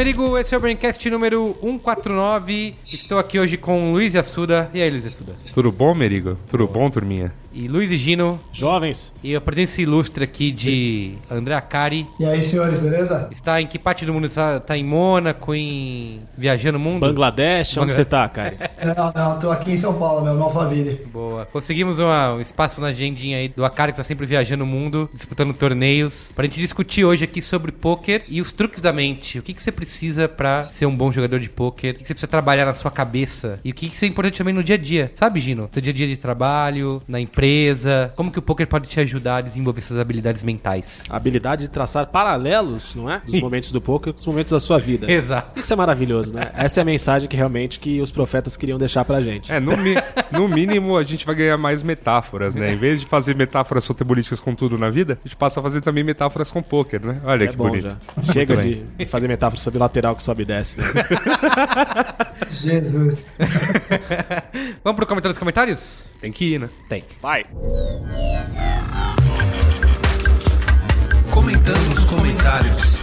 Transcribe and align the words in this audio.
Merigo, 0.00 0.38
esse 0.38 0.54
é 0.54 0.56
o 0.56 0.60
Braincast 0.60 1.10
número 1.10 1.54
149. 1.60 2.74
Estou 2.90 3.18
aqui 3.18 3.38
hoje 3.38 3.58
com 3.58 3.92
Luiz 3.92 4.16
Assuda. 4.16 4.70
E 4.72 4.80
aí, 4.80 4.88
Luiz 4.88 5.04
Assuda? 5.04 5.36
Tudo 5.52 5.70
bom, 5.70 5.94
Merigo? 5.94 6.38
Tudo 6.48 6.66
bom, 6.66 6.88
turminha? 6.88 7.34
E 7.52 7.66
Luiz 7.66 7.90
e 7.90 7.96
Gino. 7.96 8.38
Jovens. 8.52 9.12
E 9.24 9.34
a 9.34 9.40
presença 9.40 9.82
ilustre 9.82 10.22
aqui 10.22 10.52
de 10.52 11.14
André 11.30 11.54
Acari. 11.54 12.06
E 12.18 12.24
aí, 12.24 12.42
senhores, 12.42 12.78
beleza? 12.78 13.28
Está 13.32 13.60
em 13.60 13.66
que 13.66 13.78
parte 13.78 14.06
do 14.06 14.12
mundo? 14.12 14.26
Está, 14.26 14.58
está 14.58 14.76
em 14.76 14.84
Mônaco, 14.84 15.52
em... 15.54 16.20
viajando 16.38 16.78
o 16.78 16.80
mundo? 16.80 17.00
Bangladesh, 17.00 17.76
onde 17.78 17.92
você 17.92 18.04
tá, 18.04 18.28
cara? 18.28 18.54
Não, 18.96 19.12
não, 19.14 19.38
tô 19.38 19.50
aqui 19.50 19.72
em 19.72 19.76
São 19.76 19.92
Paulo, 19.98 20.24
meu, 20.24 20.34
no 20.34 20.44
Alphaville. 20.44 21.04
Boa. 21.12 21.44
Conseguimos 21.44 21.98
uma- 21.98 22.34
um 22.34 22.40
espaço 22.40 22.80
na 22.80 22.88
agendinha 22.88 23.36
aí 23.36 23.48
do 23.48 23.62
Akari, 23.64 23.92
que 23.92 23.98
tá 23.98 24.02
sempre 24.04 24.24
viajando 24.24 24.64
o 24.64 24.66
mundo, 24.66 25.08
disputando 25.12 25.52
torneios, 25.52 26.32
pra 26.34 26.44
gente 26.46 26.58
discutir 26.60 27.04
hoje 27.04 27.22
aqui 27.24 27.42
sobre 27.42 27.72
pôquer 27.72 28.24
e 28.26 28.40
os 28.40 28.52
truques 28.52 28.80
da 28.80 28.90
mente. 28.90 29.38
O 29.38 29.42
que, 29.42 29.52
que 29.52 29.62
você 29.62 29.70
precisa 29.70 30.26
pra 30.28 30.68
ser 30.70 30.86
um 30.86 30.96
bom 30.96 31.12
jogador 31.12 31.38
de 31.40 31.48
pôquer? 31.50 31.90
O 31.92 31.96
que, 31.98 32.02
que 32.02 32.06
você 32.08 32.14
precisa 32.14 32.28
trabalhar 32.30 32.64
na 32.64 32.72
sua 32.74 32.90
cabeça? 32.90 33.58
E 33.62 33.70
o 33.70 33.74
que, 33.74 33.88
que 33.88 33.94
isso 33.94 34.04
é 34.04 34.08
importante 34.08 34.38
também 34.38 34.54
no 34.54 34.64
dia 34.64 34.76
a 34.76 34.78
dia? 34.78 35.12
Sabe, 35.14 35.40
Gino? 35.40 35.68
Seu 35.72 35.82
dia 35.82 35.92
a 35.92 35.96
dia 35.96 36.06
de 36.08 36.16
trabalho, 36.16 37.02
na 37.06 37.20
empresa. 37.20 37.39
Como 38.16 38.30
que 38.30 38.38
o 38.38 38.42
pôquer 38.42 38.66
pode 38.66 38.88
te 38.88 39.00
ajudar 39.00 39.36
a 39.36 39.40
desenvolver 39.40 39.80
suas 39.80 39.98
habilidades 39.98 40.42
mentais? 40.42 41.04
A 41.08 41.16
habilidade 41.16 41.62
de 41.62 41.68
traçar 41.68 42.06
paralelos, 42.06 42.94
não 42.94 43.10
é? 43.10 43.20
Dos 43.24 43.38
momentos 43.40 43.72
do 43.72 43.80
poker 43.80 44.12
com 44.12 44.18
os 44.18 44.26
momentos 44.26 44.52
da 44.52 44.60
sua 44.60 44.78
vida. 44.78 45.10
Exato. 45.10 45.58
Isso 45.58 45.72
é 45.72 45.76
maravilhoso, 45.76 46.32
né? 46.32 46.50
Essa 46.54 46.80
é 46.80 46.82
a 46.82 46.84
mensagem 46.84 47.28
que 47.28 47.36
realmente 47.36 47.78
que 47.78 48.00
os 48.00 48.10
profetas 48.10 48.56
queriam 48.56 48.78
deixar 48.78 49.04
pra 49.04 49.20
gente. 49.20 49.50
É, 49.52 49.58
no, 49.60 49.76
mi- 49.76 49.94
no 50.32 50.48
mínimo 50.48 50.96
a 50.96 51.02
gente 51.02 51.24
vai 51.26 51.34
ganhar 51.34 51.56
mais 51.56 51.82
metáforas, 51.82 52.54
né? 52.54 52.72
Em 52.72 52.76
vez 52.76 53.00
de 53.00 53.06
fazer 53.06 53.34
metáforas 53.34 53.86
futebolísticas 53.86 54.40
com 54.40 54.54
tudo 54.54 54.76
na 54.78 54.90
vida, 54.90 55.18
a 55.24 55.28
gente 55.28 55.36
passa 55.36 55.60
a 55.60 55.62
fazer 55.62 55.80
também 55.80 56.04
metáforas 56.04 56.50
com 56.50 56.62
pôquer, 56.62 57.00
né? 57.00 57.20
Olha 57.24 57.44
É 57.44 57.48
que 57.48 57.56
bom 57.56 57.68
bonito. 57.68 57.88
já. 57.88 58.32
Chega 58.32 58.56
de 58.56 59.06
fazer 59.06 59.28
metáfora 59.28 59.60
sobre 59.60 59.78
lateral 59.78 60.14
que 60.14 60.22
sobe 60.22 60.42
e 60.42 60.46
desce, 60.46 60.78
né? 60.80 60.86
Jesus. 62.50 63.36
Vamos 64.84 64.96
pro 64.96 65.06
comentário 65.06 65.32
dos 65.32 65.38
comentários? 65.38 66.04
Tem 66.20 66.32
que 66.32 66.54
ir, 66.54 66.60
né? 66.60 66.68
Tem. 66.88 67.04
Vai. 67.22 67.29
Comentando 71.30 71.94
os 71.94 72.04
comentários. 72.06 72.98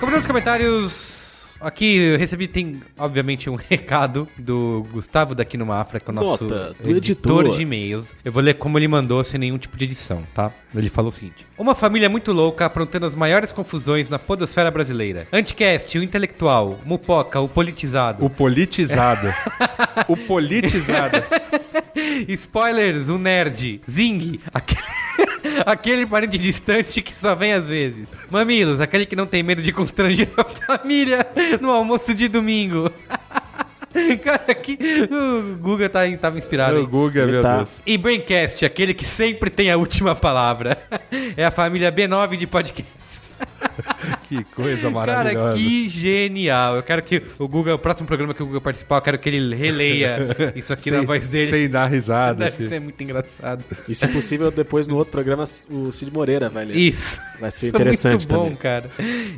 Comentários 0.00 0.10
nos 0.10 0.26
comentários. 0.26 1.11
Aqui 1.62 1.96
eu 1.96 2.18
recebi, 2.18 2.48
tem 2.48 2.82
obviamente 2.98 3.48
um 3.48 3.54
recado 3.70 4.26
do 4.36 4.84
Gustavo 4.92 5.34
daqui 5.34 5.56
no 5.56 5.64
Mafra, 5.64 6.00
que 6.00 6.08
é 6.08 6.12
o 6.12 6.14
nosso 6.14 6.44
Nota 6.44 6.74
editor, 6.84 7.40
editor. 7.42 7.56
de 7.56 7.62
e-mails. 7.62 8.16
Eu 8.24 8.32
vou 8.32 8.42
ler 8.42 8.54
como 8.54 8.78
ele 8.78 8.88
mandou, 8.88 9.22
sem 9.22 9.38
nenhum 9.38 9.58
tipo 9.58 9.76
de 9.76 9.84
edição, 9.84 10.22
tá? 10.34 10.50
Ele 10.74 10.88
falou 10.88 11.10
o 11.10 11.12
seguinte: 11.12 11.46
Uma 11.56 11.74
família 11.74 12.08
muito 12.08 12.32
louca 12.32 12.66
aprontando 12.66 13.06
as 13.06 13.14
maiores 13.14 13.52
confusões 13.52 14.10
na 14.10 14.18
podosfera 14.18 14.70
brasileira. 14.70 15.26
Anticast, 15.32 15.96
o 15.96 16.02
intelectual, 16.02 16.80
Mupoca, 16.84 17.40
o 17.40 17.48
politizado. 17.48 18.24
O 18.24 18.30
politizado. 18.30 19.32
o 20.08 20.16
politizado. 20.16 21.22
Spoilers, 22.28 23.08
o 23.08 23.18
nerd. 23.18 23.80
Zing, 23.88 24.40
aquele... 24.52 24.82
aquele 25.66 26.06
parente 26.06 26.38
distante 26.38 27.02
que 27.02 27.12
só 27.12 27.34
vem 27.34 27.52
às 27.52 27.66
vezes. 27.66 28.08
Mamilos, 28.30 28.80
aquele 28.80 29.06
que 29.06 29.16
não 29.16 29.26
tem 29.26 29.42
medo 29.42 29.62
de 29.62 29.72
constranger 29.72 30.28
a 30.36 30.44
família 30.44 31.26
no 31.60 31.70
almoço 31.70 32.14
de 32.14 32.28
domingo. 32.28 32.90
Cara, 34.24 34.44
aqui 34.48 34.78
o 35.10 35.56
Guga 35.56 35.88
tá, 35.88 36.00
tava 36.18 36.38
inspirado. 36.38 36.80
o? 36.80 36.86
Guga, 36.86 37.26
meu 37.26 37.42
tá. 37.42 37.56
Deus. 37.58 37.80
E 37.84 37.98
Braincast, 37.98 38.64
aquele 38.64 38.94
que 38.94 39.04
sempre 39.04 39.50
tem 39.50 39.70
a 39.70 39.76
última 39.76 40.14
palavra. 40.14 40.78
É 41.36 41.44
a 41.44 41.50
família 41.50 41.92
B9 41.92 42.36
de 42.36 42.46
podcasts. 42.46 43.28
Que 44.38 44.44
coisa 44.44 44.90
Cara, 44.90 44.92
maravilhosa. 44.92 45.56
que 45.58 45.88
genial. 45.88 46.76
Eu 46.76 46.82
quero 46.82 47.02
que 47.02 47.22
o 47.38 47.46
Guga, 47.46 47.74
o 47.74 47.78
próximo 47.78 48.06
programa 48.06 48.32
que 48.32 48.42
o 48.42 48.46
Guga 48.46 48.60
participar, 48.60 48.96
eu 48.96 49.02
quero 49.02 49.18
que 49.18 49.28
ele 49.28 49.54
releia 49.54 50.18
isso 50.56 50.72
aqui 50.72 50.90
na 50.90 50.98
Sem- 50.98 51.06
voz 51.06 51.26
dele. 51.26 51.50
Sem 51.50 51.68
dar 51.68 51.86
risada. 51.86 52.34
Deve 52.44 52.50
assim. 52.50 52.68
ser 52.68 52.80
muito 52.80 53.02
engraçado. 53.02 53.64
E 53.88 53.94
se 53.94 54.06
possível, 54.08 54.50
depois 54.50 54.86
no 54.88 54.96
outro 54.96 55.12
programa, 55.12 55.44
o 55.70 55.92
Cid 55.92 56.10
Moreira 56.12 56.48
vai 56.48 56.64
ler. 56.64 56.76
Isso. 56.76 57.20
Vai 57.40 57.50
ser 57.50 57.66
Isso 57.66 57.76
é 57.76 57.80
interessante 57.80 58.12
muito 58.12 58.28
bom, 58.28 58.44
também. 58.44 58.56
cara. 58.56 58.84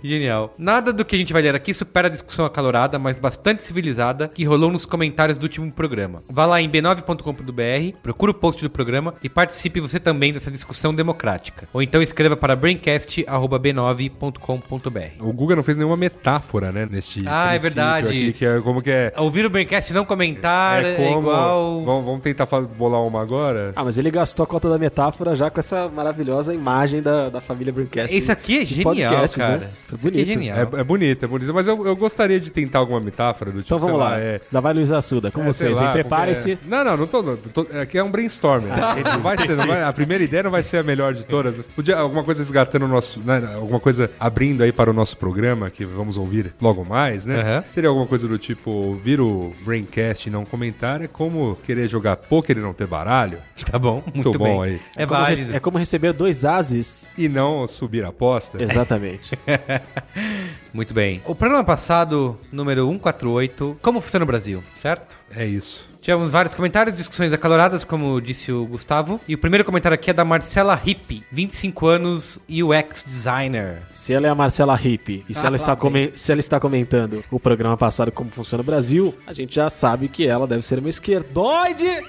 Genial. 0.02 0.54
Nada 0.58 0.92
do 0.92 1.04
que 1.04 1.16
a 1.16 1.18
gente 1.18 1.32
vai 1.32 1.42
ler 1.42 1.54
aqui 1.54 1.72
supera 1.74 2.08
a 2.08 2.10
discussão 2.10 2.44
acalorada, 2.44 2.98
mas 2.98 3.18
bastante 3.18 3.62
civilizada, 3.62 4.28
que 4.28 4.44
rolou 4.44 4.70
nos 4.70 4.84
comentários 4.86 5.38
do 5.38 5.44
último 5.44 5.70
programa. 5.72 6.22
Vá 6.28 6.46
lá 6.46 6.60
em 6.60 6.68
b9.com.br, 6.70 7.96
procura 8.02 8.30
o 8.30 8.34
post 8.34 8.62
do 8.62 8.70
programa 8.70 9.14
e 9.22 9.28
participe 9.28 9.80
você 9.80 9.98
também 9.98 10.32
dessa 10.32 10.50
discussão 10.50 10.94
democrática. 10.94 11.66
Ou 11.72 11.82
então 11.82 12.00
escreva 12.02 12.36
para 12.36 12.54
braincast.b9.com.br. 12.54 14.83
O 15.20 15.32
Guga 15.32 15.56
não 15.56 15.62
fez 15.62 15.76
nenhuma 15.76 15.96
metáfora, 15.96 16.70
né? 16.72 16.86
Neste 16.90 17.20
Ah, 17.26 17.54
é 17.54 17.58
verdade. 17.58 18.08
Aqui, 18.08 18.32
que 18.32 18.44
é 18.44 18.60
como 18.60 18.80
que 18.82 18.90
é. 18.90 19.12
Ouvir 19.16 19.44
o 19.46 19.50
Braincast 19.50 19.90
e 19.90 19.94
não 19.94 20.04
comentar 20.04 20.84
é, 20.84 21.10
igual... 21.10 21.82
Vamos, 21.84 22.04
vamos 22.04 22.22
tentar 22.22 22.46
bolar 22.76 23.02
uma 23.02 23.20
agora? 23.22 23.72
Ah, 23.76 23.84
mas 23.84 23.98
ele 23.98 24.10
gastou 24.10 24.44
a 24.44 24.46
cota 24.46 24.68
da 24.68 24.78
metáfora 24.78 25.34
já 25.34 25.50
com 25.50 25.60
essa 25.60 25.88
maravilhosa 25.88 26.54
imagem 26.54 27.02
da, 27.02 27.28
da 27.30 27.40
família 27.40 27.72
Braincast. 27.72 28.16
Isso 28.16 28.30
aqui 28.32 28.58
é 28.58 28.64
genial, 28.64 28.94
podcasts, 29.12 29.36
cara. 29.36 29.56
né? 29.58 29.68
Foi 29.88 29.96
Isso 29.96 30.08
aqui 30.08 30.20
é 30.20 30.24
bonito. 30.24 30.26
genial. 30.26 30.58
É, 30.58 30.80
é 30.80 30.84
bonito, 30.84 31.24
é 31.24 31.28
bonito. 31.28 31.54
Mas 31.54 31.66
eu, 31.68 31.86
eu 31.86 31.96
gostaria 31.96 32.40
de 32.40 32.50
tentar 32.50 32.78
alguma 32.80 33.00
metáfora 33.00 33.50
do 33.50 33.62
tipo, 33.62 33.74
Então 33.74 33.78
vamos 33.78 33.96
sei 34.02 34.10
lá. 34.10 34.18
é, 34.20 34.40
Já 34.52 34.60
vai 34.60 34.74
Luiz 34.74 34.92
Assuda, 34.92 35.30
com 35.30 35.42
É, 35.42 35.46
vocês. 35.46 35.76
lá, 35.78 35.86
hein? 35.86 35.92
Prepare-se. 35.92 36.58
Não, 36.66 36.84
não, 36.84 36.96
não 36.96 37.06
tô, 37.06 37.22
não 37.22 37.36
tô- 37.36 37.66
Aqui 37.80 37.98
é 37.98 38.04
um 38.04 38.10
brainstorming. 38.10 38.68
né? 38.68 38.76
Não 39.14 39.20
vai 39.20 39.38
ser, 39.38 39.56
não 39.56 39.66
vai- 39.66 39.82
a 39.82 39.92
primeira 39.92 40.22
ideia 40.24 40.42
não 40.42 40.50
vai 40.50 40.62
ser 40.62 40.78
a 40.78 40.82
melhor 40.82 41.12
de 41.14 41.24
todas. 41.24 41.66
Podia 41.66 41.96
alguma 41.96 42.22
coisa 42.24 42.42
resgatando 42.42 42.84
o 42.84 42.88
nosso. 42.88 43.20
né, 43.20 43.42
alguma 43.56 43.80
coisa 43.80 44.10
abrindo 44.18 44.62
aí 44.62 44.72
para 44.74 44.90
o 44.90 44.92
nosso 44.92 45.16
programa, 45.16 45.70
que 45.70 45.84
vamos 45.84 46.16
ouvir 46.16 46.52
logo 46.60 46.84
mais, 46.84 47.24
né? 47.26 47.40
Aham. 47.40 47.64
Seria 47.70 47.88
alguma 47.88 48.06
coisa 48.06 48.26
do 48.28 48.38
tipo 48.38 48.70
ouvir 48.70 49.20
o 49.20 49.52
Braincast 49.64 50.28
e 50.28 50.30
não 50.32 50.44
comentar 50.44 51.00
é 51.02 51.06
como 51.08 51.56
querer 51.64 51.88
jogar 51.88 52.16
poker 52.16 52.58
e 52.58 52.60
não 52.60 52.72
ter 52.74 52.86
baralho. 52.86 53.38
Tá 53.70 53.78
bom, 53.78 54.02
muito, 54.14 54.38
bom 54.38 54.60
bem. 54.60 54.74
aí. 54.74 54.80
É 54.96 55.06
como 55.06 55.20
válido. 55.20 55.40
rece- 55.40 55.56
é 55.56 55.60
como 55.60 55.78
receber 55.78 56.12
dois 56.12 56.44
ases. 56.44 57.08
E 57.16 57.28
não 57.28 57.66
subir 57.66 58.04
a 58.04 58.08
aposta. 58.08 58.62
Exatamente. 58.62 59.30
Muito 60.72 60.92
bem. 60.92 61.22
O 61.24 61.34
programa 61.34 61.62
passado, 61.64 62.38
número 62.52 62.86
148, 62.88 63.78
como 63.80 64.00
funciona 64.00 64.24
o 64.24 64.26
Brasil, 64.26 64.62
certo? 64.80 65.16
É 65.30 65.46
isso. 65.46 65.88
Tivemos 66.04 66.30
vários 66.30 66.54
comentários, 66.54 66.94
discussões 66.94 67.32
acaloradas, 67.32 67.82
como 67.82 68.20
disse 68.20 68.52
o 68.52 68.66
Gustavo. 68.66 69.18
E 69.26 69.34
o 69.34 69.38
primeiro 69.38 69.64
comentário 69.64 69.94
aqui 69.94 70.10
é 70.10 70.12
da 70.12 70.22
Marcela 70.22 70.74
Hippie, 70.74 71.24
25 71.32 71.86
anos, 71.86 72.38
UX 72.46 73.02
designer. 73.02 73.78
se 73.94 74.12
ela 74.12 74.26
é 74.26 74.30
a 74.30 74.34
Marcela 74.34 74.74
Hippie 74.76 75.24
e 75.26 75.32
se, 75.34 75.44
Ah, 75.44 75.46
ela 75.46 75.56
está 75.56 75.74
come- 75.74 76.12
se 76.14 76.30
ela 76.30 76.40
está 76.40 76.60
comentando 76.60 77.24
o 77.30 77.40
programa 77.40 77.74
passado 77.78 78.12
como 78.12 78.28
funciona 78.30 78.60
o 78.60 78.64
Brasil, 78.66 79.14
a 79.26 79.32
gente 79.32 79.54
já 79.54 79.70
sabe 79.70 80.08
que 80.08 80.26
ela 80.26 80.46
deve 80.46 80.60
ser 80.60 80.78
uma 80.78 80.90
esquerdoide. 80.90 81.86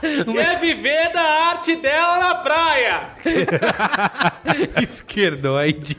Quer 0.00 0.58
viver 0.60 1.12
da 1.12 1.20
arte 1.50 1.76
dela 1.76 2.18
na 2.18 2.34
praia. 2.36 3.00
Esquerdoide. 4.82 5.96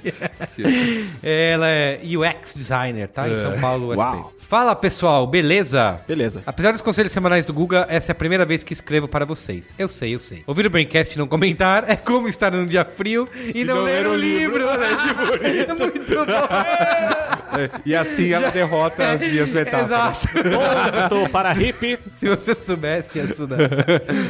Ela 1.22 1.68
é 1.68 2.00
UX 2.04 2.54
designer, 2.56 3.08
tá? 3.10 3.28
Em 3.28 3.38
São 3.40 3.60
Paulo, 3.60 3.90
USP. 3.90 4.00
Uau. 4.00 4.34
Fala 4.50 4.76
pessoal, 4.76 5.28
beleza? 5.28 6.02
Beleza. 6.08 6.42
Apesar 6.44 6.72
dos 6.72 6.82
conselhos 6.82 7.12
semanais 7.12 7.46
do 7.46 7.54
Guga, 7.54 7.86
essa 7.88 8.10
é 8.12 8.14
a 8.14 8.16
primeira 8.16 8.44
vez 8.44 8.64
que 8.64 8.74
escrevo 8.74 9.08
para 9.08 9.24
vocês. 9.24 9.76
Eu 9.78 9.88
sei, 9.88 10.16
eu 10.16 10.20
sei. 10.20 10.42
Ouvir 10.48 10.66
o 10.66 10.72
Braincast 10.72 11.14
e 11.14 11.20
não 11.20 11.28
comentar 11.28 11.88
é 11.88 11.96
como 11.96 12.28
estar 12.28 12.52
num 12.52 12.66
dia 12.66 12.84
frio 12.84 13.30
e, 13.54 13.64
não, 13.64 13.84
ler 13.84 14.08
o 14.08 14.16
livro. 14.16 14.64
É 14.64 15.68
muito 15.78 16.16
bom. 16.16 17.60
É, 17.60 17.70
e 17.86 17.96
assim 17.96 18.32
ela 18.34 18.50
derrota 18.50 19.12
as 19.12 19.22
minhas 19.22 19.52
metáforas. 19.54 20.26
Exato. 20.26 21.10
Ponto 21.10 21.30
para 21.30 21.54
hippie. 21.54 22.00
Se 22.18 22.28
você 22.28 22.56
soubesse, 22.56 23.20
Asuna. 23.20 23.56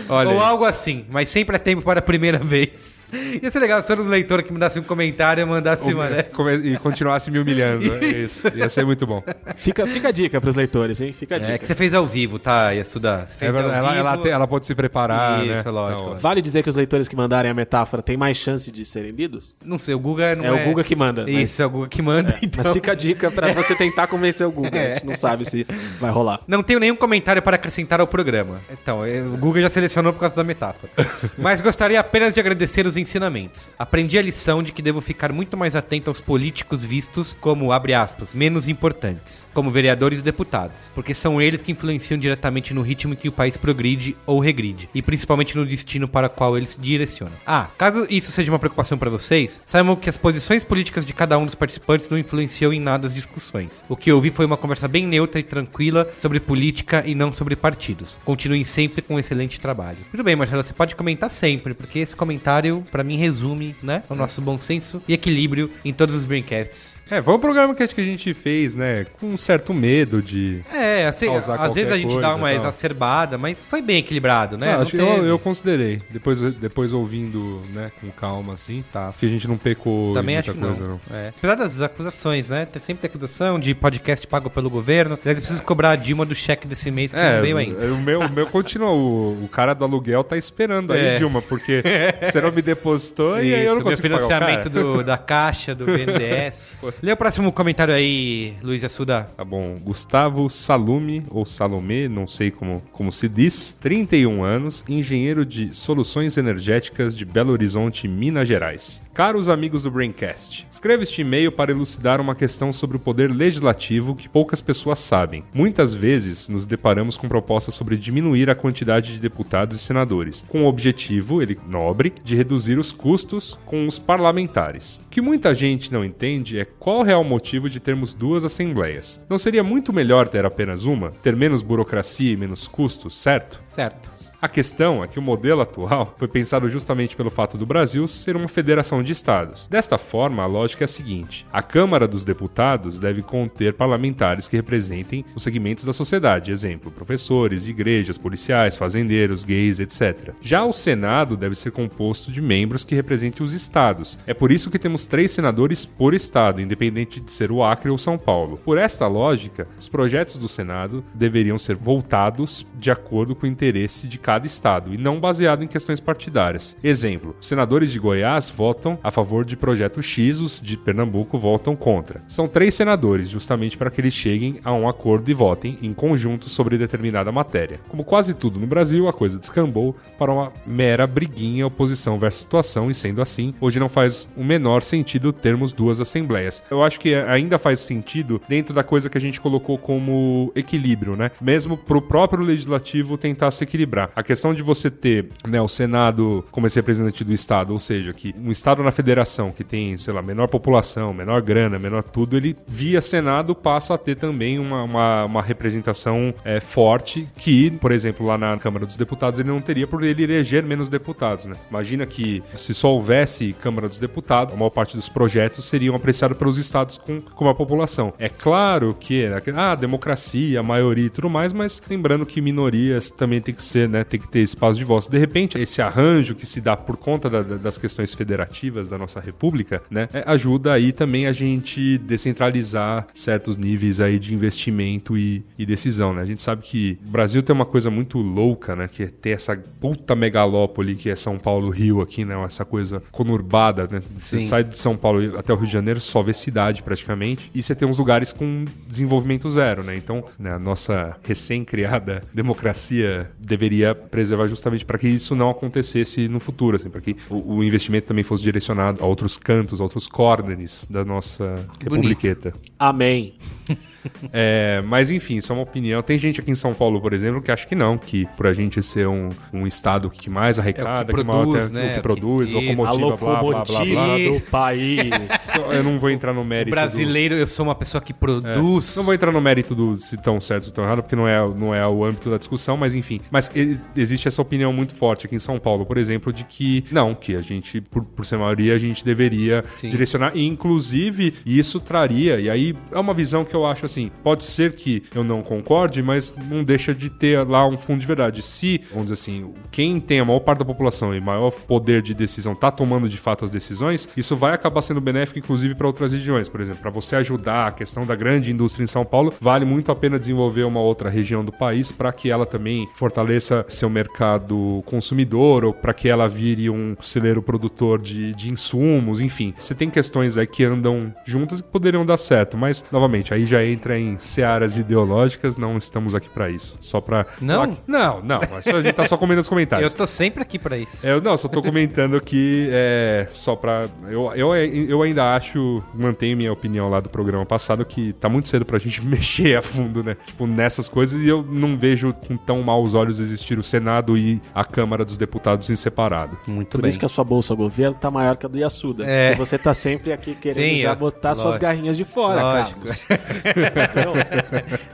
Olha 0.09 0.31
Ou 0.31 0.41
algo 0.41 0.65
assim, 0.65 1.05
mas 1.09 1.29
sempre 1.29 1.55
é 1.55 1.59
tempo 1.59 1.81
para 1.81 1.99
a 1.99 2.03
primeira 2.03 2.39
vez. 2.39 2.98
Ia 3.41 3.51
ser 3.51 3.59
legal 3.59 3.81
se 3.81 3.87
todo 3.87 4.03
leitor 4.07 4.43
que 4.43 4.51
me 4.53 4.59
dasse 4.59 4.79
um 4.79 4.83
comentário 4.83 5.45
mandasse 5.47 5.93
uma, 5.93 6.09
né? 6.09 6.25
E 6.63 6.77
continuasse 6.77 7.29
me 7.31 7.39
humilhando. 7.39 7.93
é 8.03 8.05
Isso. 8.05 8.47
Ia 8.55 8.69
ser 8.69 8.85
muito 8.85 9.05
bom. 9.07 9.23
Fica, 9.55 9.85
fica 9.87 10.09
a 10.09 10.11
dica 10.11 10.39
pros 10.39 10.55
leitores, 10.55 11.01
hein? 11.01 11.13
Fica 11.13 11.35
a 11.35 11.39
dica. 11.39 11.51
É 11.53 11.57
que 11.57 11.65
você 11.65 11.75
fez 11.75 11.93
ao 11.93 12.05
vivo, 12.05 12.37
tá? 12.39 12.73
Ia 12.73 12.81
estudar. 12.81 13.27
Você 13.27 13.35
É 13.35 13.37
fez 13.39 13.53
verdade, 13.53 13.75
ao 13.75 13.79
ela, 13.79 13.89
vivo. 13.93 14.07
ela, 14.07 14.17
te- 14.17 14.29
ela 14.29 14.47
pode 14.47 14.65
se 14.65 14.75
preparar, 14.75 15.43
Isso, 15.43 15.53
né? 15.53 15.63
é 15.65 15.69
lógico. 15.69 16.01
Hora. 16.09 16.15
Vale 16.19 16.41
dizer 16.41 16.63
que 16.63 16.69
os 16.69 16.75
leitores 16.75 17.07
que 17.07 17.15
mandarem 17.15 17.49
a 17.49 17.53
metáfora 17.53 18.01
têm 18.03 18.17
mais 18.17 18.37
chance 18.37 18.71
de 18.71 18.85
serem 18.85 19.11
lidos? 19.11 19.55
Não 19.65 19.77
sei, 19.77 19.93
o 19.95 19.99
Guga 19.99 20.35
não 20.35 20.45
É, 20.45 20.47
é... 20.47 20.51
o 20.61 20.65
Guga 20.69 20.83
que 20.83 20.95
manda. 20.95 21.21
Isso, 21.29 21.39
mas, 21.39 21.59
é 21.59 21.65
o 21.65 21.69
Guga 21.69 21.87
que 21.87 22.01
manda, 22.01 22.37
então... 22.41 22.63
mas 22.63 22.73
fica 22.73 22.91
a 22.91 22.95
dica 22.95 23.31
pra 23.31 23.51
você 23.53 23.75
tentar 23.75 24.07
convencer 24.07 24.45
o 24.45 24.51
Guga. 24.51 24.79
A 24.79 24.93
gente 24.93 25.05
não 25.05 25.15
sabe 25.17 25.45
se 25.45 25.65
vai 25.99 26.11
rolar. 26.11 26.41
Não 26.47 26.61
tenho 26.63 26.79
nenhum 26.79 26.95
comentário 26.95 27.41
para 27.41 27.55
acrescentar 27.55 27.99
ao 27.99 28.07
programa. 28.07 28.59
Então, 28.71 28.99
o 29.33 29.37
Google 29.37 29.61
já 29.61 29.69
selecionou 29.69 30.13
por 30.13 30.19
causa 30.19 30.35
da 30.35 30.43
metáfora. 30.43 30.91
Mas 31.37 31.61
gostaria 31.61 31.99
apenas 31.99 32.33
de 32.33 32.39
agradecer 32.39 32.85
os 32.85 32.97
ensinamentos. 32.99 33.71
Aprendi 33.77 34.17
a 34.17 34.21
lição 34.21 34.61
de 34.61 34.71
que 34.71 34.81
devo 34.81 35.01
ficar 35.01 35.31
muito 35.31 35.57
mais 35.57 35.75
atento 35.75 36.09
aos 36.09 36.21
políticos 36.21 36.83
vistos 36.83 37.35
como, 37.39 37.71
abre 37.71 37.93
aspas, 37.93 38.33
menos 38.33 38.67
importantes, 38.67 39.47
como 39.53 39.71
vereadores 39.71 40.19
e 40.19 40.23
deputados, 40.23 40.91
porque 40.93 41.13
são 41.13 41.41
eles 41.41 41.61
que 41.61 41.71
influenciam 41.71 42.19
diretamente 42.19 42.73
no 42.73 42.81
ritmo 42.81 43.15
que 43.15 43.29
o 43.29 43.31
país 43.31 43.57
progride 43.57 44.15
ou 44.25 44.39
regride, 44.39 44.89
e 44.93 45.01
principalmente 45.01 45.55
no 45.55 45.65
destino 45.65 46.07
para 46.07 46.27
o 46.27 46.29
qual 46.29 46.57
eles 46.57 46.77
direcionam. 46.79 47.33
Ah, 47.45 47.67
caso 47.77 48.05
isso 48.09 48.31
seja 48.31 48.51
uma 48.51 48.59
preocupação 48.59 48.97
para 48.97 49.09
vocês, 49.09 49.61
saibam 49.65 49.95
que 49.95 50.09
as 50.09 50.17
posições 50.17 50.63
políticas 50.63 51.05
de 51.05 51.13
cada 51.13 51.37
um 51.37 51.45
dos 51.45 51.55
participantes 51.55 52.09
não 52.09 52.17
influenciou 52.17 52.73
em 52.73 52.79
nada 52.79 53.07
as 53.07 53.13
discussões. 53.13 53.83
O 53.87 53.95
que 53.95 54.11
eu 54.11 54.15
ouvi 54.15 54.29
foi 54.29 54.45
uma 54.45 54.57
conversa 54.57 54.87
bem 54.87 55.05
neutra 55.07 55.39
e 55.39 55.43
tranquila 55.43 56.09
sobre 56.21 56.39
política 56.39 57.03
e 57.05 57.15
não 57.15 57.31
sobre 57.31 57.55
partidos. 57.55 58.17
Continuem 58.25 58.63
sempre 58.63 59.01
com 59.01 59.15
um 59.15 59.19
excelente 59.19 59.59
trabalho. 59.59 59.97
Tudo 60.11 60.23
bem, 60.23 60.35
Marcelo, 60.35 60.63
você 60.63 60.73
pode 60.73 60.95
comentar 60.95 61.29
sempre, 61.29 61.73
porque 61.73 61.99
esse 61.99 62.15
comentário, 62.15 62.85
pra 62.89 63.03
mim, 63.03 63.17
resume, 63.17 63.75
né, 63.81 64.03
o 64.09 64.15
nosso 64.15 64.41
bom 64.41 64.59
senso 64.59 65.01
e 65.07 65.13
equilíbrio 65.13 65.69
em 65.83 65.93
todos 65.93 66.15
os 66.15 66.23
braincasts. 66.23 66.99
É, 67.09 67.21
foi 67.21 67.33
um 67.33 67.39
programa 67.39 67.73
que 67.73 67.81
acho 67.83 67.95
que 67.95 68.01
a 68.01 68.05
gente 68.05 68.33
fez, 68.33 68.75
né? 68.75 69.05
Com 69.19 69.27
um 69.27 69.37
certo 69.37 69.73
medo 69.73 70.21
de. 70.21 70.61
É, 70.71 71.07
assim, 71.07 71.27
às 71.35 71.73
vezes 71.73 71.91
a 71.91 71.97
gente 71.97 72.19
dá 72.19 72.35
uma 72.35 72.51
e 72.51 72.55
tal. 72.55 72.63
exacerbada, 72.65 73.37
mas 73.37 73.61
foi 73.67 73.81
bem 73.81 73.97
equilibrado, 73.97 74.57
né? 74.57 74.73
Não 74.73 74.81
acho 74.81 74.91
que 74.91 74.97
eu, 74.97 75.25
eu 75.25 75.39
considerei. 75.39 76.01
Depois, 76.09 76.39
depois 76.39 76.93
ouvindo, 76.93 77.61
né, 77.73 77.91
com 77.99 78.09
calma, 78.11 78.53
assim, 78.53 78.83
tá. 78.93 79.11
Que 79.19 79.25
a 79.25 79.29
gente 79.29 79.47
não 79.47 79.57
pecou 79.57 80.13
Também 80.13 80.37
acho 80.37 80.53
muita 80.53 80.61
que 80.61 80.67
coisa, 80.67 80.83
não. 80.87 80.99
não. 81.09 81.17
É. 81.17 81.29
Apesar 81.29 81.55
das 81.55 81.81
acusações, 81.81 82.47
né? 82.47 82.65
Tem 82.65 82.79
sempre 82.81 83.01
tem 83.01 83.09
acusação 83.09 83.59
de 83.59 83.73
podcast 83.73 84.25
pago 84.27 84.49
pelo 84.49 84.69
governo. 84.69 85.17
Aliás, 85.21 85.37
eu 85.37 85.41
preciso 85.41 85.63
cobrar 85.63 85.91
a 85.91 85.95
Dilma 85.95 86.25
do 86.25 86.35
cheque 86.35 86.67
desse 86.67 86.91
mês 86.91 87.11
que 87.11 87.19
É, 87.19 87.35
não 87.35 87.41
veio 87.41 87.57
ainda. 87.57 87.75
o 87.93 87.97
meu, 87.97 88.19
o 88.21 88.29
meu 88.29 88.45
continua. 88.47 88.91
O, 88.91 89.43
o 89.45 89.49
cara 89.51 89.73
do 89.73 89.83
aluguel 89.83 90.23
tá 90.23 90.37
esperando 90.37 90.93
aí, 90.93 90.99
É. 90.99 91.15
Dilma, 91.17 91.41
porque 91.41 91.81
você 92.21 92.39
não 92.39 92.51
me 92.51 92.61
depositou 92.79 93.43
e 93.43 93.53
aí 93.53 93.65
eu 93.65 93.75
não 93.75 93.81
Isso, 93.81 93.83
meu 93.83 93.83
consigo 93.83 93.99
o 93.99 94.01
financiamento 94.01 94.69
do, 94.69 95.03
da 95.03 95.17
Caixa, 95.17 95.75
do 95.75 95.85
BNDES. 95.85 96.75
Lê 97.01 97.11
o 97.11 97.17
próximo 97.17 97.51
comentário 97.51 97.93
aí, 97.93 98.53
Luiz 98.63 98.83
Assuda. 98.83 99.29
Tá 99.35 99.43
bom. 99.43 99.77
Gustavo 99.81 100.49
Salume, 100.49 101.23
ou 101.29 101.45
Salomé, 101.45 102.07
não 102.07 102.25
sei 102.25 102.49
como, 102.49 102.81
como 102.91 103.11
se 103.11 103.27
diz. 103.27 103.75
31 103.79 104.43
anos, 104.43 104.83
engenheiro 104.87 105.45
de 105.45 105.73
soluções 105.75 106.37
energéticas 106.37 107.15
de 107.15 107.25
Belo 107.25 107.51
Horizonte, 107.51 108.07
Minas 108.07 108.47
Gerais. 108.47 109.01
Caros 109.19 109.49
amigos 109.49 109.83
do 109.83 109.91
Braincast, 109.91 110.65
escreva 110.71 111.03
este 111.03 111.19
e-mail 111.19 111.51
para 111.51 111.71
elucidar 111.71 112.21
uma 112.21 112.33
questão 112.33 112.71
sobre 112.71 112.95
o 112.95 112.99
poder 112.99 113.29
legislativo 113.29 114.15
que 114.15 114.29
poucas 114.29 114.61
pessoas 114.61 114.99
sabem. 114.99 115.43
Muitas 115.53 115.93
vezes 115.93 116.47
nos 116.47 116.65
deparamos 116.65 117.17
com 117.17 117.27
propostas 117.27 117.75
sobre 117.75 117.97
diminuir 117.97 118.49
a 118.49 118.55
quantidade 118.55 119.11
de 119.11 119.19
deputados 119.19 119.75
e 119.75 119.79
senadores, 119.81 120.45
com 120.47 120.63
o 120.63 120.67
objetivo, 120.67 121.41
ele 121.41 121.59
nobre, 121.67 122.13
de 122.23 122.33
reduzir 122.33 122.68
os 122.77 122.91
custos 122.91 123.57
com 123.65 123.87
os 123.87 123.97
parlamentares. 123.97 124.99
O 125.05 125.09
que 125.09 125.21
muita 125.21 125.55
gente 125.55 125.91
não 125.91 126.03
entende 126.03 126.59
é 126.59 126.65
qual 126.65 126.99
o 126.99 127.03
real 127.03 127.23
motivo 127.23 127.69
de 127.69 127.79
termos 127.79 128.13
duas 128.13 128.43
assembleias. 128.43 129.19
Não 129.29 129.37
seria 129.37 129.63
muito 129.63 129.93
melhor 129.93 130.27
ter 130.27 130.45
apenas 130.45 130.83
uma? 130.83 131.11
Ter 131.23 131.35
menos 131.35 131.61
burocracia 131.61 132.33
e 132.33 132.37
menos 132.37 132.67
custos, 132.67 133.19
certo? 133.19 133.61
Certo. 133.67 134.09
A 134.41 134.47
questão 134.47 135.03
é 135.03 135.07
que 135.07 135.19
o 135.19 135.21
modelo 135.21 135.59
atual 135.59 136.15
foi 136.17 136.29
pensado 136.29 136.69
justamente 136.69 137.13
pelo 137.13 137.29
fato 137.29 137.57
do 137.57 137.65
Brasil 137.65 138.07
ser 138.07 138.37
uma 138.37 138.47
federação 138.47 139.03
de 139.03 139.11
estados. 139.11 139.67
Desta 139.69 139.97
forma, 139.97 140.41
a 140.41 140.45
lógica 140.45 140.83
é 140.83 140.85
a 140.85 140.87
seguinte: 140.87 141.45
a 141.51 141.61
Câmara 141.61 142.07
dos 142.07 142.23
Deputados 142.23 142.97
deve 142.97 143.21
conter 143.21 143.73
parlamentares 143.73 144.47
que 144.47 144.55
representem 144.55 145.25
os 145.35 145.43
segmentos 145.43 145.83
da 145.83 145.91
sociedade, 145.91 146.51
exemplo, 146.51 146.89
professores, 146.89 147.67
igrejas, 147.67 148.17
policiais, 148.17 148.77
fazendeiros, 148.77 149.43
gays, 149.43 149.81
etc. 149.81 150.33
Já 150.41 150.63
o 150.63 150.71
Senado 150.71 151.35
deve 151.35 151.55
ser 151.55 151.71
composto 151.71 152.31
de 152.31 152.41
membros 152.41 152.85
que 152.85 152.95
representem 152.95 153.45
os 153.45 153.51
estados. 153.51 154.17
É 154.25 154.33
por 154.33 154.53
isso 154.53 154.71
que 154.71 154.79
temos 154.79 155.05
três 155.05 155.31
senadores 155.31 155.85
por 155.85 156.13
estado, 156.13 156.61
independente 156.61 157.19
de 157.19 157.29
ser 157.29 157.51
o 157.51 157.61
Acre 157.61 157.91
ou 157.91 157.97
São 157.97 158.17
Paulo. 158.17 158.57
Por 158.63 158.77
esta 158.77 159.05
lógica, 159.05 159.67
os 159.77 159.89
projetos 159.89 160.37
do 160.37 160.47
Senado 160.47 161.03
deveriam 161.13 161.59
ser 161.59 161.75
voltados 161.75 162.65
de 162.75 162.89
acordo 162.89 163.35
com 163.35 163.45
o 163.45 163.49
interesse 163.49 164.07
de 164.07 164.17
cada 164.17 164.28
estado 164.45 164.93
e 164.93 164.97
não 164.97 165.19
baseado 165.19 165.63
em 165.63 165.67
questões 165.67 165.99
partidárias. 165.99 166.77
Exemplo: 166.83 167.35
senadores 167.41 167.91
de 167.91 167.99
Goiás 167.99 168.49
votam 168.49 168.97
a 169.03 169.11
favor 169.11 169.45
de 169.45 169.55
projeto 169.55 170.01
X, 170.01 170.39
os 170.39 170.61
de 170.61 170.77
Pernambuco 170.77 171.37
votam 171.37 171.75
contra. 171.75 172.21
São 172.27 172.47
três 172.47 172.73
senadores, 172.73 173.29
justamente 173.29 173.77
para 173.77 173.89
que 173.89 174.01
eles 174.01 174.13
cheguem 174.13 174.59
a 174.63 174.73
um 174.73 174.87
acordo 174.87 175.29
e 175.29 175.33
votem 175.33 175.77
em 175.81 175.93
conjunto 175.93 176.49
sobre 176.49 176.77
determinada 176.77 177.31
matéria. 177.31 177.79
Como 177.87 178.03
quase 178.03 178.33
tudo 178.33 178.59
no 178.59 178.67
Brasil, 178.67 179.07
a 179.07 179.13
coisa 179.13 179.39
descambou 179.39 179.95
para 180.17 180.31
uma 180.31 180.51
mera 180.65 181.07
briguinha 181.07 181.67
oposição 181.67 182.17
versus 182.17 182.41
situação 182.41 182.89
e 182.89 182.93
sendo 182.93 183.21
assim, 183.21 183.53
hoje 183.59 183.79
não 183.79 183.89
faz 183.89 184.27
o 184.35 184.43
menor 184.43 184.81
sentido 184.81 185.31
termos 185.31 185.71
duas 185.71 186.01
assembleias. 186.01 186.63
Eu 186.69 186.83
acho 186.83 186.99
que 186.99 187.13
ainda 187.13 187.57
faz 187.57 187.79
sentido 187.79 188.41
dentro 188.47 188.73
da 188.73 188.83
coisa 188.83 189.09
que 189.09 189.17
a 189.17 189.21
gente 189.21 189.39
colocou 189.39 189.77
como 189.77 190.51
equilíbrio, 190.55 191.15
né? 191.15 191.31
Mesmo 191.39 191.77
pro 191.77 192.01
próprio 192.01 192.43
legislativo 192.43 193.17
tentar 193.17 193.51
se 193.51 193.63
equilibrar. 193.63 194.11
A 194.19 194.23
questão 194.23 194.53
de 194.53 194.61
você 194.61 194.91
ter, 194.91 195.29
né, 195.47 195.61
o 195.61 195.69
Senado 195.69 196.43
como 196.51 196.67
esse 196.67 196.77
representante 196.77 197.23
do 197.23 197.31
Estado, 197.31 197.71
ou 197.71 197.79
seja, 197.79 198.11
que 198.11 198.35
um 198.37 198.51
Estado 198.51 198.83
na 198.83 198.91
federação 198.91 199.49
que 199.49 199.63
tem, 199.63 199.97
sei 199.97 200.13
lá, 200.13 200.21
menor 200.21 200.49
população, 200.49 201.13
menor 201.13 201.41
grana, 201.41 201.79
menor 201.79 202.03
tudo, 202.03 202.35
ele 202.35 202.53
via 202.67 202.99
Senado 202.99 203.55
passa 203.55 203.93
a 203.93 203.97
ter 203.97 204.17
também 204.17 204.59
uma, 204.59 204.83
uma, 204.83 205.23
uma 205.23 205.41
representação 205.41 206.33
é, 206.43 206.59
forte 206.59 207.29
que, 207.37 207.71
por 207.71 207.93
exemplo, 207.93 208.25
lá 208.25 208.37
na 208.37 208.57
Câmara 208.57 208.85
dos 208.85 208.97
Deputados 208.97 209.39
ele 209.39 209.47
não 209.47 209.61
teria 209.61 209.87
por 209.87 210.03
ele 210.03 210.21
eleger 210.21 210.63
menos 210.63 210.89
deputados, 210.89 211.45
né? 211.45 211.55
Imagina 211.69 212.05
que 212.05 212.43
se 212.55 212.73
só 212.73 212.91
houvesse 212.91 213.53
Câmara 213.53 213.87
dos 213.87 213.99
Deputados, 213.99 214.53
a 214.53 214.57
maior 214.57 214.69
parte 214.69 214.97
dos 214.97 215.07
projetos 215.07 215.63
seriam 215.63 215.95
apreciados 215.95 216.37
pelos 216.37 216.57
estados 216.57 216.97
com, 216.97 217.21
com 217.21 217.47
a 217.47 217.55
população. 217.55 218.13
É 218.19 218.27
claro 218.27 218.93
que, 218.99 219.25
ah, 219.55 219.75
democracia, 219.75 220.61
maioria 220.61 221.05
e 221.05 221.09
tudo 221.09 221.29
mais, 221.29 221.53
mas 221.53 221.81
lembrando 221.89 222.25
que 222.25 222.41
minorias 222.41 223.09
também 223.09 223.39
tem 223.39 223.55
que 223.55 223.63
ser, 223.63 223.87
né, 223.87 224.08
tem 224.09 224.19
que 224.19 224.27
ter 224.27 224.41
espaço 224.41 224.77
de 224.77 224.83
voz. 224.83 225.07
De 225.07 225.17
repente, 225.17 225.57
esse 225.57 225.81
arranjo 225.81 226.35
que 226.35 226.45
se 226.45 226.59
dá 226.61 226.75
por 226.75 226.97
conta 226.97 227.29
da- 227.29 227.41
da- 227.41 227.55
das 227.57 227.77
questões 227.77 228.13
federativas 228.13 228.87
da 228.87 228.97
nossa 228.97 229.19
república, 229.19 229.81
né, 229.89 230.07
é, 230.13 230.23
ajuda 230.25 230.73
aí 230.73 230.91
também 230.91 231.27
a 231.27 231.31
gente 231.31 231.97
descentralizar 231.99 233.07
certos 233.13 233.57
níveis 233.57 233.99
aí 233.99 234.19
de 234.19 234.33
investimento 234.33 235.17
e, 235.17 235.43
e 235.57 235.65
decisão, 235.65 236.13
né? 236.13 236.21
A 236.21 236.25
gente 236.25 236.41
sabe 236.41 236.61
que 236.63 236.97
o 237.07 237.09
Brasil 237.11 237.41
tem 237.43 237.53
uma 237.53 237.65
coisa 237.65 237.89
muito 237.89 238.17
louca, 238.19 238.75
né, 238.75 238.87
que 238.91 239.03
é 239.03 239.07
ter 239.07 239.31
essa 239.31 239.55
puta 239.79 240.15
megalópole 240.15 240.95
que 240.95 241.09
é 241.09 241.15
São 241.15 241.37
Paulo, 241.37 241.69
Rio 241.69 242.01
aqui, 242.01 242.23
né, 242.25 242.35
essa 242.45 242.63
coisa 242.65 243.01
conurbada, 243.11 243.87
né? 243.91 244.01
Você 244.17 244.39
Sim. 244.39 244.45
sai 244.45 244.63
de 244.63 244.77
São 244.77 244.95
Paulo 244.95 245.37
até 245.37 245.51
o 245.53 245.55
Rio 245.55 245.67
de 245.67 245.73
Janeiro, 245.73 245.99
só 245.99 246.21
vê 246.21 246.33
cidade 246.33 246.81
praticamente, 246.83 247.51
e 247.53 247.61
você 247.61 247.75
tem 247.75 247.87
uns 247.87 247.97
lugares 247.97 248.31
com 248.33 248.65
desenvolvimento 248.87 249.49
zero, 249.49 249.83
né? 249.83 249.95
Então, 249.95 250.23
né, 250.37 250.53
a 250.53 250.59
nossa 250.59 251.17
recém-criada 251.23 252.21
democracia 252.33 253.29
deveria 253.39 253.97
preservar 254.09 254.47
justamente 254.47 254.85
para 254.85 254.97
que 254.97 255.07
isso 255.07 255.35
não 255.35 255.49
acontecesse 255.49 256.27
no 256.27 256.39
futuro, 256.39 256.75
assim, 256.75 256.89
para 256.89 257.01
que 257.01 257.15
o, 257.29 257.57
o 257.57 257.63
investimento 257.63 258.07
também 258.07 258.23
fosse 258.23 258.43
direcionado 258.43 259.03
a 259.03 259.05
outros 259.05 259.37
cantos, 259.37 259.79
a 259.79 259.83
outros 259.83 260.07
córneres 260.07 260.87
da 260.89 261.03
nossa 261.05 261.55
republiqueta. 261.79 262.53
Amém. 262.77 263.35
É, 264.31 264.81
mas 264.85 265.11
enfim, 265.11 265.37
isso 265.37 265.51
é 265.51 265.55
uma 265.55 265.61
opinião. 265.63 266.01
Tem 266.01 266.17
gente 266.17 266.39
aqui 266.39 266.49
em 266.49 266.55
São 266.55 266.73
Paulo, 266.73 267.01
por 267.01 267.11
exemplo, 267.13 267.41
que 267.41 267.51
acha 267.51 267.67
que 267.67 267.75
não, 267.75 267.97
que 267.97 268.25
por 268.37 268.47
a 268.47 268.53
gente 268.53 268.81
ser 268.81 269.07
um, 269.07 269.29
um 269.53 269.67
estado 269.67 270.09
que 270.09 270.29
mais 270.29 270.57
arrecada, 270.57 271.11
É 271.11 271.13
o 271.13 271.17
que 271.17 271.23
maior 271.25 271.43
produz, 271.43 271.65
tem- 271.67 271.73
né? 271.75 271.89
o 271.89 271.93
que 271.93 271.99
O 271.99 272.01
produz, 272.01 272.51
que- 272.51 272.57
isso. 272.57 272.69
A 272.85 272.91
locomotiva, 272.91 273.17
blá, 273.17 273.17
blá, 273.17 273.39
blá, 273.41 273.59
locomotiva 273.59 274.05
blá. 274.05 274.17
do 274.17 274.41
país. 274.49 275.09
Eu 275.73 275.83
não 275.83 275.99
vou 275.99 276.09
entrar 276.09 276.33
no 276.33 276.41
O 276.41 276.45
mérito. 276.45 276.69
do- 276.71 276.75
brasileiro, 276.75 277.35
eu 277.35 277.47
sou 277.47 277.65
uma 277.65 277.75
pessoa 277.75 278.01
que 278.01 278.11
É. 278.13 278.15
produz. 278.15 278.95
Não 278.95 279.03
vou 279.03 279.13
entrar 279.13 279.31
no 279.31 279.41
mérito 279.41 279.75
do 279.75 279.95
se 279.97 280.15
tão 280.17 280.39
certo 280.39 280.67
ou 280.67 280.71
tão 280.71 280.83
errado, 280.85 281.03
porque 281.03 281.15
não 281.15 281.27
é, 281.27 281.39
não 281.57 281.75
é 281.75 281.85
o 281.87 282.03
âmbito 282.05 282.29
da 282.29 282.37
discussão, 282.37 282.77
mas 282.77 282.95
enfim. 282.95 283.19
Mas 283.29 283.51
existe 283.95 284.27
essa 284.27 284.41
opinião 284.41 284.71
muito 284.71 284.95
forte 284.95 285.25
aqui 285.25 285.35
em 285.35 285.39
São 285.39 285.59
Paulo, 285.59 285.85
por 285.85 285.97
exemplo, 285.97 286.31
de 286.31 286.43
que 286.45 286.85
não, 286.91 287.13
que 287.13 287.35
a 287.35 287.41
gente, 287.41 287.81
por, 287.81 288.05
por 288.05 288.25
ser 288.25 288.37
maioria, 288.37 288.73
a 288.75 288.77
gente 288.77 289.03
deveria 289.03 289.63
Sim. 289.79 289.89
direcionar, 289.89 290.31
e 290.35 290.45
inclusive 290.45 291.33
isso 291.45 291.79
traria, 291.79 292.39
e 292.39 292.49
aí 292.49 292.75
é 292.91 292.99
uma 292.99 293.13
visão 293.13 293.43
que 293.43 293.53
eu 293.55 293.58
acho 293.65 293.85
assim, 293.85 294.11
pode 294.23 294.45
ser 294.45 294.75
que 294.75 295.03
eu 295.13 295.23
não 295.23 295.41
concorde, 295.41 296.01
mas 296.01 296.33
não 296.49 296.63
deixa 296.63 296.93
de 296.93 297.09
ter 297.09 297.45
lá 297.47 297.67
um 297.67 297.77
fundo 297.77 297.99
de 297.99 298.07
verdade. 298.07 298.41
Se, 298.41 298.81
vamos 298.89 299.09
dizer 299.09 299.13
assim, 299.13 299.53
quem 299.71 299.99
tem 299.99 300.19
a 300.19 300.25
maior 300.25 300.39
parte 300.39 300.59
da 300.59 300.65
população 300.65 301.13
e 301.13 301.19
maior 301.19 301.51
poder 301.51 302.01
de 302.01 302.13
decisão 302.13 302.55
tá 302.55 302.71
tomando 302.71 303.07
de 303.07 303.17
fato 303.17 303.45
as 303.45 303.51
decisões, 303.51 304.07
isso 304.15 304.35
vai 304.35 304.53
acabar 304.53 304.81
sendo 304.81 305.01
benéfico, 305.01 305.39
inclusive, 305.39 305.75
para 305.75 305.87
outras 305.87 306.13
regiões. 306.13 306.49
Por 306.49 306.61
exemplo, 306.61 306.81
para 306.81 306.91
você 306.91 307.15
ajudar 307.17 307.67
a 307.67 307.71
questão 307.71 308.05
da 308.05 308.15
grande 308.15 308.51
indústria 308.51 308.83
em 308.83 308.87
São 308.87 309.05
Paulo, 309.05 309.33
vale 309.39 309.65
muito 309.65 309.91
a 309.91 309.95
pena 309.95 310.19
desenvolver 310.19 310.63
uma 310.63 310.79
outra 310.79 311.09
região 311.09 311.43
do 311.43 311.51
país 311.51 311.91
para 311.91 312.11
que 312.11 312.29
ela 312.29 312.45
também 312.45 312.87
fortaleça 312.95 313.65
seu 313.67 313.89
mercado 313.89 314.81
consumidor 314.85 315.65
ou 315.65 315.73
para 315.73 315.93
que 315.93 316.07
ela 316.07 316.27
vire 316.27 316.69
um 316.69 316.95
celeiro 317.01 317.41
produtor 317.41 317.99
de, 317.99 318.33
de 318.33 318.49
insumos, 318.49 319.21
enfim. 319.21 319.53
Você 319.57 319.73
tem 319.75 319.89
questões 319.89 320.37
aí 320.37 320.47
que 320.47 320.63
andam 320.63 321.13
juntas 321.25 321.61
que 321.61 321.67
poderiam 321.67 322.05
dar 322.05 322.17
certo, 322.17 322.57
mas, 322.57 322.83
novamente, 322.91 323.33
aí 323.33 323.45
já 323.49 323.65
entra 323.65 323.99
em 323.99 324.17
searas 324.19 324.77
ideológicas, 324.77 325.57
não 325.57 325.77
estamos 325.77 326.13
aqui 326.15 326.29
para 326.29 326.49
isso. 326.49 326.75
Só 326.81 327.01
para 327.01 327.25
Não? 327.41 327.77
Não, 327.87 328.21
não, 328.21 328.39
a 328.41 328.81
gente 328.81 328.93
tá 328.93 329.05
só 329.07 329.17
comentando 329.17 329.41
os 329.43 329.49
comentários. 329.49 329.91
Eu 329.91 329.97
tô 329.97 330.05
sempre 330.07 330.41
aqui 330.41 330.57
pra 330.59 330.77
isso. 330.77 331.05
É, 331.05 331.11
Eu 331.11 331.21
não, 331.21 331.35
só 331.37 331.47
tô 331.47 331.61
comentando 331.61 332.19
que 332.21 332.69
é 332.71 333.27
só 333.31 333.55
pra. 333.55 333.85
Eu, 334.07 334.31
eu, 334.35 334.55
eu 334.55 335.01
ainda 335.01 335.35
acho, 335.35 335.83
mantenho 335.93 336.37
minha 336.37 336.51
opinião 336.53 336.89
lá 336.89 336.99
do 336.99 337.09
programa 337.09 337.45
passado, 337.45 337.83
que 337.85 338.13
tá 338.13 338.29
muito 338.29 338.47
cedo 338.47 338.65
pra 338.65 338.77
gente 338.77 339.03
mexer 339.05 339.57
a 339.57 339.61
fundo, 339.61 340.03
né? 340.03 340.15
Tipo, 340.25 340.45
nessas 340.47 340.87
coisas, 340.87 341.19
e 341.21 341.27
eu 341.27 341.43
não 341.43 341.77
vejo 341.77 342.13
com 342.13 342.37
tão 342.37 342.61
maus 342.61 342.93
olhos 342.93 343.19
existir 343.19 343.57
o 343.57 343.63
Senado 343.63 344.17
e 344.17 344.41
a 344.53 344.63
Câmara 344.63 345.03
dos 345.03 345.17
Deputados 345.17 345.69
em 345.69 345.75
separado. 345.75 346.37
Muito 346.47 346.71
Por 346.71 346.81
bem. 346.81 346.89
isso 346.89 346.99
que 346.99 347.05
a 347.05 347.09
sua 347.09 347.23
bolsa 347.23 347.55
governo 347.55 347.95
tá 347.99 348.09
maior 348.11 348.37
que 348.37 348.45
a 348.45 348.49
do 348.49 348.57
Yasuda. 348.57 349.05
É. 349.05 349.29
Porque 349.29 349.45
você 349.45 349.57
tá 349.57 349.73
sempre 349.73 350.11
aqui 350.13 350.35
querendo 350.35 350.75
Sim, 350.75 350.81
já 350.81 350.91
eu- 350.91 350.95
botar 350.95 351.33
suas 351.35 351.45
lógico. 351.45 351.61
garrinhas 351.63 351.97
de 351.97 352.03
fora, 352.03 352.41
Lógico. 352.41 352.79
Carlos. 352.81 353.07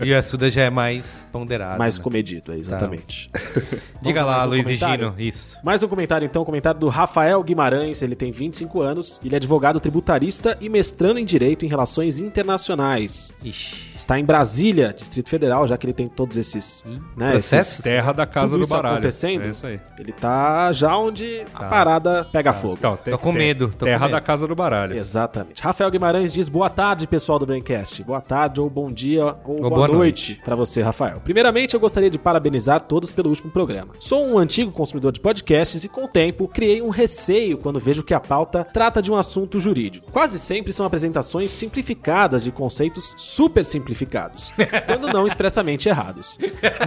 E 0.02 0.12
o 0.14 0.18
Assuda 0.18 0.50
já 0.50 0.64
é 0.64 0.70
mais 0.70 1.25
ponderado. 1.32 1.80
Mais 1.80 1.98
né? 1.98 2.04
comedido, 2.04 2.52
é, 2.54 2.58
exatamente. 2.58 3.30
Diga 4.02 4.22
Vamos 4.24 4.34
a 4.34 4.38
lá, 4.38 4.46
um 4.46 4.50
Luiz 4.50 4.62
e 4.62 4.64
comentário? 4.64 5.10
Gino. 5.10 5.16
Isso. 5.20 5.58
Mais 5.64 5.82
um 5.84 5.88
comentário, 5.88 6.25
então, 6.25 6.42
um 6.42 6.46
comentário 6.46 6.80
do 6.80 6.88
Rafael 6.90 7.42
Guimarães. 7.44 8.02
Ele 8.02 8.16
tem 8.16 8.32
25 8.32 8.82
anos, 8.82 9.20
ele 9.24 9.36
é 9.36 9.38
advogado 9.38 9.80
tributarista 9.80 10.58
e 10.62 10.70
mestrando 10.70 11.20
em 11.20 11.25
Direito 11.25 11.66
em 11.66 11.70
Relações 11.70 12.20
Internacionais. 12.20 13.34
Ixi. 13.44 13.94
Está 13.96 14.20
em 14.20 14.25
Brasília, 14.25 14.94
Distrito 14.96 15.30
Federal, 15.30 15.66
já 15.68 15.78
que 15.78 15.86
ele 15.86 15.94
tem 15.94 16.08
todos 16.08 16.38
esses, 16.38 16.86
né, 17.16 17.32
processos? 17.32 17.72
esses 17.74 17.84
Terra 17.84 18.12
da 18.14 18.25
Casa 18.25 18.48
tudo 18.48 18.58
do 18.58 18.64
isso 18.64 18.74
Baralho. 18.74 18.94
acontecendo. 18.96 19.44
É 19.44 19.50
isso 19.50 19.66
aí. 19.66 19.80
Ele 19.98 20.12
tá 20.12 20.72
já 20.72 20.96
onde 20.98 21.44
a 21.54 21.64
parada 21.66 22.25
pega 22.32 22.54
fogo. 22.54 22.75
Então, 22.78 22.98
Tô 22.98 23.18
com 23.18 23.32
medo, 23.32 23.68
tô 23.70 23.80
com 23.80 23.86
terra 23.86 24.06
medo. 24.06 24.12
da 24.12 24.22
Casa 24.22 24.48
do 24.48 24.56
Baralho. 24.56 24.98
Exatamente. 24.98 25.62
Rafael 25.64 25.90
Guimarães 25.90 26.34
diz 26.34 26.50
boa 26.50 26.70
tarde, 26.70 27.08
pessoal 27.08 27.40
do 27.40 27.46
Braincast. 27.46 28.04
Boa 28.04 28.22
tarde, 28.25 28.60
ou 28.60 28.70
bom 28.70 28.91
dia, 28.91 29.36
ou, 29.46 29.60
boa, 29.60 29.70
boa 29.70 29.88
noite, 29.88 30.41
pra 30.44 30.55
você, 30.55 30.82
Rafael. 30.82 31.22
Primeiramente, 31.24 31.74
eu 31.74 31.79
gostaria 31.79 32.10
de 32.10 32.17
parabenizar 32.17 32.82
todos 32.82 33.12
pelo 33.12 33.29
último 33.29 33.51
programa. 33.51 33.94
Sou 34.00 34.25
um 34.25 34.38
antigo 34.38 34.72
consumidor 34.72 35.12
de 35.12 35.20
podcasts 35.20 35.84
e, 35.84 35.89
com 35.89 36.05
o 36.05 36.08
tempo, 36.08 36.48
criei 36.48 36.82
um 36.82 36.89
receio 36.89 37.58
quando 37.58 37.79
vejo 37.79 38.03
que 38.03 38.13
a 38.13 38.20
pauta 38.20 38.63
trata 38.63 39.01
de 39.01 39.12
um 39.12 39.15
assunto 39.15 39.60
jurídico. 39.60 40.12
Quase 40.12 40.39
sempre 40.39 40.74
são 40.74 40.86
apresentações 40.86 41.51
simplificadas 41.51 42.44
de 42.44 42.51
conceitos 42.51 43.13
super 43.17 43.63
simplificados, 43.63 44.51
quando 44.88 45.12
não 45.12 45.27
expressamente 45.27 45.88
errados. 45.88 46.38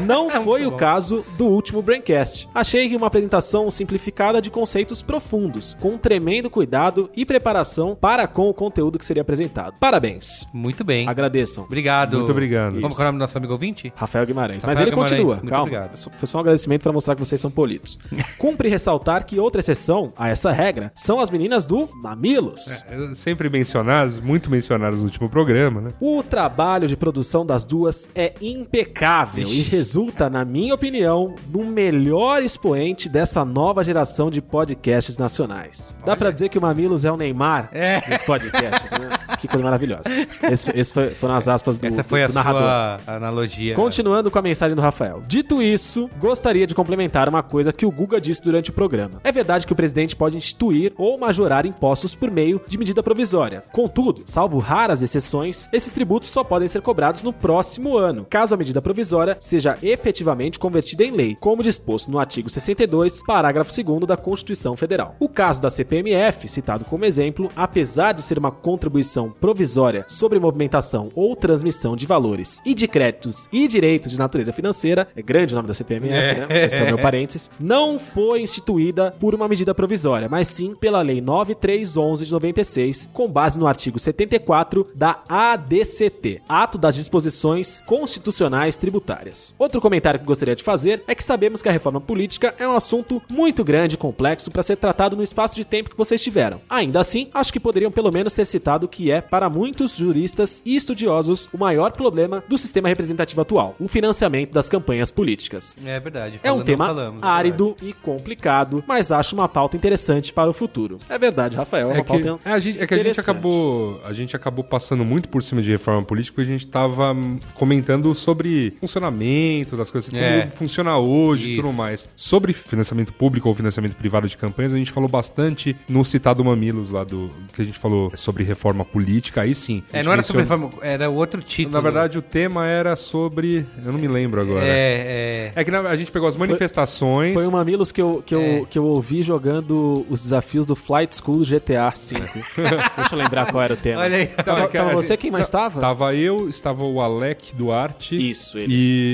Não 0.05 0.29
foi 0.31 0.67
o 0.67 0.73
caso 0.73 1.25
do 1.37 1.47
último 1.47 1.83
Braincast. 1.83 2.49
Achei 2.55 2.89
que 2.89 2.97
uma 2.97 3.07
apresentação 3.07 3.71
simplificada 3.71 4.41
de 4.41 4.51
conceitos 4.51 5.03
profundos, 5.03 5.77
com 5.81 5.91
um 5.91 5.99
tremendo 5.99 6.51
cuidado 6.51 7.11
e 7.15 7.25
preparação 7.25 7.95
para 7.95 8.27
com 8.27 8.49
o 8.49 8.55
conteúdo 8.55 8.99
que 8.99 9.05
seria 9.05 9.23
apresentado. 9.23 9.79
Parabéns. 9.79 10.47
Muito 10.53 10.85
bem. 10.85 11.09
Agradeçam. 11.29 11.65
Obrigado. 11.65 12.17
Muito 12.17 12.33
obrigado. 12.33 12.81
Como 12.81 12.95
que 12.95 13.01
é 13.01 13.05
o 13.05 13.07
nome 13.07 13.19
do 13.19 13.21
nosso 13.21 13.37
amigo 13.37 13.53
ouvinte? 13.53 13.93
Rafael 13.95 14.25
Guimarães. 14.27 14.65
Rafael 14.65 14.75
Mas 14.75 14.81
ele 14.81 14.91
Guimarães, 14.91 15.11
continua. 15.13 15.35
muito 15.37 15.49
Calma. 15.51 15.63
obrigado. 15.65 15.97
Foi 16.17 16.27
só 16.27 16.39
um 16.39 16.41
agradecimento 16.41 16.83
para 16.83 16.93
mostrar 16.93 17.15
que 17.15 17.21
vocês 17.21 17.41
são 17.41 17.51
polidos. 17.51 17.99
Cumpre 18.39 18.69
ressaltar 18.69 19.25
que 19.27 19.39
outra 19.39 19.61
exceção 19.61 20.13
a 20.17 20.29
essa 20.29 20.51
regra 20.51 20.91
são 20.97 21.21
as 21.21 21.31
meninas 21.31 21.67
do 21.67 21.89
Mamilos. 22.03 22.83
É, 22.89 23.15
Sempre 23.15 23.51
mencionadas, 23.51 24.19
muito 24.19 24.51
mencionadas 24.51 24.99
no 24.99 25.05
último 25.05 25.29
programa, 25.29 25.81
né? 25.81 25.91
O 26.01 26.23
trabalho 26.23 26.89
de 26.89 26.97
produção 26.97 27.45
das 27.45 27.65
duas 27.65 28.11
é 28.15 28.33
impecável 28.41 29.47
e 29.47 29.61
resulta, 29.63 30.31
na 30.31 30.45
minha 30.45 30.75
opinião, 30.75 31.35
no 31.51 31.65
melhor 31.65 32.43
expoente 32.43 33.09
dessa 33.09 33.45
nova 33.45 33.85
geração 33.85 34.31
de 34.31 34.41
podcasts 34.41 35.19
nacionais. 35.19 35.99
Dá 36.05 36.17
pra 36.17 36.31
dizer 36.31 36.49
que 36.49 36.59
o 36.59 36.61
Mamilos 36.63 37.05
é 37.05 37.13
o 37.13 37.17
Neymar 37.17 37.71
dos 38.09 38.19
podcasts, 38.23 38.91
né? 38.93 39.09
Que 39.41 39.49
coisa 39.49 39.65
maravilhosa. 39.65 40.03
Esse, 40.51 40.71
esse 40.79 40.93
foi- 40.93 41.11
foram 41.11 41.35
as 41.35 41.47
aspas 41.49 41.79
do, 41.79 41.87
Essa 41.87 42.03
foi 42.03 42.27
do 42.27 42.31
a 42.31 42.35
narrador. 42.35 42.61
sua 42.61 42.99
analogia. 43.17 43.75
Continuando 43.75 44.31
com 44.31 44.39
a 44.39 44.43
mensagem 44.43 44.75
do 44.75 44.83
Rafael. 44.83 45.23
Dito 45.27 45.63
isso, 45.63 46.09
gostaria 46.19 46.67
de 46.67 46.75
complementar 46.75 47.29
uma 47.29 47.43
coisa 47.43 47.73
que 47.73 47.87
o 47.87 47.91
Guga 47.91 48.21
disse 48.21 48.43
durante 48.43 48.71
o 48.71 48.73
programa. 48.73 49.21
É 49.25 49.31
verdade 49.33 49.67
que 49.67 49.73
o 49.73 49.77
presidente 49.77 50.17
pode 50.17 50.37
instituir 50.37 50.93
ou 50.97 51.19
majorar 51.19 51.67
impostos 51.67 52.15
por 52.15 52.31
meio 52.31 52.61
de 52.67 52.77
medida 52.79 53.03
provisória. 53.03 53.63
Contudo, 53.73 54.23
salvo 54.27 54.59
raras 54.59 55.03
exceções, 55.03 55.69
esses 55.73 55.93
tributos 55.93 56.29
só 56.31 56.43
podem 56.43 56.69
ser 56.69 56.83
cobrados 56.83 57.23
no 57.23 57.33
próximo 57.33 57.97
ano, 57.97 58.27
caso 58.29 58.55
a 58.55 58.57
medida 58.57 58.81
provisória 58.83 59.37
seja 59.41 59.77
efetivamente 59.83 60.59
convertida 60.59 61.05
em 61.05 61.11
lei, 61.13 61.37
como 61.41 61.63
disposto 61.63 62.11
no 62.11 62.19
artigo 62.19 62.49
62, 62.49 63.23
parágrafo 63.27 63.71
2 63.83 64.07
da 64.07 64.17
Constituição 64.17 64.77
Federal. 64.77 65.15
O 65.21 65.29
caso 65.29 65.61
da 65.61 65.71
CPMF, 65.71 66.49
citado 66.49 66.85
como 66.85 67.05
exemplo, 67.05 67.49
apesar 67.57 68.13
de 68.13 68.23
ser 68.23 68.39
uma 68.39 68.51
contribuição 68.51 69.28
provisória 69.31 70.05
sobre 70.09 70.39
movimentação 70.39 71.11
ou 71.15 71.35
transmissão 71.37 71.97
de 71.97 72.07
valores 72.07 72.61
e 72.65 72.75
de 72.75 72.89
créditos 72.89 73.49
e 73.53 73.67
direitos 73.69 74.11
de 74.11 74.19
natureza 74.19 74.53
financeira, 74.53 75.09
é 75.17 75.23
grande 75.23 75.55
o 75.55 75.57
nome 75.57 75.69
da 75.69 75.75
CPMF, 75.75 76.41
né? 76.41 76.65
Esse 76.67 76.81
é 76.81 76.85
o 76.85 76.87
meu 76.87 76.99
parênteses, 76.99 77.51
não 77.59 77.99
foi 77.99 78.43
instituída 78.43 79.15
por 79.19 79.35
uma 79.35 79.49
medida 79.49 79.75
provisória, 79.75 80.29
mas 80.29 80.49
sim 80.49 80.75
pela 80.75 81.03
Lei 81.03 81.21
9311 81.21 82.27
de 82.27 82.33
96, 82.33 83.09
com 83.13 83.29
base 83.29 83.59
no 83.59 83.67
artigo 83.67 83.99
74 83.99 84.89
da 84.95 85.23
ADCT, 85.29 86.43
Ato 86.49 86.79
das 86.79 86.95
Disposições 86.95 87.83
Constitucionais 87.87 88.77
Tributárias. 88.77 89.55
Outro 89.59 89.81
comentário 89.81 90.21
que 90.21 90.27
gostaria 90.27 90.57
de 90.57 90.63
fazer 90.63 91.03
é 91.07 91.15
que 91.15 91.25
sabemos 91.25 91.63
que 91.63 91.69
a 91.69 91.73
reforma 91.73 92.01
política 92.01 92.55
é 92.59 92.67
um 92.67 92.77
assunto 92.77 93.23
muito 93.29 93.65
grande 93.65 93.95
e 93.95 93.99
complexo 93.99 94.51
para 94.51 94.63
ser 94.63 94.77
tratado 94.77 95.17
no 95.17 95.23
espaço 95.23 95.57
de 95.57 95.65
tempo 95.65 95.91
que 95.91 95.97
vocês 95.97 96.23
tiveram. 96.23 96.61
Ainda 96.69 97.01
assim, 97.01 97.29
acho 97.33 97.53
que 97.53 97.61
poderiam 97.61 97.91
pelo 97.91 98.13
menos 98.13 98.33
ter 98.33 98.45
citado 98.45 98.89
que 98.89 99.11
é, 99.11 99.18
para 99.21 99.49
muitos 99.49 99.97
juristas 99.97 100.63
e 100.65 100.77
estudiosos, 100.77 101.49
o 101.53 101.59
maior 101.59 101.93
problema 101.93 102.43
do 102.49 102.57
sistema 102.59 102.89
representativo 102.89 103.41
atual, 103.41 103.75
o 103.79 103.89
financiamento 103.89 104.53
das 104.53 104.69
campanhas 104.69 105.11
políticas. 105.11 105.77
É 105.85 105.99
verdade. 106.01 106.41
É 106.43 106.53
um 106.53 106.63
tema 106.63 106.87
falamos, 106.87 107.23
é 107.23 107.27
árido 107.27 107.77
e 107.83 107.93
complicado, 107.93 108.83
mas 108.87 109.11
acho 109.13 109.35
uma 109.35 109.49
pauta 109.49 109.77
interessante 109.77 110.33
para 110.33 110.49
o 110.51 110.53
futuro. 110.53 110.99
É 111.09 111.19
verdade, 111.19 111.57
Rafael, 111.57 111.91
é 111.91 111.95
uma 111.95 111.99
É 111.99 112.03
que, 112.03 112.09
pauta 112.09 112.41
é, 112.45 112.53
a 112.53 112.59
gente, 112.59 112.81
é 112.81 112.87
que 112.87 112.95
a 112.95 113.03
gente 113.03 113.21
acabou 113.21 114.01
a 114.05 114.13
gente 114.13 114.35
acabou 114.37 114.65
passando 114.65 115.05
muito 115.05 115.29
por 115.29 115.43
cima 115.43 115.63
de 115.63 115.71
reforma 115.71 116.03
política 116.03 116.35
porque 116.37 116.49
a 116.49 116.53
gente 116.53 116.67
tava 116.67 117.13
hum, 117.13 117.39
comentando 117.55 118.15
sobre 118.15 118.75
funcionamento 118.81 119.77
das 119.77 119.91
coisas, 119.91 120.11
como 120.11 120.23
É. 120.23 120.47
funciona 120.47 120.97
hoje 120.99 121.49
e 121.49 121.53
Isso. 121.53 121.63
tudo 121.63 121.73
mais. 121.73 122.09
Sobre 122.17 122.53
financiamento 122.53 123.13
público 123.13 123.49
ou 123.49 123.55
financiamento 123.55 123.95
privado 123.97 124.29
de 124.29 124.37
campanhas, 124.37 124.75
a 124.75 124.79
gente 124.79 124.91
falou 124.91 125.09
bastante 125.09 125.77
no 125.89 126.05
citado 126.05 126.45
Mamilos 126.45 126.91
lá 126.91 127.05
do 127.05 127.31
que 127.55 127.63
a 127.63 127.65
gente 127.65 127.79
falou 127.79 128.13
sobre 128.15 128.45
reforma 128.45 128.85
política, 128.85 129.08
aí 129.41 129.55
sim. 129.55 129.83
É, 129.93 130.03
não 130.03 130.13
era 130.13 130.23
sobre 130.23 130.43
menciona- 130.43 130.67
reforma, 130.67 130.85
era 130.87 131.09
outro 131.09 131.41
título. 131.43 131.75
Na 131.75 131.81
verdade, 131.81 132.19
o 132.19 132.23
tema 132.23 132.67
era 132.67 132.95
sobre. 132.97 133.67
Eu 133.85 133.93
não 133.93 133.99
me 133.99 134.09
lembro 134.09 134.41
agora. 134.41 134.65
É, 134.65 135.53
É, 135.57 135.61
é. 135.61 135.65
que 135.65 135.71
a 135.71 135.97
gente 135.97 136.11
pegou 136.13 136.29
as 136.29 136.37
manifestações. 136.37 137.35
Foi 137.35 137.47
o 137.47 137.53
Mamilos 137.53 137.91
que 137.93 138.01
eu, 138.03 138.23
que, 138.25 138.35
eu, 138.35 138.41
É. 138.41 138.65
que 138.69 138.79
eu 138.79 138.85
ouvi 138.85 139.23
jogando 139.23 140.05
os 140.09 140.23
desafios 140.23 140.67
do 140.67 140.75
Flight 140.77 141.15
School 141.17 141.41
GTA 141.45 141.91
V. 141.91 142.17
Deixa 142.97 143.15
eu 143.15 143.19
lembrar 143.19 143.51
qual 143.51 143.63
era 143.63 143.75
o 143.75 143.77
tema. 143.77 144.03
Olha 144.03 144.17
aí. 144.17 144.31
Não, 144.37 144.45
Tava, 144.45 144.61
é 144.63 144.67
tava 144.69 144.93
você 144.93 145.17
quem 145.17 145.31
mais 145.31 145.47
estava? 145.47 145.81
Tava 145.81 146.15
eu, 146.15 146.49
estava 146.49 146.85
o 146.85 147.01
Alec 147.01 147.55
Duarte. 147.55 148.17
Isso, 148.31 148.59
ele. 148.59 148.69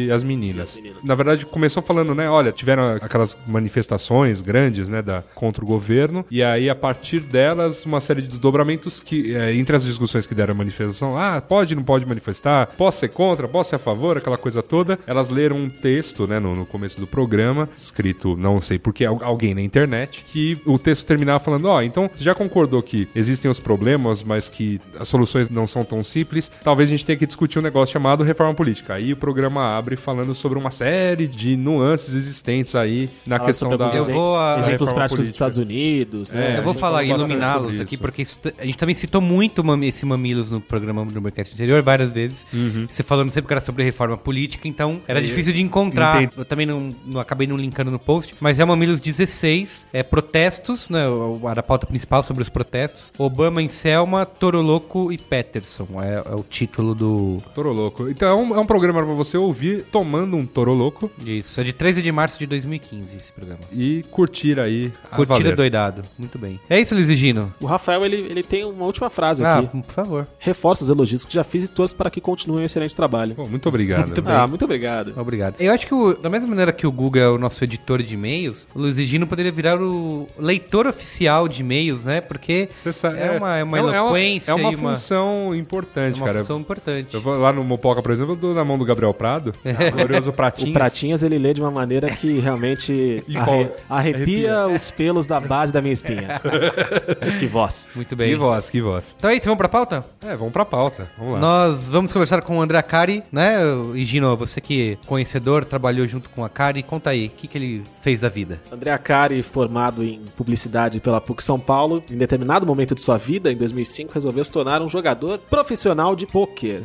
E 0.09 0.13
as 0.13 0.23
meninas. 0.23 0.77
E 0.77 0.79
as 0.79 0.83
meninas. 0.85 1.05
Na 1.05 1.15
verdade, 1.15 1.47
começou 1.47 1.83
falando, 1.83 2.15
né? 2.15 2.29
Olha, 2.29 2.53
tiveram 2.53 2.97
aquelas 3.01 3.37
manifestações 3.47 4.41
grandes, 4.41 4.89
né? 4.89 5.03
Da, 5.03 5.23
contra 5.35 5.65
o 5.65 5.67
governo. 5.67 6.25
E 6.31 6.43
aí, 6.43 6.69
a 6.71 6.75
partir 6.75 7.21
delas, 7.21 7.85
uma 7.85 8.01
série 8.01 8.23
de 8.23 8.29
desdobramentos 8.29 9.01
que, 9.01 9.35
é, 9.35 9.55
entre 9.55 9.77
as 9.77 9.84
discussões 9.87 10.26
que 10.26 10.35
deram 10.35 10.53
a 10.53 10.57
manifestação, 10.57 11.17
ah, 11.19 11.41
pode, 11.41 11.75
não 11.75 11.83
pode 11.83 12.05
manifestar, 12.07 12.67
posso 12.79 12.99
ser 13.00 13.09
contra, 13.09 13.47
posso 13.49 13.71
ser 13.71 13.76
a 13.76 13.79
favor, 13.79 14.17
aquela 14.19 14.37
coisa 14.38 14.62
toda. 14.62 14.99
Elas 15.07 15.29
leram 15.29 15.57
um 15.57 15.69
texto, 15.71 16.26
né? 16.26 16.38
No, 16.38 16.55
no 16.55 16.67
começo 16.67 17.00
do 17.00 17.07
programa, 17.07 17.69
escrito, 17.76 18.37
não 18.37 18.61
sei 18.61 18.79
porquê, 18.79 19.05
al- 19.05 19.23
alguém 19.23 19.55
na 19.55 19.61
internet, 19.62 20.25
que 20.33 20.59
o 20.67 20.79
texto 20.79 21.05
terminava 21.07 21.38
falando, 21.38 21.67
ó, 21.67 21.83
então, 21.83 22.11
você 22.14 22.23
já 22.25 22.35
concordou 22.35 22.83
que 22.83 23.09
existem 23.14 23.50
os 23.50 23.61
problemas, 23.61 24.23
mas 24.23 24.49
que 24.49 24.81
as 24.99 25.09
soluções 25.09 25.49
não 25.50 25.67
são 25.67 25.85
tão 25.85 26.03
simples, 26.05 26.50
talvez 26.62 26.88
a 26.88 26.93
gente 26.93 27.05
tenha 27.05 27.17
que 27.19 27.26
discutir 27.26 27.59
um 27.59 27.62
negócio 27.62 27.93
chamado 27.93 28.23
reforma 28.25 28.55
política. 28.55 28.95
Aí 28.95 29.12
o 29.12 29.17
programa 29.17 29.76
abre 29.76 29.97
falando 29.97 30.35
sobre 30.35 30.59
uma 30.59 30.71
série 30.71 31.26
de 31.26 31.57
nuances 31.57 32.14
existentes 32.14 32.75
aí 32.75 33.09
na 33.26 33.37
Fala 33.37 33.47
questão 33.49 33.76
da... 33.76 33.85
alguns 33.87 34.09
Eu 34.09 34.14
vou, 34.14 34.37
a- 34.37 34.59
exemplos 34.59 34.93
práticos 34.93 35.19
dos 35.26 35.26
política. 35.29 35.35
Estados 35.35 35.59
Unidos, 35.59 36.33
né? 36.33 36.55
É, 36.55 36.59
Eu 36.59 36.62
vou 36.62 36.75
falar 36.75 37.05
e 37.05 37.11
iluminá-los 37.11 37.81
aqui, 37.81 37.97
porque 37.97 38.23
isso 38.23 38.38
a 38.59 38.64
gente 38.67 38.79
também 38.79 38.95
citou 38.95 39.21
muito 39.21 39.62
mami- 39.64 39.74
esse 39.83 40.04
Mamilos 40.07 40.50
no 40.50 40.61
programa 40.61 41.04
do 41.04 41.21
Mercast 41.21 41.54
anterior 41.54 41.83
várias 41.83 42.12
vezes. 42.12 42.47
Você 42.88 43.02
falando 43.02 43.31
sempre 43.31 43.49
que 43.49 43.54
era 43.54 43.61
sobre 43.61 43.83
reforma 43.85 44.16
política, 44.16 44.69
então 44.69 45.00
era 45.09 45.21
difícil 45.21 45.52
de 45.52 45.62
encontrar. 45.62 46.23
Entendi. 46.23 46.35
Eu 46.38 46.45
também 46.45 46.66
não, 46.66 46.95
não 47.07 47.21
acabei 47.21 47.47
não 47.47 47.57
linkando 47.57 47.90
no 47.90 47.99
post, 47.99 48.35
mas 48.40 48.59
é 48.59 48.64
o 48.64 48.69
Mamilos 48.69 49.00
16, 49.00 49.87
é 49.93 50.02
protestos, 50.02 50.88
né? 50.90 51.04
A 51.49 51.54
da 51.54 51.62
pauta 51.62 51.87
principal 51.87 52.23
sobre 52.23 52.43
os 52.43 52.49
protestos. 52.49 53.12
Obama 53.19 53.62
em 53.62 53.69
Selma, 53.69 54.25
Toro 54.26 54.61
Loco 54.61 55.11
e 55.12 55.19
Peterson. 55.19 55.87
É, 56.02 56.14
é 56.31 56.35
o 56.35 56.43
título 56.43 56.95
do. 56.95 57.43
Toro 57.54 57.73
Louco. 57.73 58.09
Então 58.09 58.28
é 58.28 58.35
um, 58.35 58.54
é 58.57 58.59
um 58.61 58.66
programa 58.66 59.02
pra 59.04 59.14
você 59.14 59.37
ouvir 59.37 59.85
tomando 59.90 60.37
um 60.37 60.45
Toro 60.47 60.73
Louco 60.73 61.11
Isso. 61.25 61.61
É 61.61 61.64
de 61.64 61.73
13 61.73 62.02
de 62.02 62.12
março 62.12 62.38
de 62.38 62.47
2015 62.47 63.16
esse 63.16 63.33
programa. 63.33 63.61
e 63.73 64.04
curtir 64.11 64.59
aí 64.61 64.93
a 65.11 65.16
Curtida 65.16 65.38
valer. 65.40 65.57
doidado. 65.57 66.02
Muito 66.19 66.38
bem. 66.38 66.59
É 66.69 66.78
isso, 66.81 66.95
Luiz 66.95 67.09
Gino. 67.09 67.52
O 67.61 67.66
Rafael, 67.66 68.04
ele, 68.04 68.16
ele 68.16 68.43
tem 68.43 68.64
uma 68.64 68.85
última 68.85 69.09
frase 69.11 69.45
Ah, 69.45 69.59
aqui. 69.59 69.63
Por 69.66 69.92
favor. 69.92 70.26
Reforço 70.38 70.85
os 70.85 70.90
elogios 70.90 71.25
que 71.25 71.33
já 71.35 71.44
fiz 71.44 71.64
e 71.64 71.68
torço 71.68 71.94
para 71.97 72.11
que 72.11 72.21
continuem 72.21 72.62
um 72.62 72.66
excelente 72.66 72.94
trabalho. 72.94 73.35
Pô, 73.35 73.47
muito 73.47 73.68
obrigado. 73.68 74.06
Muito. 74.06 74.23
Ah, 74.26 74.47
muito 74.47 74.64
obrigado. 74.64 75.12
Obrigado. 75.16 75.56
Eu 75.59 75.73
acho 75.73 75.87
que, 75.87 75.94
o- 75.94 76.14
da 76.14 76.28
mesma 76.30 76.49
maneira 76.49 76.73
que 76.73 76.87
o 76.87 76.92
Google 76.92 77.23
é 77.23 77.28
o 77.28 77.38
nosso 77.38 77.62
editor 77.64 78.02
de 78.02 78.14
e-mails, 78.14 78.66
o 78.75 78.78
Luiz 78.80 78.97
Gino 78.97 79.26
poderia 79.26 79.52
virar 79.52 79.80
o 79.80 80.28
leitor 80.38 80.87
oficial 80.87 81.49
de 81.49 81.61
e-mails, 81.62 82.04
né? 82.04 82.21
Porque 82.21 82.68
sabe, 82.75 83.18
é, 83.18 83.30
uma, 83.33 83.56
é 83.56 83.64
uma 83.64 83.78
é 83.78 83.80
eloquência 83.80 84.50
É 84.50 84.54
uma, 84.54 84.73
e 84.73 84.76
uma, 84.76 84.90
função 84.92 85.50
é 85.52 85.56
importante, 85.56 86.16
uma 86.16 86.26
cara. 86.26 86.38
função 86.40 86.59
importante. 86.61 87.14
Eu 87.14 87.21
vou 87.21 87.37
lá 87.38 87.52
no 87.52 87.62
Mopoca, 87.64 88.02
por 88.02 88.12
exemplo, 88.12 88.33
eu 88.33 88.37
dou 88.37 88.54
na 88.54 88.64
mão 88.64 88.78
do 88.78 88.85
Gabriel 88.85 89.12
Prado, 89.14 89.54
o 89.64 89.92
glorioso 89.97 90.30
O 90.30 90.33
Pratinhas. 90.33 90.73
Pratinhas 90.73 91.23
ele 91.23 91.38
lê 91.38 91.54
de 91.54 91.61
uma 91.61 91.71
maneira 91.71 92.09
que 92.11 92.38
realmente 92.38 93.23
arre- 93.35 93.44
qual? 93.44 93.76
arrepia, 93.99 94.66
os 94.68 94.90
pelos 94.90 95.26
da 95.26 95.40
base 95.40 95.73
da 95.73 95.80
minha 95.80 95.92
espinha. 95.94 96.40
que 97.38 97.47
voz. 97.47 97.88
Muito 97.94 98.09
Que 98.09 98.14
bem. 98.14 98.35
voz, 98.37 98.71
que 98.71 98.80
voz. 98.80 99.14
Então 99.18 99.30
é 99.30 99.35
isso, 99.37 99.44
vamos 99.45 99.59
pra 99.59 99.69
pauta? 99.69 100.05
É, 100.23 100.37
vamos 100.37 100.53
pra 100.53 100.65
pauta. 100.65 101.09
Vamos 101.19 101.35
lá. 101.35 101.39
Nós 101.41 101.89
vamos 101.89 102.13
conversar 102.13 102.43
com 102.43 102.59
o 102.59 102.63
André 102.63 102.79
Acari, 102.79 103.23
né? 103.33 103.57
E 103.95 104.05
Gino, 104.05 104.37
você 104.37 104.61
que 104.61 104.93
é 105.03 105.07
conhecedor, 105.07 105.65
trabalhou 105.65 106.07
junto 106.07 106.29
com 106.31 106.43
a 106.43 106.47
Acari, 106.47 106.83
conta 106.83 107.11
aí, 107.11 107.27
o 107.27 107.31
que, 107.31 107.47
que 107.49 107.59
ele 107.59 107.83
fez 108.01 108.21
da 108.21 108.29
vida? 108.29 108.61
André 108.73 108.91
Acari, 108.91 109.43
formado 109.43 110.03
em 110.03 110.21
publicidade 110.37 111.01
pela 111.01 111.21
PUC 111.21 111.43
São 111.43 111.59
Paulo, 111.59 112.03
em 112.11 112.17
determinado 112.17 112.67
momento 112.67 112.95
de 112.95 113.01
sua 113.01 113.17
vida, 113.19 113.51
em 113.53 113.57
2005, 113.57 114.13
resolveu 114.13 114.45
se 114.45 114.51
tornar 114.51 114.83
um 114.83 114.89
jogador 114.89 115.39
profissional 115.39 116.15
de 116.17 116.27
pôquer. 116.27 116.83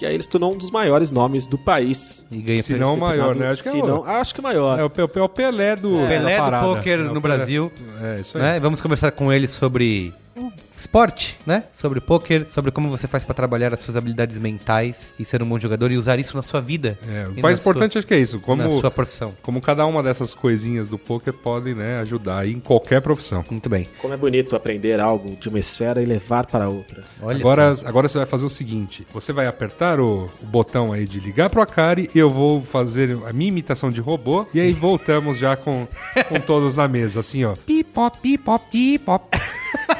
E 0.00 0.06
aí 0.06 0.14
ele 0.14 0.22
se 0.22 0.28
tornou 0.28 0.52
um 0.52 0.56
dos 0.56 0.70
maiores 0.70 1.10
nomes 1.10 1.46
do 1.46 1.58
país. 1.58 2.26
E 2.30 2.36
ganha 2.38 2.62
Se 2.62 2.74
não 2.74 2.94
o 2.94 3.00
maior, 3.00 3.34
né? 3.34 3.48
Acho 3.48 3.62
que 3.62 3.68
é 3.68 3.72
se 3.72 3.78
o- 3.78 3.86
não, 3.86 4.04
acho 4.04 4.34
que 4.34 4.40
o 4.40 4.42
maior. 4.42 4.78
É 4.78 4.84
o, 4.84 4.90
é 5.16 5.22
o 5.22 5.28
Pelé 5.28 5.76
do 5.76 5.90
Pelé 6.06 6.36
da 6.38 6.60
do 6.60 6.74
poker 6.74 6.98
É 7.00 7.02
no 7.02 7.20
Pelé. 7.20 7.36
Brasil. 7.36 7.72
É, 8.02 8.20
isso 8.20 8.36
aí. 8.36 8.42
né? 8.42 8.60
Vamos 8.60 8.80
conversar 8.80 9.10
com 9.12 9.32
ele 9.32 9.48
sobre 9.48 10.12
esporte, 10.78 11.36
né? 11.46 11.64
Sobre 11.74 12.00
poker, 12.00 12.46
sobre 12.52 12.70
como 12.70 12.90
você 12.90 13.06
faz 13.06 13.24
pra 13.24 13.34
trabalhar 13.34 13.72
as 13.72 13.80
suas 13.80 13.96
habilidades 13.96 14.38
mentais 14.38 15.14
e 15.18 15.24
ser 15.24 15.42
um 15.42 15.48
bom 15.48 15.58
jogador 15.58 15.90
e 15.90 15.96
usar 15.96 16.18
isso 16.18 16.36
na 16.36 16.42
sua 16.42 16.60
vida. 16.60 16.98
É, 17.08 17.26
o 17.28 17.40
mais 17.42 17.58
na 17.58 17.62
sua- 17.62 17.70
importante 17.70 17.98
acho 17.98 18.06
que 18.06 18.14
é 18.14 18.18
isso. 18.18 18.38
Como, 18.40 18.62
na 18.62 18.70
sua 18.70 18.90
profissão. 18.90 19.34
como 19.42 19.60
cada 19.60 19.84
uma 19.86 20.02
dessas 20.02 20.34
coisinhas 20.34 20.88
do 20.88 20.98
poker 20.98 21.32
pode 21.32 21.74
né, 21.74 22.00
ajudar 22.00 22.38
aí 22.40 22.52
em 22.52 22.60
qualquer 22.60 23.00
profissão. 23.00 23.44
Muito 23.50 23.68
bem. 23.68 23.88
Como 24.00 24.12
é 24.12 24.16
bonito 24.16 24.54
aprender 24.56 25.00
algo 25.00 25.36
de 25.36 25.48
uma 25.48 25.58
esfera 25.58 26.02
e 26.02 26.04
levar 26.04 26.46
para 26.46 26.68
outra. 26.68 27.04
Olha 27.22 27.38
Agora, 27.38 27.74
só. 27.74 27.86
agora 27.88 28.08
você 28.08 28.18
vai 28.18 28.26
fazer 28.26 28.46
o 28.46 28.50
seguinte: 28.50 29.06
você 29.12 29.32
vai 29.32 29.46
apertar 29.46 30.00
o, 30.00 30.30
o 30.42 30.46
botão 30.46 30.92
aí 30.92 31.06
de 31.06 31.18
ligar 31.20 31.50
pro 31.50 31.62
Akari, 31.62 32.10
eu 32.14 32.30
vou 32.30 32.60
fazer 32.62 33.16
a 33.26 33.32
minha 33.32 33.48
imitação 33.48 33.90
de 33.90 34.00
robô, 34.00 34.46
e 34.52 34.60
aí 34.60 34.72
voltamos 34.72 35.38
já 35.38 35.56
com, 35.56 35.86
com 36.28 36.40
todos 36.40 36.76
na 36.76 36.86
mesa, 36.88 37.20
assim, 37.20 37.44
ó. 37.44 37.54
Pipop, 37.66 38.18
pipop, 38.20 38.64
pipop. 38.70 39.36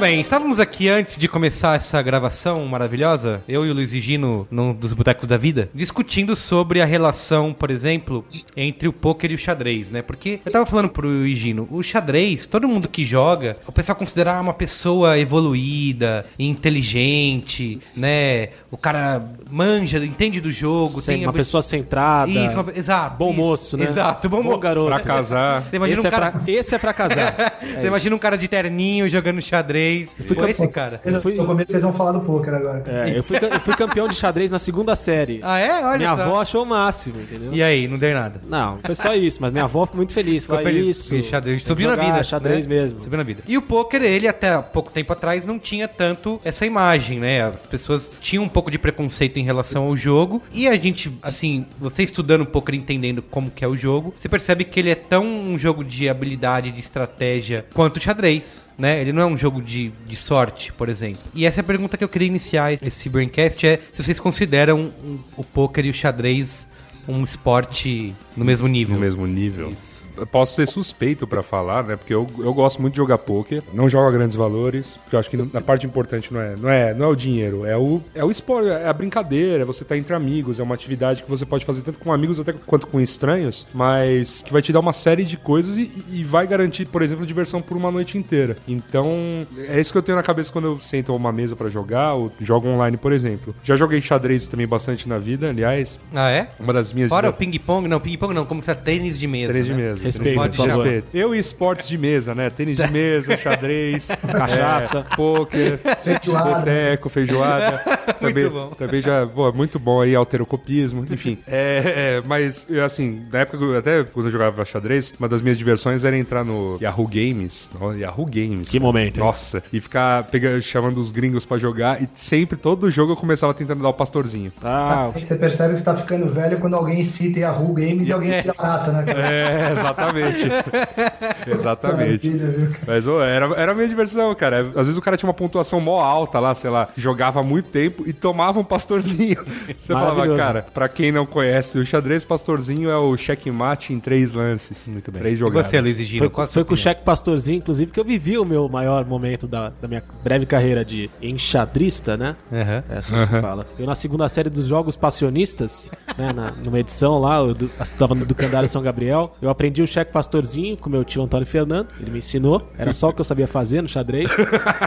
bem, 0.00 0.18
estávamos 0.18 0.58
aqui 0.58 0.88
antes 0.88 1.18
de 1.18 1.28
começar 1.28 1.76
essa 1.76 2.00
gravação 2.00 2.64
maravilhosa, 2.64 3.42
eu 3.46 3.66
e 3.66 3.70
o 3.70 3.74
Luiz 3.74 3.90
Gino, 3.90 4.48
num 4.50 4.72
dos 4.72 4.94
Botecos 4.94 5.26
da 5.26 5.36
Vida, 5.36 5.68
discutindo 5.74 6.34
sobre 6.34 6.80
a 6.80 6.86
relação, 6.86 7.52
por 7.52 7.70
exemplo, 7.70 8.24
entre 8.56 8.88
o 8.88 8.94
poker 8.94 9.30
e 9.30 9.34
o 9.34 9.38
xadrez, 9.38 9.90
né? 9.90 10.00
Porque 10.00 10.40
eu 10.44 10.50
tava 10.50 10.64
falando 10.64 10.88
pro 10.88 11.26
Higino, 11.26 11.68
o 11.70 11.82
xadrez, 11.82 12.46
todo 12.46 12.66
mundo 12.66 12.88
que 12.88 13.04
joga, 13.04 13.58
o 13.66 13.72
pessoal 13.72 13.94
considera 13.94 14.40
uma 14.40 14.54
pessoa 14.54 15.18
evoluída, 15.18 16.24
inteligente, 16.38 17.78
né? 17.94 18.48
O 18.70 18.78
cara 18.78 19.22
manja, 19.50 19.98
entende 19.98 20.40
do 20.40 20.50
jogo, 20.50 21.00
Sem 21.02 21.18
tem 21.18 21.26
uma 21.26 21.32
pessoa 21.32 21.60
centrada. 21.60 22.30
Isso, 22.30 22.58
uma- 22.58 22.72
exato. 22.74 23.16
Bom 23.18 23.30
isso. 23.30 23.38
moço, 23.38 23.76
né? 23.76 23.86
Exato, 23.90 24.28
bom, 24.30 24.42
moço. 24.42 24.58
garoto. 24.58 24.86
Pra 24.88 25.00
casar. 25.00 25.62
Você 25.62 25.76
imagina 25.76 25.98
Esse, 25.98 26.06
um 26.06 26.08
é 26.08 26.10
cara... 26.10 26.30
pra, 26.30 26.42
esse 26.52 26.74
é 26.74 26.78
pra 26.78 26.92
casar. 26.94 27.58
Você 27.80 27.86
imagina 27.86 28.16
um 28.16 28.18
cara 28.18 28.38
de 28.38 28.48
terninho 28.48 29.08
jogando 29.08 29.42
xadrez. 29.42 29.89
Pô, 30.34 30.46
esse 30.46 30.68
cara. 30.68 31.00
Eu 31.04 31.20
fui- 31.20 31.34
No 31.34 31.46
começo 31.46 31.70
vocês 31.70 31.82
vão 31.82 31.92
falar 31.92 32.12
do 32.12 32.20
poker 32.20 32.54
agora. 32.54 32.82
É, 32.86 33.18
eu, 33.18 33.22
fui, 33.22 33.36
eu 33.36 33.60
fui 33.60 33.74
campeão 33.74 34.08
de 34.08 34.14
xadrez 34.14 34.50
na 34.50 34.58
segunda 34.58 34.94
série. 34.96 35.40
Ah, 35.42 35.58
é? 35.58 35.84
Olha 35.84 35.98
minha 35.98 36.16
só. 36.16 36.22
avó 36.22 36.40
achou 36.40 36.62
o 36.62 36.66
máximo, 36.66 37.20
entendeu? 37.20 37.52
E 37.52 37.62
aí, 37.62 37.86
não 37.88 37.98
deu 37.98 38.14
nada. 38.14 38.40
Não, 38.48 38.78
foi 38.78 38.94
só 38.94 39.14
isso, 39.14 39.38
mas 39.40 39.52
minha 39.52 39.64
avó 39.64 39.84
ficou 39.86 39.98
muito 39.98 40.12
feliz. 40.12 40.44
Ficou 40.44 40.56
Falou, 40.56 40.72
feliz. 40.72 40.96
isso. 41.12 41.22
Xadrez. 41.22 41.64
Subiu 41.64 41.88
na 41.88 41.96
vida. 41.96 42.22
xadrez 42.22 42.66
né? 42.66 42.74
mesmo. 42.74 43.02
Subiu 43.02 43.16
na 43.18 43.24
vida. 43.24 43.42
E 43.46 43.56
o 43.56 43.62
poker, 43.62 44.02
ele 44.02 44.26
até 44.28 44.56
pouco 44.58 44.90
tempo 44.90 45.12
atrás 45.12 45.44
não 45.46 45.58
tinha 45.58 45.86
tanto 45.88 46.40
essa 46.44 46.64
imagem, 46.66 47.18
né? 47.18 47.42
As 47.46 47.66
pessoas 47.66 48.10
tinham 48.20 48.44
um 48.44 48.48
pouco 48.48 48.70
de 48.70 48.78
preconceito 48.78 49.38
em 49.38 49.44
relação 49.44 49.84
ao 49.84 49.96
jogo. 49.96 50.42
E 50.52 50.68
a 50.68 50.76
gente, 50.76 51.12
assim, 51.22 51.66
você 51.78 52.02
estudando 52.02 52.44
poker, 52.46 52.74
entendendo 52.74 53.22
como 53.22 53.50
que 53.50 53.64
é 53.64 53.68
o 53.68 53.76
jogo, 53.76 54.12
você 54.16 54.28
percebe 54.28 54.64
que 54.64 54.78
ele 54.80 54.90
é 54.90 54.94
tão 54.94 55.24
um 55.24 55.56
jogo 55.58 55.84
de 55.84 56.08
habilidade, 56.08 56.70
de 56.70 56.80
estratégia, 56.80 57.64
quanto 57.74 57.96
o 57.96 58.00
xadrez. 58.00 58.68
Né? 58.80 58.98
Ele 58.98 59.12
não 59.12 59.20
é 59.20 59.26
um 59.26 59.36
jogo 59.36 59.60
de, 59.60 59.92
de 60.06 60.16
sorte, 60.16 60.72
por 60.72 60.88
exemplo. 60.88 61.22
E 61.34 61.44
essa 61.44 61.60
é 61.60 61.62
a 61.62 61.64
pergunta 61.64 61.98
que 61.98 62.02
eu 62.02 62.08
queria 62.08 62.26
iniciar 62.26 62.72
esse 62.72 63.10
Braincast: 63.10 63.66
é 63.66 63.78
se 63.92 64.02
vocês 64.02 64.18
consideram 64.18 64.90
o 65.36 65.44
poker 65.44 65.84
e 65.84 65.90
o 65.90 65.92
xadrez 65.92 66.66
um 67.06 67.22
esporte 67.22 68.14
no 68.34 68.42
mesmo 68.42 68.66
nível. 68.66 68.94
No 68.94 69.00
mesmo 69.00 69.26
nível. 69.26 69.68
Isso. 69.68 70.02
Posso 70.30 70.54
ser 70.54 70.66
suspeito 70.66 71.26
pra 71.26 71.42
falar, 71.42 71.84
né? 71.84 71.96
Porque 71.96 72.14
eu, 72.14 72.26
eu 72.38 72.52
gosto 72.52 72.80
muito 72.80 72.94
de 72.94 72.98
jogar 72.98 73.18
poker, 73.18 73.62
não 73.72 73.88
jogo 73.88 74.08
a 74.08 74.10
grandes 74.10 74.36
valores, 74.36 74.98
porque 75.02 75.16
eu 75.16 75.20
acho 75.20 75.30
que 75.30 75.36
a 75.54 75.60
parte 75.60 75.86
importante 75.86 76.32
não 76.32 76.40
é, 76.40 76.56
não 76.56 76.68
é, 76.68 76.94
não 76.94 77.06
é 77.06 77.08
o 77.08 77.16
dinheiro, 77.16 77.64
é 77.64 77.76
o, 77.76 78.00
é 78.14 78.24
o 78.24 78.30
esporte, 78.30 78.68
é 78.68 78.88
a 78.88 78.92
brincadeira, 78.92 79.62
é 79.62 79.64
você 79.64 79.82
estar 79.82 79.96
entre 79.96 80.14
amigos, 80.14 80.60
é 80.60 80.62
uma 80.62 80.74
atividade 80.74 81.22
que 81.22 81.30
você 81.30 81.44
pode 81.46 81.64
fazer 81.64 81.82
tanto 81.82 81.98
com 81.98 82.12
amigos 82.12 82.38
até 82.40 82.52
quanto 82.52 82.86
com 82.86 83.00
estranhos, 83.00 83.66
mas 83.74 84.40
que 84.40 84.52
vai 84.52 84.62
te 84.62 84.72
dar 84.72 84.80
uma 84.80 84.92
série 84.92 85.24
de 85.24 85.36
coisas 85.36 85.78
e, 85.78 85.90
e 86.12 86.22
vai 86.22 86.46
garantir, 86.46 86.86
por 86.86 87.02
exemplo, 87.02 87.26
diversão 87.26 87.60
por 87.62 87.76
uma 87.76 87.90
noite 87.90 88.16
inteira. 88.18 88.56
Então, 88.66 89.46
é 89.68 89.80
isso 89.80 89.92
que 89.92 89.98
eu 89.98 90.02
tenho 90.02 90.16
na 90.16 90.22
cabeça 90.22 90.52
quando 90.52 90.66
eu 90.66 90.80
sento 90.80 91.12
a 91.12 91.16
uma 91.16 91.32
mesa 91.32 91.56
pra 91.56 91.68
jogar, 91.68 92.14
ou 92.14 92.32
jogo 92.40 92.68
online, 92.68 92.96
por 92.96 93.12
exemplo. 93.12 93.54
Já 93.62 93.76
joguei 93.76 94.00
xadrez 94.00 94.46
também 94.46 94.66
bastante 94.66 95.08
na 95.08 95.18
vida, 95.18 95.50
aliás, 95.50 95.98
Ah, 96.14 96.30
é? 96.30 96.48
uma 96.58 96.72
das 96.72 96.92
minhas 96.92 97.08
Fora 97.08 97.30
o 97.30 97.32
ping-pong, 97.32 97.88
não, 97.88 98.00
ping-pong 98.00 98.34
não, 98.34 98.44
como 98.44 98.62
que 98.62 98.70
é 98.70 98.74
tênis 98.74 99.18
de 99.18 99.26
mesa. 99.26 99.52
Tênis 99.52 99.66
de 99.66 99.72
né? 99.72 99.78
mesa. 99.78 100.02
Respeito, 100.10 100.36
Pode 100.36 100.56
por 100.56 100.68
favor. 100.68 100.84
respeito. 100.84 101.16
Eu 101.16 101.34
e 101.34 101.38
esportes 101.38 101.88
de 101.88 101.96
mesa, 101.98 102.34
né? 102.34 102.50
Tênis 102.50 102.76
de 102.76 102.90
mesa, 102.90 103.36
xadrez, 103.38 104.08
Cachaça. 104.08 104.98
é, 105.10 105.16
pôquer, 105.16 105.78
Feijoada. 106.04 106.50
boteco, 106.58 107.08
feijoada. 107.08 107.78
também, 108.20 108.48
bom. 108.48 108.70
Também 108.70 109.00
já, 109.00 109.26
pô, 109.26 109.52
muito 109.52 109.78
bom 109.78 110.00
aí, 110.00 110.14
alterocopismo, 110.14 111.06
enfim. 111.10 111.38
É, 111.46 112.16
é, 112.18 112.22
mas, 112.26 112.66
assim, 112.84 113.22
na 113.32 113.40
época, 113.40 113.78
até 113.78 114.04
quando 114.04 114.26
eu 114.26 114.32
jogava 114.32 114.64
xadrez, 114.64 115.12
uma 115.18 115.28
das 115.28 115.42
minhas 115.42 115.58
diversões 115.58 116.04
era 116.04 116.16
entrar 116.16 116.44
no 116.44 116.78
Yahoo 116.80 117.06
Games. 117.08 117.68
Ó, 117.80 117.92
Yahoo 117.92 118.24
Games. 118.26 118.68
Que 118.68 118.78
momento, 118.78 119.18
hein? 119.18 119.24
Nossa. 119.24 119.62
E 119.72 119.80
ficar 119.80 120.24
pegando, 120.24 120.62
chamando 120.62 120.98
os 120.98 121.10
gringos 121.12 121.44
pra 121.44 121.58
jogar. 121.58 122.00
E 122.02 122.08
sempre, 122.14 122.56
todo 122.56 122.90
jogo, 122.90 123.12
eu 123.12 123.16
começava 123.16 123.52
tentando 123.52 123.82
dar 123.82 123.88
o 123.88 123.92
pastorzinho. 123.94 124.52
Ah, 124.62 125.02
Assim 125.02 125.20
que 125.20 125.26
Você 125.26 125.36
percebe 125.36 125.72
que 125.74 125.78
você 125.80 125.84
tá 125.84 125.94
ficando 125.96 126.28
velho 126.28 126.58
quando 126.58 126.74
alguém 126.74 127.02
cita 127.04 127.40
Yahoo 127.40 127.72
Games 127.74 128.08
e 128.08 128.12
alguém 128.12 128.40
tira 128.40 128.54
prata, 128.54 128.92
né, 128.92 129.02
cara? 129.02 129.26
É, 129.26 129.72
exatamente. 129.72 129.99
exatamente. 131.46 132.28
Maravilha, 132.30 132.50
viu? 132.50 132.76
Mas 132.86 133.06
ô, 133.06 133.20
era, 133.22 133.46
era 133.56 133.72
a 133.72 133.74
minha 133.74 133.88
diversão, 133.88 134.34
cara. 134.34 134.60
Às 134.60 134.86
vezes 134.86 134.96
o 134.96 135.00
cara 135.02 135.16
tinha 135.16 135.28
uma 135.28 135.34
pontuação 135.34 135.80
mó 135.80 136.00
alta 136.00 136.38
lá, 136.38 136.54
sei 136.54 136.70
lá, 136.70 136.88
jogava 136.96 137.40
há 137.40 137.42
muito 137.42 137.68
tempo 137.70 138.04
e 138.06 138.12
tomava 138.12 138.58
um 138.60 138.64
pastorzinho. 138.64 139.38
Você 139.76 139.92
falava, 139.92 140.36
cara, 140.36 140.62
pra 140.74 140.88
quem 140.88 141.12
não 141.12 141.26
conhece 141.26 141.78
o 141.78 141.84
xadrez, 141.86 142.24
pastorzinho 142.24 142.90
é 142.90 142.96
o 142.96 143.16
checkmate 143.16 143.92
em 143.92 144.00
três 144.00 144.34
lances. 144.34 144.88
Muito 144.88 145.10
bem. 145.10 145.20
Três 145.20 145.34
E 145.34 145.40
jogadas. 145.40 145.70
você, 145.70 145.80
Luiz 145.80 145.98
e 145.98 146.04
Gino, 146.04 146.30
foi, 146.30 146.46
foi 146.46 146.64
com 146.64 146.74
o 146.74 146.76
cheque 146.76 147.04
pastorzinho, 147.04 147.58
inclusive, 147.58 147.90
que 147.92 148.00
eu 148.00 148.04
vivi 148.04 148.38
o 148.38 148.44
meu 148.44 148.68
maior 148.68 149.04
momento 149.04 149.46
da, 149.46 149.72
da 149.80 149.88
minha 149.88 150.02
breve 150.22 150.46
carreira 150.46 150.84
de 150.84 151.10
enxadrista, 151.22 152.16
né? 152.16 152.36
Aham. 152.52 152.84
É 152.88 152.98
assim 152.98 153.14
que 153.16 153.26
se 153.26 153.40
fala. 153.40 153.66
Eu, 153.78 153.86
na 153.86 153.94
segunda 153.94 154.28
série 154.28 154.50
dos 154.50 154.66
Jogos 154.66 154.96
Passionistas, 154.96 155.88
né, 156.16 156.32
na- 156.32 156.50
numa 156.52 156.78
edição 156.78 157.18
lá, 157.18 157.38
eu 157.38 157.54
do- 157.54 157.70
estava 157.80 158.14
no 158.14 158.24
Ducandário 158.24 158.68
São 158.68 158.82
Gabriel. 158.82 159.36
Eu 159.40 159.50
aprendi 159.50 159.79
o 159.82 159.86
cheque 159.86 160.12
pastorzinho 160.12 160.76
com 160.76 160.88
meu 160.90 161.04
tio 161.04 161.22
Antônio 161.22 161.46
Fernando. 161.46 161.88
Ele 162.00 162.10
me 162.10 162.18
ensinou. 162.18 162.68
Era 162.78 162.92
só 162.92 163.08
o 163.08 163.12
que 163.12 163.20
eu 163.20 163.24
sabia 163.24 163.46
fazer 163.46 163.82
no 163.82 163.88
xadrez. 163.88 164.30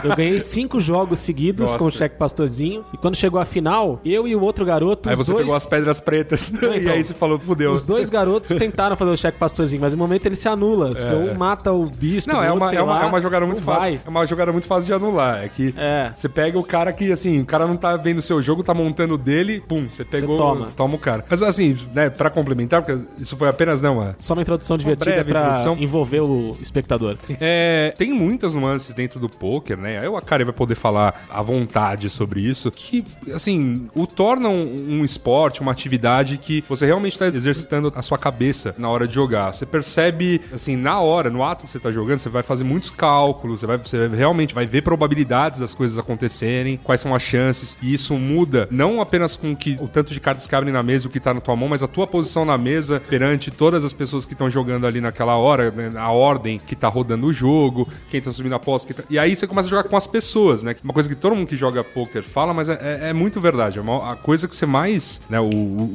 Eu 0.02 0.14
ganhei 0.16 0.40
cinco 0.40 0.80
jogos 0.80 1.18
seguidos 1.18 1.66
Nossa. 1.66 1.78
com 1.78 1.84
o 1.86 1.90
cheque 1.90 2.16
pastorzinho. 2.16 2.84
E 2.92 2.96
quando 2.96 3.16
chegou 3.16 3.40
a 3.40 3.44
final, 3.44 4.00
eu 4.04 4.26
e 4.26 4.34
o 4.34 4.40
outro 4.40 4.64
garoto. 4.64 5.08
Aí 5.08 5.16
você 5.16 5.32
dois, 5.32 5.44
pegou 5.44 5.56
as 5.56 5.66
pedras 5.66 6.00
pretas 6.00 6.48
e 6.50 6.56
então. 6.56 6.70
aí 6.92 7.04
você 7.04 7.14
falou, 7.14 7.38
fudeu. 7.38 7.72
Os 7.72 7.82
dois 7.82 8.08
garotos 8.08 8.50
tentaram 8.56 8.96
fazer 8.96 9.10
o 9.10 9.16
cheque 9.16 9.38
pastorzinho, 9.38 9.80
mas 9.80 9.92
no 9.92 9.98
momento 9.98 10.26
ele 10.26 10.36
se 10.36 10.48
anula. 10.48 10.94
Tipo, 10.94 11.14
um 11.14 11.34
mata 11.34 11.72
o 11.72 11.86
bispo. 11.86 12.32
Não, 12.32 12.40
o 12.40 12.42
é 12.42 12.46
outro, 12.50 12.64
uma, 12.64 12.68
sei 12.70 12.78
é, 12.78 12.82
uma, 12.82 12.94
lá, 12.94 13.02
é 13.02 13.06
uma 13.06 13.20
jogada 13.20 13.46
muito 13.46 13.58
não 13.58 13.64
fácil. 13.64 13.80
vai. 13.80 14.00
É 14.04 14.08
uma 14.08 14.26
jogada 14.26 14.52
muito 14.52 14.66
fácil 14.66 14.86
de 14.86 14.92
anular. 14.92 15.44
É 15.44 15.48
que 15.48 15.74
É. 15.76 16.10
você 16.14 16.28
pega 16.28 16.58
o 16.58 16.64
cara 16.64 16.92
que, 16.92 17.10
assim, 17.12 17.40
o 17.40 17.44
cara 17.46 17.66
não 17.66 17.76
tá 17.76 17.96
vendo 17.96 18.18
o 18.18 18.22
seu 18.22 18.40
jogo, 18.40 18.62
tá 18.62 18.74
montando 18.74 19.14
o 19.14 19.18
dele, 19.18 19.60
pum, 19.66 19.88
você 19.88 20.04
pegou, 20.04 20.36
toma. 20.38 20.68
toma 20.76 20.94
o 20.94 20.98
cara. 20.98 21.24
Mas 21.28 21.42
assim, 21.42 21.76
né, 21.94 22.10
pra 22.10 22.30
complementar, 22.30 22.82
porque 22.82 23.04
isso 23.18 23.36
foi 23.36 23.48
apenas, 23.48 23.82
uma, 23.82 24.16
Só 24.18 24.34
uma 24.34 24.42
introdução 24.42 24.76
divertida 24.84 25.14
breve 25.16 25.30
pra 25.30 25.40
introdução. 25.40 25.76
envolver 25.78 26.20
o 26.20 26.56
espectador. 26.60 27.16
É, 27.40 27.92
tem 27.96 28.12
muitas 28.12 28.54
nuances 28.54 28.94
dentro 28.94 29.18
do 29.18 29.28
poker, 29.28 29.76
né? 29.76 29.98
Aí 29.98 30.08
o 30.08 30.16
Akari 30.16 30.44
vai 30.44 30.52
poder 30.52 30.74
falar 30.74 31.26
à 31.30 31.42
vontade 31.42 32.08
sobre 32.10 32.40
isso, 32.40 32.70
que, 32.70 33.04
assim, 33.32 33.88
o 33.94 34.06
torna 34.06 34.48
um, 34.48 35.00
um 35.00 35.04
esporte, 35.04 35.60
uma 35.60 35.72
atividade 35.72 36.38
que 36.38 36.64
você 36.68 36.86
realmente 36.86 37.14
está 37.14 37.26
exercitando 37.26 37.92
a 37.94 38.02
sua 38.02 38.18
cabeça 38.18 38.74
na 38.78 38.88
hora 38.88 39.06
de 39.06 39.14
jogar. 39.14 39.52
Você 39.52 39.66
percebe, 39.66 40.40
assim, 40.52 40.76
na 40.76 41.00
hora, 41.00 41.30
no 41.30 41.42
ato 41.42 41.64
que 41.64 41.70
você 41.70 41.78
está 41.78 41.90
jogando, 41.90 42.18
você 42.18 42.28
vai 42.28 42.42
fazer 42.42 42.64
muitos 42.64 42.90
cálculos, 42.90 43.60
você, 43.60 43.66
vai, 43.66 43.78
você 43.78 44.08
realmente 44.08 44.54
vai 44.54 44.66
ver 44.66 44.82
probabilidades 44.82 45.60
das 45.60 45.74
coisas 45.74 45.98
acontecerem, 45.98 46.78
quais 46.82 47.00
são 47.00 47.14
as 47.14 47.22
chances, 47.22 47.76
e 47.82 47.92
isso 47.92 48.16
muda 48.16 48.68
não 48.70 49.00
apenas 49.00 49.36
com 49.36 49.54
que 49.54 49.76
o 49.80 49.88
tanto 49.88 50.12
de 50.12 50.20
cartas 50.20 50.46
que 50.46 50.54
abrem 50.54 50.72
na 50.72 50.82
mesa 50.82 51.06
e 51.06 51.08
o 51.08 51.10
que 51.10 51.20
tá 51.20 51.32
na 51.32 51.40
tua 51.40 51.56
mão, 51.56 51.68
mas 51.68 51.82
a 51.82 51.88
tua 51.88 52.06
posição 52.06 52.44
na 52.44 52.58
mesa 52.58 53.00
perante 53.08 53.50
todas 53.50 53.84
as 53.84 53.92
pessoas 53.92 54.26
que 54.26 54.32
estão 54.32 54.50
jogando 54.50 54.73
ali 54.86 55.00
naquela 55.00 55.36
hora, 55.36 55.70
né, 55.70 55.90
a 55.96 56.10
ordem 56.10 56.58
que 56.58 56.74
tá 56.74 56.88
rodando 56.88 57.26
o 57.26 57.32
jogo, 57.32 57.88
quem 58.10 58.20
tá 58.20 58.30
subindo 58.32 58.54
a 58.54 58.58
posse, 58.58 58.92
tá- 58.92 59.04
e 59.08 59.18
aí 59.18 59.34
você 59.36 59.46
começa 59.46 59.68
a 59.68 59.70
jogar 59.70 59.84
com 59.84 59.96
as 59.96 60.06
pessoas, 60.06 60.62
né? 60.62 60.74
Uma 60.82 60.92
coisa 60.92 61.08
que 61.08 61.14
todo 61.14 61.34
mundo 61.34 61.46
que 61.46 61.56
joga 61.56 61.82
poker 61.84 62.22
fala, 62.22 62.52
mas 62.54 62.68
é, 62.68 62.72
é- 62.80 63.10
é 63.10 63.12
muito 63.12 63.40
verdade. 63.40 63.78
É 63.78 63.82
a 63.82 64.16
coisa 64.16 64.48
que 64.48 64.54
você 64.56 64.66
mais, 64.66 65.20
né? 65.28 65.38
O, 65.40 65.48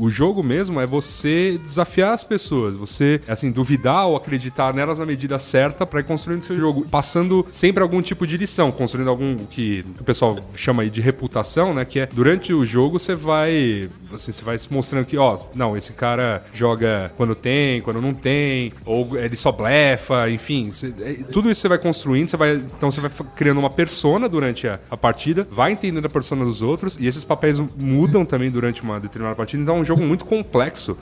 o- 0.04 0.10
jogo 0.10 0.42
mesmo 0.44 0.80
é 0.82 0.86
você 0.86 1.58
desafiar 1.64 2.14
as 2.14 2.24
pessoas, 2.24 2.76
você, 2.76 3.22
assim, 3.28 3.52
duvidar 3.52 4.06
ou 4.08 4.16
acreditar 4.18 4.74
nelas 4.74 5.00
na 5.00 5.06
medida 5.06 5.38
certa 5.40 5.86
pra 5.86 6.00
ir 6.00 6.04
construindo 6.04 6.44
seu 6.44 6.58
jogo, 6.58 6.86
passando 6.90 7.46
sempre 7.52 7.82
algum 7.84 8.02
tipo 8.02 8.26
de 8.28 8.38
lição, 8.38 8.72
construindo 8.72 9.10
algum 9.10 9.36
que 9.38 9.86
o 10.00 10.04
pessoal 10.04 10.38
chama 10.56 10.84
aí 10.84 10.90
de 10.90 11.00
reputação, 11.02 11.74
né? 11.74 11.86
Que 11.86 12.00
é 12.02 12.06
durante 12.06 12.54
o 12.54 12.66
jogo 12.66 13.00
você 13.00 13.16
vai, 13.16 13.90
assim, 14.14 14.32
você 14.32 14.44
vai 14.44 14.58
se 14.58 14.72
mostrando 14.72 15.06
que, 15.06 15.18
ó, 15.18 15.38
não, 15.56 15.76
esse 15.78 15.94
cara 15.94 16.44
joga 16.54 17.12
quando 17.18 17.36
tem, 17.36 17.82
quando 17.82 18.02
não 18.02 18.14
tem, 18.14 18.69
ou 18.86 19.18
ele 19.18 19.36
só 19.36 19.52
blefa, 19.52 20.30
enfim, 20.30 20.72
você- 20.72 20.94
é, 21.02 21.14
tudo 21.32 21.50
isso 21.52 21.62
você 21.62 21.68
vai 21.68 21.78
construindo, 21.78 22.30
você 22.30 22.38
vai, 22.38 22.54
então 22.56 22.90
você 22.92 23.02
vai 23.02 23.12
criando 23.36 23.58
uma 23.60 23.70
persona 23.70 24.28
durante 24.30 24.68
a, 24.68 24.80
a 24.90 24.98
partida, 24.98 25.48
vai 25.52 25.72
entendendo 25.72 26.06
a 26.06 26.10
persona 26.10 26.44
dos 26.46 26.62
outros 26.62 26.98
e 27.00 27.08
esses 27.08 27.24
papéis 27.24 27.60
mudam 27.78 28.26
também 28.26 28.50
durante 28.50 28.82
uma 28.82 29.00
determinada 29.00 29.36
partida, 29.36 29.62
então 29.64 29.78
é 29.78 29.80
um 29.80 29.86
jogo 29.86 30.02
muito 30.04 30.26
complexo 30.26 30.98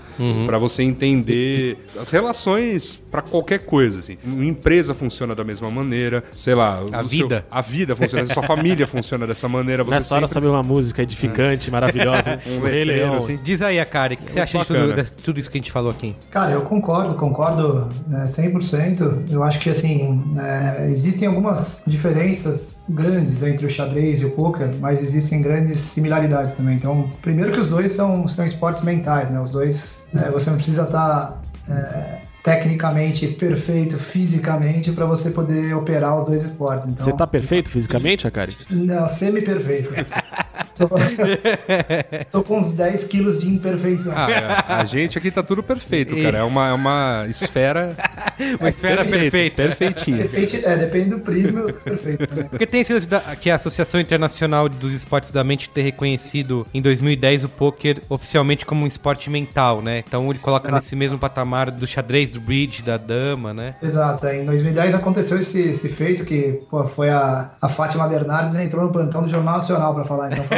pra 0.45 0.57
você 0.57 0.83
entender 0.83 1.77
as 1.99 2.09
relações 2.11 2.95
pra 2.95 3.21
qualquer 3.21 3.59
coisa, 3.59 3.99
assim. 3.99 4.17
Uma 4.23 4.45
empresa 4.45 4.93
funciona 4.93 5.33
da 5.35 5.43
mesma 5.43 5.69
maneira, 5.69 6.23
sei 6.35 6.55
lá, 6.55 6.77
A 6.77 6.83
o 6.83 6.89
seu- 6.91 7.07
vida. 7.07 7.45
a 7.49 7.61
vida 7.61 7.95
funciona, 7.95 8.23
a 8.23 8.33
sua 8.33 8.43
família 8.43 8.85
funciona 8.87 9.25
dessa 9.27 9.47
maneira, 9.47 9.83
você 9.83 9.91
Nessa 9.91 10.15
hora 10.15 10.27
sempre- 10.27 10.33
sabe 10.45 10.47
uma 10.47 10.63
música 10.63 11.01
edificante, 11.01 11.69
maravilhosa. 11.71 12.31
né? 12.31 12.39
Um 12.47 12.61
Rei 12.61 12.83
Leão. 12.83 13.15
assim. 13.17 13.37
Diz 13.43 13.61
aí, 13.61 13.79
Akari, 13.79 14.15
o 14.15 14.17
que 14.17 14.31
você 14.31 14.39
acha 14.39 14.59
de 14.59 14.65
tudo, 14.65 14.93
de 14.93 15.11
tudo 15.11 15.39
isso 15.39 15.49
que 15.51 15.57
a 15.57 15.61
gente 15.61 15.71
falou 15.71 15.91
aqui? 15.91 16.15
Cara, 16.31 16.51
eu 16.51 16.61
concordo, 16.61 17.15
concordo 17.15 17.56
é, 18.11 18.25
100%. 18.25 19.31
Eu 19.31 19.43
acho 19.43 19.59
que, 19.59 19.69
assim, 19.69 20.23
é, 20.39 20.89
existem 20.89 21.27
algumas 21.27 21.83
diferenças 21.85 22.83
grandes 22.89 23.43
entre 23.43 23.65
o 23.65 23.69
xadrez 23.69 24.21
e 24.21 24.25
o 24.25 24.31
poker, 24.31 24.69
mas 24.79 25.01
existem 25.01 25.41
grandes 25.41 25.79
similaridades 25.79 26.55
também. 26.55 26.75
Então, 26.75 27.09
primeiro 27.21 27.51
que 27.51 27.59
os 27.59 27.69
dois 27.69 27.91
são, 27.91 28.27
são 28.27 28.45
esportes 28.45 28.83
mentais, 28.83 29.29
né? 29.29 29.39
Os 29.39 29.49
dois, 29.49 30.03
é, 30.15 30.29
você 30.29 30.49
não 30.49 30.57
precisa 30.57 30.83
estar 30.83 31.41
tecnicamente 32.47 33.27
perfeito 33.27 33.97
fisicamente 33.97 34.93
para 34.93 35.05
você 35.05 35.31
poder 35.31 35.75
operar 35.75 36.17
os 36.17 36.27
dois 36.27 36.45
esportes. 36.45 36.87
Então, 36.87 37.03
Você 37.03 37.11
tá 37.11 37.27
perfeito 37.27 37.69
fisicamente, 37.69 38.25
Akari? 38.25 38.55
Não, 38.69 39.05
semi-perfeito. 39.05 39.91
tô, 40.77 40.89
tô 42.31 42.43
com 42.43 42.59
uns 42.59 42.73
10 42.73 43.03
quilos 43.05 43.37
de 43.37 43.47
imperfeição. 43.47 44.13
Ah, 44.15 44.31
é. 44.31 44.73
A 44.73 44.85
gente 44.85 45.17
aqui 45.17 45.31
tá 45.31 45.43
tudo 45.43 45.63
perfeito, 45.63 46.15
cara. 46.21 46.39
É 46.39 46.43
uma, 46.43 46.69
é 46.69 46.73
uma 46.73 47.25
esfera 47.29 47.95
Uma 48.59 48.69
esfera 48.69 49.03
perfeita. 49.03 49.63
perfeitinha. 49.63 50.23
Depende, 50.23 50.65
é, 50.65 50.77
depende 50.77 51.09
do 51.09 51.19
prisma, 51.19 51.61
eu 51.61 51.73
tô 51.73 51.79
perfeito. 51.79 52.35
Né? 52.35 52.43
Porque 52.49 52.65
tem 52.65 52.81
esse 52.81 52.93
lance 52.93 53.07
da, 53.07 53.19
que 53.19 53.49
a 53.49 53.55
Associação 53.55 53.99
Internacional 53.99 54.69
dos 54.69 54.93
Esportes 54.93 55.31
da 55.31 55.43
Mente 55.43 55.69
ter 55.69 55.81
reconhecido 55.81 56.65
em 56.73 56.81
2010 56.81 57.45
o 57.45 57.49
poker 57.49 58.01
oficialmente 58.09 58.65
como 58.65 58.83
um 58.83 58.87
esporte 58.87 59.29
mental, 59.29 59.81
né? 59.81 60.03
Então 60.05 60.29
ele 60.29 60.39
coloca 60.39 60.67
Exato. 60.67 60.75
nesse 60.75 60.95
mesmo 60.95 61.17
patamar 61.17 61.71
do 61.71 61.87
xadrez, 61.87 62.29
do 62.29 62.39
bridge, 62.39 62.81
da 62.81 62.97
dama, 62.97 63.53
né? 63.53 63.75
Exato, 63.81 64.25
é, 64.27 64.41
em 64.41 64.45
2010 64.45 64.95
aconteceu 64.95 65.39
esse, 65.39 65.59
esse 65.61 65.89
feito 65.89 66.23
que 66.25 66.61
pô, 66.69 66.83
foi 66.83 67.09
a, 67.09 67.51
a 67.61 67.69
Fátima 67.69 68.07
Bernardes 68.07 68.55
entrou 68.55 68.83
no 68.83 68.91
plantão 68.91 69.21
do 69.21 69.29
Jornal 69.29 69.57
Nacional 69.57 69.93
para 69.93 70.05
falar. 70.05 70.31
Então 70.31 70.43
foi, 70.43 70.57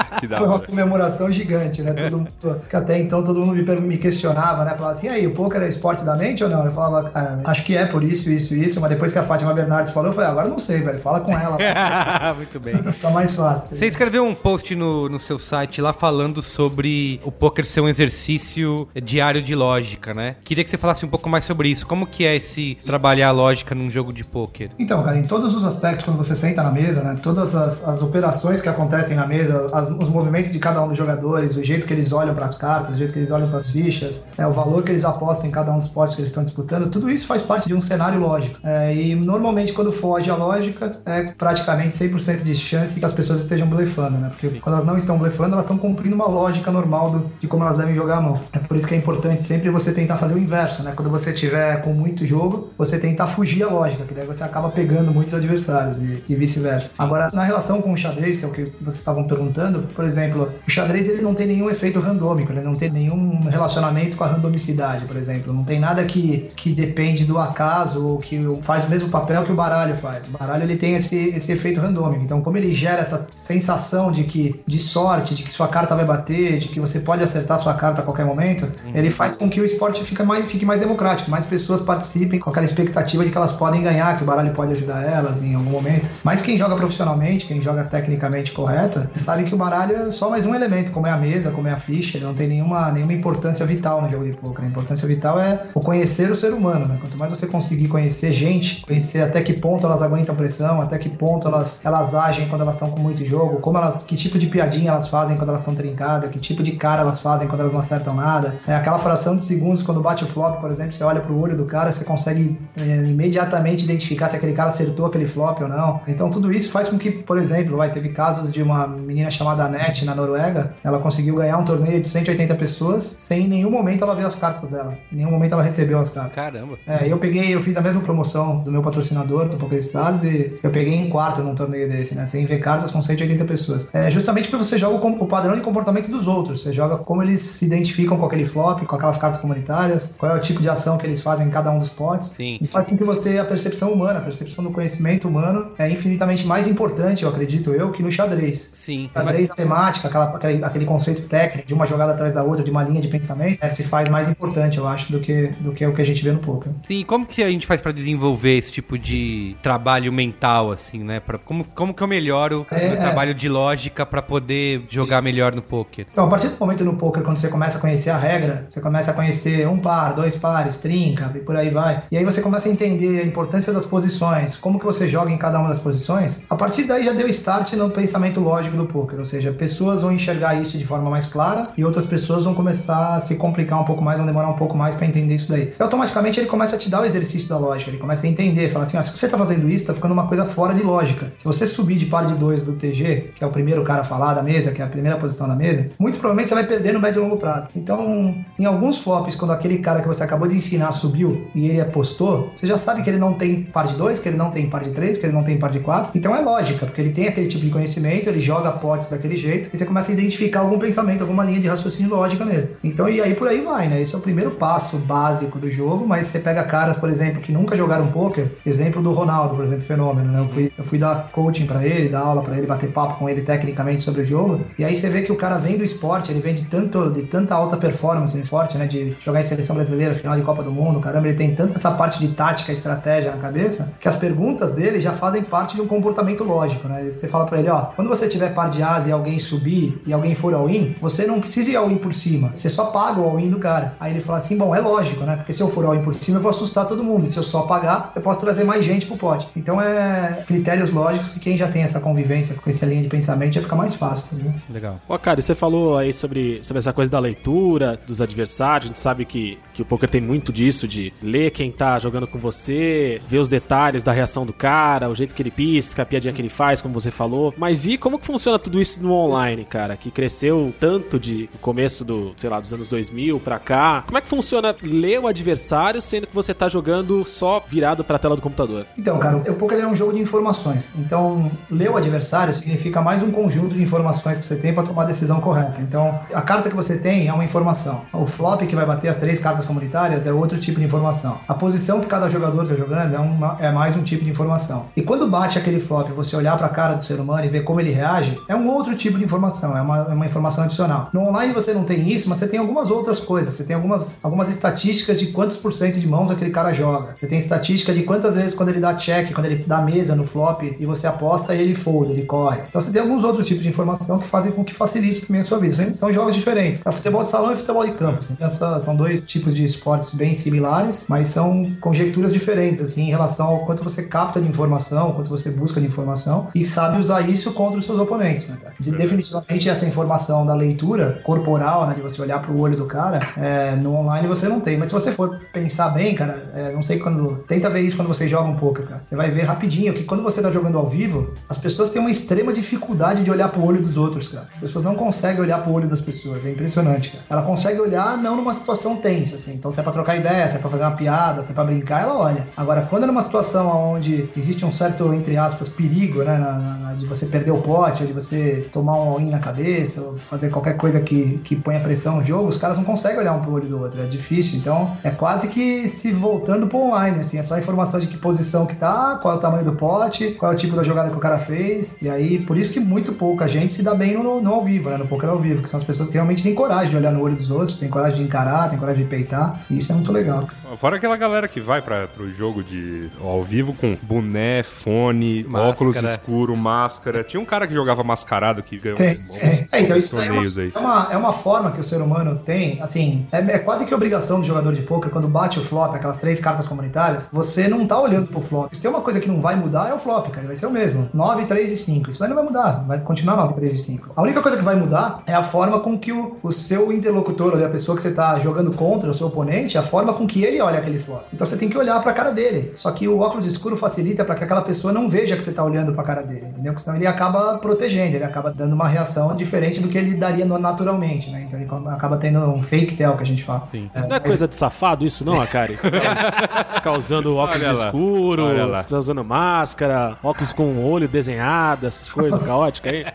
Que 0.21 0.27
da 0.27 0.37
foi 0.37 0.47
uma 0.47 0.59
comemoração 0.59 1.31
gigante, 1.31 1.81
né? 1.81 1.93
Todo 1.93 2.17
mundo, 2.19 2.29
que 2.69 2.75
até 2.75 2.99
então 2.99 3.23
todo 3.23 3.39
mundo 3.45 3.53
me, 3.53 3.81
me 3.81 3.97
questionava, 3.97 4.63
né? 4.63 4.71
Falava 4.75 4.91
assim, 4.91 5.07
e 5.07 5.09
aí, 5.09 5.27
o 5.27 5.31
poker 5.31 5.61
é 5.61 5.67
esporte 5.67 6.03
da 6.03 6.15
mente 6.15 6.43
ou 6.43 6.49
não? 6.49 6.65
Eu 6.65 6.71
falava, 6.71 7.09
cara, 7.09 7.39
acho 7.43 7.63
que 7.65 7.75
é 7.75 7.85
por 7.85 8.03
isso, 8.03 8.29
isso, 8.29 8.53
isso, 8.55 8.79
mas 8.79 8.89
depois 8.89 9.11
que 9.11 9.19
a 9.19 9.23
Fátima 9.23 9.53
Bernardes 9.53 9.91
falou, 9.91 10.09
eu 10.09 10.13
falei, 10.13 10.29
agora 10.29 10.47
eu 10.47 10.51
não 10.51 10.59
sei, 10.59 10.79
velho, 10.81 10.99
fala 10.99 11.19
com 11.21 11.31
ela, 11.37 11.57
Muito 12.35 12.59
bem. 12.59 12.75
fica 12.77 13.09
mais 13.09 13.33
fácil. 13.33 13.75
Você 13.75 13.85
escreveu 13.85 14.23
um 14.25 14.33
post 14.35 14.75
no, 14.75 15.09
no 15.09 15.19
seu 15.19 15.37
site 15.39 15.81
lá 15.81 15.93
falando 15.93 16.41
sobre 16.41 17.19
o 17.23 17.31
poker 17.31 17.65
ser 17.65 17.81
um 17.81 17.87
exercício 17.89 18.87
diário 19.01 19.41
de 19.41 19.55
lógica, 19.55 20.13
né? 20.13 20.35
Queria 20.43 20.63
que 20.63 20.69
você 20.69 20.77
falasse 20.77 21.05
um 21.05 21.09
pouco 21.09 21.29
mais 21.29 21.45
sobre 21.45 21.69
isso. 21.69 21.85
Como 21.85 22.05
que 22.05 22.25
é 22.25 22.35
esse 22.35 22.77
trabalhar 22.85 23.29
a 23.29 23.31
lógica 23.31 23.73
num 23.73 23.89
jogo 23.89 24.13
de 24.13 24.23
poker? 24.23 24.69
Então, 24.77 25.01
cara, 25.03 25.17
em 25.17 25.23
todos 25.23 25.55
os 25.55 25.63
aspectos, 25.63 26.05
quando 26.05 26.17
você 26.17 26.35
senta 26.35 26.61
na 26.63 26.71
mesa, 26.71 27.01
né, 27.03 27.17
todas 27.21 27.55
as, 27.55 27.87
as 27.87 28.01
operações 28.01 28.61
que 28.61 28.69
acontecem 28.69 29.15
na 29.15 29.25
mesa, 29.25 29.69
as- 29.73 29.89
os 29.89 30.09
movimentos 30.11 30.51
de 30.51 30.59
cada 30.59 30.81
um 30.83 30.87
dos 30.89 30.97
jogadores, 30.97 31.55
o 31.55 31.63
jeito 31.63 31.85
que 31.87 31.93
eles 31.93 32.11
olham 32.11 32.33
para 32.35 32.45
as 32.45 32.55
cartas, 32.55 32.93
o 32.93 32.97
jeito 32.97 33.13
que 33.13 33.19
eles 33.19 33.31
olham 33.31 33.47
para 33.47 33.57
as 33.57 33.69
fichas, 33.69 34.25
é, 34.37 34.45
o 34.45 34.51
valor 34.51 34.83
que 34.83 34.91
eles 34.91 35.03
apostam 35.05 35.47
em 35.47 35.51
cada 35.51 35.71
um 35.71 35.77
dos 35.79 35.87
potes 35.87 36.15
que 36.15 36.21
eles 36.21 36.31
estão 36.31 36.43
disputando, 36.43 36.89
tudo 36.89 37.09
isso 37.09 37.25
faz 37.27 37.41
parte 37.41 37.67
de 37.67 37.73
um 37.73 37.81
cenário 37.81 38.19
lógico. 38.19 38.57
É, 38.63 38.93
e 38.95 39.15
normalmente, 39.15 39.73
quando 39.73 39.91
foge 39.91 40.29
a 40.29 40.35
lógica, 40.35 40.91
é 41.05 41.23
praticamente 41.23 41.95
100% 41.97 42.43
de 42.43 42.55
chance 42.55 42.99
que 42.99 43.05
as 43.05 43.13
pessoas 43.13 43.41
estejam 43.41 43.67
blefando, 43.67 44.17
né? 44.17 44.29
Porque 44.29 44.59
quando 44.59 44.75
elas 44.75 44.85
não 44.85 44.97
estão 44.97 45.17
blefando, 45.17 45.53
elas 45.53 45.65
estão 45.65 45.77
cumprindo 45.77 46.15
uma 46.15 46.27
lógica 46.27 46.71
normal 46.71 47.11
do- 47.11 47.25
de 47.39 47.47
como 47.47 47.63
elas 47.63 47.77
devem 47.77 47.95
jogar 47.95 48.17
a 48.17 48.21
mão. 48.21 48.39
É 48.53 48.59
por 48.59 48.75
isso 48.77 48.87
que 48.87 48.93
é 48.93 48.97
importante 48.97 49.43
sempre 49.43 49.69
você 49.69 49.91
tentar 49.91 50.17
fazer 50.17 50.33
o 50.33 50.37
inverso, 50.37 50.83
né? 50.83 50.93
Quando 50.95 51.09
você 51.09 51.31
tiver 51.33 51.81
com 51.83 51.93
muito 51.93 52.25
jogo, 52.25 52.69
você 52.77 52.97
tentar 52.99 53.27
fugir 53.27 53.63
a 53.63 53.67
lógica, 53.67 54.03
que 54.03 54.13
daí 54.13 54.25
você 54.25 54.43
acaba 54.43 54.69
pegando 54.69 55.11
muitos 55.13 55.33
adversários 55.33 56.01
e, 56.01 56.23
e 56.27 56.35
vice-versa. 56.35 56.91
Agora, 56.97 57.29
na 57.33 57.43
relação 57.43 57.81
com 57.81 57.91
o 57.93 57.97
xadrez, 57.97 58.37
que 58.37 58.45
é 58.45 58.47
o 58.47 58.51
que 58.51 58.63
vocês 58.81 58.95
estavam 58.95 59.25
perguntando, 59.25 59.83
por 60.01 60.07
exemplo, 60.07 60.51
o 60.67 60.71
xadrez 60.71 61.07
ele 61.07 61.21
não 61.21 61.35
tem 61.35 61.45
nenhum 61.45 61.69
efeito 61.69 61.99
randômico, 61.99 62.51
ele 62.51 62.61
não 62.61 62.73
tem 62.73 62.89
nenhum 62.89 63.39
relacionamento 63.47 64.17
com 64.17 64.23
a 64.23 64.27
randomicidade, 64.27 65.05
por 65.05 65.15
exemplo. 65.15 65.53
Não 65.53 65.63
tem 65.63 65.79
nada 65.79 66.03
que, 66.05 66.49
que 66.55 66.71
depende 66.71 67.23
do 67.23 67.37
acaso 67.37 68.03
ou 68.03 68.17
que 68.17 68.41
faz 68.63 68.83
o 68.85 68.89
mesmo 68.89 69.09
papel 69.09 69.43
que 69.43 69.51
o 69.51 69.55
baralho 69.55 69.95
faz. 69.95 70.27
O 70.27 70.31
baralho 70.31 70.63
ele 70.63 70.75
tem 70.75 70.95
esse, 70.95 71.15
esse 71.35 71.51
efeito 71.51 71.79
randômico. 71.79 72.23
Então, 72.23 72.41
como 72.41 72.57
ele 72.57 72.73
gera 72.73 72.99
essa 72.99 73.27
sensação 73.31 74.11
de 74.11 74.23
que 74.23 74.59
de 74.65 74.79
sorte, 74.79 75.35
de 75.35 75.43
que 75.43 75.51
sua 75.51 75.67
carta 75.67 75.95
vai 75.95 76.03
bater, 76.03 76.57
de 76.57 76.69
que 76.69 76.79
você 76.79 77.01
pode 77.01 77.21
acertar 77.21 77.59
sua 77.59 77.75
carta 77.75 78.01
a 78.01 78.03
qualquer 78.03 78.25
momento, 78.25 78.67
ele 78.95 79.11
faz 79.11 79.35
com 79.35 79.47
que 79.47 79.61
o 79.61 79.65
esporte 79.65 80.03
fique 80.03 80.23
mais, 80.23 80.49
fique 80.49 80.65
mais 80.65 80.79
democrático, 80.79 81.29
mais 81.29 81.45
pessoas 81.45 81.79
participem 81.79 82.39
com 82.39 82.49
aquela 82.49 82.65
expectativa 82.65 83.23
de 83.23 83.29
que 83.29 83.37
elas 83.37 83.51
podem 83.51 83.83
ganhar, 83.83 84.17
que 84.17 84.23
o 84.23 84.25
baralho 84.25 84.51
pode 84.51 84.71
ajudar 84.71 85.03
elas 85.03 85.43
em 85.43 85.53
algum 85.53 85.69
momento. 85.69 86.09
Mas 86.23 86.41
quem 86.41 86.57
joga 86.57 86.75
profissionalmente, 86.75 87.45
quem 87.45 87.61
joga 87.61 87.83
tecnicamente 87.83 88.51
correto, 88.51 89.07
sabe 89.13 89.43
que 89.43 89.53
o 89.53 89.57
baralho 89.57 89.90
só 90.11 90.29
mais 90.29 90.45
um 90.45 90.53
elemento, 90.53 90.91
como 90.91 91.07
é 91.07 91.11
a 91.11 91.17
mesa, 91.17 91.51
como 91.51 91.67
é 91.67 91.71
a 91.71 91.77
ficha, 91.77 92.17
ele 92.17 92.25
não 92.25 92.33
tem 92.33 92.47
nenhuma, 92.47 92.91
nenhuma 92.91 93.13
importância 93.13 93.65
vital 93.65 94.01
no 94.01 94.09
jogo 94.09 94.25
de 94.25 94.33
poker. 94.33 94.65
A 94.65 94.67
importância 94.67 95.07
vital 95.07 95.39
é 95.39 95.67
o 95.73 95.79
conhecer 95.79 96.29
o 96.31 96.35
ser 96.35 96.53
humano, 96.53 96.87
né? 96.87 96.97
Quanto 96.99 97.17
mais 97.17 97.29
você 97.31 97.47
conseguir 97.47 97.87
conhecer 97.87 98.31
gente, 98.31 98.81
conhecer 98.85 99.21
até 99.21 99.41
que 99.41 99.53
ponto 99.53 99.85
elas 99.85 100.01
aguentam 100.01 100.35
pressão, 100.35 100.81
até 100.81 100.97
que 100.97 101.09
ponto 101.09 101.47
elas, 101.47 101.85
elas 101.85 102.15
agem 102.15 102.47
quando 102.47 102.61
elas 102.61 102.75
estão 102.75 102.89
com 102.89 102.99
muito 102.99 103.23
jogo, 103.23 103.57
como 103.57 103.77
elas, 103.77 104.03
que 104.03 104.15
tipo 104.15 104.37
de 104.37 104.47
piadinha 104.47 104.91
elas 104.91 105.07
fazem 105.07 105.37
quando 105.37 105.49
elas 105.49 105.61
estão 105.61 105.75
trincadas, 105.75 106.29
que 106.31 106.39
tipo 106.39 106.63
de 106.63 106.71
cara 106.71 107.01
elas 107.01 107.19
fazem 107.19 107.47
quando 107.47 107.61
elas 107.61 107.73
não 107.73 107.79
acertam 107.79 108.13
nada. 108.13 108.59
É 108.67 108.75
aquela 108.75 108.97
fração 108.99 109.35
de 109.35 109.43
segundos 109.43 109.83
quando 109.83 110.01
bate 110.01 110.23
o 110.23 110.27
flop, 110.27 110.59
por 110.59 110.71
exemplo, 110.71 110.93
você 110.93 111.03
olha 111.03 111.21
pro 111.21 111.37
olho 111.39 111.55
do 111.55 111.65
cara, 111.65 111.91
você 111.91 112.03
consegue 112.03 112.59
é, 112.77 113.03
imediatamente 113.03 113.83
identificar 113.83 114.29
se 114.29 114.35
aquele 114.35 114.53
cara 114.53 114.69
acertou 114.69 115.05
aquele 115.05 115.27
flop 115.27 115.61
ou 115.61 115.67
não. 115.67 116.01
Então 116.07 116.29
tudo 116.29 116.51
isso 116.51 116.71
faz 116.71 116.89
com 116.89 116.97
que, 116.97 117.11
por 117.11 117.37
exemplo, 117.37 117.77
vai 117.77 117.91
teve 117.91 118.09
casos 118.09 118.51
de 118.51 118.61
uma 118.61 118.87
menina 118.87 119.29
chamada 119.29 119.67
NET 119.71 120.05
na 120.05 120.13
Noruega, 120.13 120.75
ela 120.83 120.99
conseguiu 120.99 121.35
ganhar 121.35 121.57
um 121.57 121.65
torneio 121.65 122.01
de 122.01 122.09
180 122.09 122.53
pessoas 122.55 123.15
sem 123.19 123.45
em 123.45 123.47
nenhum 123.47 123.71
momento 123.71 124.03
ela 124.03 124.13
ver 124.13 124.25
as 124.25 124.35
cartas 124.35 124.69
dela. 124.69 124.97
Em 125.11 125.17
nenhum 125.17 125.31
momento 125.31 125.53
ela 125.53 125.63
recebeu 125.63 125.99
as 125.99 126.09
cartas. 126.09 126.43
Caramba. 126.43 126.77
É, 126.85 127.07
eu 127.07 127.17
peguei, 127.17 127.55
eu 127.55 127.61
fiz 127.61 127.77
a 127.77 127.81
mesma 127.81 128.01
promoção 128.01 128.59
do 128.59 128.71
meu 128.71 128.81
patrocinador, 128.81 129.49
do 129.49 129.57
PokerStars, 129.57 130.23
e 130.23 130.59
eu 130.61 130.69
peguei 130.69 130.95
em 130.95 131.09
quarto 131.09 131.41
num 131.41 131.55
torneio 131.55 131.89
desse, 131.89 132.13
né? 132.13 132.25
Sem 132.25 132.45
ver 132.45 132.59
cartas 132.59 132.91
com 132.91 133.01
180 133.01 133.45
pessoas. 133.45 133.89
É 133.93 134.11
justamente 134.11 134.49
porque 134.49 134.63
você 134.63 134.77
joga 134.77 134.95
o, 134.95 135.23
o 135.23 135.27
padrão 135.27 135.55
de 135.55 135.61
comportamento 135.61 136.09
dos 136.09 136.27
outros. 136.27 136.63
Você 136.63 136.73
joga 136.73 136.97
como 136.97 137.23
eles 137.23 137.39
se 137.39 137.65
identificam 137.65 138.17
com 138.17 138.25
aquele 138.25 138.45
flop, 138.45 138.83
com 138.85 138.95
aquelas 138.95 139.17
cartas 139.17 139.41
comunitárias, 139.41 140.15
qual 140.17 140.31
é 140.31 140.35
o 140.35 140.41
tipo 140.41 140.61
de 140.61 140.69
ação 140.69 140.97
que 140.97 141.05
eles 141.05 141.21
fazem 141.21 141.47
em 141.47 141.49
cada 141.49 141.71
um 141.71 141.79
dos 141.79 141.89
potes. 141.89 142.29
Sim. 142.29 142.57
E 142.61 142.67
faz 142.67 142.87
com 142.87 142.97
que 142.97 143.03
você, 143.03 143.37
a 143.37 143.45
percepção 143.45 143.91
humana, 143.91 144.19
a 144.19 144.21
percepção 144.21 144.63
do 144.63 144.71
conhecimento 144.71 145.27
humano 145.27 145.71
é 145.77 145.89
infinitamente 145.89 146.45
mais 146.45 146.67
importante, 146.67 147.23
eu 147.23 147.29
acredito 147.29 147.71
eu, 147.71 147.91
que 147.91 148.03
no 148.03 148.11
xadrez. 148.11 148.71
Sim. 148.75 149.09
Xadrez 149.13 149.49
temática, 149.61 150.07
aquela, 150.07 150.25
aquele, 150.25 150.63
aquele 150.63 150.85
conceito 150.85 151.21
técnico 151.27 151.67
de 151.67 151.73
uma 151.73 151.85
jogada 151.85 152.11
atrás 152.13 152.33
da 152.33 152.43
outra, 152.43 152.63
de 152.63 152.71
uma 152.71 152.83
linha 152.83 153.01
de 153.01 153.07
pensamento, 153.07 153.57
é, 153.61 153.69
se 153.69 153.83
faz 153.83 154.09
mais 154.09 154.27
importante, 154.27 154.77
eu 154.77 154.87
acho, 154.87 155.11
do 155.11 155.19
que, 155.19 155.47
do 155.59 155.71
que 155.71 155.85
o 155.85 155.93
que 155.93 156.01
a 156.01 156.05
gente 156.05 156.23
vê 156.23 156.31
no 156.31 156.39
poker. 156.39 156.71
Sim, 156.87 157.03
como 157.05 157.25
que 157.25 157.43
a 157.43 157.49
gente 157.49 157.67
faz 157.67 157.79
pra 157.79 157.91
desenvolver 157.91 158.57
esse 158.57 158.71
tipo 158.71 158.97
de 158.97 159.55
trabalho 159.61 160.11
mental, 160.11 160.71
assim, 160.71 161.03
né? 161.03 161.19
Pra, 161.19 161.37
como, 161.37 161.63
como 161.75 161.93
que 161.93 162.01
eu 162.01 162.07
melhoro 162.07 162.65
o 162.71 162.75
É. 162.75 162.89
meu 162.89 162.97
trabalho 162.97 163.33
de 163.33 163.47
lógica 163.47 164.05
pra 164.05 164.21
poder 164.21 164.85
jogar 164.89 165.21
melhor 165.21 165.53
no 165.55 165.61
poker? 165.61 166.05
Então, 166.09 166.25
a 166.25 166.29
partir 166.29 166.47
do 166.49 166.57
momento 166.59 166.83
no 166.83 166.95
poker, 166.95 167.23
quando 167.23 167.37
você 167.37 167.47
começa 167.47 167.77
a 167.77 167.81
conhecer 167.81 168.09
a 168.09 168.17
regra, 168.17 168.65
você 168.67 168.81
começa 168.81 169.11
a 169.11 169.13
conhecer 169.13 169.67
um 169.67 169.77
par, 169.77 170.13
dois 170.15 170.35
pares, 170.35 170.77
trinca 170.77 171.31
e 171.35 171.39
por 171.39 171.55
aí 171.55 171.69
vai. 171.69 172.03
E 172.11 172.17
aí 172.17 172.25
você 172.25 172.41
começa 172.41 172.67
a 172.67 172.71
entender 172.71 173.21
a 173.21 173.25
importância 173.25 173.71
das 173.71 173.85
posições, 173.85 174.55
como 174.57 174.79
que 174.79 174.85
você 174.85 175.07
joga 175.07 175.31
em 175.31 175.37
cada 175.37 175.59
uma 175.59 175.69
das 175.69 175.79
posições. 175.79 176.45
A 176.49 176.55
partir 176.55 176.83
daí 176.83 177.03
já 177.05 177.11
deu 177.13 177.27
start 177.27 177.73
no 177.73 177.89
pensamento 177.89 178.39
lógico 178.39 178.75
do 178.77 178.85
poker, 178.85 179.19
ou 179.19 179.25
seja, 179.25 179.50
pessoas 179.53 180.01
vão 180.01 180.11
enxergar 180.11 180.55
isso 180.55 180.77
de 180.77 180.85
forma 180.85 181.09
mais 181.09 181.25
clara 181.25 181.69
e 181.77 181.83
outras 181.83 182.05
pessoas 182.05 182.43
vão 182.43 182.53
começar 182.53 183.15
a 183.15 183.19
se 183.19 183.35
complicar 183.35 183.79
um 183.81 183.85
pouco 183.85 184.03
mais, 184.03 184.17
vão 184.17 184.25
demorar 184.25 184.49
um 184.49 184.55
pouco 184.55 184.77
mais 184.77 184.95
para 184.95 185.07
entender 185.07 185.35
isso 185.35 185.49
daí. 185.49 185.73
E 185.77 185.83
automaticamente 185.83 186.39
ele 186.39 186.47
começa 186.47 186.75
a 186.75 186.79
te 186.79 186.89
dar 186.89 187.01
o 187.01 187.05
exercício 187.05 187.47
da 187.47 187.57
lógica, 187.57 187.91
ele 187.91 187.97
começa 187.97 188.25
a 188.25 188.29
entender, 188.29 188.69
fala 188.69 188.83
assim, 188.83 188.97
ah, 188.97 189.03
se 189.03 189.11
você 189.11 189.27
tá 189.27 189.37
fazendo 189.37 189.69
isso, 189.69 189.87
tá 189.87 189.93
ficando 189.93 190.11
uma 190.11 190.27
coisa 190.27 190.45
fora 190.45 190.73
de 190.73 190.81
lógica. 190.81 191.31
Se 191.37 191.45
você 191.45 191.65
subir 191.65 191.97
de 191.97 192.05
par 192.05 192.25
de 192.25 192.35
dois 192.35 192.61
do 192.61 192.73
TG, 192.73 193.31
que 193.35 193.43
é 193.43 193.47
o 193.47 193.51
primeiro 193.51 193.83
cara 193.83 194.01
a 194.01 194.03
falar 194.03 194.33
da 194.33 194.43
mesa, 194.43 194.71
que 194.71 194.81
é 194.81 194.85
a 194.85 194.87
primeira 194.87 195.17
posição 195.17 195.47
da 195.47 195.55
mesa, 195.55 195.89
muito 195.99 196.19
provavelmente 196.19 196.49
você 196.49 196.55
vai 196.55 196.65
perder 196.65 196.93
no 196.93 196.99
médio 196.99 197.19
e 197.19 197.23
longo 197.23 197.37
prazo. 197.37 197.67
Então, 197.75 198.35
em 198.57 198.65
alguns 198.65 198.97
flops, 198.99 199.35
quando 199.35 199.51
aquele 199.51 199.79
cara 199.79 200.01
que 200.01 200.07
você 200.07 200.23
acabou 200.23 200.47
de 200.47 200.55
ensinar 200.55 200.91
subiu 200.91 201.47
e 201.53 201.67
ele 201.67 201.81
apostou, 201.81 202.49
você 202.53 202.67
já 202.67 202.77
sabe 202.77 203.03
que 203.03 203.09
ele 203.09 203.17
não 203.17 203.33
tem 203.33 203.63
par 203.63 203.87
de 203.87 203.95
dois, 203.95 204.19
que 204.19 204.27
ele 204.27 204.37
não 204.37 204.51
tem 204.51 204.69
par 204.69 204.81
de 204.81 204.91
três, 204.91 205.17
que 205.17 205.25
ele 205.25 205.33
não 205.33 205.43
tem 205.43 205.57
par 205.57 205.71
de 205.71 205.79
quatro. 205.79 206.11
Então 206.15 206.35
é 206.35 206.41
lógica, 206.41 206.85
porque 206.85 207.01
ele 207.01 207.11
tem 207.11 207.27
aquele 207.27 207.47
tipo 207.47 207.63
de 207.63 207.71
conhecimento, 207.71 208.29
ele 208.29 208.39
joga 208.39 208.71
potes 208.71 209.09
daquele 209.09 209.37
jeito, 209.41 209.69
e 209.73 209.77
você 209.77 209.85
começa 209.85 210.11
a 210.11 210.13
identificar 210.13 210.59
algum 210.59 210.79
pensamento, 210.79 211.21
alguma 211.21 211.43
linha 211.43 211.59
de 211.59 211.67
raciocínio 211.67 212.09
lógica 212.09 212.45
nele. 212.45 212.69
Então, 212.83 213.09
e 213.09 213.21
aí 213.21 213.33
por 213.35 213.47
aí 213.47 213.61
vai, 213.61 213.87
né? 213.87 214.01
Esse 214.01 214.15
é 214.15 214.17
o 214.17 214.21
primeiro 214.21 214.51
passo 214.51 214.97
básico 214.97 215.59
do 215.59 215.71
jogo, 215.71 216.07
mas 216.07 216.27
você 216.27 216.39
pega 216.39 216.63
caras, 216.63 216.97
por 216.97 217.09
exemplo, 217.09 217.41
que 217.41 217.51
nunca 217.51 217.75
jogaram 217.75 218.07
poker, 218.07 218.51
exemplo 218.65 219.01
do 219.01 219.11
Ronaldo, 219.11 219.55
por 219.55 219.63
exemplo, 219.63 219.83
fenômeno, 219.83 220.31
né? 220.31 220.39
Eu 220.39 220.47
fui, 220.47 220.71
eu 220.77 220.83
fui 220.83 220.97
dar 220.97 221.29
coaching 221.31 221.65
pra 221.65 221.85
ele, 221.85 222.09
dar 222.09 222.21
aula 222.21 222.41
pra 222.41 222.57
ele, 222.57 222.67
bater 222.67 222.91
papo 222.91 223.19
com 223.19 223.29
ele 223.29 223.41
tecnicamente 223.41 224.03
sobre 224.03 224.21
o 224.21 224.25
jogo, 224.25 224.61
e 224.77 224.83
aí 224.83 224.95
você 224.95 225.09
vê 225.09 225.21
que 225.21 225.31
o 225.31 225.35
cara 225.35 225.57
vem 225.57 225.77
do 225.77 225.83
esporte, 225.83 226.31
ele 226.31 226.39
vem 226.39 226.53
de, 226.53 226.65
tanto, 226.65 227.09
de 227.11 227.23
tanta 227.23 227.55
alta 227.55 227.77
performance 227.77 228.35
no 228.35 228.43
esporte, 228.43 228.77
né? 228.77 228.85
De 228.85 229.15
jogar 229.19 229.41
em 229.41 229.43
seleção 229.43 229.75
brasileira, 229.75 230.13
final 230.13 230.35
de 230.35 230.41
Copa 230.43 230.63
do 230.63 230.71
Mundo, 230.71 230.99
caramba, 230.99 231.27
ele 231.27 231.37
tem 231.37 231.55
tanta 231.55 231.75
essa 231.75 231.91
parte 231.91 232.19
de 232.19 232.29
tática, 232.29 232.71
estratégia 232.71 233.31
na 233.31 233.37
cabeça, 233.37 233.93
que 233.99 234.07
as 234.07 234.15
perguntas 234.15 234.73
dele 234.73 234.99
já 234.99 235.11
fazem 235.11 235.43
parte 235.43 235.75
de 235.75 235.81
um 235.81 235.87
comportamento 235.87 236.43
lógico, 236.43 236.87
né? 236.87 237.11
Você 237.13 237.27
fala 237.27 237.45
pra 237.45 237.59
ele, 237.59 237.69
ó, 237.69 237.87
quando 237.95 238.07
você 238.07 238.27
tiver 238.27 238.53
par 238.53 238.69
de 238.69 238.81
asa 238.83 239.09
e 239.09 239.11
alguém 239.11 239.30
subir 239.39 240.01
e 240.05 240.13
alguém 240.13 240.35
for 240.35 240.53
all-in, 240.53 240.95
você 240.99 241.25
não 241.25 241.39
precisa 241.39 241.71
ir 241.71 241.75
all-in 241.75 241.97
por 241.97 242.13
cima, 242.13 242.51
você 242.53 242.69
só 242.69 242.85
paga 242.85 243.19
o 243.19 243.25
all-in 243.25 243.49
do 243.49 243.59
cara. 243.59 243.95
Aí 243.99 244.13
ele 244.13 244.21
fala 244.21 244.39
assim, 244.39 244.57
bom, 244.57 244.75
é 244.75 244.79
lógico, 244.79 245.23
né? 245.23 245.35
Porque 245.35 245.53
se 245.53 245.61
eu 245.61 245.69
for 245.69 245.85
all-in 245.85 246.03
por 246.03 246.13
cima, 246.13 246.37
eu 246.37 246.41
vou 246.41 246.49
assustar 246.49 246.87
todo 246.87 247.03
mundo, 247.03 247.25
e 247.25 247.27
se 247.27 247.37
eu 247.37 247.43
só 247.43 247.63
pagar, 247.63 248.11
eu 248.15 248.21
posso 248.21 248.39
trazer 248.39 248.63
mais 248.63 248.83
gente 248.85 249.05
pro 249.05 249.17
pote. 249.17 249.47
Então 249.55 249.81
é 249.81 250.43
critérios 250.47 250.91
lógicos 250.91 251.29
que 251.29 251.39
quem 251.39 251.57
já 251.57 251.67
tem 251.67 251.83
essa 251.83 251.99
convivência 251.99 252.55
com 252.55 252.69
essa 252.69 252.85
linha 252.85 253.01
de 253.01 253.09
pensamento 253.09 253.53
já 253.53 253.61
fica 253.61 253.75
mais 253.75 253.93
fácil, 253.93 254.37
né? 254.37 254.55
Legal. 254.69 254.99
Ó, 255.07 255.17
cara, 255.17 255.41
você 255.41 255.55
falou 255.55 255.97
aí 255.97 256.13
sobre, 256.13 256.59
sobre 256.63 256.79
essa 256.79 256.93
coisa 256.93 257.11
da 257.11 257.19
leitura, 257.19 257.99
dos 258.05 258.21
adversários. 258.21 258.85
A 258.85 258.87
gente 258.87 258.99
sabe 258.99 259.25
que, 259.25 259.59
que 259.73 259.81
o 259.81 259.85
poker 259.85 260.09
tem 260.09 260.21
muito 260.21 260.51
disso, 260.51 260.87
de 260.87 261.13
ler 261.21 261.51
quem 261.51 261.71
tá 261.71 261.99
jogando 261.99 262.27
com 262.27 262.39
você, 262.39 263.21
ver 263.27 263.39
os 263.39 263.49
detalhes 263.49 264.03
da 264.03 264.11
reação 264.11 264.45
do 264.45 264.53
cara, 264.53 265.09
o 265.09 265.15
jeito 265.15 265.35
que 265.35 265.41
ele 265.41 265.51
pisca, 265.51 266.01
a 266.01 266.05
piadinha 266.05 266.33
que 266.33 266.41
ele 266.41 266.49
faz, 266.49 266.81
como 266.81 266.93
você 266.93 267.11
falou. 267.11 267.53
Mas 267.57 267.85
e 267.85 267.97
como 267.97 268.19
que 268.19 268.25
funciona 268.25 268.57
tudo 268.59 268.81
isso 268.81 269.01
no 269.01 269.11
online, 269.21 269.65
cara? 269.65 269.95
Que 269.97 270.11
cresceu 270.11 270.73
tanto 270.79 271.19
de 271.19 271.49
começo 271.61 272.03
do, 272.05 272.33
sei 272.37 272.49
lá, 272.49 272.59
dos 272.59 272.71
anos 272.73 272.89
2000 272.89 273.39
pra 273.39 273.59
cá. 273.59 274.03
Como 274.05 274.17
é 274.17 274.21
que 274.21 274.29
funciona 274.29 274.75
ler 274.81 275.19
o 275.19 275.27
adversário, 275.27 276.01
sendo 276.01 276.27
que 276.27 276.35
você 276.35 276.53
tá 276.53 276.67
jogando 276.69 277.23
só 277.23 277.63
virado 277.67 278.03
pra 278.03 278.17
tela 278.19 278.35
do 278.35 278.41
computador? 278.41 278.85
Então, 278.97 279.17
cara, 279.19 279.37
o 279.37 279.53
poker 279.55 279.79
é 279.79 279.87
um 279.87 279.95
jogo 279.95 280.13
de 280.13 280.19
informações. 280.19 280.89
Então, 280.97 281.51
ler 281.69 281.89
o 281.91 281.97
adversário 281.97 282.53
significa 282.53 283.01
mais 283.01 283.21
um 283.23 283.31
conjunto 283.31 283.75
de 283.75 283.81
informações 283.83 284.37
que 284.37 284.45
você 284.45 284.55
tem 284.55 284.73
para 284.73 284.83
tomar 284.83 285.03
a 285.03 285.05
decisão 285.05 285.39
correta. 285.41 285.81
Então, 285.81 286.19
a 286.33 286.41
carta 286.41 286.69
que 286.69 286.75
você 286.75 286.97
tem 286.97 287.27
é 287.27 287.33
uma 287.33 287.43
informação. 287.45 288.05
O 288.13 288.25
flop 288.25 288.61
que 288.61 288.75
vai 288.75 288.85
bater 288.85 289.07
as 289.09 289.17
três 289.17 289.39
cartas 289.39 289.65
comunitárias 289.65 290.25
é 290.27 290.31
outro 290.33 290.57
tipo 290.59 290.79
de 290.79 290.85
informação. 290.85 291.39
A 291.47 291.53
posição 291.53 291.99
que 291.99 292.07
cada 292.07 292.29
jogador 292.29 292.63
está 292.63 292.75
jogando 292.75 293.13
é, 293.15 293.19
uma- 293.19 293.57
é 293.59 293.71
mais 293.71 293.95
um 293.95 294.03
tipo 294.03 294.23
de 294.23 294.29
informação. 294.31 294.87
E 294.95 295.01
quando 295.01 295.27
bate 295.27 295.57
aquele 295.57 295.79
flop, 295.79 296.09
você 296.11 296.35
olhar 296.35 296.57
para 296.57 296.67
a 296.67 296.69
cara 296.69 296.93
do 296.95 297.03
ser 297.03 297.19
humano 297.19 297.45
e 297.45 297.49
ver 297.49 297.63
como 297.63 297.79
ele 297.79 297.91
reage, 297.91 298.37
é 298.47 298.55
um 298.55 298.67
outro 298.69 298.95
tipo 298.95 299.10
de 299.17 299.23
informação, 299.23 299.77
é 299.77 299.81
uma, 299.81 299.97
é 300.09 300.13
uma 300.13 300.25
informação 300.25 300.63
adicional. 300.63 301.09
No 301.13 301.21
online 301.27 301.53
você 301.53 301.73
não 301.73 301.83
tem 301.83 302.09
isso, 302.11 302.29
mas 302.29 302.37
você 302.39 302.47
tem 302.47 302.59
algumas 302.59 302.89
outras 302.91 303.19
coisas. 303.19 303.53
Você 303.53 303.63
tem 303.63 303.75
algumas, 303.75 304.19
algumas 304.23 304.49
estatísticas 304.49 305.19
de 305.19 305.27
quantos 305.27 305.57
por 305.57 305.73
cento 305.73 305.99
de 305.99 306.07
mãos 306.07 306.31
aquele 306.31 306.51
cara 306.51 306.73
joga. 306.73 307.15
Você 307.17 307.27
tem 307.27 307.39
estatística 307.39 307.93
de 307.93 308.03
quantas 308.03 308.35
vezes 308.35 308.53
quando 308.55 308.69
ele 308.69 308.79
dá 308.79 308.93
check, 308.95 309.33
quando 309.33 309.45
ele 309.45 309.63
dá 309.65 309.81
mesa 309.81 310.15
no 310.15 310.25
flop 310.25 310.61
e 310.79 310.85
você 310.85 311.07
aposta, 311.07 311.53
ele 311.55 311.75
fold, 311.75 312.11
ele 312.11 312.23
corre. 312.23 312.59
Então 312.69 312.79
você 312.81 312.91
tem 312.91 313.01
alguns 313.01 313.23
outros 313.23 313.45
tipos 313.45 313.63
de 313.63 313.69
informação 313.69 314.19
que 314.19 314.27
fazem 314.27 314.51
com 314.51 314.63
que 314.63 314.73
facilite 314.73 315.25
também 315.25 315.41
a 315.41 315.43
sua 315.43 315.57
vida. 315.59 315.73
São- 315.95 316.11
jogos 316.11 316.35
diferentes. 316.35 316.81
É 316.85 316.91
futebol 316.91 317.23
de 317.23 317.29
salão 317.29 317.51
e 317.53 317.55
futebol 317.55 317.85
de 317.85 317.93
campo. 317.93 318.19
assim. 318.21 318.35
Essa- 318.39 318.79
são 318.81 318.95
dois 318.95 319.25
tipos 319.25 319.55
de 319.55 319.63
esportes 319.63 320.13
bem 320.13 320.33
similares, 320.35 321.05
mas 321.07 321.27
são 321.27 321.71
conjecturas 321.79 322.33
diferentes, 322.33 322.81
assim, 322.81 323.03
em 323.03 323.09
relação 323.09 323.47
ao 323.47 323.59
quanto 323.65 323.83
você 323.83 324.03
capta 324.03 324.41
de 324.41 324.47
informação, 324.47 325.13
quanto 325.13 325.29
você 325.29 325.49
busca 325.49 325.79
de 325.79 325.87
informação 325.87 326.47
e 326.53 326.65
sabe 326.65 326.99
usar 326.99 327.21
isso 327.29 327.51
contra 327.53 327.79
os 327.79 327.85
seus 327.85 327.97
oponentes, 327.99 328.47
né, 328.47 328.57
definitivamente 329.01 329.69
essa 329.69 329.85
informação 329.85 330.45
da 330.45 330.53
leitura 330.53 331.21
corporal, 331.23 331.87
né, 331.87 331.93
de 331.95 332.01
você 332.01 332.21
olhar 332.21 332.41
pro 332.41 332.57
olho 332.57 332.75
do 332.77 332.85
cara, 332.85 333.19
é, 333.37 333.75
no 333.75 333.95
online 333.95 334.27
você 334.27 334.47
não 334.47 334.59
tem. 334.59 334.77
Mas 334.77 334.89
se 334.89 334.93
você 334.93 335.11
for 335.11 335.39
pensar 335.53 335.89
bem, 335.89 336.15
cara, 336.15 336.51
é, 336.53 336.71
não 336.73 336.81
sei 336.81 336.99
quando. 336.99 337.43
Tenta 337.47 337.69
ver 337.69 337.81
isso 337.81 337.95
quando 337.95 338.07
você 338.07 338.27
joga 338.27 338.49
um 338.49 338.55
pouco, 338.55 338.83
cara. 338.83 339.01
Você 339.05 339.15
vai 339.15 339.29
ver 339.31 339.43
rapidinho 339.43 339.93
que 339.93 340.03
quando 340.03 340.23
você 340.23 340.41
tá 340.41 340.49
jogando 340.51 340.77
ao 340.77 340.87
vivo, 340.89 341.33
as 341.49 341.57
pessoas 341.57 341.89
têm 341.89 342.01
uma 342.01 342.11
extrema 342.11 342.53
dificuldade 342.53 343.23
de 343.23 343.31
olhar 343.31 343.49
pro 343.49 343.63
olho 343.63 343.81
dos 343.81 343.97
outros, 343.97 344.27
cara. 344.29 344.47
As 344.51 344.57
pessoas 344.59 344.83
não 344.83 344.95
conseguem 344.95 345.41
olhar 345.41 345.61
pro 345.63 345.71
olho 345.73 345.87
das 345.87 346.01
pessoas. 346.01 346.45
É 346.45 346.51
impressionante, 346.51 347.09
cara. 347.11 347.23
Ela 347.29 347.41
consegue 347.43 347.79
olhar 347.79 348.17
não 348.17 348.35
numa 348.35 348.53
situação 348.53 348.97
tensa, 348.97 349.35
assim. 349.35 349.53
Então, 349.55 349.71
se 349.71 349.79
é 349.79 349.83
pra 349.83 349.91
trocar 349.91 350.15
ideia, 350.15 350.47
se 350.49 350.55
é 350.55 350.59
pra 350.59 350.69
fazer 350.69 350.83
uma 350.83 350.95
piada, 350.95 351.41
se 351.43 351.51
é 351.51 351.53
pra 351.55 351.63
brincar, 351.63 352.01
ela 352.03 352.17
olha. 352.17 352.47
Agora, 352.55 352.81
quando 352.89 353.03
é 353.03 353.07
numa 353.07 353.21
situação 353.23 353.93
onde 353.93 354.29
existe 354.35 354.65
um 354.65 354.71
certo, 354.71 355.13
entre 355.13 355.37
aspas, 355.37 355.69
perigo, 355.69 356.23
né? 356.23 356.37
na- 356.37 356.51
na- 356.57 356.93
de 356.93 357.05
você 357.05 357.25
perder 357.25 357.51
o 357.51 357.57
pote, 357.61 358.03
ou 358.03 358.07
de 358.07 358.13
você 358.13 358.67
tomar 358.81 358.95
um 358.95 359.09
all-in 359.09 359.29
na 359.29 359.39
cabeça, 359.39 360.01
ou 360.01 360.17
fazer 360.17 360.49
qualquer 360.49 360.75
coisa 360.75 360.99
que, 360.99 361.39
que 361.43 361.55
ponha 361.55 361.79
pressão 361.79 362.17
no 362.17 362.23
jogo, 362.23 362.49
os 362.49 362.57
caras 362.57 362.77
não 362.77 362.83
conseguem 362.83 363.19
olhar 363.19 363.33
um 363.33 363.41
pro 363.41 363.53
olho 363.53 363.67
do 363.67 363.79
outro. 363.79 364.01
É 364.01 364.05
difícil. 364.05 364.57
Então, 364.57 364.97
é 365.03 365.11
quase 365.11 365.47
que 365.47 365.87
se 365.87 366.11
voltando 366.11 366.67
pro 366.67 366.79
online, 366.79 367.19
assim. 367.19 367.37
É 367.37 367.43
só 367.43 367.55
a 367.55 367.59
informação 367.59 367.99
de 367.99 368.07
que 368.07 368.17
posição 368.17 368.65
que 368.65 368.75
tá, 368.75 369.19
qual 369.21 369.35
é 369.35 369.37
o 369.37 369.39
tamanho 369.39 369.63
do 369.63 369.73
pote, 369.73 370.31
qual 370.31 370.51
é 370.51 370.55
o 370.55 370.57
tipo 370.57 370.75
da 370.75 370.83
jogada 370.83 371.09
que 371.09 371.17
o 371.17 371.19
cara 371.19 371.37
fez. 371.37 372.01
E 372.01 372.09
aí, 372.09 372.39
por 372.39 372.57
isso 372.57 372.73
que 372.73 372.79
muito 372.79 373.13
pouca 373.13 373.47
gente 373.47 373.73
se 373.73 373.83
dá 373.83 373.93
bem 373.93 374.13
no, 374.17 374.41
no 374.41 374.53
ao 374.53 374.63
vivo, 374.63 374.89
né? 374.89 374.97
No 374.97 375.07
poker 375.07 375.29
ao 375.29 375.39
vivo, 375.39 375.61
que 375.61 375.69
são 375.69 375.77
as 375.77 375.83
pessoas 375.83 376.09
que 376.09 376.15
realmente 376.15 376.41
têm 376.41 376.55
coragem 376.55 376.89
de 376.89 376.97
olhar 376.97 377.11
no 377.11 377.21
olho 377.21 377.35
dos 377.35 377.51
outros, 377.51 377.77
têm 377.77 377.89
coragem 377.89 378.17
de 378.17 378.23
encarar, 378.23 378.69
têm 378.69 378.79
coragem 378.79 379.03
de 379.03 379.09
peitar. 379.09 379.61
E 379.69 379.77
isso 379.77 379.91
é 379.91 379.95
muito 379.95 380.11
legal. 380.11 380.47
Fora 380.77 380.95
aquela 380.95 381.17
galera 381.17 381.47
que 381.47 381.61
vai 381.61 381.81
para 381.81 382.07
pro 382.07 382.31
jogo 382.31 382.63
de 382.63 383.09
ao 383.21 383.43
vivo 383.43 383.73
com 383.73 383.95
boné, 384.01 384.63
fone, 384.63 385.43
Máscara. 385.43 385.69
óculos 385.69 385.95
escuro, 386.03 386.55
máscara. 386.57 387.23
Tinha 387.23 387.39
um 387.39 387.45
cara 387.45 387.67
que 387.67 387.73
jogava 387.73 388.03
mascarado 388.03 388.63
que 388.63 388.70
ganhou 388.77 388.97
Tem, 388.97 389.09
é, 389.09 389.67
é, 389.71 389.81
então 389.81 389.97
isso 389.97 390.15
é 390.15 390.19
uma, 390.19 390.25
torneios 390.27 390.57
aí. 390.57 390.71
é, 390.73 390.79
uma, 390.79 391.07
é 391.11 391.17
uma 391.17 391.33
forma 391.33 391.71
que 391.71 391.79
o 391.79 391.83
ser 391.83 392.01
humano 392.01 392.39
tem, 392.43 392.81
assim, 392.81 393.25
é, 393.31 393.37
é 393.39 393.59
quase 393.59 393.85
que 393.85 393.93
obrigação 393.93 394.39
do 394.39 394.45
jogador 394.45 394.73
de 394.73 394.81
poker, 394.81 395.11
quando 395.11 395.27
bate 395.27 395.59
o 395.59 395.63
flop, 395.63 395.95
aquelas 395.95 396.17
três 396.17 396.39
cartas 396.39 396.67
comunitárias, 396.67 397.29
você 397.31 397.67
não 397.67 397.87
tá 397.87 397.99
olhando 397.99 398.27
pro 398.27 398.41
flop. 398.41 398.73
Se 398.73 398.81
tem 398.81 398.89
uma 398.89 399.01
coisa 399.01 399.19
que 399.19 399.27
não 399.27 399.41
vai 399.41 399.55
mudar, 399.55 399.89
é 399.89 399.93
o 399.93 399.99
flop, 399.99 400.29
cara, 400.29 400.47
vai 400.47 400.55
ser 400.55 400.65
o 400.65 400.71
mesmo. 400.71 401.09
9, 401.13 401.45
3 401.45 401.71
e 401.71 401.77
5. 401.77 402.09
Isso 402.09 402.23
aí 402.23 402.29
não 402.29 402.35
vai 402.35 402.45
mudar, 402.45 402.85
vai 402.87 402.99
continuar 402.99 403.35
9, 403.37 403.53
3 403.53 403.75
e 403.75 403.79
5. 403.79 404.11
A 404.15 404.21
única 404.21 404.41
coisa 404.41 404.57
que 404.57 404.63
vai 404.63 404.75
mudar 404.75 405.23
é 405.25 405.33
a 405.33 405.43
forma 405.43 405.79
com 405.79 405.97
que 405.97 406.11
o, 406.11 406.37
o 406.41 406.51
seu 406.51 406.91
interlocutor, 406.91 407.53
ali, 407.53 407.63
a 407.63 407.69
pessoa 407.69 407.95
que 407.95 408.01
você 408.01 408.11
tá 408.11 408.39
jogando 408.39 408.71
contra, 408.73 409.09
o 409.09 409.13
seu 409.13 409.27
oponente, 409.27 409.77
a 409.77 409.83
forma 409.83 410.13
com 410.13 410.27
que 410.27 410.43
ele 410.43 410.61
olha 410.61 410.79
aquele 410.79 410.99
flop. 410.99 411.25
Então 411.33 411.45
você 411.45 411.57
tem 411.57 411.69
que 411.69 411.77
olhar 411.77 412.01
pra 412.01 412.13
cara 412.13 412.31
dele. 412.31 412.71
Só 412.75 412.91
que 412.91 413.07
o 413.07 413.19
óculos 413.19 413.45
escuro 413.45 413.75
facilita 413.77 414.23
para 414.23 414.35
que 414.35 414.43
aquela 414.43 414.61
pessoa 414.61 414.93
não 414.93 415.09
veja 415.09 415.35
que 415.35 415.43
você 415.43 415.51
tá 415.51 415.63
olhando 415.63 415.93
pra 415.93 416.03
cara 416.03 416.21
dele, 416.21 416.47
entendeu? 416.47 416.73
Porque 416.73 416.83
senão 416.83 416.97
ele 416.97 417.07
acaba 417.07 417.57
protegendo, 417.57 418.15
ele 418.15 418.23
acaba 418.23 418.51
dando 418.61 418.73
uma 418.73 418.87
reação 418.87 419.35
diferente 419.35 419.79
do 419.79 419.87
que 419.87 419.97
ele 419.97 420.13
daria 420.13 420.45
naturalmente, 420.45 421.29
né? 421.29 421.45
Então 421.47 421.59
ele 421.59 421.67
acaba 421.89 422.17
tendo 422.17 422.39
um 422.39 422.61
fake 422.61 422.95
tail 422.95 423.15
que 423.17 423.23
a 423.23 423.25
gente 423.25 423.43
fala. 423.43 423.67
É, 423.93 424.07
Não 424.07 424.15
é 424.17 424.19
coisa 424.19 424.47
de 424.47 424.55
safado 424.55 425.05
isso, 425.05 425.25
não, 425.25 425.41
Akari? 425.41 425.77
Ficar 426.75 426.97
usando 426.97 427.35
óculos 427.35 427.61
Olha 427.63 427.71
lá, 427.73 427.85
escuro, 427.85 428.45
olha 428.45 428.65
lá. 428.65 428.83
ficar 428.83 428.97
usando 428.97 429.23
máscara, 429.23 430.17
óculos 430.23 430.53
com 430.53 430.63
o 430.63 430.89
olho 430.91 431.07
desenhado, 431.07 431.87
essas 431.87 432.07
coisas 432.09 432.41
caóticas 432.43 432.93
aí. 432.93 433.05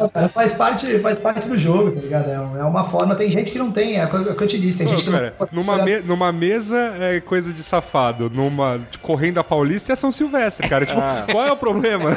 Não, 0.00 0.08
cara, 0.08 0.28
faz 0.28 0.52
parte, 0.54 0.98
faz 0.98 1.16
parte 1.18 1.46
do 1.48 1.58
jogo, 1.58 1.90
tá 1.92 2.00
ligado? 2.00 2.28
É, 2.30 2.34
é 2.60 2.64
uma 2.64 2.84
forma, 2.84 3.14
tem 3.14 3.30
gente 3.30 3.50
que 3.50 3.58
não 3.58 3.70
tem, 3.70 3.96
é 3.96 4.04
o 4.06 4.08
que 4.08 4.16
eu- 4.16 4.44
é 4.44 4.46
te 4.46 4.58
disse, 4.58 4.78
tem 4.78 4.86
Pô, 4.86 4.92
gente 4.94 5.04
que 5.04 5.10
cara, 5.10 5.34
não 5.52 5.62
numa, 5.62 5.78
me- 5.84 6.00
numa 6.00 6.32
mesa 6.32 6.78
é 7.00 7.20
coisa 7.20 7.52
de 7.52 7.62
safado, 7.62 8.30
numa 8.30 8.78
tipo, 8.90 9.04
correndo 9.06 9.38
a 9.38 9.44
Paulista 9.44 9.92
é 9.92 9.96
São 9.96 10.10
Silvestre, 10.12 10.68
cara. 10.68 10.86
Tipo, 10.86 11.00
qual 11.32 11.44
é 11.46 11.52
o 11.52 11.56
problema? 11.56 12.10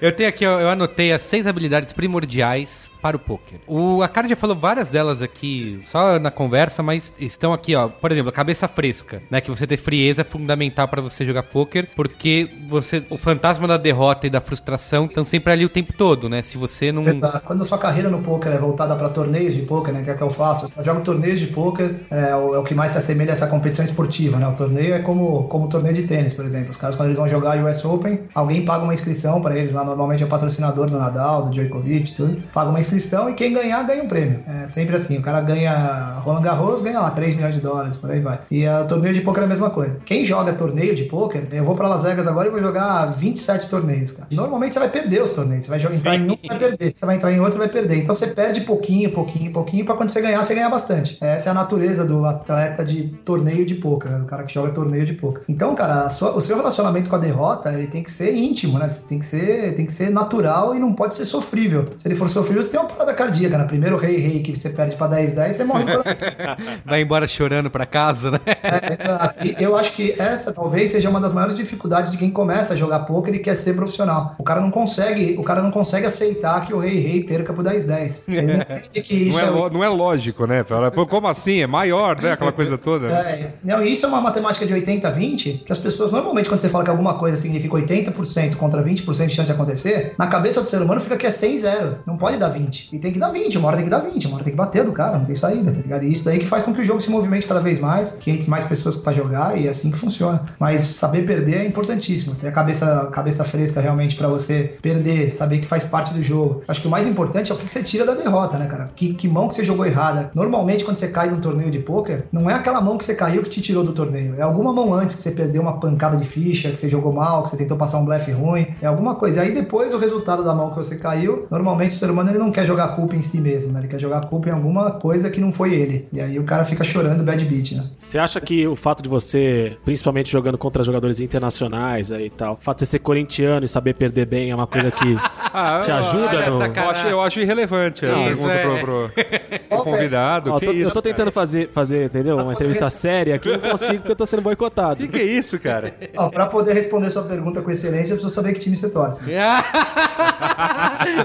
Eu 0.00 0.12
tenho 0.12 0.28
aqui, 0.28 0.44
eu 0.44 0.68
anotei 0.68 1.12
as 1.12 1.22
seis 1.22 1.46
habilidades 1.46 1.92
primordiais 1.92 2.90
para 3.04 3.18
o 3.18 3.20
poker. 3.20 3.58
O 3.66 4.02
Akari 4.02 4.30
já 4.30 4.34
falou 4.34 4.56
várias 4.56 4.88
delas 4.88 5.20
aqui, 5.20 5.78
só 5.84 6.18
na 6.18 6.30
conversa, 6.30 6.82
mas 6.82 7.12
estão 7.20 7.52
aqui, 7.52 7.76
ó. 7.76 7.86
Por 7.86 8.10
exemplo, 8.10 8.30
a 8.30 8.32
cabeça 8.32 8.66
fresca, 8.66 9.20
né? 9.30 9.42
Que 9.42 9.50
você 9.50 9.66
ter 9.66 9.76
frieza 9.76 10.22
é 10.22 10.24
fundamental 10.24 10.88
para 10.88 11.02
você 11.02 11.22
jogar 11.22 11.42
poker, 11.42 11.86
porque 11.94 12.48
você, 12.66 13.04
o 13.10 13.18
fantasma 13.18 13.68
da 13.68 13.76
derrota 13.76 14.26
e 14.26 14.30
da 14.30 14.40
frustração 14.40 15.04
estão 15.04 15.22
sempre 15.22 15.52
ali 15.52 15.66
o 15.66 15.68
tempo 15.68 15.92
todo, 15.92 16.30
né? 16.30 16.40
Se 16.40 16.56
você 16.56 16.90
não. 16.90 17.04
Quando 17.44 17.60
a 17.60 17.64
sua 17.66 17.76
carreira 17.76 18.08
no 18.08 18.22
poker 18.22 18.50
é 18.50 18.56
voltada 18.56 18.96
para 18.96 19.10
torneios 19.10 19.52
de 19.52 19.60
poker, 19.60 19.92
né, 19.92 20.02
que 20.02 20.08
é 20.08 20.14
o 20.14 20.16
que 20.16 20.22
eu 20.22 20.30
faço, 20.30 20.72
eu 20.74 20.82
jogo 20.82 21.02
torneios 21.02 21.38
de 21.38 21.48
poker, 21.48 22.06
é 22.10 22.34
o, 22.34 22.54
é 22.54 22.58
o 22.58 22.64
que 22.64 22.74
mais 22.74 22.92
se 22.92 22.96
assemelha 22.96 23.32
a 23.32 23.34
essa 23.34 23.48
competição 23.48 23.84
esportiva, 23.84 24.38
né? 24.38 24.48
O 24.48 24.54
torneio 24.54 24.94
é 24.94 25.00
como 25.00 25.44
como 25.48 25.66
o 25.66 25.68
torneio 25.68 25.94
de 25.94 26.04
tênis, 26.04 26.32
por 26.32 26.46
exemplo. 26.46 26.70
Os 26.70 26.78
caras 26.78 26.96
quando 26.96 27.08
eles 27.08 27.18
vão 27.18 27.28
jogar 27.28 27.62
US 27.62 27.84
Open, 27.84 28.20
alguém 28.34 28.64
paga 28.64 28.82
uma 28.82 28.94
inscrição 28.94 29.42
para 29.42 29.58
eles 29.58 29.74
lá, 29.74 29.84
normalmente 29.84 30.22
é 30.22 30.26
o 30.26 30.28
patrocinador 30.30 30.88
do 30.88 30.98
Nadal, 30.98 31.44
do 31.44 31.50
Djokovic, 31.50 32.14
tudo. 32.14 32.42
Paga 32.54 32.70
uma 32.70 32.80
inscrição 32.80 32.93
e 33.30 33.34
quem 33.34 33.52
ganhar 33.52 33.82
ganha 33.84 34.02
um 34.02 34.08
prêmio. 34.08 34.40
É 34.46 34.66
sempre 34.66 34.96
assim, 34.96 35.18
o 35.18 35.22
cara 35.22 35.40
ganha 35.40 36.18
Roland 36.24 36.42
Garros, 36.42 36.80
ganha 36.80 37.00
lá 37.00 37.10
3 37.10 37.34
milhões 37.34 37.54
de 37.54 37.60
dólares, 37.60 37.96
por 37.96 38.10
aí 38.10 38.20
vai. 38.20 38.40
E 38.50 38.66
a 38.66 38.84
torneio 38.84 39.14
de 39.14 39.20
poker 39.20 39.42
é 39.42 39.46
a 39.46 39.48
mesma 39.48 39.70
coisa. 39.70 39.98
Quem 40.04 40.24
joga 40.24 40.52
torneio 40.52 40.94
de 40.94 41.04
poker, 41.04 41.42
eu 41.52 41.64
vou 41.64 41.74
para 41.74 41.88
Las 41.88 42.02
Vegas 42.02 42.26
agora 42.26 42.48
e 42.48 42.50
vou 42.50 42.60
jogar 42.60 43.06
27 43.12 43.68
torneios, 43.68 44.12
cara. 44.12 44.28
Normalmente 44.32 44.72
você 44.74 44.78
vai 44.80 44.88
perder 44.88 45.22
os 45.22 45.30
torneios, 45.32 45.64
você 45.64 45.70
vai 45.70 45.78
jogar 45.78 45.94
entrar 45.96 46.16
em 46.16 46.30
um, 46.30 46.36
vai 46.48 46.58
perder. 46.58 46.92
Você 46.96 47.06
vai 47.06 47.16
entrar 47.16 47.32
em 47.32 47.40
outro, 47.40 47.58
vai 47.58 47.68
perder. 47.68 47.96
Então 47.98 48.14
você 48.14 48.26
perde 48.28 48.60
pouquinho, 48.62 49.10
pouquinho, 49.12 49.52
pouquinho, 49.52 49.84
para 49.84 49.94
quando 49.96 50.10
você 50.10 50.20
ganhar, 50.20 50.42
você 50.44 50.54
ganhar 50.54 50.68
bastante. 50.70 51.18
Essa 51.20 51.48
é 51.48 51.50
a 51.50 51.54
natureza 51.54 52.04
do 52.04 52.24
atleta 52.24 52.84
de 52.84 53.04
torneio 53.24 53.64
de 53.64 53.74
poker, 53.76 54.10
né? 54.10 54.18
do 54.18 54.24
cara 54.26 54.42
que 54.44 54.52
joga 54.54 54.70
torneio 54.72 55.04
de 55.04 55.12
poker. 55.14 55.42
Então, 55.48 55.74
cara, 55.74 56.08
sua- 56.08 56.32
o 56.36 56.40
seu 56.40 56.56
relacionamento 56.56 57.08
com 57.10 57.16
a 57.16 57.18
derrota, 57.18 57.72
ele 57.72 57.86
tem 57.86 58.02
que 58.02 58.10
ser 58.10 58.34
íntimo, 58.34 58.78
né? 58.78 58.88
Tem 59.08 59.18
que 59.18 59.24
ser, 59.24 59.74
tem 59.74 59.86
que 59.86 59.92
ser 59.92 60.10
natural 60.10 60.74
e 60.74 60.78
não 60.78 60.92
pode 60.92 61.14
ser 61.14 61.24
sofrível. 61.24 61.84
Se 61.96 62.06
ele 62.08 62.14
for 62.14 62.28
sofrível, 62.30 62.62
você 62.62 62.70
tem 62.70 62.80
uma 62.84 62.92
parada 62.92 63.14
cardíaca, 63.14 63.58
né? 63.58 63.64
Primeiro 63.64 63.96
rei 63.96 64.18
rei 64.18 64.40
que 64.42 64.56
você 64.56 64.70
perde 64.70 64.96
para 64.96 65.08
10 65.08 65.34
10, 65.34 65.56
você 65.56 65.64
morre 65.64 65.84
coração. 65.84 66.14
Vai 66.84 67.00
embora 67.02 67.26
chorando 67.26 67.70
pra 67.70 67.86
casa, 67.86 68.30
né? 68.30 68.40
É. 68.46 69.46
E 69.46 69.56
eu 69.62 69.76
acho 69.76 69.92
que 69.92 70.14
essa 70.18 70.52
talvez 70.52 70.90
seja 70.90 71.08
uma 71.10 71.20
das 71.20 71.32
maiores 71.32 71.56
dificuldades 71.56 72.10
de 72.10 72.18
quem 72.18 72.30
começa 72.30 72.74
a 72.74 72.76
jogar 72.76 73.00
poker 73.00 73.34
e 73.34 73.38
quer 73.38 73.54
ser 73.54 73.74
profissional. 73.74 74.34
O 74.38 74.42
cara 74.44 74.60
não 74.60 74.70
consegue, 74.70 75.36
o 75.38 75.42
cara 75.42 75.62
não 75.62 75.70
consegue 75.70 76.06
aceitar 76.06 76.66
que 76.66 76.72
o 76.74 76.78
rei 76.78 76.98
rei 76.98 77.22
perca 77.24 77.52
por 77.52 77.64
10-10. 77.64 78.24
Ele 78.28 78.42
não 78.42 78.54
entende 78.54 79.02
que 79.02 79.14
isso 79.28 79.38
Não 79.38 79.44
é, 79.44 79.46
é, 79.46 79.50
lo- 79.50 79.70
não 79.70 79.84
é 79.84 79.88
lógico, 79.88 80.46
né? 80.46 80.64
Como 81.08 81.28
assim? 81.28 81.60
É 81.62 81.66
maior, 81.66 82.20
né? 82.20 82.32
Aquela 82.32 82.52
coisa 82.52 82.76
toda. 82.78 83.08
é, 83.08 83.52
não, 83.62 83.82
e 83.82 83.92
isso 83.92 84.06
é 84.06 84.08
uma 84.08 84.20
matemática 84.20 84.66
de 84.66 84.74
80-20, 84.74 85.64
que 85.64 85.72
as 85.72 85.78
pessoas, 85.78 86.10
normalmente, 86.10 86.48
quando 86.48 86.60
você 86.60 86.68
fala 86.68 86.84
que 86.84 86.90
alguma 86.90 87.14
coisa 87.18 87.36
significa 87.36 87.74
80% 87.76 88.56
contra 88.56 88.82
20% 88.82 89.26
de 89.26 89.34
chance 89.34 89.46
de 89.46 89.52
acontecer, 89.52 90.14
na 90.18 90.26
cabeça 90.26 90.60
do 90.60 90.68
ser 90.68 90.80
humano 90.82 91.00
fica 91.00 91.16
que 91.16 91.26
é 91.26 91.30
100-0. 91.30 91.98
Não 92.06 92.16
pode 92.16 92.36
dar 92.36 92.48
20. 92.48 92.73
E 92.92 92.98
tem 92.98 93.12
que 93.12 93.18
dar 93.18 93.30
20, 93.30 93.58
uma 93.58 93.68
hora 93.68 93.76
tem 93.76 93.84
que 93.84 93.90
dar 93.90 94.00
20, 94.00 94.26
uma 94.26 94.36
hora 94.36 94.44
tem 94.44 94.52
que 94.52 94.56
bater 94.56 94.84
do 94.84 94.92
cara, 94.92 95.18
não 95.18 95.24
tem 95.24 95.34
saída, 95.34 95.72
tá 95.72 95.80
ligado? 95.80 96.04
E 96.04 96.12
isso 96.12 96.24
daí 96.24 96.38
que 96.38 96.46
faz 96.46 96.64
com 96.64 96.72
que 96.72 96.80
o 96.80 96.84
jogo 96.84 97.00
se 97.00 97.10
movimente 97.10 97.46
cada 97.46 97.60
vez 97.60 97.78
mais, 97.78 98.12
que 98.12 98.30
entre 98.30 98.48
mais 98.48 98.64
pessoas 98.64 98.96
pra 98.96 99.12
jogar 99.12 99.58
e 99.58 99.66
é 99.66 99.70
assim 99.70 99.90
que 99.90 99.98
funciona. 99.98 100.42
Mas 100.58 100.82
saber 100.84 101.26
perder 101.26 101.56
é 101.58 101.66
importantíssimo. 101.66 102.34
Ter 102.34 102.48
a 102.48 102.52
cabeça, 102.52 103.08
cabeça 103.12 103.44
fresca 103.44 103.80
realmente 103.80 104.16
pra 104.16 104.28
você 104.28 104.76
perder, 104.80 105.32
saber 105.32 105.58
que 105.58 105.66
faz 105.66 105.84
parte 105.84 106.12
do 106.12 106.22
jogo. 106.22 106.62
Acho 106.66 106.80
que 106.80 106.88
o 106.88 106.90
mais 106.90 107.06
importante 107.06 107.50
é 107.50 107.54
o 107.54 107.58
que 107.58 107.66
que 107.66 107.72
você 107.72 107.82
tira 107.82 108.04
da 108.04 108.14
derrota, 108.14 108.58
né, 108.58 108.66
cara? 108.66 108.90
Que, 108.94 109.14
que 109.14 109.28
mão 109.28 109.48
que 109.48 109.54
você 109.54 109.64
jogou 109.64 109.86
errada. 109.86 110.30
Normalmente, 110.34 110.84
quando 110.84 110.96
você 110.96 111.08
cai 111.08 111.30
num 111.30 111.40
torneio 111.40 111.70
de 111.70 111.78
pôquer, 111.78 112.26
não 112.32 112.48
é 112.48 112.54
aquela 112.54 112.80
mão 112.80 112.98
que 112.98 113.04
você 113.04 113.14
caiu 113.14 113.42
que 113.42 113.50
te 113.50 113.60
tirou 113.60 113.84
do 113.84 113.92
torneio. 113.92 114.34
É 114.38 114.42
alguma 114.42 114.72
mão 114.72 114.92
antes 114.92 115.16
que 115.16 115.22
você 115.22 115.30
perdeu 115.30 115.62
uma 115.62 115.78
pancada 115.78 116.16
de 116.16 116.26
ficha, 116.26 116.70
que 116.70 116.76
você 116.76 116.88
jogou 116.88 117.12
mal, 117.12 117.42
que 117.42 117.50
você 117.50 117.56
tentou 117.56 117.76
passar 117.76 117.98
um 117.98 118.04
blefe 118.04 118.30
ruim. 118.32 118.66
É 118.80 118.86
alguma 118.86 119.14
coisa. 119.14 119.42
E 119.42 119.48
aí 119.48 119.54
depois 119.54 119.92
o 119.92 119.98
resultado 119.98 120.44
da 120.44 120.54
mão 120.54 120.70
que 120.70 120.76
você 120.76 120.96
caiu, 120.96 121.46
normalmente 121.50 121.92
o 121.92 121.98
ser 121.98 122.10
humano 122.10 122.30
ele 122.30 122.38
não 122.38 122.52
quer 122.54 122.64
jogar 122.64 122.84
a 122.84 122.88
culpa 122.88 123.14
em 123.14 123.22
si 123.22 123.40
mesmo, 123.40 123.72
né? 123.72 123.80
Ele 123.80 123.88
quer 123.88 123.98
jogar 124.00 124.18
a 124.18 124.26
culpa 124.26 124.48
em 124.48 124.52
alguma 124.52 124.92
coisa 124.92 125.28
que 125.30 125.40
não 125.40 125.52
foi 125.52 125.74
ele. 125.74 126.06
E 126.12 126.20
aí 126.20 126.38
o 126.38 126.44
cara 126.44 126.64
fica 126.64 126.82
chorando 126.84 127.22
bad 127.24 127.44
beat, 127.44 127.72
né? 127.72 127.84
Você 127.98 128.18
acha 128.18 128.40
que 128.40 128.66
o 128.66 128.76
fato 128.76 129.02
de 129.02 129.08
você, 129.08 129.76
principalmente 129.84 130.30
jogando 130.30 130.56
contra 130.56 130.82
jogadores 130.84 131.20
internacionais 131.20 132.12
aí 132.12 132.26
e 132.26 132.30
tal, 132.30 132.54
o 132.54 132.56
fato 132.56 132.78
de 132.78 132.86
você 132.86 132.92
ser 132.92 132.98
corintiano 133.00 133.64
e 133.64 133.68
saber 133.68 133.94
perder 133.94 134.26
bem 134.26 134.50
é 134.50 134.54
uma 134.54 134.66
coisa 134.66 134.90
que 134.90 135.16
Ah, 135.52 135.80
te 135.84 135.90
ajuda 135.90 136.50
no... 136.50 136.62
Eu 136.64 136.90
acho, 136.90 137.06
eu 137.06 137.20
acho 137.22 137.40
irrelevante 137.40 138.04
a 138.06 138.08
Isso, 138.08 138.42
pergunta 138.42 138.52
é. 138.52 138.62
pro, 138.62 138.78
pro- 138.80 139.10
pro 139.68 139.78
convidado. 139.84 140.50
Ó, 140.50 140.56
eu 140.56 140.60
que 140.60 140.66
tô, 140.66 140.72
eu 140.72 140.78
isso, 140.84 140.92
tô 140.92 141.02
tentando 141.02 141.30
fazer, 141.32 141.68
fazer, 141.68 142.06
entendeu? 142.06 142.36
Uma 142.36 142.52
entrevista 142.52 142.88
séria 142.90 143.34
aqui, 143.36 143.48
eu 143.48 143.58
não 143.58 143.70
consigo 143.70 143.98
porque 143.98 144.12
eu 144.12 144.16
tô 144.16 144.26
sendo 144.26 144.42
boicotado. 144.42 144.94
O 144.94 145.06
que, 145.06 145.08
que 145.08 145.18
é 145.20 145.24
isso, 145.24 145.58
cara? 145.58 145.94
Ó, 146.16 146.28
pra 146.28 146.46
poder 146.46 146.72
responder 146.74 147.10
sua 147.10 147.22
pergunta 147.24 147.60
com 147.62 147.70
excelência, 147.70 148.12
eu 148.12 148.16
preciso 148.16 148.34
saber 148.34 148.52
que 148.52 148.60
time 148.60 148.76
você 148.76 148.88
torce. 148.90 149.22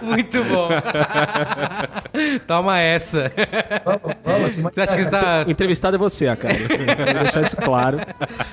Muito 0.04 0.44
bom. 0.46 0.70
Toma 2.48 2.80
essa. 2.80 3.32
Vamos, 3.86 4.02
vamos, 4.24 4.46
assim, 4.46 4.62
Você 4.62 4.82
acha 4.82 4.96
que 4.98 5.06
tá... 5.10 5.44
O 5.48 5.52
entrevistado 5.52 5.96
é 5.96 6.00
você, 6.00 6.36
cara. 6.36 6.56
Vou 6.60 7.24
deixar 7.24 7.42
isso 7.42 7.56
claro. 7.58 8.00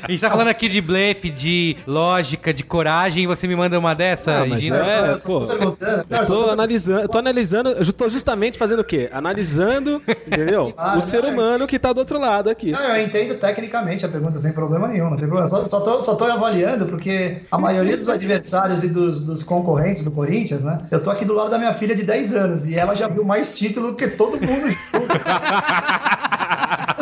A 0.03 0.11
gente 0.11 0.21
tá 0.21 0.31
falando 0.31 0.49
aqui 0.49 0.69
de 0.69 0.81
blefe, 0.81 1.31
de 1.31 1.77
lógica, 1.87 2.53
de 2.53 2.63
coragem, 2.63 3.25
e 3.25 3.27
você 3.27 3.47
me 3.47 3.57
manda 3.57 3.79
uma 3.79 3.95
dessa, 3.95 4.43
Ah, 4.43 4.47
mas 4.47 4.61
Gina? 4.61 4.77
é- 4.79 5.13
Eu 5.13 5.19
pô. 5.21 5.41
perguntando. 5.47 6.05
Não, 6.09 6.19
eu 6.21 6.27
tô 6.27 6.51
analisando, 6.51 7.01
eu 7.01 7.09
tô 7.09 7.19
analisando, 7.19 7.69
eu 7.71 7.93
tô 7.93 8.09
justamente 8.09 8.59
fazendo 8.59 8.81
o 8.81 8.85
quê? 8.85 9.09
Analisando, 9.13 10.03
entendeu? 10.27 10.73
Ah, 10.79 10.97
o 10.97 11.01
ser 11.01 11.23
não, 11.23 11.31
humano 11.31 11.67
que 11.67 11.79
tá 11.79 11.93
do 11.93 11.99
outro 11.99 12.19
lado 12.19 12.49
aqui. 12.51 12.71
Não, 12.71 12.81
eu 12.81 13.03
entendo 13.03 13.35
tecnicamente 13.39 14.05
a 14.05 14.09
pergunta 14.09 14.39
sem 14.39 14.53
problema 14.53 14.87
nenhum, 14.89 15.11
não 15.11 15.17
tem 15.17 15.27
problema. 15.27 15.47
Só, 15.47 15.65
só, 15.67 15.81
tô, 15.81 16.03
só 16.03 16.15
tô 16.15 16.25
avaliando 16.25 16.87
porque 16.87 17.43
a 17.51 17.59
maioria 17.59 17.97
dos 17.97 18.09
adversários 18.09 18.83
e 18.85 18.89
dos, 18.89 19.23
dos 19.23 19.43
concorrentes 19.43 20.05
do 20.05 20.11
Corinthians, 20.11 20.63
né? 20.65 20.83
Eu 20.91 21.03
tô 21.03 21.11
aqui 21.11 21.25
do 21.25 21.35
lado 21.35 21.51
da 21.51 21.59
minha 21.59 21.73
filha 21.73 21.95
de 21.95 22.03
10 22.05 22.35
anos 22.37 22.56
e 22.65 22.75
ela 22.75 22.95
já 22.95 23.09
viu 23.09 23.25
mais 23.25 23.55
título 23.55 23.95
que 23.95 24.09
todo 24.09 24.41
mundo 24.41 24.71
junto. 24.71 25.17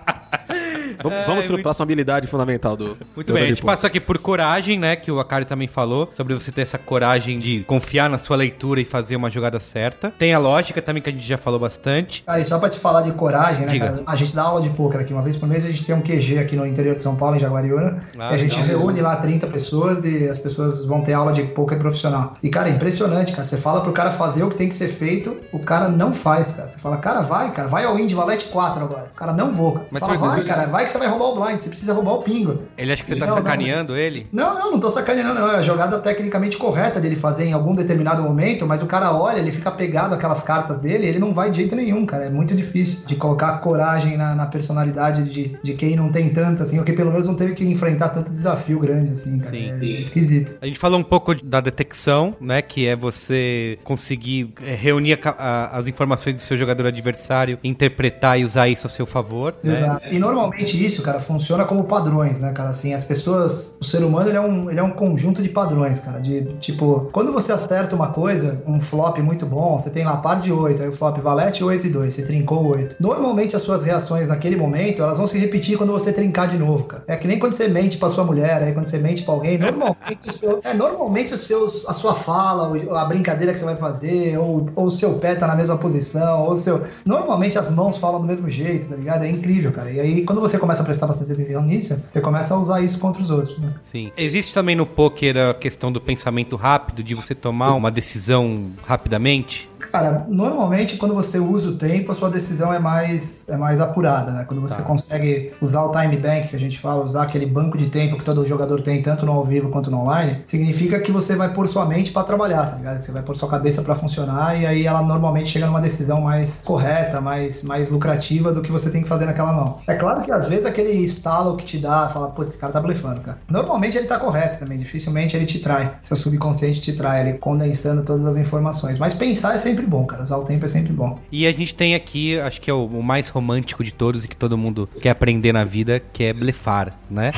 Vamos, 1.03 1.27
vamos 1.27 1.47
para 1.47 1.57
a 1.57 1.63
próxima 1.63 1.85
habilidade 1.85 2.27
fundamental 2.27 2.77
do. 2.77 2.97
Muito 3.15 3.27
do 3.27 3.33
bem, 3.35 3.45
a 3.45 3.47
gente 3.47 3.61
poker. 3.63 3.75
passou 3.75 3.87
aqui 3.87 4.01
por 4.01 4.19
coragem, 4.19 4.79
né? 4.79 4.97
Que 4.97 5.11
o 5.11 5.19
Akari 5.21 5.45
também 5.45 5.69
falou, 5.69 6.13
sobre 6.17 6.35
você 6.35 6.51
ter 6.53 6.63
essa 6.63 6.79
coragem 6.79 7.39
de 7.39 7.61
confiar 7.65 8.09
na 8.09 8.19
sua 8.19 8.37
leitura 8.37 8.81
e 8.81 8.85
fazer 8.85 9.17
uma 9.17 9.31
jogada 9.31 9.59
certa. 9.61 10.13
Tem 10.19 10.35
a 10.35 10.39
lógica 10.39 10.81
também, 10.83 11.03
que 11.03 11.09
a 11.09 11.13
gente 11.13 11.27
já 11.27 11.37
falou 11.37 11.59
bastante. 11.59 12.23
Cara, 12.25 12.41
e 12.41 12.45
só 12.45 12.59
pra 12.59 12.69
te 12.69 12.79
falar 12.79 13.03
de 13.03 13.13
coragem, 13.13 13.67
né, 13.67 13.73
Diga. 13.73 13.87
cara? 13.87 14.03
A 14.07 14.17
gente 14.17 14.35
dá 14.35 14.43
aula 14.43 14.61
de 14.61 14.71
pôquer 14.71 15.01
aqui 15.01 15.13
uma 15.13 15.23
vez 15.23 15.37
por 15.37 15.49
mês, 15.49 15.65
a 15.65 15.69
gente 15.69 15.85
tem 15.85 15.95
um 15.95 16.01
QG 16.01 16.39
aqui 16.39 16.57
no 16.57 16.67
interior 16.67 16.97
de 16.97 17.03
São 17.03 17.17
Paulo, 17.17 17.37
em 17.37 17.39
Jaguariúna. 17.39 18.03
Ah, 18.19 18.33
e 18.33 18.35
a 18.35 18.37
gente 18.37 18.57
legal. 18.61 18.79
reúne 18.79 19.01
lá 19.01 19.17
30 19.17 19.47
pessoas 19.49 20.05
e 20.05 20.29
as 20.29 20.39
pessoas 20.39 20.85
vão 20.85 21.03
ter 21.03 21.13
aula 21.13 21.33
de 21.33 21.43
pôquer 21.43 21.79
profissional. 21.79 22.37
E, 22.43 22.49
cara, 22.49 22.69
é 22.69 22.73
impressionante, 22.73 23.33
cara. 23.33 23.45
Você 23.45 23.57
fala 23.57 23.81
pro 23.81 23.93
cara 23.93 24.11
fazer 24.11 24.43
o 24.45 24.51
que 24.51 24.57
tem 24.57 24.69
que 24.69 24.75
ser 24.75 24.89
feito, 24.89 25.37
o 25.53 25.59
cara 25.59 25.89
não 25.89 26.13
faz, 26.13 26.53
cara. 26.53 26.69
Você 26.69 26.79
fala, 26.79 26.97
cara, 26.97 27.21
vai, 27.21 27.51
cara, 27.53 27.69
vai 27.69 27.85
ao 27.85 27.99
Indy 27.99 28.15
Valete 28.15 28.47
4 28.47 28.83
agora. 28.83 29.11
O 29.15 29.19
cara 29.19 29.33
não 29.33 29.53
vou, 29.53 29.73
cara. 29.73 29.87
Você 29.87 29.95
Mas 29.95 30.01
fala, 30.01 30.17
vai, 30.17 30.45
cara, 30.45 30.67
vai 30.75 30.85
que 30.85 30.93
você 30.93 30.99
vai 30.99 31.09
roubar 31.09 31.27
o 31.29 31.35
blind, 31.45 31.61
você 31.61 31.69
precisa 31.69 31.93
roubar 31.93 32.13
o 32.15 32.23
pingo. 32.23 32.63
Ele 32.77 32.93
acha 32.93 33.03
que 33.03 33.09
você 33.09 33.17
tá 33.17 33.27
Não, 33.27 33.37
não. 33.37 33.43
sacaneando 33.43 33.97
ele? 33.97 34.27
Não, 34.33 34.55
não, 34.59 34.73
não 34.73 34.81
tô 34.81 34.91
sacaneando, 34.91 35.35
não. 35.35 35.51
É 35.51 35.57
a 35.57 35.63
jogada 35.63 35.99
tecnicamente 35.99 36.57
correta 36.57 37.01
dele 37.01 37.17
fazer 37.17 37.47
em 37.47 37.53
algum 37.53 37.75
determinado 37.75 38.23
momento, 38.23 38.67
mas 38.67 38.83
o 38.83 38.87
cara 38.87 39.13
olha, 39.13 39.39
ele 39.39 39.51
fica 39.53 39.71
pegado 39.71 40.15
àquelas 40.15 40.41
cartas 40.43 40.79
dele, 40.79 41.07
ele 41.07 41.19
não 41.19 41.33
vai 41.33 41.51
de 41.51 41.57
jeito 41.59 41.75
nenhum, 41.77 42.05
cara. 42.05 42.25
É 42.27 42.31
muito 42.31 42.55
difícil 42.55 43.07
de 43.07 43.15
colocar 43.17 43.59
coragem 43.59 44.17
na, 44.17 44.35
na 44.35 44.47
personalidade 44.47 45.23
de, 45.25 45.57
de 45.63 45.75
quem 45.75 45.97
não 45.97 46.11
tem 46.11 46.29
tanto, 46.31 46.63
assim, 46.63 46.79
ou 46.79 46.85
que 46.85 46.93
pelo 46.93 47.11
menos 47.11 47.27
não 47.27 47.35
teve 47.37 47.55
que 47.55 47.65
enfrentar 47.65 48.09
tanto 48.11 48.31
desafio 48.33 48.79
grande, 48.81 49.13
assim, 49.13 49.39
cara. 49.39 49.51
Sim. 49.57 49.71
é 49.71 50.01
esquisito. 50.01 50.59
A 50.61 50.67
gente 50.67 50.79
falou 50.79 50.99
um 50.99 51.05
pouco 51.05 51.35
da 51.45 51.61
detecção, 51.61 52.35
né? 52.41 52.61
Que 52.63 52.87
é 52.87 52.97
você 52.97 53.79
conseguir 53.85 54.53
é, 54.65 54.75
reunir 54.75 55.15
a 55.23 55.35
a- 55.39 55.79
as 55.79 55.89
informações 55.89 56.35
do 56.35 56.41
seu 56.41 56.57
jogador 56.57 56.87
adversário, 56.87 57.59
interpretar 57.63 58.39
e 58.39 58.45
usar 58.45 58.69
isso 58.69 58.87
a 58.87 58.91
seu 58.91 59.05
favor. 59.07 59.55
né? 59.63 59.73
Exato. 59.73 60.07
E 60.15 60.19
normalmente 60.19 60.64
normalmente 60.65 60.85
isso, 60.85 61.03
cara, 61.03 61.21
funciona 61.21 61.65
como 61.65 61.85
padrões, 61.85 62.41
né, 62.41 62.53
cara? 62.53 62.71
Assim, 62.71 62.95
as 62.95 63.05
pessoas, 63.05 63.77
o 63.81 63.85
ser 63.85 64.03
humano, 64.03 64.31
ele 64.31 64.37
é 64.37 64.41
um, 64.41 64.71
ele 64.71 64.81
é 64.81 64.83
um 64.83 64.91
conjunto 64.91 65.43
de 65.43 65.49
padrões, 65.49 66.01
cara. 66.01 66.19
De 66.19 66.43
tipo, 66.61 67.11
quando 67.13 67.33
você 67.33 67.53
acerta 67.53 67.95
uma 67.95 68.09
coisa, 68.09 68.63
um 68.67 68.81
flop 68.81 69.19
muito 69.19 69.45
bom, 69.45 69.79
você 69.79 69.91
tem 69.91 70.05
lá 70.05 70.17
par 70.17 70.41
de 70.41 70.51
8, 70.51 70.83
aí 70.83 70.89
o 70.89 70.93
flop 70.93 71.19
valete 71.19 71.63
8 71.63 71.87
e 71.87 71.91
2, 71.91 72.15
você 72.15 72.23
trincou 72.23 72.75
8. 72.75 72.97
Normalmente 72.99 73.55
as 73.55 73.63
suas 73.63 73.83
reações 73.83 74.29
naquele 74.29 74.57
momento, 74.57 75.03
elas 75.03 75.19
vão 75.19 75.27
se 75.27 75.39
repetir 75.39 75.77
quando 75.77 75.93
você 75.93 76.13
trincar 76.13 76.49
de 76.49 76.57
novo, 76.57 76.85
cara. 76.85 77.05
É 77.07 77.17
que 77.17 77.29
nem 77.29 77.39
quando 77.39 77.53
você 77.53 77.69
mente 77.69 77.99
pra 77.99 78.09
sua 78.09 78.25
mulher, 78.25 78.63
aí 78.63 78.73
quando 78.73 78.89
você 78.89 78.99
mente 78.99 79.23
pra 79.23 79.35
alguém, 79.35 79.59
normalmente 79.59 80.29
o 80.29 80.33
seu, 80.33 80.61
é, 80.65 80.73
normalmente 80.73 81.35
os 81.35 81.43
seus, 81.43 81.87
a 81.89 81.93
sua 81.93 82.15
fala, 82.15 82.73
a 82.99 83.05
brincadeira 83.05 83.53
que 83.53 83.59
você 83.59 83.65
vai 83.65 83.77
fazer, 83.77 84.39
ou, 84.39 84.69
o 84.77 84.91
seu 84.91 85.19
pé 85.19 85.35
tá 85.35 85.47
na 85.47 85.55
mesma 85.55 85.77
posição, 85.77 86.45
ou 86.45 86.57
seu. 86.57 86.85
Normalmente 87.05 87.59
as 87.59 87.71
mãos 87.71 87.99
falam 87.99 88.21
do 88.21 88.27
mesmo 88.27 88.49
jeito, 88.49 88.89
tá 88.89 88.97
ligado? 88.97 89.25
É 89.25 89.29
incrível, 89.29 89.73
cara. 89.73 89.91
E 89.91 90.01
aí, 90.01 90.25
quando 90.25 90.41
você 90.41 90.54
começa 90.59 90.83
a 90.83 90.85
prestar 90.85 91.07
bastante 91.07 91.33
atenção 91.33 91.63
nisso, 91.63 92.03
você 92.09 92.21
começa 92.21 92.55
a 92.55 92.59
usar 92.59 92.81
isso 92.81 92.99
contra 92.99 93.23
os 93.23 93.31
outros, 93.31 93.59
né? 93.59 93.75
Sim. 93.83 94.13
Existe 94.17 94.53
também 94.53 94.77
no 94.77 94.87
poker 94.87 95.37
a 95.37 95.55
questão 95.55 95.93
do 95.93 96.01
pensamento 96.01 96.57
rápido, 96.57 97.03
de 97.03 97.15
você 97.15 97.35
tomar 97.35 97.75
uma 97.75 97.91
decisão 97.91 98.71
rapidamente? 98.85 99.69
Cara, 99.95 100.27
normalmente 100.29 100.97
quando 100.97 101.15
você 101.15 101.39
usa 101.39 101.69
o 101.69 101.77
tempo, 101.77 102.11
a 102.11 102.17
sua 102.17 102.29
decisão 102.29 102.75
é 102.75 102.81
mais, 102.81 103.49
é 103.49 103.57
mais 103.57 103.81
apurada, 103.81 104.33
né? 104.33 104.45
Quando 104.45 104.61
você 104.61 104.75
Tá. 104.75 104.83
consegue 104.83 105.53
usar 105.61 105.85
o 105.85 105.93
time 105.93 106.17
bank, 106.17 106.49
que 106.49 106.57
a 106.57 106.59
gente 106.59 106.81
fala, 106.81 107.05
usar 107.05 107.23
aquele 107.23 107.47
banco 107.47 107.79
de 107.79 107.87
tempo 107.91 108.19
que 108.19 108.25
todo 108.25 108.45
jogador 108.45 108.83
tem, 108.83 109.01
tanto 109.01 109.25
no 109.25 109.31
ao 109.31 109.45
vivo 109.45 109.69
quanto 109.69 109.93
no 109.93 110.01
online, 110.01 110.41
significa 110.45 110.99
que 110.99 111.13
você 111.13 111.37
vai 111.37 111.55
pôr 111.55 111.69
sua 111.69 111.85
mente 111.85 112.11
pra 112.11 112.25
trabalhar, 112.25 112.67
tá 112.73 112.77
ligado? 112.77 113.01
Você 113.03 113.13
vai 113.13 113.23
pôr 113.23 113.37
sua 113.37 113.49
cabeça 113.49 113.83
pra 113.83 113.95
funcionar 113.95 114.61
e 114.61 114.67
aí 114.67 114.85
ela 114.85 115.01
normalmente 115.01 115.49
chega 115.51 115.67
numa 115.67 115.81
decisão 115.81 116.21
mais 116.21 116.63
correta, 116.63 117.21
mais, 117.21 117.63
mais 117.63 117.89
lucrativa 117.89 118.51
do 118.51 118.63
que 118.63 118.73
você 118.73 118.91
tem 118.91 119.01
que 119.01 119.09
fazer 119.09 119.27
naquela 119.27 119.53
mão. 119.53 119.79
É 119.87 119.95
claro 119.95 120.23
que 120.23 120.33
às 120.33 120.49
vezes 120.49 120.67
aquele 120.67 120.91
estalo 120.91 121.57
que 121.57 121.65
te 121.65 121.79
dá, 121.79 122.09
fala, 122.09 122.31
putz, 122.31 122.51
esse 122.51 122.61
cara 122.61 122.73
tá 122.73 122.81
blefando, 122.81 123.21
cara. 123.21 123.39
Normalmente 123.49 123.97
ele 123.97 124.09
tá 124.09 124.19
correto 124.19 124.59
também, 124.59 124.77
dificilmente 124.77 125.37
ele 125.37 125.47
te 125.47 125.61
trai. 125.61 125.93
Seu 126.03 126.17
subconsciente 126.17 126.81
te 126.81 126.95
trai, 126.95 127.21
ele 127.21 127.39
condensando 127.39 128.03
todas 128.03 128.27
as 128.27 128.37
informações. 128.37 128.99
Mas 128.99 129.15
pensar 129.15 129.55
é 129.55 129.59
sempre 129.59 129.84
bom, 129.87 130.05
cara. 130.07 130.23
Usar 130.23 130.37
o 130.37 130.45
tempo 130.45 130.65
é 130.65 130.69
sempre 130.69 130.93
bom. 130.93 131.19
E 131.31 131.47
a 131.47 131.53
gente 131.53 131.75
tem 131.75 131.95
aqui, 131.95 132.39
acho 132.39 132.61
que 132.61 132.71
é 132.71 132.75
o, 132.75 132.87
o 132.87 133.03
mais 133.03 133.29
romântico 133.29 133.83
de 133.85 133.93
todos 133.93 134.25
e 134.25 134.29
que 134.29 134.37
todo 134.37 134.57
mundo 134.57 134.89
quer 135.01 135.11
aprender 135.11 135.53
na 135.53 135.65
vida, 135.65 136.01
que 136.13 136.25
é 136.25 136.33
blefar, 136.33 136.99
né? 137.11 137.33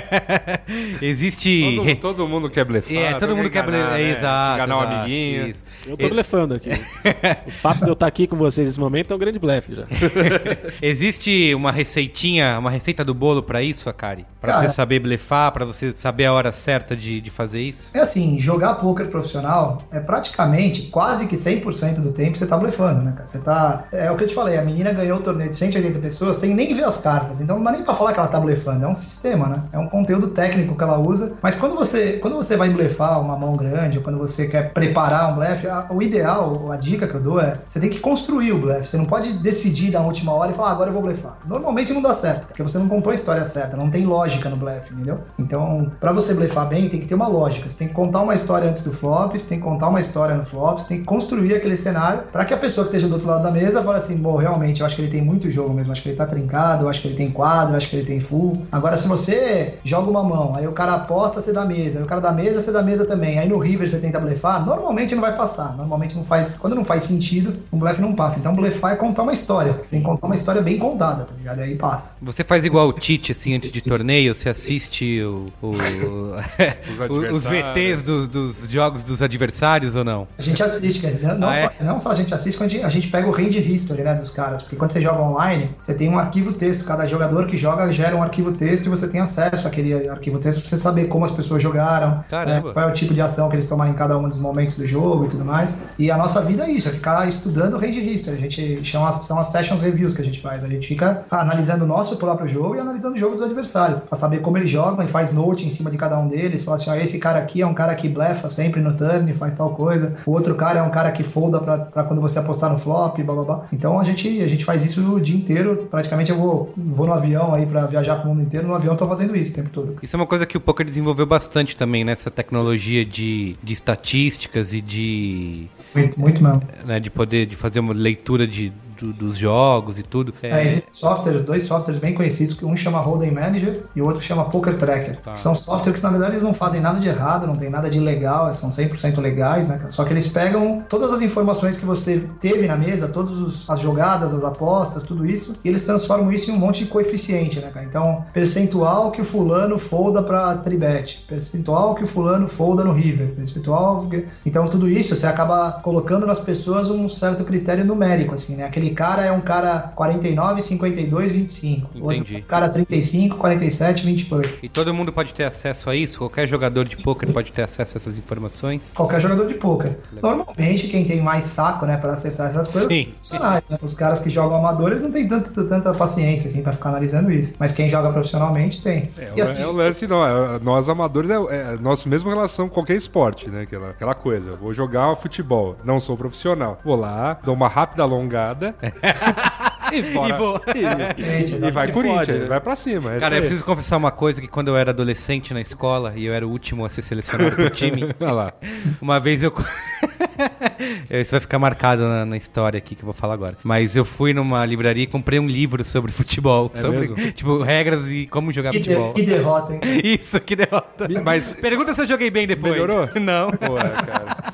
Existe. 1.00 1.76
Todo, 1.76 1.96
todo 1.96 2.28
mundo 2.28 2.50
quer 2.50 2.64
blefar. 2.64 2.96
É, 2.96 3.14
todo 3.18 3.36
mundo 3.36 3.50
quer 3.50 3.64
enganar, 3.64 3.78
blefar. 3.78 3.98
né? 3.98 4.10
Exato. 4.10 4.54
Enganar 4.56 4.76
um 4.76 4.80
amiguinho. 4.80 5.48
isso. 5.48 5.64
Eu 5.86 5.96
tô 5.96 6.08
blefando 6.08 6.54
aqui. 6.54 6.70
o 7.46 7.50
fato 7.50 7.82
de 7.84 7.90
eu 7.90 7.94
estar 7.94 8.06
aqui 8.06 8.26
com 8.26 8.36
vocês 8.36 8.66
nesse 8.66 8.80
momento 8.80 9.12
é 9.12 9.16
um 9.16 9.18
grande 9.18 9.38
blefe 9.38 9.74
já. 9.74 9.84
Existe 10.80 11.54
uma 11.54 11.72
receitinha, 11.72 12.58
uma 12.58 12.70
receita 12.70 13.04
do 13.04 13.14
bolo 13.14 13.42
pra 13.42 13.62
isso, 13.62 13.88
Akari? 13.88 14.26
Pra 14.40 14.54
Cara. 14.54 14.68
você 14.68 14.74
saber 14.74 14.98
blefar, 15.00 15.52
pra 15.52 15.64
você 15.64 15.94
saber 15.96 16.24
a 16.26 16.32
hora 16.32 16.52
certa 16.52 16.96
de, 16.96 17.20
de 17.20 17.30
fazer 17.30 17.62
isso? 17.62 17.88
É 17.94 18.00
assim, 18.00 18.38
jogar 18.38 18.74
poker 18.74 19.06
profissional 19.08 19.82
é 19.90 20.00
praticamente 20.00 20.82
quase 20.82 21.26
que 21.26 21.36
100% 21.36 21.61
do 22.00 22.12
tempo 22.12 22.36
você 22.36 22.46
tá 22.46 22.56
blefando, 22.56 23.02
né, 23.02 23.12
cara? 23.12 23.26
Você 23.26 23.38
tá. 23.40 23.84
É 23.92 24.10
o 24.10 24.16
que 24.16 24.24
eu 24.24 24.28
te 24.28 24.34
falei, 24.34 24.58
a 24.58 24.62
menina 24.62 24.92
ganhou 24.92 25.18
o 25.18 25.22
torneio 25.22 25.50
de 25.50 25.56
180 25.56 25.98
pessoas 25.98 26.36
sem 26.36 26.54
nem 26.54 26.74
ver 26.74 26.84
as 26.84 26.98
cartas. 26.98 27.40
Então 27.40 27.56
não 27.56 27.64
dá 27.64 27.72
nem 27.72 27.82
pra 27.82 27.94
falar 27.94 28.12
que 28.12 28.18
ela 28.18 28.28
tá 28.28 28.40
blefando. 28.40 28.84
É 28.84 28.88
um 28.88 28.94
sistema, 28.94 29.46
né? 29.46 29.62
É 29.72 29.78
um 29.78 29.88
conteúdo 29.88 30.28
técnico 30.28 30.76
que 30.76 30.82
ela 30.82 30.98
usa. 30.98 31.34
Mas 31.42 31.54
quando 31.54 31.74
você, 31.74 32.14
quando 32.14 32.36
você 32.36 32.56
vai 32.56 32.68
blefar 32.70 33.20
uma 33.20 33.36
mão 33.36 33.54
grande, 33.54 33.98
ou 33.98 34.04
quando 34.04 34.18
você 34.18 34.46
quer 34.46 34.72
preparar 34.72 35.32
um 35.32 35.36
blefe, 35.36 35.66
o 35.90 36.02
ideal, 36.02 36.70
a 36.70 36.76
dica 36.76 37.06
que 37.06 37.14
eu 37.14 37.20
dou 37.20 37.40
é 37.40 37.58
você 37.66 37.80
tem 37.80 37.90
que 37.90 37.98
construir 38.00 38.52
o 38.52 38.58
blefe. 38.58 38.88
Você 38.88 38.96
não 38.96 39.04
pode 39.04 39.32
decidir 39.34 39.90
na 39.90 40.00
última 40.00 40.32
hora 40.32 40.52
e 40.52 40.54
falar, 40.54 40.70
"Ah, 40.70 40.72
agora 40.72 40.90
eu 40.90 40.94
vou 40.94 41.02
blefar. 41.02 41.38
Normalmente 41.46 41.92
não 41.92 42.02
dá 42.02 42.12
certo, 42.12 42.46
porque 42.48 42.62
você 42.62 42.78
não 42.78 42.88
contou 42.88 43.10
a 43.10 43.14
história 43.14 43.44
certa, 43.44 43.76
não 43.76 43.90
tem 43.90 44.04
lógica 44.04 44.48
no 44.48 44.56
blefe, 44.56 44.92
entendeu? 44.92 45.20
Então, 45.38 45.90
pra 46.00 46.12
você 46.12 46.34
blefar 46.34 46.66
bem, 46.66 46.88
tem 46.88 47.00
que 47.00 47.06
ter 47.06 47.14
uma 47.14 47.28
lógica. 47.28 47.68
Você 47.68 47.78
tem 47.78 47.88
que 47.88 47.94
contar 47.94 48.20
uma 48.20 48.34
história 48.34 48.68
antes 48.68 48.82
do 48.82 48.92
flop, 48.92 49.32
você 49.32 49.46
tem 49.46 49.58
que 49.58 49.64
contar 49.64 49.88
uma 49.88 50.00
história 50.00 50.34
no 50.34 50.44
flop, 50.44 50.78
você 50.80 50.88
tem 50.88 50.98
que 51.00 51.04
construir 51.04 51.51
aquele 51.56 51.76
cenário 51.76 52.22
pra 52.32 52.44
que 52.44 52.52
a 52.54 52.56
pessoa 52.56 52.86
que 52.86 52.90
esteja 52.90 53.08
do 53.08 53.14
outro 53.14 53.28
lado 53.28 53.42
da 53.42 53.50
mesa 53.50 53.82
fale 53.82 53.98
assim, 53.98 54.16
bom, 54.16 54.36
realmente, 54.36 54.80
eu 54.80 54.86
acho 54.86 54.96
que 54.96 55.02
ele 55.02 55.10
tem 55.10 55.22
muito 55.22 55.50
jogo 55.50 55.72
mesmo, 55.74 55.92
acho 55.92 56.02
que 56.02 56.08
ele 56.10 56.16
tá 56.16 56.26
trincado, 56.26 56.84
eu 56.84 56.88
acho 56.88 57.00
que 57.00 57.08
ele 57.08 57.16
tem 57.16 57.30
quadro, 57.30 57.74
eu 57.74 57.76
acho 57.78 57.88
que 57.88 57.96
ele 57.96 58.06
tem 58.06 58.20
full. 58.20 58.66
Agora, 58.70 58.96
se 58.96 59.06
você 59.08 59.74
joga 59.84 60.10
uma 60.10 60.22
mão, 60.22 60.54
aí 60.56 60.66
o 60.66 60.72
cara 60.72 60.94
aposta, 60.94 61.40
você 61.40 61.52
dá 61.52 61.64
mesa, 61.64 61.98
aí 61.98 62.04
o 62.04 62.06
cara 62.06 62.20
dá 62.20 62.32
mesa, 62.32 62.60
você 62.60 62.70
dá 62.72 62.82
mesa 62.82 63.04
também, 63.04 63.38
aí 63.38 63.48
no 63.48 63.58
river 63.58 63.88
você 63.88 63.98
tenta 63.98 64.18
blefar, 64.20 64.64
normalmente 64.64 65.14
não 65.14 65.20
vai 65.22 65.36
passar, 65.36 65.76
normalmente 65.76 66.16
não 66.16 66.24
faz, 66.24 66.56
quando 66.58 66.74
não 66.76 66.84
faz 66.84 67.04
sentido, 67.04 67.52
um 67.72 67.78
blefe 67.78 68.00
não 68.00 68.14
passa. 68.14 68.38
Então, 68.38 68.54
blefar 68.54 68.92
é 68.92 68.96
contar 68.96 69.22
uma 69.22 69.32
história, 69.32 69.72
você 69.82 69.90
tem 69.90 70.00
que 70.00 70.06
contar 70.06 70.26
uma 70.26 70.34
história 70.34 70.60
bem 70.62 70.78
contada, 70.78 71.24
tá 71.24 71.32
ligado? 71.36 71.58
E 71.58 71.62
aí 71.62 71.76
passa. 71.76 72.16
Você 72.22 72.42
faz 72.44 72.64
igual 72.64 72.88
o 72.88 72.92
Tite, 72.92 73.32
assim, 73.32 73.54
antes 73.54 73.70
de 73.72 73.80
torneio, 73.80 74.34
você 74.34 74.48
assiste 74.48 75.20
o, 75.22 75.46
o- 75.62 75.72
os 77.32 77.44
VTs 77.44 78.02
dos, 78.02 78.26
dos 78.28 78.68
jogos 78.68 79.02
dos 79.02 79.22
adversários 79.22 79.94
ou 79.96 80.04
não? 80.04 80.26
A 80.38 80.42
gente 80.42 80.62
assiste, 80.62 81.00
cara. 81.00 81.34
Não, 81.42 81.48
Ah, 81.50 81.56
é? 81.56 81.68
só, 81.78 81.84
não 81.84 81.98
só 81.98 82.10
a 82.10 82.14
gente 82.14 82.32
assiste, 82.32 82.56
quando 82.56 82.68
a 82.70 82.72
gente, 82.72 82.84
a 82.84 82.88
gente 82.88 83.08
pega 83.08 83.28
o 83.28 83.30
range 83.30 83.58
history, 83.60 84.02
né, 84.02 84.14
dos 84.14 84.30
caras. 84.30 84.62
Porque 84.62 84.76
quando 84.76 84.90
você 84.90 85.00
joga 85.00 85.20
online, 85.22 85.70
você 85.80 85.94
tem 85.94 86.08
um 86.08 86.18
arquivo 86.18 86.52
texto. 86.52 86.84
Cada 86.84 87.04
jogador 87.06 87.46
que 87.46 87.56
joga 87.56 87.90
gera 87.92 88.16
um 88.16 88.22
arquivo 88.22 88.52
texto 88.52 88.86
e 88.86 88.88
você 88.88 89.08
tem 89.08 89.20
acesso 89.20 89.66
àquele 89.66 90.08
arquivo 90.08 90.38
texto 90.38 90.60
pra 90.60 90.68
você 90.68 90.76
saber 90.78 91.06
como 91.08 91.24
as 91.24 91.30
pessoas 91.30 91.62
jogaram, 91.62 92.24
né, 92.46 92.60
qual 92.72 92.88
é 92.88 92.90
o 92.90 92.94
tipo 92.94 93.12
de 93.14 93.20
ação 93.20 93.48
que 93.48 93.56
eles 93.56 93.66
tomaram 93.66 93.90
em 93.90 93.94
cada 93.94 94.16
um 94.18 94.28
dos 94.28 94.38
momentos 94.38 94.76
do 94.76 94.86
jogo 94.86 95.26
e 95.26 95.28
tudo 95.28 95.44
mais. 95.44 95.82
E 95.98 96.10
a 96.10 96.16
nossa 96.16 96.40
vida 96.40 96.64
é 96.64 96.70
isso, 96.70 96.88
é 96.88 96.92
ficar 96.92 97.26
estudando 97.28 97.74
o 97.74 97.78
range 97.78 98.00
history. 98.00 98.36
A 98.36 98.40
gente 98.40 98.84
chama, 98.84 99.10
são 99.12 99.38
as 99.38 99.48
sessions 99.48 99.80
reviews 99.80 100.14
que 100.14 100.22
a 100.22 100.24
gente 100.24 100.40
faz. 100.40 100.64
A 100.64 100.68
gente 100.68 100.86
fica 100.86 101.24
analisando 101.30 101.84
o 101.84 101.86
nosso 101.86 102.16
próprio 102.16 102.48
jogo 102.48 102.76
e 102.76 102.80
analisando 102.80 103.14
o 103.14 103.18
jogo 103.18 103.34
dos 103.34 103.42
adversários. 103.42 104.00
Pra 104.02 104.16
saber 104.18 104.40
como 104.40 104.56
eles 104.58 104.70
jogam 104.70 105.04
e 105.04 105.08
faz 105.08 105.32
note 105.32 105.66
em 105.66 105.70
cima 105.70 105.90
de 105.90 105.98
cada 105.98 106.18
um 106.18 106.28
deles. 106.28 106.62
Fala 106.62 106.76
assim, 106.76 106.90
ó, 106.90 106.94
esse 106.94 107.18
cara 107.18 107.38
aqui 107.38 107.60
é 107.62 107.66
um 107.66 107.74
cara 107.74 107.94
que 107.94 108.08
blefa 108.08 108.48
sempre 108.48 108.80
no 108.80 108.92
turn, 108.94 109.32
faz 109.34 109.54
tal 109.54 109.70
coisa. 109.70 110.14
O 110.26 110.32
outro 110.32 110.54
cara 110.54 110.78
é 110.80 110.82
um 110.82 110.90
cara 110.90 111.10
que 111.12 111.21
folda 111.22 111.60
pra, 111.60 111.78
pra 111.78 112.04
quando 112.04 112.20
você 112.20 112.38
apostar 112.38 112.70
no 112.72 112.78
flop, 112.78 113.18
blá 113.20 113.34
blá 113.34 113.44
blá. 113.44 113.66
Então 113.72 113.98
a 113.98 114.04
gente, 114.04 114.42
a 114.42 114.48
gente 114.48 114.64
faz 114.64 114.84
isso 114.84 115.14
o 115.14 115.20
dia 115.20 115.36
inteiro. 115.36 115.86
Praticamente 115.90 116.30
eu 116.30 116.36
vou, 116.36 116.72
vou 116.76 117.06
no 117.06 117.12
avião 117.12 117.54
aí 117.54 117.66
pra 117.66 117.86
viajar 117.86 118.16
pro 118.16 118.28
mundo 118.28 118.42
inteiro. 118.42 118.66
No 118.66 118.74
avião 118.74 118.92
eu 118.94 118.98
tô 118.98 119.06
fazendo 119.06 119.36
isso 119.36 119.52
o 119.52 119.54
tempo 119.54 119.70
todo. 119.70 119.96
Isso 120.02 120.14
é 120.14 120.18
uma 120.18 120.26
coisa 120.26 120.46
que 120.46 120.56
o 120.56 120.60
poker 120.60 120.86
desenvolveu 120.86 121.26
bastante 121.26 121.76
também, 121.76 122.04
nessa 122.04 122.30
tecnologia 122.30 123.04
de, 123.04 123.56
de 123.62 123.72
estatísticas 123.72 124.72
e 124.72 124.80
de, 124.80 125.66
Muito, 125.94 126.18
muito 126.20 126.42
mesmo. 126.42 126.62
né, 126.84 126.98
de 127.00 127.10
poder 127.10 127.46
de 127.46 127.56
fazer 127.56 127.80
uma 127.80 127.92
leitura 127.94 128.46
de, 128.46 128.72
do- 129.02 129.12
dos 129.12 129.36
jogos 129.36 129.98
e 129.98 130.02
tudo. 130.02 130.32
É, 130.42 130.64
existem 130.64 130.92
softwares, 130.94 131.42
dois 131.42 131.62
softwares 131.64 132.00
bem 132.00 132.14
conhecidos, 132.14 132.54
que 132.54 132.64
um 132.64 132.76
chama 132.76 132.98
Hold'em 133.00 133.30
Manager 133.32 133.82
e 133.94 134.00
o 134.02 134.06
outro 134.06 134.20
chama 134.22 134.44
Poker 134.46 134.76
Tracker. 134.76 135.20
Tá. 135.20 135.36
São 135.36 135.54
softwares 135.54 135.98
que, 136.00 136.04
na 136.04 136.10
verdade, 136.10 136.32
eles 136.32 136.42
não 136.42 136.54
fazem 136.54 136.80
nada 136.80 136.98
de 137.00 137.08
errado, 137.08 137.46
não 137.46 137.56
tem 137.56 137.68
nada 137.70 137.88
de 137.90 137.98
ilegal, 137.98 138.52
são 138.52 138.70
100% 138.70 139.20
legais, 139.20 139.68
né? 139.68 139.86
Só 139.88 140.04
que 140.04 140.12
eles 140.12 140.26
pegam 140.28 140.82
todas 140.88 141.12
as 141.12 141.20
informações 141.20 141.76
que 141.76 141.84
você 141.84 142.28
teve 142.40 142.66
na 142.66 142.76
mesa, 142.76 143.08
todas 143.08 143.68
as 143.68 143.80
jogadas, 143.80 144.34
as 144.34 144.44
apostas, 144.44 145.02
tudo 145.02 145.26
isso, 145.26 145.56
e 145.64 145.68
eles 145.68 145.84
transformam 145.84 146.32
isso 146.32 146.50
em 146.50 146.54
um 146.54 146.58
monte 146.58 146.84
de 146.84 146.90
coeficiente, 146.90 147.58
né, 147.60 147.70
cara? 147.72 147.84
Então, 147.86 148.24
percentual 148.32 149.10
que 149.10 149.20
o 149.20 149.24
fulano 149.24 149.78
folda 149.78 150.22
pra 150.22 150.56
tribet, 150.58 151.24
percentual 151.28 151.94
que 151.94 152.04
o 152.04 152.06
fulano 152.06 152.46
folda 152.48 152.84
no 152.84 152.92
river, 152.92 153.28
percentual... 153.34 154.06
Então, 154.44 154.68
tudo 154.68 154.88
isso 154.88 155.14
você 155.16 155.26
acaba 155.26 155.80
colocando 155.82 156.26
nas 156.26 156.38
pessoas 156.40 156.90
um 156.90 157.08
certo 157.08 157.44
critério 157.44 157.84
numérico, 157.84 158.34
assim, 158.34 158.56
né? 158.56 158.64
Aquele 158.64 158.90
cara 158.94 159.24
é 159.24 159.32
um 159.32 159.40
cara 159.40 159.92
49, 159.94 160.62
52, 160.62 161.32
25. 161.32 161.90
O 161.98 162.04
outro 162.04 162.20
Entendi. 162.22 162.42
cara 162.42 162.68
35, 162.68 163.36
47, 163.36 164.04
22. 164.04 164.58
E 164.62 164.68
todo 164.68 164.92
mundo 164.94 165.12
pode 165.12 165.34
ter 165.34 165.44
acesso 165.44 165.88
a 165.90 165.96
isso? 165.96 166.18
Qualquer 166.18 166.46
jogador 166.46 166.84
de 166.84 166.96
poker 166.96 167.30
pode 167.32 167.52
ter 167.52 167.62
acesso 167.62 167.94
a 167.94 167.98
essas 167.98 168.18
informações? 168.18 168.92
Qualquer 168.94 169.20
jogador 169.20 169.46
de 169.46 169.54
poker. 169.54 169.96
Normalmente, 170.20 170.88
quem 170.88 171.04
tem 171.04 171.20
mais 171.20 171.44
saco, 171.44 171.86
né, 171.86 171.96
para 171.96 172.12
acessar 172.12 172.48
essas 172.48 172.68
coisas, 172.70 172.88
Sim. 172.90 173.04
são 173.20 173.38
profissionais, 173.38 173.62
né? 173.68 173.78
Os 173.82 173.94
caras 173.94 174.18
que 174.20 174.30
jogam 174.30 174.56
amadores 174.58 175.02
não 175.02 175.10
tem 175.10 175.26
tanto, 175.28 175.52
tanta 175.68 175.92
paciência, 175.94 176.48
assim, 176.48 176.62
pra 176.62 176.72
ficar 176.72 176.90
analisando 176.90 177.30
isso. 177.30 177.54
Mas 177.58 177.72
quem 177.72 177.88
joga 177.88 178.10
profissionalmente 178.12 178.82
tem. 178.82 179.10
É, 179.18 179.32
e 179.36 179.40
assim, 179.40 179.62
é 179.62 179.66
o 179.66 179.72
lance, 179.72 180.06
não. 180.06 180.24
é- 180.26 180.58
nós 180.60 180.88
amadores 180.88 181.30
é, 181.30 181.34
é 181.34 181.76
nossa 181.80 182.08
mesma 182.08 182.30
relação 182.30 182.68
com 182.68 182.74
qualquer 182.74 182.96
esporte, 182.96 183.48
né? 183.50 183.62
Aquela, 183.62 183.90
aquela 183.90 184.14
coisa. 184.14 184.50
Eu 184.50 184.56
Vou 184.56 184.72
jogar 184.72 185.14
futebol, 185.16 185.76
não 185.84 185.98
sou 185.98 186.16
profissional. 186.16 186.78
Vou 186.84 186.94
lá, 186.96 187.38
dou 187.44 187.54
uma 187.54 187.68
rápida 187.68 188.02
alongada. 188.02 188.71
e, 189.92 190.02
bora. 190.14 190.34
E 190.34 190.38
vou. 190.38 190.60
E, 190.74 191.20
e 191.20 191.22
Gente, 191.22 191.54
e 191.64 191.70
vai 191.70 191.90
Corinthians, 191.90 192.26
fode, 192.26 192.38
né? 192.38 192.46
vai 192.46 192.60
pra 192.60 192.76
cima. 192.76 193.14
é 193.14 193.20
Cara, 193.20 193.36
eu 193.36 193.40
preciso 193.42 193.64
confessar 193.64 193.96
uma 193.96 194.10
coisa 194.10 194.40
que 194.40 194.48
quando 194.48 194.68
eu 194.68 194.76
era 194.76 194.90
adolescente 194.90 195.52
na 195.52 195.60
escola 195.60 196.12
e 196.16 196.24
eu 196.24 196.32
era 196.34 196.46
o 196.46 196.50
último 196.50 196.84
a 196.84 196.88
ser 196.88 197.02
selecionado 197.02 197.54
pro 197.56 197.68
time, 197.70 198.14
Olha 198.20 198.32
lá. 198.32 198.52
uma 199.00 199.18
vez 199.20 199.42
eu. 199.42 199.52
Isso 201.10 201.30
vai 201.32 201.40
ficar 201.40 201.58
marcado 201.58 202.02
na, 202.08 202.24
na 202.24 202.36
história 202.36 202.78
aqui 202.78 202.94
que 202.94 203.02
eu 203.02 203.06
vou 203.06 203.14
falar 203.14 203.34
agora. 203.34 203.56
Mas 203.62 203.96
eu 203.96 204.04
fui 204.04 204.32
numa 204.32 204.64
livraria 204.64 205.04
e 205.04 205.06
comprei 205.06 205.38
um 205.38 205.46
livro 205.48 205.84
sobre 205.84 206.10
futebol. 206.12 206.70
sobre, 206.74 206.98
mesmo? 206.98 207.16
tipo, 207.32 207.58
regras 207.62 208.08
e 208.08 208.26
como 208.26 208.52
jogar 208.52 208.70
que, 208.70 208.80
de- 208.80 208.84
futebol. 208.90 209.12
que 209.14 209.22
derrota, 209.26 209.74
hein? 209.74 209.80
Isso, 210.20 210.40
que 210.40 210.56
derrota. 210.56 211.08
Mas- 211.22 211.52
Pergunta 211.52 211.94
se 211.94 212.02
eu 212.02 212.06
joguei 212.06 212.30
bem 212.30 212.46
depois. 212.46 212.72
Melhorou? 212.72 213.08
Não. 213.20 213.50
Pô, 213.50 213.76
é, 213.78 213.88
cara. 213.90 214.52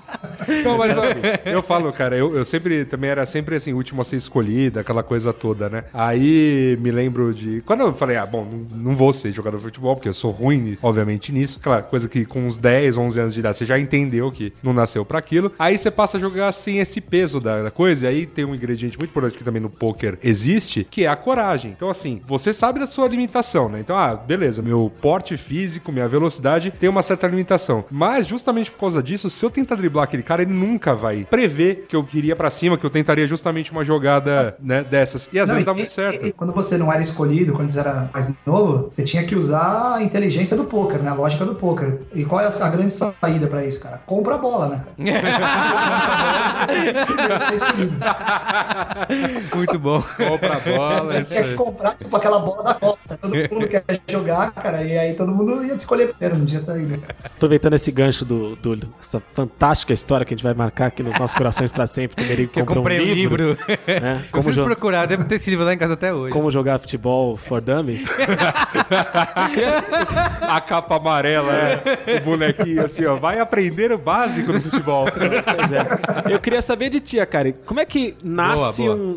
Não, 0.64 0.78
mas 0.78 0.96
ó, 0.96 1.02
eu 1.44 1.62
falo, 1.62 1.92
cara, 1.92 2.16
eu, 2.16 2.34
eu 2.34 2.44
sempre 2.44 2.84
também 2.86 3.10
era 3.10 3.26
sempre 3.26 3.54
assim, 3.56 3.72
último 3.74 4.00
a 4.00 4.04
ser 4.04 4.16
escolhido, 4.16 4.80
aquela 4.80 5.02
coisa 5.02 5.32
toda, 5.32 5.68
né? 5.68 5.84
Aí 5.92 6.76
me 6.80 6.90
lembro 6.90 7.34
de. 7.34 7.60
Quando 7.66 7.80
eu 7.80 7.92
falei, 7.92 8.16
ah, 8.16 8.24
bom, 8.24 8.46
não, 8.50 8.78
não 8.90 8.96
vou 8.96 9.12
ser 9.12 9.30
jogador 9.32 9.58
de 9.58 9.64
futebol, 9.64 9.94
porque 9.94 10.08
eu 10.08 10.14
sou 10.14 10.30
ruim, 10.30 10.78
obviamente, 10.82 11.32
nisso. 11.32 11.58
Aquela 11.60 11.82
coisa 11.82 12.08
que 12.08 12.24
com 12.24 12.46
uns 12.46 12.56
10, 12.56 12.96
11 12.96 13.20
anos 13.20 13.34
de 13.34 13.40
idade 13.40 13.58
você 13.58 13.66
já 13.66 13.78
entendeu 13.78 14.30
que 14.32 14.52
não 14.62 14.72
nasceu 14.72 15.04
pra 15.04 15.18
aquilo. 15.18 15.52
Aí 15.58 15.67
você 15.76 15.90
passa 15.90 16.16
a 16.16 16.20
jogar 16.20 16.52
sem 16.52 16.78
esse 16.78 17.00
peso 17.00 17.40
da, 17.40 17.62
da 17.64 17.70
coisa, 17.70 18.06
e 18.06 18.08
aí 18.08 18.26
tem 18.26 18.44
um 18.44 18.54
ingrediente 18.54 18.96
muito 18.98 19.10
importante 19.10 19.36
que 19.36 19.44
também 19.44 19.60
no 19.60 19.68
poker 19.68 20.18
existe, 20.22 20.86
que 20.90 21.04
é 21.04 21.08
a 21.08 21.16
coragem. 21.16 21.70
Então, 21.70 21.90
assim, 21.90 22.22
você 22.26 22.52
sabe 22.52 22.78
da 22.80 22.86
sua 22.86 23.08
limitação, 23.08 23.68
né? 23.68 23.80
Então, 23.80 23.96
ah, 23.96 24.14
beleza, 24.14 24.62
meu 24.62 24.90
porte 25.00 25.36
físico, 25.36 25.90
minha 25.92 26.08
velocidade 26.08 26.70
tem 26.70 26.88
uma 26.88 27.02
certa 27.02 27.26
limitação. 27.26 27.84
Mas, 27.90 28.26
justamente 28.26 28.70
por 28.70 28.78
causa 28.78 29.02
disso, 29.02 29.28
se 29.28 29.44
eu 29.44 29.50
tentar 29.50 29.74
driblar 29.74 30.04
aquele 30.04 30.22
cara, 30.22 30.42
ele 30.42 30.52
nunca 30.52 30.94
vai 30.94 31.26
prever 31.28 31.86
que 31.88 31.96
eu 31.96 32.04
queria 32.04 32.36
pra 32.36 32.50
cima, 32.50 32.78
que 32.78 32.86
eu 32.86 32.90
tentaria 32.90 33.26
justamente 33.26 33.72
uma 33.72 33.84
jogada 33.84 34.56
né, 34.60 34.84
dessas. 34.84 35.28
E 35.32 35.38
às 35.40 35.48
Não, 35.48 35.56
vezes 35.56 35.62
e- 35.62 35.66
dá 35.66 35.74
muito 35.74 35.88
e- 35.88 35.92
certo. 35.92 36.26
e 36.26 36.32
quando 36.32 36.52
você 36.52 36.78
não 36.78 36.92
era 36.92 37.02
escolhido, 37.02 37.52
quando 37.52 37.68
você 37.68 37.78
era 37.80 38.08
mais 38.12 38.30
novo, 38.46 38.88
você 38.90 39.02
tinha 39.02 39.24
que 39.24 39.34
usar 39.34 39.96
a 39.96 40.02
inteligência 40.02 40.56
do 40.56 40.64
poker, 40.64 41.02
né? 41.02 41.10
A 41.10 41.14
lógica 41.14 41.44
do 41.44 41.54
poker. 41.54 42.00
E 42.14 42.24
qual 42.24 42.40
é 42.40 42.46
a 42.46 42.58
a 42.58 42.68
grande 42.70 42.92
saída 42.92 43.46
pra 43.46 43.64
isso, 43.64 43.80
cara? 43.80 43.98
Compra 44.04 44.34
a 44.34 44.38
bola, 44.38 44.68
né, 44.68 44.84
cara? 44.84 44.96
Muito 49.54 49.78
bom. 49.78 50.02
Compra 50.02 50.56
a 50.56 50.60
bola, 50.60 51.00
Você 51.06 51.18
isso 51.18 51.30
tinha 51.30 51.42
que 51.44 51.50
aí. 51.50 51.54
comprar 51.56 51.94
tipo 51.96 52.16
aquela 52.16 52.38
bola 52.38 52.62
da 52.62 52.74
Copa. 52.74 52.98
Todo 53.20 53.34
mundo 53.34 53.66
quer 53.68 53.84
jogar, 54.08 54.50
cara, 54.52 54.82
e 54.82 54.96
aí 54.98 55.14
todo 55.14 55.32
mundo 55.32 55.64
ia 55.64 55.74
escolher 55.74 56.08
primeiro, 56.14 56.38
não 56.38 56.46
tinha 56.46 56.60
saída. 56.60 56.98
Aproveitando 57.24 57.74
esse 57.74 57.90
gancho 57.90 58.24
do, 58.24 58.56
do- 58.56 58.88
essa 59.00 59.20
fantástica 59.34 59.92
história 59.92 60.24
que 60.26 60.34
a 60.34 60.36
gente 60.36 60.44
vai 60.44 60.54
marcar 60.54 60.86
aqui 60.86 61.02
nos 61.02 61.18
nossos 61.18 61.36
corações 61.36 61.72
pra 61.72 61.86
sempre, 61.86 62.16
que 62.16 62.22
o 62.22 62.26
Merigo 62.26 62.52
Que 62.58 62.60
eu 62.60 62.66
comprou 62.66 62.82
comprei 62.84 63.00
um 63.00 63.04
livro, 63.14 63.48
livro. 63.50 63.58
né? 63.68 63.76
Eu 64.24 64.30
Como, 64.30 64.44
preciso 64.44 64.64
procurar, 64.64 65.06
deve 65.06 65.24
ter 65.24 65.36
esse 65.36 65.50
livro 65.50 65.64
lá 65.64 65.72
em 65.74 65.78
casa 65.78 65.94
até 65.94 66.12
hoje. 66.12 66.32
como 66.32 66.50
jogar 66.50 66.78
futebol 66.78 67.36
for 67.36 67.60
dummies. 67.60 68.06
A 70.48 70.60
capa 70.60 70.96
amarela, 70.96 71.52
é, 71.52 72.18
o 72.18 72.24
bonequinho 72.24 72.84
assim, 72.84 73.04
ó. 73.04 73.14
Vai 73.16 73.38
aprender 73.38 73.92
o 73.92 73.98
básico 73.98 74.52
do 74.52 74.60
futebol. 74.60 75.06
Pois 75.56 75.72
é. 75.72 76.32
Eu 76.34 76.38
queria 76.40 76.60
saber 76.62 76.88
de 76.90 77.00
ti, 77.00 77.18
Akari, 77.20 77.54
como 77.64 77.80
é 77.80 77.84
que 77.84 78.14
nasce 78.22 78.82
Boa, 78.82 78.94
boa. 78.96 79.06
Um, 79.06 79.10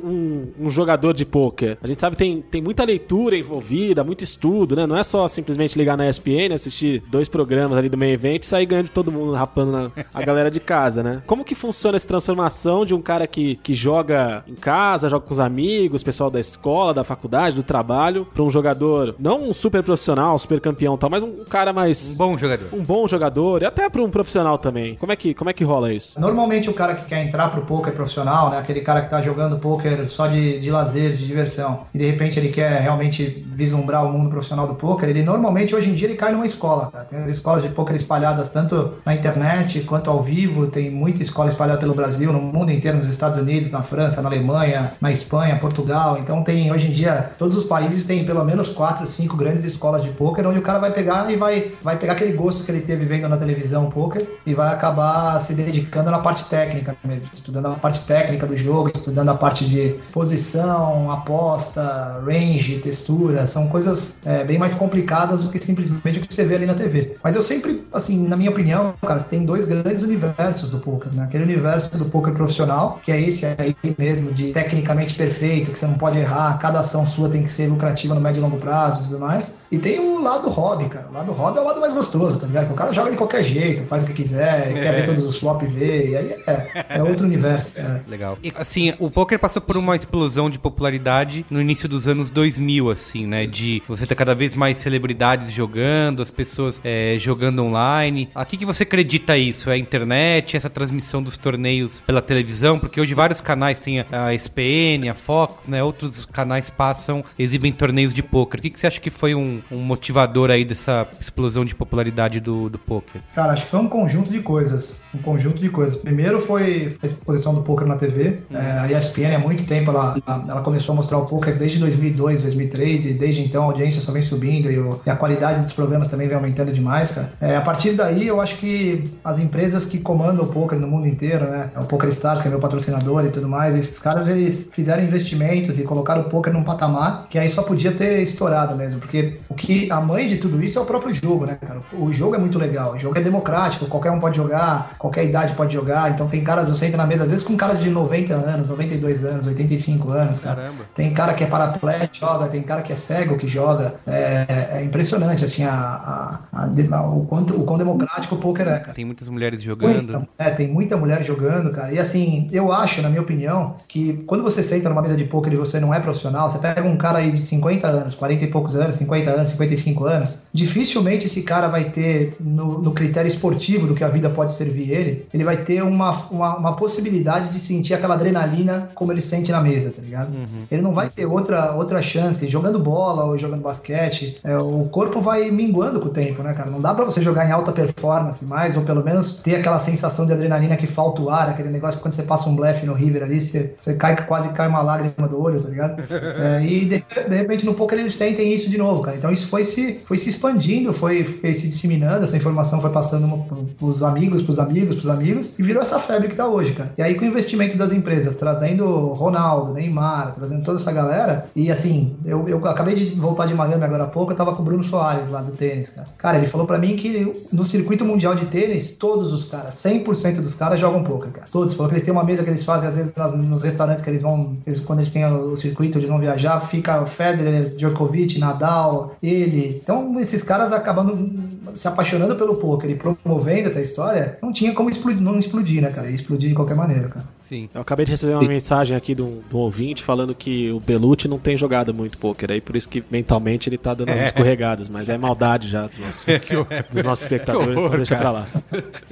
um- 0.59 0.65
um 0.67 0.69
jogador 0.69 1.13
de 1.13 1.25
pôquer? 1.25 1.77
A 1.81 1.87
gente 1.87 1.99
sabe 1.99 2.15
que 2.15 2.23
tem, 2.23 2.41
tem 2.41 2.61
muita 2.61 2.83
leitura 2.83 3.35
envolvida, 3.37 4.03
muito 4.03 4.23
estudo, 4.23 4.75
né? 4.75 4.85
Não 4.85 4.97
é 4.97 5.03
só 5.03 5.27
simplesmente 5.27 5.77
ligar 5.77 5.97
na 5.97 6.07
ESPN, 6.07 6.53
assistir 6.53 7.03
dois 7.09 7.27
programas 7.29 7.77
ali 7.77 7.89
do 7.89 7.97
meio 7.97 8.13
evento 8.13 8.43
e 8.43 8.45
sair 8.47 8.65
ganhando 8.65 8.85
de 8.85 8.91
todo 8.91 9.11
mundo, 9.11 9.33
rapando 9.33 9.71
na- 9.71 9.91
a 10.13 10.21
galera 10.23 10.49
de 10.51 10.59
casa, 10.59 11.03
né? 11.03 11.21
Como 11.25 11.43
que 11.43 11.55
funciona 11.55 11.95
essa 11.95 12.07
transformação 12.07 12.85
de 12.85 12.93
um 12.93 13.01
cara 13.01 13.27
que, 13.27 13.55
que 13.57 13.73
joga 13.73 14.43
em 14.47 14.55
casa, 14.55 15.09
joga 15.09 15.25
com 15.25 15.33
os 15.33 15.39
amigos, 15.39 16.03
pessoal 16.03 16.29
da 16.29 16.39
escola, 16.39 16.93
da 16.93 17.03
faculdade, 17.03 17.55
do 17.55 17.63
trabalho, 17.63 18.25
pra 18.33 18.43
um 18.43 18.49
jogador, 18.49 19.15
não 19.19 19.43
um 19.49 19.53
super 19.53 19.83
profissional, 19.83 20.37
super 20.39 20.59
campeão 20.61 20.95
e 20.95 20.97
tal, 20.97 21.09
mas 21.09 21.23
um 21.23 21.43
cara 21.45 21.73
mais... 21.73 22.13
Um 22.15 22.17
bom 22.17 22.37
jogador. 22.37 22.67
um 22.73 22.83
bom 22.83 23.07
jogador 23.07 23.61
e 23.61 23.65
até 23.65 23.89
para 23.89 24.01
um 24.01 24.09
profissional 24.09 24.57
também. 24.57 24.95
Como 24.95 25.11
é 25.11 25.15
que, 25.15 25.33
como 25.33 25.49
é 25.49 25.53
que 25.53 25.63
rola 25.63 25.93
isso? 25.93 26.19
Normalmente 26.21 26.69
o 26.69 26.73
cara 26.75 26.93
que 26.93 27.05
quer 27.05 27.25
entrar 27.25 27.49
pro 27.49 27.63
poker 27.63 27.91
profissional, 27.93 28.51
né, 28.51 28.59
aquele 28.59 28.81
cara 28.81 29.01
que 29.01 29.09
tá 29.09 29.19
jogando 29.19 29.57
poker 29.57 30.07
só 30.07 30.27
de, 30.27 30.59
de 30.59 30.69
lazer, 30.69 31.13
de 31.13 31.25
diversão, 31.25 31.87
e 31.91 31.97
de 31.97 32.05
repente 32.05 32.37
ele 32.37 32.49
quer 32.49 32.79
realmente 32.79 33.43
vislumbrar 33.51 34.05
o 34.05 34.13
mundo 34.13 34.29
profissional 34.29 34.67
do 34.67 34.75
poker, 34.75 35.09
ele 35.09 35.23
normalmente 35.23 35.75
hoje 35.75 35.89
em 35.89 35.95
dia 35.95 36.07
ele 36.07 36.15
cai 36.15 36.31
numa 36.31 36.45
escola. 36.45 36.91
Tem 37.09 37.17
as 37.17 37.27
escolas 37.27 37.63
de 37.63 37.69
poker 37.69 37.95
espalhadas 37.95 38.49
tanto 38.49 38.93
na 39.03 39.15
internet 39.15 39.81
quanto 39.81 40.11
ao 40.11 40.21
vivo, 40.21 40.67
tem 40.67 40.91
muita 40.91 41.23
escola 41.23 41.49
espalhada 41.49 41.79
pelo 41.79 41.95
Brasil, 41.95 42.31
no 42.31 42.39
mundo 42.39 42.71
inteiro, 42.71 42.99
nos 42.99 43.09
Estados 43.09 43.39
Unidos, 43.39 43.71
na 43.71 43.81
França, 43.81 44.21
na 44.21 44.29
Alemanha, 44.29 44.93
na 45.01 45.11
Espanha, 45.11 45.57
Portugal. 45.57 46.19
Então 46.19 46.43
tem 46.43 46.71
hoje 46.71 46.89
em 46.89 46.91
dia 46.91 47.31
todos 47.39 47.57
os 47.57 47.63
países 47.63 48.05
têm 48.05 48.23
pelo 48.23 48.45
menos 48.45 48.69
quatro, 48.69 49.07
cinco 49.07 49.35
grandes 49.35 49.63
escolas 49.63 50.03
de 50.03 50.11
poker 50.11 50.47
onde 50.47 50.59
o 50.59 50.61
cara 50.61 50.77
vai 50.77 50.91
pegar 50.91 51.31
e 51.31 51.35
vai, 51.35 51.71
vai 51.81 51.97
pegar 51.97 52.13
aquele 52.13 52.33
gosto 52.33 52.63
que 52.63 52.69
ele 52.69 52.81
teve 52.81 53.05
vendo 53.05 53.27
na 53.27 53.37
televisão 53.37 53.89
poker 53.89 54.23
e 54.45 54.53
vai 54.53 54.71
acabar 54.71 55.39
se 55.39 55.55
dedicando 55.55 56.10
na 56.11 56.19
parte 56.19 56.45
técnica 56.49 56.95
mesmo, 57.03 57.29
estudando 57.33 57.67
a 57.67 57.75
parte 57.75 58.05
técnica 58.05 58.45
do 58.45 58.55
jogo, 58.55 58.91
estudando 58.93 59.29
a 59.29 59.35
parte 59.35 59.65
de 59.65 59.95
posição, 60.11 61.11
aposta, 61.11 62.21
range, 62.25 62.79
textura, 62.79 63.45
são 63.47 63.67
coisas 63.67 64.21
é, 64.25 64.43
bem 64.43 64.57
mais 64.57 64.73
complicadas 64.73 65.43
do 65.43 65.49
que 65.49 65.57
simplesmente 65.57 66.19
o 66.19 66.21
que 66.21 66.33
você 66.33 66.43
vê 66.43 66.55
ali 66.55 66.65
na 66.65 66.73
TV. 66.73 67.17
Mas 67.23 67.35
eu 67.35 67.43
sempre, 67.43 67.85
assim, 67.91 68.27
na 68.27 68.37
minha 68.37 68.51
opinião, 68.51 68.93
cara, 69.01 69.19
você 69.19 69.29
tem 69.29 69.45
dois 69.45 69.65
grandes 69.65 70.03
universos 70.03 70.69
do 70.69 70.77
poker, 70.79 71.13
né? 71.13 71.23
Aquele 71.23 71.43
universo 71.43 71.97
do 71.97 72.05
poker 72.05 72.33
profissional, 72.33 72.99
que 73.03 73.11
é 73.11 73.19
esse 73.19 73.45
aí 73.45 73.75
mesmo, 73.97 74.31
de 74.31 74.51
tecnicamente 74.51 75.15
perfeito, 75.15 75.71
que 75.71 75.79
você 75.79 75.87
não 75.87 75.97
pode 75.97 76.17
errar, 76.17 76.57
cada 76.59 76.79
ação 76.79 77.05
sua 77.05 77.29
tem 77.29 77.43
que 77.43 77.49
ser 77.49 77.67
lucrativa 77.67 78.13
no 78.13 78.21
médio 78.21 78.39
e 78.39 78.43
longo 78.43 78.57
prazo 78.57 79.01
e 79.01 79.03
tudo 79.05 79.19
mais. 79.19 79.61
E 79.71 79.77
tem 79.77 79.99
o 79.99 80.21
lado 80.21 80.49
hobby, 80.49 80.89
cara. 80.89 81.07
O 81.09 81.13
lado 81.13 81.31
hobby 81.31 81.57
é 81.57 81.61
o 81.61 81.65
lado 81.65 81.79
mais 81.79 81.93
gostoso, 81.93 82.39
tá 82.39 82.47
ligado? 82.47 82.71
O 82.71 82.75
cara 82.75 82.91
joga 82.91 83.11
de 83.11 83.17
qualquer 83.17 83.43
jeito, 83.43 83.83
faz 83.83 84.03
o 84.03 84.05
que 84.05 84.13
quiser, 84.13 84.73
quer 84.73 84.93
ver 84.93 85.05
todos 85.05 85.25
os 85.25 85.37
flop 85.37 85.63
ver, 85.63 86.00
e 86.09 86.15
aí 86.15 86.35
é, 86.47 86.85
é 86.89 87.03
outro 87.03 87.25
universo. 87.25 87.73
É. 87.77 88.01
Legal. 88.07 88.37
E, 88.43 88.53
assim, 88.55 88.93
o 88.99 89.09
poker 89.09 89.39
passou 89.39 89.61
por 89.61 89.77
uma 89.77 89.95
explosão 89.95 90.49
de 90.49 90.59
popularidade 90.59 91.45
no 91.49 91.61
início 91.61 91.87
dos 91.89 92.07
anos 92.07 92.29
2000, 92.29 92.89
assim, 92.89 93.25
né? 93.25 93.45
De 93.45 93.81
você 93.87 94.05
ter 94.05 94.15
cada 94.15 94.35
vez 94.35 94.55
mais 94.55 94.77
celebridades 94.77 95.51
jogando, 95.51 96.21
as 96.21 96.31
pessoas 96.31 96.79
é, 96.83 97.17
jogando 97.19 97.63
online. 97.63 98.29
A 98.35 98.45
que, 98.51 98.57
que 98.57 98.65
você 98.65 98.83
acredita 98.83 99.37
isso? 99.37 99.69
É 99.69 99.73
a 99.73 99.77
internet, 99.77 100.57
essa 100.57 100.69
transmissão 100.69 101.23
dos 101.23 101.37
torneios 101.37 102.01
pela 102.01 102.21
televisão? 102.21 102.77
Porque 102.77 102.99
hoje 102.99 103.13
vários 103.13 103.39
canais 103.39 103.79
têm 103.79 104.01
a, 104.01 104.33
ESPN, 104.33 105.09
a 105.09 105.15
Fox, 105.15 105.67
né? 105.67 105.81
Outros 105.81 106.25
canais 106.25 106.69
passam, 106.69 107.23
exibem 107.39 107.71
torneios 107.71 108.13
de 108.13 108.21
poker. 108.21 108.59
O 108.59 108.61
que, 108.61 108.69
que 108.69 108.79
você 108.79 108.87
acha 108.87 108.99
que 108.99 109.09
foi 109.09 109.33
um, 109.33 109.61
um 109.71 109.79
motivador 109.79 110.51
aí 110.51 110.65
dessa 110.65 111.07
explosão 111.19 111.63
de 111.63 111.73
popularidade 111.73 112.41
do, 112.41 112.69
do 112.69 112.77
poker? 112.77 113.21
Cara, 113.33 113.53
acho 113.53 113.63
que 113.63 113.71
foi 113.71 113.79
um 113.79 113.87
conjunto 113.87 114.29
de 114.29 114.41
coisas. 114.41 115.01
Um 115.15 115.19
conjunto 115.19 115.59
de 115.59 115.69
coisas. 115.69 115.90
Primeiro 115.95 116.39
foi 116.39 116.95
a 117.01 117.05
exposição 117.05 117.53
do 117.53 117.61
poker 117.61 117.87
na 117.87 117.95
TV. 117.95 118.39
É, 118.53 118.57
a 118.79 118.91
ESPN 118.91 119.35
há 119.35 119.39
muito 119.39 119.65
tempo 119.65 119.91
ela, 119.91 120.15
ela 120.47 120.61
começou 120.61 120.93
a 120.93 120.95
mostrar 120.95 121.17
o 121.17 121.25
poker 121.25 121.55
desde 121.57 121.79
2002, 121.79 122.41
2003 122.41 123.05
e 123.07 123.13
desde 123.13 123.41
então 123.41 123.63
a 123.63 123.65
audiência 123.67 124.01
só 124.01 124.11
vem 124.11 124.21
subindo 124.21 124.71
e, 124.71 124.77
o- 124.79 124.99
e 125.05 125.09
a 125.09 125.15
qualidade 125.15 125.61
dos 125.61 125.73
programas 125.73 126.07
também 126.07 126.27
vem 126.27 126.35
aumentando 126.37 126.71
demais, 126.71 127.11
cara. 127.11 127.33
É, 127.41 127.55
a 127.55 127.61
partir 127.61 127.91
daí 127.93 128.27
eu 128.27 128.39
acho 128.41 128.57
que 128.57 129.11
as 129.23 129.39
empresas 129.39 129.85
que 129.85 129.97
comandam 129.99 130.45
o 130.45 130.47
poker 130.47 130.79
no 130.79 130.87
mundo 130.87 131.07
inteiro, 131.07 131.45
né? 131.49 131.69
O 131.77 131.83
Poker 131.85 132.09
Stars, 132.09 132.41
que 132.41 132.47
é 132.47 132.51
meu 132.51 132.59
patrocinador 132.59 133.25
e 133.25 133.29
tudo 133.31 133.47
mais, 133.47 133.75
esses 133.75 133.99
caras 133.99 134.27
eles 134.27 134.69
fizeram 134.73 135.03
investimentos 135.03 135.79
e 135.79 135.83
colocaram 135.83 136.21
o 136.21 136.25
poker 136.25 136.51
num 136.53 136.63
patamar 136.63 137.27
que 137.29 137.37
aí 137.37 137.49
só 137.49 137.61
podia 137.63 137.91
ter 137.91 138.21
estourado 138.21 138.75
mesmo, 138.75 138.99
porque 138.99 139.39
o 139.49 139.53
que 139.55 139.91
a 139.91 139.99
mãe 140.01 140.27
de 140.27 140.37
tudo 140.37 140.63
isso 140.63 140.77
é 140.79 140.81
o 140.81 140.85
próprio 140.85 141.13
jogo, 141.13 141.45
né, 141.45 141.57
cara? 141.59 141.79
O 141.93 142.11
jogo 142.11 142.35
é 142.35 142.37
muito 142.37 142.57
legal, 142.59 142.93
o 142.93 142.99
jogo 142.99 143.17
é 143.17 143.21
democrático, 143.21 143.85
qualquer 143.85 144.11
um 144.11 144.19
pode 144.19 144.37
jogar, 144.37 144.95
qualquer 144.97 145.25
idade 145.25 145.53
pode 145.53 145.73
jogar. 145.73 145.80
Então 146.09 146.27
tem 146.27 146.43
caras, 146.43 146.69
eu 146.69 146.75
sento 146.75 146.97
na 146.97 147.05
mesa 147.05 147.23
às 147.23 147.31
vezes 147.31 147.45
com 147.45 147.55
caras 147.57 147.79
de 147.79 147.89
90 147.89 148.33
anos, 148.33 148.69
92 148.69 149.23
anos, 149.25 149.47
85 149.47 150.09
anos, 150.11 150.39
cara. 150.39 150.55
Caramba. 150.55 150.83
Tem 150.95 151.13
cara 151.13 151.33
que 151.33 151.43
é 151.43 151.47
paraplégico, 151.47 152.15
joga, 152.15 152.47
tem 152.47 152.61
cara 152.61 152.81
que 152.81 152.91
é 152.93 152.95
cego 152.95 153.37
que 153.37 153.47
joga. 153.47 153.95
É, 154.05 154.77
é 154.79 154.83
impressionante, 154.83 155.45
assim, 155.45 155.63
a, 155.63 155.71
a- 155.71 156.39
a- 156.51 156.97
a- 156.97 157.07
o, 157.09 157.25
quanto, 157.25 157.59
o 157.59 157.63
quão 157.65 157.77
democrático 157.77 158.35
o 158.35 158.37
poker 158.37 158.67
é, 158.67 158.79
cara. 158.79 158.93
Tem 158.93 159.05
muitas 159.05 159.27
mulheres 159.29 159.61
jogando. 159.61 160.13
Muita, 160.13 160.27
é, 160.37 160.49
tem 160.51 160.67
muita 160.67 160.97
mulher 160.97 161.23
jogando, 161.23 161.71
cara. 161.71 161.91
E 161.93 161.99
assim, 161.99 162.47
eu 162.51 162.71
acho, 162.71 163.01
na 163.01 163.09
minha 163.09 163.21
opinião, 163.21 163.75
que 163.87 164.23
quando 164.27 164.43
você 164.43 164.61
senta 164.63 164.89
numa 164.89 165.01
mesa 165.01 165.15
de 165.15 165.23
poker 165.25 165.53
e 165.53 165.57
você 165.57 165.79
não 165.79 165.93
é 165.93 165.99
profissional, 165.99 166.49
você 166.49 166.59
pega 166.59 166.81
um 166.87 166.97
cara 166.97 167.19
aí 167.19 167.31
de 167.31 167.41
50 167.43 167.87
anos, 167.87 168.15
40 168.15 168.43
e 168.43 168.47
poucos 168.47 168.75
anos, 168.75 168.95
50 168.95 169.31
anos, 169.31 169.51
55 169.51 170.05
anos, 170.05 170.40
dificilmente 170.53 171.27
esse 171.27 171.43
cara 171.43 171.67
vai 171.67 171.85
ter, 171.85 172.35
no, 172.39 172.81
no 172.81 172.91
critério 172.91 173.27
esportivo 173.27 173.87
do 173.87 173.95
que 173.95 174.03
a 174.03 174.09
vida 174.09 174.29
pode 174.29 174.53
servir 174.53 174.91
ele, 174.91 175.25
ele 175.33 175.43
vai 175.43 175.57
ter 175.57 175.81
uma, 175.83 176.11
uma, 176.29 176.57
uma 176.57 176.75
possibilidade 176.75 177.49
de 177.49 177.59
sentir 177.59 177.93
aquela 177.93 178.15
adrenalina 178.15 178.89
como 178.93 179.11
ele 179.11 179.21
sente 179.21 179.51
na 179.51 179.61
mesa, 179.61 179.91
tá 179.91 180.01
ligado? 180.01 180.37
Ele 180.69 180.81
não 180.81 180.93
vai 180.93 181.09
ter 181.09 181.25
outra, 181.25 181.73
outra 181.73 182.01
chance 182.01 182.47
jogando 182.47 182.79
bola 182.79 183.25
ou 183.25 183.37
jogando 183.37 183.61
basquete. 183.61 184.39
é, 184.43 184.57
o 184.57 184.85
corpo 184.85 185.21
vai 185.21 185.49
minguando 185.51 185.99
com 185.99 186.07
o 186.07 186.11
tempo, 186.11 186.43
né, 186.43 186.53
cara? 186.53 186.69
Não 186.69 186.79
dá 186.79 186.93
pra 186.93 187.05
você 187.05 187.21
jogar 187.21 187.47
em 187.47 187.51
alta 187.51 187.71
performance 187.71 188.45
mais, 188.45 188.75
ou 188.75 188.83
pelo 188.83 189.03
menos 189.03 189.37
ter 189.37 189.55
aquela 189.55 189.79
sensação 189.79 190.25
de 190.25 190.33
adrenalina 190.33 190.75
que 190.75 190.87
falta 190.87 191.21
o 191.21 191.29
ar, 191.29 191.49
aquele 191.49 191.69
negócio 191.69 191.97
que 191.97 192.03
quando 192.03 192.13
você 192.13 192.23
passa 192.23 192.49
um 192.49 192.55
blefe 192.55 192.85
no 192.85 192.93
River 192.93 193.23
ali, 193.23 193.39
você, 193.39 193.73
você 193.75 193.95
cai, 193.95 194.25
quase 194.25 194.49
cai 194.49 194.67
uma 194.67 194.81
lágrima 194.81 195.27
do 195.27 195.41
olho, 195.41 195.61
tá 195.61 195.69
ligado? 195.69 196.01
É, 196.41 196.63
e 196.63 196.85
de, 196.85 197.03
de 197.29 197.35
repente 197.35 197.65
no 197.65 197.73
poker 197.73 197.99
eles 197.99 198.15
sentem 198.15 198.53
isso 198.53 198.69
de 198.69 198.77
novo, 198.77 199.01
cara. 199.01 199.17
Então 199.17 199.31
isso 199.31 199.47
foi 199.47 199.63
se, 199.63 200.01
foi 200.05 200.17
se 200.17 200.29
expandindo, 200.41 200.91
foi, 200.91 201.23
foi 201.23 201.53
se 201.53 201.67
disseminando, 201.67 202.25
essa 202.25 202.35
informação 202.35 202.81
foi 202.81 202.89
passando 202.89 203.45
pros 203.77 204.01
amigos, 204.01 204.41
pros 204.41 204.59
amigos, 204.59 204.95
pros 204.95 205.09
amigos, 205.09 205.53
e 205.57 205.61
virou 205.61 205.81
essa 205.81 205.99
febre 205.99 206.27
que 206.27 206.35
tá 206.35 206.47
hoje, 206.47 206.73
cara. 206.73 206.91
E 206.97 207.01
aí 207.01 207.15
com 207.15 207.23
o 207.23 207.27
investimento 207.27 207.77
das 207.77 207.93
empresas, 207.93 208.35
trazendo 208.35 208.85
Ronaldo, 209.13 209.73
Neymar, 209.73 210.33
trazendo 210.33 210.63
toda 210.63 210.79
essa 210.79 210.91
galera, 210.91 211.45
e 211.55 211.71
assim, 211.71 212.15
eu, 212.25 212.47
eu 212.49 212.65
acabei 212.65 212.95
de 212.95 213.05
voltar 213.15 213.45
de 213.45 213.53
Miami 213.53 213.83
agora 213.83 214.05
há 214.05 214.07
pouco, 214.07 214.31
eu 214.31 214.35
tava 214.35 214.55
com 214.55 214.61
o 214.61 214.65
Bruno 214.65 214.83
Soares 214.83 215.29
lá 215.29 215.41
do 215.41 215.51
tênis, 215.51 215.89
cara. 215.89 216.07
Cara, 216.17 216.37
ele 216.37 216.47
falou 216.47 216.65
para 216.65 216.79
mim 216.79 216.95
que 216.95 217.31
no 217.51 217.63
circuito 217.63 218.03
mundial 218.03 218.33
de 218.33 218.45
tênis, 218.45 218.93
todos 218.93 219.31
os 219.31 219.45
caras, 219.45 219.75
100% 219.75 220.41
dos 220.41 220.55
caras 220.55 220.79
jogam 220.79 221.03
poker, 221.03 221.31
cara. 221.31 221.47
Todos. 221.51 221.75
Falou 221.75 221.89
que 221.89 221.95
eles 221.95 222.05
têm 222.05 222.11
uma 222.11 222.23
mesa 222.23 222.43
que 222.43 222.49
eles 222.49 222.65
fazem, 222.65 222.87
às 222.87 222.95
vezes, 222.95 223.13
nas, 223.15 223.35
nos 223.37 223.61
restaurantes 223.61 224.03
que 224.03 224.09
eles 224.09 224.21
vão, 224.21 224.57
eles, 224.65 224.81
quando 224.81 224.99
eles 224.99 225.11
têm 225.11 225.25
o 225.25 225.55
circuito, 225.55 225.97
eles 225.97 226.09
vão 226.09 226.19
viajar, 226.19 226.59
fica 226.61 227.05
Federer, 227.05 227.75
Djokovic, 227.75 228.39
Nadal, 228.39 229.15
ele. 229.21 229.79
Então, 229.81 230.17
esses 230.31 230.43
caras 230.43 230.71
acabando 230.71 231.29
se 231.75 231.87
apaixonando 231.87 232.35
pelo 232.35 232.55
poker 232.55 232.89
e 232.89 232.95
promovendo 232.95 233.67
essa 233.67 233.81
história, 233.81 234.37
não 234.41 234.51
tinha 234.51 234.73
como 234.73 234.89
explodir, 234.89 235.21
não 235.21 235.37
explodir, 235.37 235.81
né, 235.81 235.91
cara? 235.91 236.09
Ia 236.09 236.15
explodir 236.15 236.49
de 236.49 236.55
qualquer 236.55 236.75
maneira, 236.75 237.07
cara. 237.09 237.25
Sim. 237.51 237.67
Eu 237.75 237.81
acabei 237.81 238.05
de 238.05 238.11
receber 238.13 238.31
Sim. 238.31 238.39
uma 238.39 238.47
mensagem 238.47 238.95
aqui 238.95 239.13
do, 239.13 239.43
do 239.49 239.57
ouvinte 239.57 240.05
falando 240.05 240.33
que 240.33 240.71
o 240.71 240.79
Belucci 240.79 241.27
não 241.27 241.37
tem 241.37 241.57
jogado 241.57 241.93
muito 241.93 242.17
poker 242.17 242.49
aí, 242.49 242.61
por 242.61 242.77
isso 242.77 242.87
que 242.87 243.03
mentalmente 243.11 243.67
ele 243.67 243.77
tá 243.77 243.93
dando 243.93 244.07
é. 244.07 244.13
umas 244.13 244.25
escorregadas, 244.27 244.87
mas 244.87 245.09
é 245.09 245.17
maldade 245.17 245.67
já 245.67 245.87
dos 245.87 245.99
nossos, 245.99 246.25
dos 246.89 247.03
nossos 247.03 247.23
espectadores, 247.25 247.75
horror, 247.75 247.87
então 247.87 247.97
deixa 247.97 248.15
pra 248.15 248.31
lá. 248.31 248.47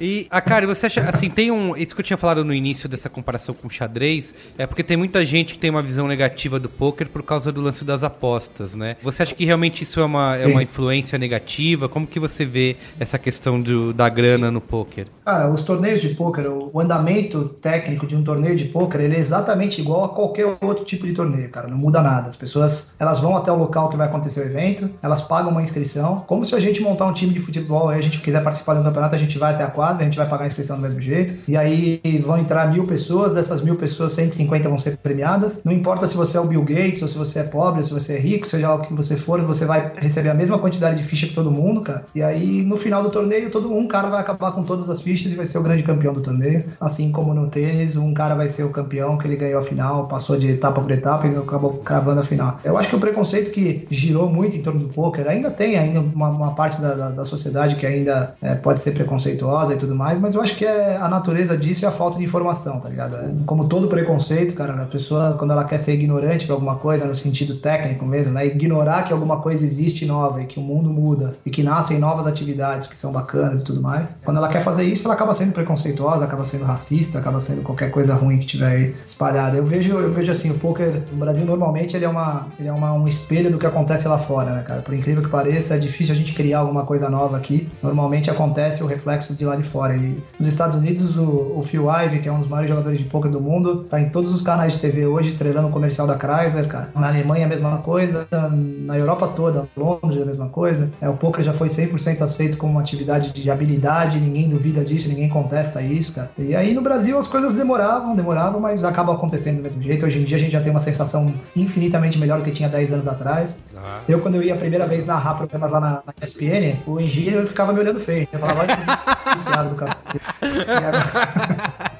E, 0.00 0.26
a 0.30 0.40
cara, 0.40 0.66
você 0.66 0.86
acha, 0.86 1.02
assim, 1.02 1.28
tem 1.28 1.50
um, 1.50 1.76
isso 1.76 1.94
que 1.94 2.00
eu 2.00 2.04
tinha 2.04 2.16
falado 2.16 2.42
no 2.42 2.54
início 2.54 2.88
dessa 2.88 3.10
comparação 3.10 3.54
com 3.54 3.68
o 3.68 3.70
xadrez, 3.70 4.34
é 4.56 4.66
porque 4.66 4.82
tem 4.82 4.96
muita 4.96 5.22
gente 5.26 5.52
que 5.52 5.60
tem 5.60 5.68
uma 5.68 5.82
visão 5.82 6.08
negativa 6.08 6.58
do 6.58 6.70
poker 6.70 7.10
por 7.10 7.22
causa 7.22 7.52
do 7.52 7.60
lance 7.60 7.84
das 7.84 8.02
apostas, 8.02 8.74
né? 8.74 8.96
Você 9.02 9.22
acha 9.22 9.34
que 9.34 9.44
realmente 9.44 9.82
isso 9.82 10.00
é 10.00 10.04
uma, 10.04 10.36
é 10.36 10.46
uma 10.46 10.62
influência 10.62 11.18
negativa? 11.18 11.90
Como 11.90 12.06
que 12.06 12.18
você 12.18 12.46
vê 12.46 12.78
essa 12.98 13.18
questão 13.18 13.60
do, 13.60 13.92
da 13.92 14.08
grana 14.08 14.50
no 14.50 14.62
poker? 14.62 15.08
Cara, 15.26 15.52
os 15.52 15.62
torneios 15.62 16.00
de 16.00 16.14
poker, 16.14 16.50
o 16.50 16.80
andamento 16.80 17.46
técnico 17.60 18.06
de 18.06 18.16
um 18.16 18.29
torneio 18.30 18.56
de 18.56 18.66
poker, 18.66 19.00
ele 19.00 19.16
é 19.16 19.18
exatamente 19.18 19.80
igual 19.80 20.04
a 20.04 20.08
qualquer 20.10 20.46
outro 20.60 20.84
tipo 20.84 21.06
de 21.06 21.12
torneio, 21.12 21.50
cara. 21.50 21.66
Não 21.68 21.76
muda 21.76 22.00
nada. 22.00 22.28
As 22.28 22.36
pessoas, 22.36 22.94
elas 22.98 23.18
vão 23.18 23.36
até 23.36 23.50
o 23.50 23.56
local 23.56 23.88
que 23.88 23.96
vai 23.96 24.06
acontecer 24.06 24.40
o 24.40 24.44
evento, 24.44 24.88
elas 25.02 25.20
pagam 25.22 25.50
uma 25.50 25.62
inscrição, 25.62 26.24
como 26.26 26.46
se 26.46 26.54
a 26.54 26.60
gente 26.60 26.80
montar 26.80 27.06
um 27.06 27.12
time 27.12 27.32
de 27.32 27.40
futebol, 27.40 27.88
aí 27.88 27.98
a 27.98 28.02
gente 28.02 28.20
quiser 28.20 28.42
participar 28.42 28.74
de 28.74 28.80
um 28.80 28.84
campeonato, 28.84 29.14
a 29.14 29.18
gente 29.18 29.38
vai 29.38 29.52
até 29.52 29.64
a 29.64 29.70
quadra, 29.70 30.02
a 30.02 30.04
gente 30.04 30.16
vai 30.16 30.28
pagar 30.28 30.44
a 30.44 30.46
inscrição 30.46 30.76
do 30.76 30.82
mesmo 30.82 31.00
jeito, 31.00 31.34
e 31.48 31.56
aí 31.56 32.00
vão 32.24 32.38
entrar 32.38 32.70
mil 32.70 32.86
pessoas, 32.86 33.32
dessas 33.32 33.60
mil 33.62 33.76
pessoas, 33.76 34.12
150 34.12 34.68
vão 34.68 34.78
ser 34.78 34.96
premiadas. 34.98 35.62
Não 35.64 35.72
importa 35.72 36.06
se 36.06 36.14
você 36.14 36.36
é 36.36 36.40
o 36.40 36.46
Bill 36.46 36.62
Gates, 36.62 37.02
ou 37.02 37.08
se 37.08 37.18
você 37.18 37.40
é 37.40 37.44
pobre, 37.44 37.80
ou 37.80 37.86
se 37.86 37.92
você 37.92 38.14
é 38.14 38.18
rico, 38.18 38.46
seja 38.46 38.68
lá 38.68 38.74
o 38.76 38.82
que 38.82 38.94
você 38.94 39.16
for, 39.16 39.40
você 39.42 39.64
vai 39.64 39.92
receber 39.96 40.30
a 40.30 40.34
mesma 40.34 40.58
quantidade 40.58 40.96
de 40.96 41.02
ficha 41.02 41.26
que 41.26 41.34
todo 41.34 41.50
mundo, 41.50 41.80
cara. 41.80 42.04
E 42.14 42.22
aí, 42.22 42.62
no 42.62 42.76
final 42.76 43.02
do 43.02 43.10
torneio, 43.10 43.50
todo 43.50 43.72
um 43.72 43.88
cara 43.88 44.08
vai 44.08 44.20
acabar 44.20 44.52
com 44.52 44.62
todas 44.62 44.88
as 44.88 45.00
fichas 45.00 45.32
e 45.32 45.34
vai 45.34 45.46
ser 45.46 45.58
o 45.58 45.62
grande 45.62 45.82
campeão 45.82 46.12
do 46.12 46.20
torneio. 46.20 46.64
Assim 46.80 47.10
como 47.10 47.34
no 47.34 47.48
tênis, 47.48 47.96
um 47.96 48.12
cara 48.20 48.34
vai 48.34 48.48
ser 48.48 48.64
o 48.64 48.70
campeão, 48.70 49.16
que 49.16 49.26
ele 49.26 49.34
ganhou 49.34 49.58
a 49.58 49.62
final, 49.62 50.06
passou 50.06 50.36
de 50.36 50.50
etapa 50.50 50.78
por 50.82 50.90
etapa 50.90 51.26
e 51.26 51.34
acabou 51.34 51.78
cravando 51.78 52.20
a 52.20 52.22
final. 52.22 52.58
Eu 52.62 52.76
acho 52.76 52.90
que 52.90 52.96
o 52.96 53.00
preconceito 53.00 53.50
que 53.50 53.86
girou 53.90 54.28
muito 54.28 54.58
em 54.58 54.62
torno 54.62 54.80
do 54.80 54.88
poker 54.88 55.26
ainda 55.26 55.50
tem 55.50 55.78
ainda 55.78 56.00
uma, 56.00 56.28
uma 56.28 56.54
parte 56.54 56.82
da, 56.82 56.92
da, 56.92 57.08
da, 57.08 57.24
sociedade 57.24 57.76
que 57.76 57.86
ainda 57.86 58.34
é, 58.42 58.56
pode 58.56 58.80
ser 58.80 58.90
preconceituosa 58.90 59.72
e 59.72 59.78
tudo 59.78 59.94
mais, 59.94 60.20
mas 60.20 60.34
eu 60.34 60.42
acho 60.42 60.54
que 60.54 60.66
é 60.66 60.98
a 60.98 61.08
natureza 61.08 61.56
disso 61.56 61.82
e 61.82 61.86
a 61.86 61.90
falta 61.90 62.18
de 62.18 62.24
informação, 62.24 62.78
tá 62.78 62.90
ligado? 62.90 63.16
É, 63.16 63.32
como 63.46 63.66
todo 63.66 63.88
preconceito, 63.88 64.52
cara, 64.52 64.74
a 64.74 64.86
pessoa 64.86 65.36
quando 65.38 65.52
ela 65.52 65.64
quer 65.64 65.78
ser 65.78 65.94
ignorante 65.94 66.44
de 66.44 66.52
alguma 66.52 66.76
coisa 66.76 67.06
no 67.06 67.16
sentido 67.16 67.56
técnico 67.56 68.04
mesmo, 68.04 68.34
né? 68.34 68.46
Ignorar 68.46 69.04
que 69.04 69.14
alguma 69.14 69.40
coisa 69.40 69.64
existe 69.64 70.04
nova 70.04 70.42
e 70.42 70.46
que 70.46 70.60
o 70.60 70.62
mundo 70.62 70.90
muda 70.90 71.32
e 71.46 71.48
que 71.48 71.62
nascem 71.62 71.98
novas 71.98 72.26
atividades 72.26 72.86
que 72.86 72.98
são 72.98 73.12
bacanas 73.12 73.62
e 73.62 73.64
tudo 73.64 73.80
mais. 73.80 74.20
Quando 74.22 74.36
ela 74.36 74.48
quer 74.48 74.62
fazer 74.62 74.84
isso, 74.84 75.06
ela 75.06 75.14
acaba 75.14 75.32
sendo 75.32 75.52
preconceituosa, 75.52 76.26
acaba 76.26 76.44
sendo 76.44 76.66
racista, 76.66 77.18
acaba 77.18 77.40
sendo 77.40 77.62
qualquer 77.62 77.90
coisa 77.90 77.99
ruim 78.08 78.38
que 78.38 78.46
tiver 78.46 78.66
aí 78.66 78.94
espalhada. 79.04 79.56
Eu 79.56 79.64
vejo, 79.64 79.98
eu 79.98 80.12
vejo 80.12 80.30
assim, 80.30 80.50
o 80.50 80.54
poker 80.54 81.02
no 81.10 81.18
Brasil 81.18 81.44
normalmente 81.44 81.96
ele 81.96 82.04
é, 82.04 82.08
uma, 82.08 82.48
ele 82.58 82.68
é 82.68 82.72
uma, 82.72 82.92
um 82.92 83.06
espelho 83.06 83.50
do 83.50 83.58
que 83.58 83.66
acontece 83.66 84.06
lá 84.08 84.18
fora, 84.18 84.50
né, 84.52 84.62
cara? 84.62 84.82
Por 84.82 84.94
incrível 84.94 85.22
que 85.22 85.28
pareça, 85.28 85.74
é 85.74 85.78
difícil 85.78 86.14
a 86.14 86.16
gente 86.16 86.32
criar 86.32 86.60
alguma 86.60 86.84
coisa 86.84 87.08
nova 87.08 87.36
aqui. 87.36 87.68
Normalmente 87.82 88.30
acontece 88.30 88.82
o 88.82 88.86
reflexo 88.86 89.34
de 89.34 89.44
lá 89.44 89.56
de 89.56 89.62
fora. 89.62 89.94
E 89.96 90.22
nos 90.38 90.46
Estados 90.46 90.76
Unidos, 90.76 91.18
o, 91.18 91.54
o 91.56 91.62
Phil 91.62 91.86
Ivey, 91.90 92.20
que 92.20 92.28
é 92.28 92.32
um 92.32 92.40
dos 92.40 92.48
maiores 92.48 92.70
jogadores 92.70 92.98
de 92.98 93.04
poker 93.04 93.30
do 93.30 93.40
mundo, 93.40 93.84
tá 93.84 94.00
em 94.00 94.08
todos 94.10 94.32
os 94.32 94.42
canais 94.42 94.72
de 94.72 94.78
TV 94.78 95.06
hoje, 95.06 95.30
estrelando 95.30 95.68
o 95.68 95.70
comercial 95.70 96.06
da 96.06 96.16
Chrysler, 96.16 96.66
cara. 96.66 96.90
Na 96.94 97.08
Alemanha 97.08 97.46
a 97.46 97.48
mesma 97.48 97.78
coisa, 97.78 98.26
na 98.50 98.98
Europa 98.98 99.28
toda, 99.28 99.68
Londres 99.76 100.22
a 100.22 100.24
mesma 100.24 100.48
coisa. 100.48 100.90
É, 101.00 101.08
o 101.08 101.14
poker 101.14 101.44
já 101.44 101.52
foi 101.52 101.68
100% 101.68 102.22
aceito 102.22 102.56
como 102.56 102.72
uma 102.72 102.80
atividade 102.80 103.32
de 103.32 103.50
habilidade, 103.50 104.20
ninguém 104.20 104.48
duvida 104.48 104.84
disso, 104.84 105.08
ninguém 105.08 105.28
contesta 105.28 105.82
isso, 105.82 106.14
cara. 106.14 106.30
E 106.38 106.54
aí 106.54 106.74
no 106.74 106.82
Brasil 106.82 107.18
as 107.18 107.26
coisas 107.26 107.54
demoravam, 107.90 108.14
demoravam, 108.14 108.60
mas 108.60 108.84
acaba 108.84 109.12
acontecendo 109.14 109.56
do 109.56 109.62
mesmo 109.62 109.82
jeito. 109.82 110.06
Hoje 110.06 110.20
em 110.20 110.24
dia 110.24 110.36
a 110.36 110.40
gente 110.40 110.52
já 110.52 110.60
tem 110.60 110.70
uma 110.70 110.80
sensação 110.80 111.34
infinitamente 111.56 112.18
melhor 112.18 112.38
do 112.38 112.44
que 112.44 112.52
tinha 112.52 112.68
10 112.68 112.92
anos 112.92 113.08
atrás. 113.08 113.64
Ah. 113.76 114.00
Eu, 114.08 114.20
quando 114.20 114.36
eu 114.36 114.42
ia 114.42 114.54
a 114.54 114.56
primeira 114.56 114.86
vez 114.86 115.04
narrar 115.04 115.34
programas 115.34 115.72
lá 115.72 115.80
na, 115.80 115.90
na 116.06 116.14
ESPN, 116.24 116.78
o 116.86 117.00
engenheiro 117.00 117.46
ficava 117.46 117.72
me 117.72 117.80
olhando 117.80 117.98
feio. 117.98 118.28
Eu 118.32 118.38
falava, 118.38 118.60
olha 118.60 118.76
que 118.76 118.84
do 119.70 119.74
cacete. 119.74 120.20
e 120.42 121.99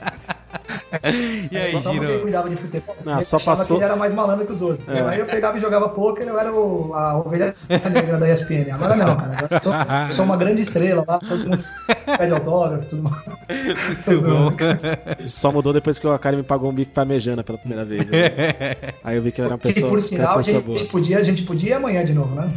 aí, 1.03 1.78
só 1.78 1.93
Giro? 1.93 2.07
Quem 2.07 2.20
cuidava 2.20 2.49
de 2.49 2.57
futebol. 2.57 2.97
Não, 3.05 3.22
só 3.22 3.38
passou. 3.38 3.76
ele 3.76 3.84
era 3.84 3.97
mais 3.97 4.12
malandro 4.12 4.47
que 4.47 4.53
os 4.53 4.62
outros. 4.62 4.88
É. 4.88 5.01
Aí 5.03 5.18
eu 5.18 5.26
pegava 5.26 5.57
e 5.57 5.61
jogava 5.61 5.88
poker, 5.88 6.26
eu 6.26 6.38
era 6.38 6.53
o, 6.53 6.95
a 6.95 7.18
ovelha 7.18 7.55
negra 7.68 8.18
da 8.18 8.30
ESPN. 8.30 8.72
Agora 8.72 8.97
não, 8.97 9.16
cara. 9.16 9.36
Agora 9.36 9.49
eu 9.51 9.62
sou, 9.62 9.72
eu 10.07 10.12
sou 10.12 10.24
uma 10.24 10.36
grande 10.36 10.62
estrela 10.62 11.05
lá, 11.07 11.18
todo 11.18 11.49
mundo 11.49 11.64
pede 12.18 12.32
autógrafo, 12.32 12.86
tudo 12.88 13.03
mais. 13.03 13.24
Muito 13.26 14.22
bom. 14.22 15.26
Só 15.26 15.53
mudou 15.53 15.72
depois 15.72 15.99
que 15.99 16.07
o 16.07 16.12
Akari 16.12 16.36
me 16.36 16.43
pagou 16.43 16.70
um 16.70 16.74
bife 16.74 16.91
parmejana 16.91 17.43
pela 17.43 17.59
primeira 17.59 17.84
vez. 17.84 18.09
Né? 18.09 18.20
Aí 19.05 19.16
eu 19.16 19.22
vi 19.22 19.32
que 19.32 19.41
ele 19.41 19.47
era 19.47 19.55
uma 19.55 19.59
pessoa, 19.59 19.86
que, 19.86 19.91
por 19.91 20.03
sinal, 20.03 20.38
a 20.38 20.43
gente, 20.43 20.62
boa. 20.62 20.84
Podia, 20.86 21.18
a 21.18 21.22
gente 21.22 21.43
podia 21.43 21.70
ir 21.70 21.72
amanhã 21.74 22.05
de 22.05 22.14
novo, 22.14 22.34
né? 22.34 22.53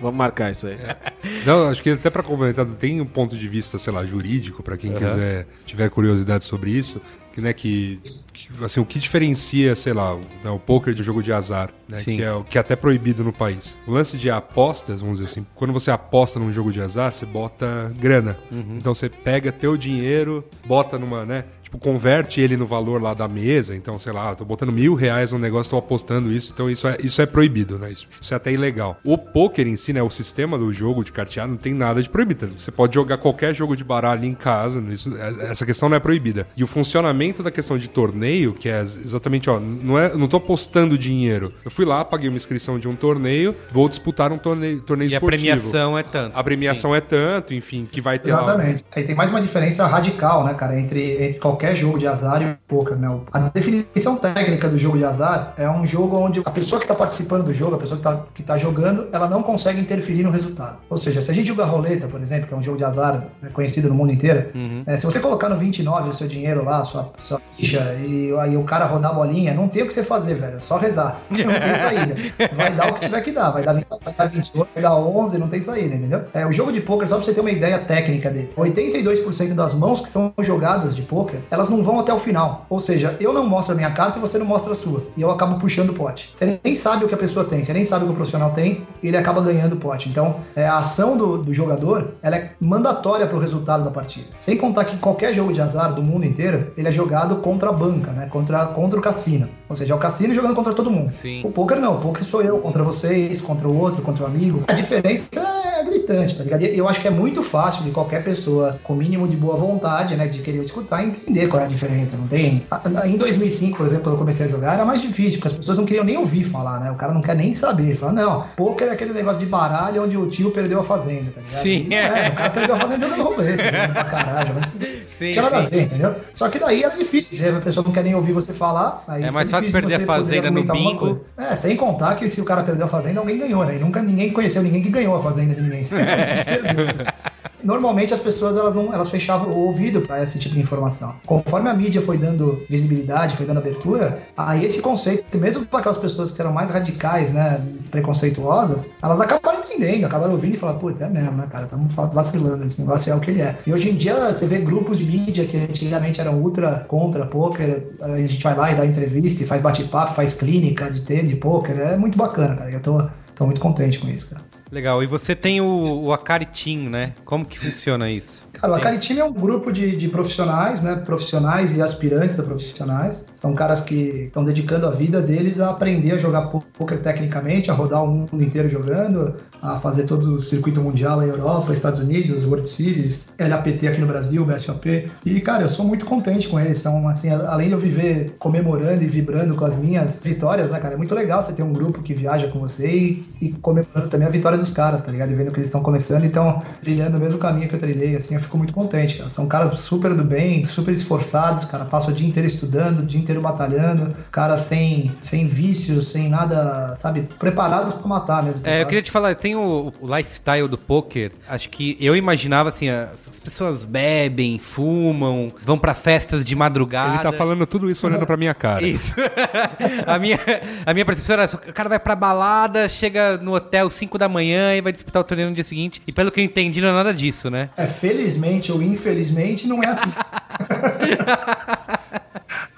Vamos 0.00 0.16
marcar 0.16 0.50
isso 0.50 0.66
aí. 0.66 0.76
Não, 1.44 1.68
acho 1.68 1.82
que 1.82 1.90
até 1.90 2.10
para 2.10 2.22
complementar, 2.22 2.66
tem 2.66 3.00
um 3.00 3.06
ponto 3.06 3.36
de 3.36 3.48
vista, 3.48 3.78
sei 3.78 3.92
lá, 3.92 4.04
jurídico, 4.04 4.62
para 4.62 4.76
quem 4.76 4.92
uhum. 4.92 4.98
quiser, 4.98 5.46
tiver 5.64 5.88
curiosidade 5.90 6.44
sobre 6.44 6.70
isso, 6.70 7.00
que, 7.36 7.40
né, 7.42 7.52
que, 7.52 8.00
que, 8.32 8.64
assim, 8.64 8.80
o 8.80 8.84
que 8.86 8.98
diferencia, 8.98 9.74
sei 9.74 9.92
lá, 9.92 10.14
o, 10.14 10.20
né, 10.42 10.50
o 10.50 10.58
poker 10.58 10.94
de 10.94 11.02
jogo 11.02 11.22
de 11.22 11.34
azar, 11.34 11.68
né, 11.86 12.02
que 12.02 12.22
é, 12.22 12.42
que 12.48 12.56
é 12.56 12.60
até 12.60 12.74
proibido 12.74 13.22
no 13.22 13.30
país. 13.30 13.76
O 13.86 13.92
lance 13.92 14.16
de 14.16 14.30
apostas, 14.30 15.02
vamos 15.02 15.18
dizer 15.18 15.30
assim, 15.30 15.46
quando 15.54 15.70
você 15.70 15.90
aposta 15.90 16.40
num 16.40 16.50
jogo 16.50 16.72
de 16.72 16.80
azar, 16.80 17.12
você 17.12 17.26
bota 17.26 17.92
grana. 18.00 18.38
Uhum. 18.50 18.76
Então 18.78 18.94
você 18.94 19.10
pega 19.10 19.52
teu 19.52 19.76
dinheiro, 19.76 20.42
bota 20.64 20.98
numa, 20.98 21.26
né, 21.26 21.44
tipo, 21.66 21.78
converte 21.78 22.40
ele 22.40 22.56
no 22.56 22.64
valor 22.64 23.02
lá 23.02 23.12
da 23.12 23.26
mesa. 23.26 23.74
Então, 23.74 23.98
sei 23.98 24.12
lá, 24.12 24.34
tô 24.34 24.44
botando 24.44 24.72
mil 24.72 24.94
reais 24.94 25.32
no 25.32 25.38
negócio, 25.38 25.70
tô 25.70 25.76
apostando 25.76 26.30
isso. 26.30 26.52
Então, 26.54 26.70
isso 26.70 26.86
é, 26.86 26.96
isso 27.02 27.20
é 27.20 27.26
proibido, 27.26 27.78
né? 27.78 27.90
Isso, 27.90 28.06
isso 28.20 28.32
é 28.32 28.36
até 28.36 28.52
ilegal. 28.52 28.98
O 29.04 29.18
poker 29.18 29.66
em 29.66 29.76
si, 29.76 29.92
né? 29.92 30.02
O 30.02 30.10
sistema 30.10 30.56
do 30.56 30.72
jogo 30.72 31.04
de 31.04 31.10
carteado 31.12 31.50
não 31.50 31.58
tem 31.58 31.74
nada 31.74 32.00
de 32.00 32.08
proibido. 32.08 32.54
Você 32.56 32.70
pode 32.70 32.94
jogar 32.94 33.18
qualquer 33.18 33.54
jogo 33.54 33.76
de 33.76 33.82
baralho 33.82 34.24
em 34.24 34.34
casa. 34.34 34.80
Isso, 34.90 35.14
é, 35.16 35.50
essa 35.50 35.66
questão 35.66 35.88
não 35.88 35.96
é 35.96 36.00
proibida. 36.00 36.46
E 36.56 36.62
o 36.62 36.66
funcionamento 36.66 37.42
da 37.42 37.50
questão 37.50 37.76
de 37.76 37.88
torneio, 37.88 38.54
que 38.54 38.68
é 38.68 38.80
exatamente, 38.80 39.50
ó, 39.50 39.58
não, 39.58 39.98
é, 39.98 40.16
não 40.16 40.28
tô 40.28 40.36
apostando 40.36 40.96
dinheiro. 40.96 41.52
Eu 41.64 41.70
fui 41.70 41.84
lá, 41.84 42.04
paguei 42.04 42.28
uma 42.28 42.36
inscrição 42.36 42.78
de 42.78 42.88
um 42.88 42.94
torneio, 42.94 43.54
vou 43.72 43.88
disputar 43.88 44.32
um 44.32 44.38
torneio, 44.38 44.80
torneio 44.82 45.08
e 45.08 45.14
esportivo. 45.14 45.42
a 45.42 45.52
premiação 45.52 45.98
é 45.98 46.02
tanto. 46.02 46.38
A 46.38 46.44
premiação 46.44 46.90
Sim. 46.92 46.96
é 46.96 47.00
tanto, 47.00 47.54
enfim, 47.54 47.88
que 47.90 48.00
vai 48.00 48.18
ter 48.18 48.30
Exatamente. 48.30 48.82
Lá... 48.82 48.88
Aí 48.96 49.04
tem 49.04 49.14
mais 49.14 49.30
uma 49.30 49.40
diferença 49.40 49.86
radical, 49.86 50.44
né, 50.44 50.54
cara, 50.54 50.78
entre, 50.78 51.24
entre 51.24 51.38
qualquer 51.38 51.55
qualquer 51.56 51.74
jogo 51.74 51.98
de 51.98 52.06
azar 52.06 52.42
e 52.42 52.54
poker, 52.68 52.96
né? 52.96 53.08
A 53.32 53.48
definição 53.48 54.16
técnica 54.16 54.68
do 54.68 54.78
jogo 54.78 54.98
de 54.98 55.04
azar 55.04 55.54
é 55.56 55.68
um 55.68 55.86
jogo 55.86 56.18
onde 56.18 56.42
a 56.44 56.50
pessoa 56.50 56.78
que 56.78 56.84
está 56.84 56.94
participando 56.94 57.44
do 57.44 57.54
jogo, 57.54 57.74
a 57.74 57.78
pessoa 57.78 57.98
que 57.98 58.06
está 58.06 58.24
que 58.34 58.42
tá 58.42 58.58
jogando, 58.58 59.08
ela 59.12 59.28
não 59.28 59.42
consegue 59.42 59.80
interferir 59.80 60.22
no 60.22 60.30
resultado. 60.30 60.78
Ou 60.90 60.98
seja, 60.98 61.22
se 61.22 61.30
a 61.30 61.34
gente 61.34 61.46
jogar 61.46 61.64
roleta, 61.64 62.06
por 62.06 62.20
exemplo, 62.20 62.46
que 62.46 62.54
é 62.54 62.56
um 62.56 62.62
jogo 62.62 62.76
de 62.76 62.84
azar 62.84 63.24
né, 63.40 63.48
conhecido 63.52 63.88
no 63.88 63.94
mundo 63.94 64.12
inteiro, 64.12 64.50
uhum. 64.54 64.82
é, 64.86 64.96
se 64.96 65.06
você 65.06 65.18
colocar 65.18 65.48
no 65.48 65.56
29 65.56 66.10
o 66.10 66.12
seu 66.12 66.28
dinheiro 66.28 66.62
lá, 66.62 66.84
sua, 66.84 67.10
sua 67.22 67.40
ficha, 67.56 67.80
e 68.06 68.34
aí 68.38 68.56
o 68.56 68.64
cara 68.64 68.84
rodar 68.84 69.12
a 69.12 69.14
bolinha, 69.14 69.54
não 69.54 69.68
tem 69.68 69.82
o 69.82 69.86
que 69.86 69.94
você 69.94 70.04
fazer, 70.04 70.34
velho. 70.34 70.58
É 70.58 70.60
só 70.60 70.76
rezar. 70.76 71.20
Não 71.30 71.60
tem 71.60 71.76
saída. 71.76 72.16
Vai 72.54 72.74
dar 72.74 72.90
o 72.90 72.94
que 72.94 73.00
tiver 73.00 73.20
que 73.20 73.30
dar. 73.30 73.50
Vai 73.50 73.62
dar, 73.62 73.74
vai 73.74 74.14
dar 74.14 74.26
28, 74.26 74.68
vai 74.74 74.82
dar 74.82 74.96
11, 74.96 75.38
não 75.38 75.48
tem 75.48 75.60
saída, 75.60 75.94
entendeu? 75.94 76.22
É, 76.34 76.44
o 76.46 76.52
jogo 76.52 76.72
de 76.72 76.80
poker, 76.80 77.08
só 77.08 77.16
pra 77.16 77.24
você 77.24 77.32
ter 77.32 77.40
uma 77.40 77.50
ideia 77.50 77.78
técnica 77.78 78.30
dele, 78.30 78.50
82% 78.56 79.54
das 79.54 79.74
mãos 79.74 80.00
que 80.00 80.10
são 80.10 80.32
jogadas 80.40 80.94
de 80.94 81.02
poker, 81.02 81.40
elas 81.50 81.68
não 81.68 81.82
vão 81.82 82.00
até 82.00 82.12
o 82.12 82.18
final. 82.18 82.66
Ou 82.68 82.80
seja, 82.80 83.16
eu 83.20 83.32
não 83.32 83.46
mostro 83.46 83.72
a 83.72 83.76
minha 83.76 83.90
carta 83.90 84.18
e 84.18 84.20
você 84.20 84.38
não 84.38 84.46
mostra 84.46 84.72
a 84.72 84.76
sua. 84.76 85.02
E 85.16 85.22
eu 85.22 85.30
acabo 85.30 85.58
puxando 85.58 85.90
o 85.90 85.94
pote. 85.94 86.30
Você 86.32 86.60
nem 86.62 86.74
sabe 86.74 87.04
o 87.04 87.08
que 87.08 87.14
a 87.14 87.18
pessoa 87.18 87.44
tem, 87.44 87.62
você 87.62 87.72
nem 87.72 87.84
sabe 87.84 88.04
o 88.04 88.08
que 88.08 88.12
o 88.12 88.16
profissional 88.16 88.50
tem, 88.50 88.86
e 89.02 89.08
ele 89.08 89.16
acaba 89.16 89.40
ganhando 89.40 89.74
o 89.74 89.76
pote. 89.76 90.08
Então, 90.08 90.36
é, 90.54 90.66
a 90.66 90.78
ação 90.78 91.16
do, 91.16 91.38
do 91.38 91.52
jogador, 91.52 92.14
ela 92.22 92.36
é 92.36 92.52
mandatória 92.60 93.26
para 93.26 93.36
o 93.36 93.40
resultado 93.40 93.84
da 93.84 93.90
partida. 93.90 94.28
Sem 94.38 94.56
contar 94.56 94.84
que 94.84 94.96
qualquer 94.98 95.34
jogo 95.34 95.52
de 95.52 95.60
azar 95.60 95.94
do 95.94 96.02
mundo 96.02 96.24
inteiro, 96.24 96.72
ele 96.76 96.88
é 96.88 96.92
jogado 96.92 97.36
contra 97.36 97.70
a 97.70 97.72
banca, 97.72 98.12
né? 98.12 98.28
Contra, 98.30 98.66
contra 98.66 98.98
o 98.98 99.02
cassino. 99.02 99.48
Ou 99.68 99.76
seja, 99.76 99.92
é 99.94 99.96
o 99.96 99.98
cassino 99.98 100.34
jogando 100.34 100.54
contra 100.54 100.72
todo 100.72 100.90
mundo. 100.90 101.10
Sim. 101.10 101.42
O 101.44 101.50
poker 101.50 101.78
não, 101.78 101.96
o 101.96 102.00
poker 102.00 102.24
sou 102.24 102.42
eu 102.42 102.58
contra 102.58 102.82
vocês, 102.82 103.40
contra 103.40 103.68
o 103.68 103.76
outro, 103.76 104.02
contra 104.02 104.24
o 104.24 104.26
amigo. 104.26 104.62
A 104.68 104.72
diferença 104.72 105.28
é 105.76 105.82
gritante, 105.84 106.36
tá 106.36 106.44
ligado? 106.44 106.62
E 106.62 106.78
eu 106.78 106.88
acho 106.88 107.00
que 107.00 107.08
é 107.08 107.10
muito 107.10 107.42
fácil 107.42 107.84
de 107.84 107.90
qualquer 107.90 108.22
pessoa 108.22 108.78
com 108.82 108.94
mínimo 108.94 109.26
de 109.26 109.36
boa 109.36 109.56
vontade, 109.56 110.14
né, 110.16 110.26
de 110.28 110.38
querer 110.38 110.62
escutar, 110.64 111.04
entender 111.04 111.48
qual 111.48 111.62
é 111.62 111.66
a 111.66 111.68
diferença, 111.68 112.16
não 112.16 112.26
tem? 112.26 112.66
Em 113.04 113.16
2005, 113.16 113.76
por 113.76 113.86
exemplo, 113.86 114.04
quando 114.04 114.14
eu 114.14 114.18
comecei 114.18 114.46
a 114.46 114.48
jogar, 114.48 114.74
era 114.74 114.84
mais 114.84 115.02
difícil, 115.02 115.38
porque 115.38 115.48
as 115.48 115.54
pessoas 115.54 115.78
não 115.78 115.84
queriam 115.84 116.04
nem 116.04 116.16
ouvir 116.16 116.44
falar, 116.44 116.80
né? 116.80 116.90
O 116.90 116.96
cara 116.96 117.12
não 117.12 117.20
quer 117.20 117.34
nem 117.34 117.52
saber. 117.52 117.96
Fala, 117.96 118.12
não, 118.12 118.44
poker 118.56 118.88
é 118.88 118.92
aquele 118.92 119.12
negócio 119.12 119.38
de 119.38 119.46
baralho 119.46 120.04
onde 120.04 120.16
o 120.16 120.26
tio 120.28 120.50
perdeu 120.50 120.80
a 120.80 120.84
fazenda, 120.84 121.32
tá 121.32 121.40
ligado? 121.40 121.62
Sim. 121.62 121.86
E, 121.90 121.94
é, 121.94 122.28
o 122.28 122.34
cara 122.34 122.50
perdeu 122.50 122.74
a 122.74 122.78
fazenda 122.78 123.08
jogando 123.08 123.22
rolê, 123.22 123.50
jogando 123.50 123.92
pra 123.92 124.04
caralho, 124.04 124.48
jogando... 124.48 124.66
Sim, 124.66 125.32
Tinha 125.32 125.42
nada 125.42 125.58
a 125.58 125.60
ver, 125.62 125.82
entendeu? 125.82 126.14
Só 126.32 126.48
que 126.48 126.58
daí 126.58 126.82
era 126.82 126.96
difícil, 126.96 127.56
a 127.56 127.60
pessoa 127.60 127.84
não 127.84 127.92
quer 127.92 128.04
nem 128.04 128.14
ouvir 128.14 128.32
você 128.32 128.52
falar, 128.52 129.02
aí 129.08 129.24
É 129.24 129.30
mais 129.30 129.50
fácil 129.56 129.72
difícil 129.72 129.88
perder 129.88 130.02
a 130.02 130.06
fazenda 130.06 130.50
no 130.50 130.64
bingo. 130.64 131.26
É, 131.36 131.54
sem 131.54 131.76
contar 131.76 132.14
que 132.16 132.28
se 132.28 132.40
o 132.40 132.44
cara 132.44 132.62
perdeu 132.62 132.86
a 132.86 132.88
fazenda, 132.88 133.20
alguém 133.20 133.38
ganhou, 133.38 133.64
né? 133.64 133.76
E 133.76 133.78
nunca 133.78 134.02
ninguém 134.02 134.32
conheceu 134.32 134.62
ninguém 134.62 134.82
que 134.82 134.90
ganhou 134.90 135.16
a 135.16 135.22
fazenda 135.22 135.54
de 135.54 135.60
ninguém. 135.60 135.82
Normalmente 137.66 138.14
as 138.14 138.20
pessoas 138.20 138.56
elas 138.56 138.76
não, 138.76 138.94
elas 138.94 139.10
fechavam 139.10 139.50
o 139.50 139.66
ouvido 139.66 140.02
para 140.02 140.22
esse 140.22 140.38
tipo 140.38 140.54
de 140.54 140.60
informação. 140.60 141.16
Conforme 141.26 141.68
a 141.68 141.74
mídia 141.74 142.00
foi 142.00 142.16
dando 142.16 142.64
visibilidade, 142.70 143.36
foi 143.36 143.44
dando 143.44 143.58
abertura, 143.58 144.22
aí 144.36 144.64
esse 144.64 144.80
conceito, 144.80 145.36
mesmo 145.36 145.66
para 145.66 145.80
aquelas 145.80 145.98
pessoas 145.98 146.30
que 146.30 146.40
eram 146.40 146.52
mais 146.52 146.70
radicais, 146.70 147.32
né, 147.32 147.60
preconceituosas, 147.90 148.94
elas 149.02 149.20
acabaram 149.20 149.58
entendendo, 149.58 150.04
acabaram 150.04 150.32
ouvindo 150.34 150.54
e 150.54 150.56
falaram, 150.56 150.78
puta, 150.78 151.04
é 151.04 151.08
mesmo, 151.08 151.32
né, 151.32 151.48
cara, 151.50 151.64
estamos 151.64 151.92
vacilando, 151.92 152.64
esse 152.64 152.80
negócio 152.80 153.12
é 153.12 153.16
o 153.16 153.20
que 153.20 153.32
ele 153.32 153.42
é. 153.42 153.58
E 153.66 153.72
hoje 153.72 153.90
em 153.90 153.96
dia 153.96 154.32
você 154.32 154.46
vê 154.46 154.58
grupos 154.58 154.98
de 154.98 155.04
mídia 155.04 155.44
que 155.44 155.56
antigamente 155.56 156.20
eram 156.20 156.40
ultra 156.40 156.84
contra 156.86 157.26
poker, 157.26 157.82
a 158.00 158.16
gente 158.18 158.42
vai 158.44 158.56
lá 158.56 158.70
e 158.70 158.76
dá 158.76 158.86
entrevista 158.86 159.42
e 159.42 159.46
faz 159.46 159.60
bate-papo, 159.60 160.14
faz 160.14 160.34
clínica 160.34 160.88
de 160.88 161.00
ter 161.00 161.24
de 161.24 161.34
poker, 161.34 161.76
é 161.78 161.96
muito 161.96 162.16
bacana, 162.16 162.54
cara. 162.54 162.70
Eu 162.70 162.80
tô, 162.80 163.02
tô 163.34 163.44
muito 163.44 163.60
contente 163.60 163.98
com 163.98 164.08
isso, 164.08 164.30
cara. 164.30 164.42
Legal. 164.70 165.02
E 165.02 165.06
você 165.06 165.34
tem 165.34 165.60
o, 165.60 166.04
o 166.04 166.12
Akari 166.12 166.46
Team, 166.46 166.90
né? 166.90 167.12
Como 167.24 167.44
que 167.44 167.58
funciona 167.58 168.10
isso? 168.10 168.46
Cara, 168.52 168.72
o 168.72 168.76
Akari 168.76 168.98
Team 168.98 169.20
é 169.20 169.24
um 169.24 169.32
grupo 169.32 169.72
de, 169.72 169.96
de 169.96 170.08
profissionais, 170.08 170.82
né? 170.82 170.96
Profissionais 170.96 171.76
e 171.76 171.82
aspirantes 171.82 172.38
a 172.40 172.42
profissionais. 172.42 173.26
São 173.34 173.54
caras 173.54 173.80
que 173.80 174.24
estão 174.26 174.44
dedicando 174.44 174.86
a 174.86 174.90
vida 174.90 175.20
deles 175.20 175.60
a 175.60 175.70
aprender 175.70 176.12
a 176.12 176.18
jogar 176.18 176.48
poker 176.48 177.00
tecnicamente, 177.00 177.70
a 177.70 177.74
rodar 177.74 178.02
o 178.02 178.08
mundo 178.08 178.42
inteiro 178.42 178.68
jogando, 178.68 179.36
a 179.62 179.78
fazer 179.78 180.04
todo 180.04 180.36
o 180.36 180.40
circuito 180.40 180.80
mundial 180.80 181.18
na 181.18 181.26
Europa, 181.26 181.72
Estados 181.72 182.00
Unidos, 182.00 182.44
World 182.44 182.68
Series, 182.68 183.34
LAPT 183.38 183.88
aqui 183.88 184.00
no 184.00 184.06
Brasil, 184.06 184.44
BSOP. 184.44 185.10
E, 185.24 185.40
cara, 185.40 185.64
eu 185.64 185.68
sou 185.68 185.84
muito 185.84 186.04
contente 186.06 186.48
com 186.48 186.58
eles. 186.58 186.78
São, 186.78 187.06
assim, 187.08 187.30
além 187.30 187.68
de 187.68 187.74
eu 187.74 187.78
viver 187.78 188.36
comemorando 188.38 189.02
e 189.02 189.06
vibrando 189.06 189.54
com 189.54 189.64
as 189.64 189.76
minhas 189.76 190.24
vitórias, 190.24 190.70
né, 190.70 190.80
cara? 190.80 190.94
É 190.94 190.96
muito 190.96 191.14
legal 191.14 191.40
você 191.40 191.52
ter 191.52 191.62
um 191.62 191.72
grupo 191.72 192.02
que 192.02 192.14
viaja 192.14 192.48
com 192.48 192.58
você 192.58 192.88
e, 192.88 193.26
e 193.40 193.52
comemorando 193.52 194.08
também 194.08 194.26
a 194.26 194.30
vitória 194.30 194.55
dos 194.56 194.70
caras, 194.70 195.02
tá 195.02 195.12
ligado? 195.12 195.30
E 195.30 195.34
vendo 195.34 195.50
que 195.50 195.58
eles 195.58 195.68
estão 195.68 195.82
começando 195.82 196.24
e 196.24 196.28
estão 196.28 196.62
trilhando 196.80 197.16
o 197.16 197.20
mesmo 197.20 197.38
caminho 197.38 197.68
que 197.68 197.74
eu 197.74 197.78
trilhei, 197.78 198.16
assim, 198.16 198.34
eu 198.34 198.40
fico 198.40 198.56
muito 198.56 198.72
contente, 198.72 199.18
cara. 199.18 199.30
São 199.30 199.46
caras 199.46 199.78
super 199.80 200.14
do 200.14 200.24
bem, 200.24 200.64
super 200.64 200.92
esforçados, 200.92 201.64
cara. 201.66 201.84
Passam 201.84 202.10
o 202.10 202.12
dia 202.12 202.26
inteiro 202.26 202.46
estudando, 202.46 203.00
o 203.00 203.06
dia 203.06 203.20
inteiro 203.20 203.40
batalhando, 203.40 204.14
caras 204.32 204.60
sem, 204.60 205.12
sem 205.20 205.46
vícios, 205.46 206.08
sem 206.08 206.28
nada, 206.28 206.96
sabe? 206.96 207.28
Preparados 207.38 207.94
pra 207.94 208.08
matar 208.08 208.42
mesmo. 208.42 208.62
É, 208.64 208.70
eu 208.70 208.76
cara. 208.78 208.84
queria 208.86 209.02
te 209.02 209.10
falar, 209.10 209.34
tem 209.34 209.54
o, 209.54 209.92
o 210.00 210.16
lifestyle 210.16 210.68
do 210.68 210.78
poker. 210.78 211.32
Acho 211.48 211.68
que 211.68 211.96
eu 212.00 212.16
imaginava 212.16 212.70
assim, 212.70 212.88
as 212.88 213.26
as 213.28 213.40
pessoas 213.40 213.84
bebem, 213.84 214.58
fumam, 214.58 215.52
vão 215.64 215.78
pra 215.78 215.94
festas 215.94 216.44
de 216.44 216.54
madrugada. 216.54 217.14
Ele 217.14 217.22
tá 217.22 217.32
falando 217.32 217.66
tudo 217.66 217.90
isso 217.90 218.06
olhando 218.06 218.26
pra 218.26 218.36
minha 218.36 218.54
cara. 218.54 218.86
Isso. 218.86 219.14
a, 220.06 220.18
minha, 220.18 220.38
a 220.84 220.94
minha 220.94 221.04
percepção 221.04 221.34
era 221.34 221.44
o 221.44 221.72
cara 221.72 221.88
vai 221.88 221.98
pra 221.98 222.14
balada, 222.14 222.88
chega 222.88 223.36
no 223.36 223.54
hotel 223.54 223.90
5 223.90 224.16
da 224.16 224.28
manhã 224.28 224.45
e 224.52 224.80
vai 224.80 224.92
disputar 224.92 225.22
o 225.22 225.24
torneio 225.24 225.48
no 225.48 225.54
dia 225.54 225.64
seguinte. 225.64 226.02
E 226.06 226.12
pelo 226.12 226.30
que 226.30 226.40
eu 226.40 226.44
entendi, 226.44 226.80
não 226.80 226.88
é 226.88 226.92
nada 226.92 227.12
disso, 227.12 227.50
né? 227.50 227.70
É, 227.76 227.86
felizmente 227.86 228.70
ou 228.72 228.82
infelizmente, 228.82 229.66
não 229.66 229.82
é 229.82 229.88
assim. 229.88 230.10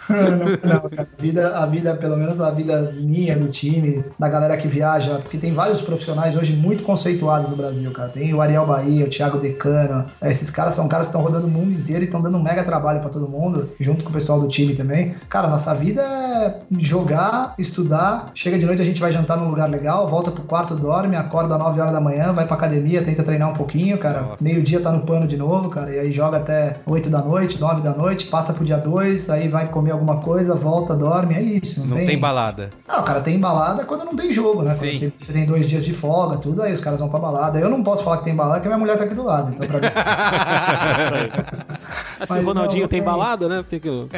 não, 0.09 0.39
não, 0.75 0.91
cara. 0.91 1.09
A 1.19 1.23
vida, 1.23 1.59
a 1.59 1.67
vida, 1.67 1.95
pelo 1.95 2.17
menos 2.17 2.41
a 2.41 2.51
vida 2.51 2.93
minha, 2.97 3.37
do 3.37 3.49
time, 3.49 4.05
da 4.19 4.29
galera 4.29 4.57
que 4.57 4.69
viaja, 4.69 5.19
porque 5.19 5.39
tem 5.39 5.53
vários 5.53 5.81
profissionais 5.81 6.37
hoje 6.37 6.55
muito 6.55 6.83
conceituados 6.83 7.51
no 7.51 7.57
Brasil, 7.57 7.91
cara. 7.93 8.09
Tem 8.09 8.33
o 8.33 8.41
Ariel 8.41 8.67
Bahia, 8.67 9.05
o 9.05 9.09
Thiago 9.09 9.39
Decano. 9.39 10.07
Esses 10.23 10.51
caras 10.51 10.75
são 10.75 10.89
caras 10.89 11.07
que 11.07 11.11
estão 11.11 11.23
rodando 11.23 11.47
o 11.47 11.51
mundo 11.51 11.73
inteiro 11.73 12.03
e 12.03 12.05
estão 12.05 12.23
dando 12.23 12.39
um 12.39 12.43
mega 12.43 12.65
trabalho 12.65 13.01
pra 13.01 13.11
todo 13.11 13.29
mundo, 13.29 13.71
junto 13.79 14.05
com 14.05 14.11
o 14.11 14.13
pessoal 14.13 14.41
do 14.41 14.49
time 14.49 14.75
também. 14.75 15.15
Cara, 15.29 15.49
nossa 15.49 15.75
vida 15.75 16.03
é 16.03 16.61
jogar, 16.79 17.55
estudar, 17.59 18.31
chega 18.35 18.59
de 18.59 18.67
noite 18.67 18.83
a 18.83 18.85
gente 18.85 19.01
vai 19.01 19.13
jantar 19.13 19.37
num 19.37 19.49
lugar 19.49 19.69
legal, 19.69 20.09
volta 20.09 20.31
pro 20.31 20.43
quarto, 20.43 20.75
dorme, 20.75 21.17
acorda 21.17 21.55
às 21.55 21.61
9 21.61 21.81
horas 21.81 21.93
da 21.93 22.01
manhã, 22.01 22.33
vai 22.33 22.47
pra 22.47 22.57
academia, 22.57 23.03
tenta 23.03 23.23
treinar 23.23 23.51
um 23.51 23.55
pouquinho, 23.55 23.99
cara. 23.99 24.37
Meio-dia 24.41 24.81
tá 24.81 24.93
no 24.93 25.01
pano 25.01 25.27
de 25.27 25.37
novo, 25.37 25.69
cara, 25.69 25.91
e 25.91 25.99
aí 25.99 26.13
joga 26.13 26.39
até 26.39 26.79
8 26.87 27.11
da 27.11 27.21
noite, 27.21 27.61
9 27.61 27.83
da 27.83 27.93
noite, 27.93 28.27
passa 28.27 28.53
pro 28.53 28.65
dia 28.65 28.79
2, 28.79 29.31
aí 29.31 29.49
vai 29.49 29.69
comer 29.69 29.93
alguma 29.99 30.19
coisa, 30.19 30.55
volta, 30.55 30.95
dorme, 30.95 31.35
é 31.35 31.43
isso. 31.43 31.81
Não, 31.81 31.97
Não 31.97 31.97
tem 32.07 32.19
balada. 32.19 32.71
Não, 32.87 33.03
cara, 33.03 33.21
tem 33.21 33.39
balada 33.39 33.85
quando 33.85 34.05
não 34.05 34.17
tem 34.17 34.31
jogo, 34.33 34.63
né? 34.63 34.75
Sim. 34.75 34.79
Quando 34.91 35.01
tem- 35.01 35.13
você 35.21 35.33
tem 35.33 35.45
dois 35.47 35.69
dias 35.69 35.85
de 35.85 35.93
folga, 35.93 36.39
tudo, 36.39 36.63
aí 36.63 36.73
os 36.73 36.81
caras 36.81 37.01
vão 37.01 37.09
pra 37.09 37.19
balada. 37.19 37.59
Eu 37.59 37.69
não 37.69 37.83
posso 37.83 38.03
falar 38.05 38.19
que 38.19 38.25
tem 38.25 38.35
balada, 38.35 38.57
porque 38.57 38.69
minha 38.69 38.79
mulher 38.79 38.97
tá 38.97 39.05
aqui 39.05 39.15
do 39.15 39.25
lado. 39.25 39.53
Então, 39.55 39.67
pra 39.69 39.81
mim... 39.81 39.95
Ah, 42.21 42.27
se 42.27 42.33
Mas 42.35 42.43
o 42.43 42.47
Ronaldinho 42.47 42.83
não, 42.83 42.89
tem 42.89 42.99
tem- 43.01 43.07
balada, 43.07 43.49
né? 43.49 43.57
Por 43.63 43.69
que 43.71 43.81
que 43.81 43.89
eu- 43.89 44.09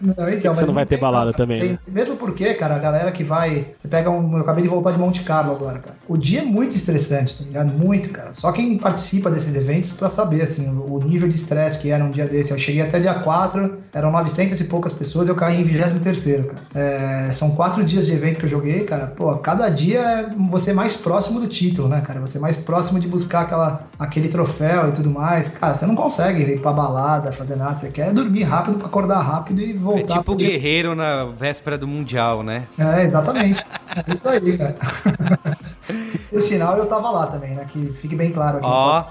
Não, 0.00 0.28
então, 0.28 0.54
você 0.54 0.60
mas 0.60 0.66
não 0.68 0.74
vai 0.74 0.84
ter 0.84 0.96
tem- 0.96 0.98
balada 1.02 1.32
também, 1.32 1.58
tem- 1.60 1.70
né? 1.70 1.78
Mesmo 1.88 2.16
porque, 2.16 2.52
cara, 2.54 2.76
a 2.76 2.78
galera 2.78 3.10
que 3.10 3.24
vai. 3.24 3.68
Você 3.78 3.88
pega 3.88 4.10
um. 4.10 4.34
Eu 4.36 4.42
acabei 4.42 4.62
de 4.62 4.68
voltar 4.68 4.90
de 4.92 4.98
Monte 4.98 5.22
Carlo 5.22 5.52
agora, 5.52 5.78
cara. 5.78 5.96
O 6.06 6.16
dia 6.18 6.40
é 6.42 6.44
muito 6.44 6.76
estressante, 6.76 7.38
tá 7.38 7.44
ligado? 7.44 7.68
Muito, 7.72 8.10
cara. 8.10 8.32
Só 8.34 8.52
quem 8.52 8.76
participa 8.76 9.30
desses 9.30 9.54
eventos 9.56 9.90
pra 9.90 10.08
saber, 10.08 10.42
assim, 10.42 10.68
o, 10.68 10.96
o 10.96 11.02
nível 11.02 11.28
de 11.28 11.34
estresse 11.36 11.78
que 11.78 11.90
era 11.90 12.04
um 12.04 12.10
dia 12.10 12.26
desse. 12.26 12.50
Eu 12.52 12.58
cheguei 12.58 12.82
até 12.82 13.00
dia 13.00 13.14
4, 13.14 13.78
eram 13.92 14.12
900 14.12 14.60
e 14.60 14.64
poucas 14.64 14.92
pessoas, 14.92 15.25
eu 15.28 15.34
caí 15.34 15.60
em 15.60 15.64
23, 15.64 16.24
cara. 16.46 16.62
É, 16.74 17.32
são 17.32 17.50
quatro 17.52 17.84
dias 17.84 18.06
de 18.06 18.12
evento 18.12 18.38
que 18.38 18.44
eu 18.44 18.48
joguei, 18.48 18.84
cara. 18.84 19.06
Pô, 19.08 19.34
cada 19.38 19.68
dia 19.68 20.00
é 20.00 20.30
você 20.48 20.72
mais 20.72 20.94
próximo 20.94 21.40
do 21.40 21.46
título, 21.46 21.88
né, 21.88 22.00
cara? 22.00 22.20
Você 22.20 22.38
mais 22.38 22.56
próximo 22.56 22.98
de 22.98 23.06
buscar 23.06 23.42
aquela, 23.42 23.88
aquele 23.98 24.28
troféu 24.28 24.88
e 24.88 24.92
tudo 24.92 25.10
mais. 25.10 25.50
Cara, 25.58 25.74
você 25.74 25.86
não 25.86 25.94
consegue 25.96 26.42
ir 26.42 26.60
pra 26.60 26.72
balada, 26.72 27.32
fazer 27.32 27.56
nada. 27.56 27.78
Você 27.78 27.90
quer 27.90 28.12
dormir 28.12 28.42
rápido 28.44 28.78
pra 28.78 28.86
acordar 28.86 29.20
rápido 29.20 29.60
e 29.60 29.70
É 29.70 29.74
voltar 29.74 30.14
tipo 30.14 30.24
pro 30.24 30.32
o 30.34 30.36
guerreiro 30.36 30.94
na 30.94 31.24
véspera 31.24 31.76
do 31.78 31.86
Mundial, 31.86 32.42
né? 32.42 32.64
é, 32.78 33.04
exatamente. 33.04 33.64
É 34.06 34.12
isso 34.12 34.28
aí, 34.28 34.58
cara. 34.58 34.76
O 36.32 36.40
sinal 36.40 36.76
eu 36.76 36.86
tava 36.86 37.08
lá 37.10 37.28
também, 37.28 37.54
né? 37.54 37.64
Que 37.72 37.80
fique 37.94 38.14
bem 38.16 38.32
claro 38.32 38.58
aqui. 38.58 38.66
Ó. 38.66 39.04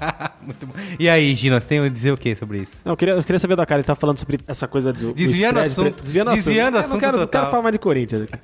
Muito 0.42 0.66
bom. 0.66 0.72
E 0.98 1.08
aí, 1.08 1.34
Gino, 1.34 1.60
você 1.60 1.68
tem 1.68 1.78
a 1.78 1.88
dizer 1.88 2.10
o 2.10 2.16
que 2.16 2.34
sobre 2.34 2.58
isso? 2.58 2.76
Não, 2.84 2.92
eu 2.94 2.96
queria, 2.96 3.14
eu 3.14 3.22
queria 3.22 3.38
saber 3.38 3.54
da 3.54 3.66
cara, 3.66 3.80
ele 3.80 3.86
tá 3.86 3.94
falando 3.94 4.18
sobre 4.18 4.40
essa 4.48 4.66
coisa 4.66 4.92
do. 4.92 5.08
do 5.08 5.14
Desviando 5.14 5.60
assunto. 5.60 6.02
Desviando 6.02 6.30
assunto. 6.30 6.44
Desviando 6.44 6.68
Eu 6.76 6.80
não 6.80 6.86
assunto 6.88 7.00
quero, 7.00 7.16
não 7.18 7.26
total. 7.26 7.40
quero 7.42 7.50
falar 7.50 7.62
mais 7.62 7.72
de 7.74 7.78
Corinthians 7.78 8.22
aqui. 8.22 8.38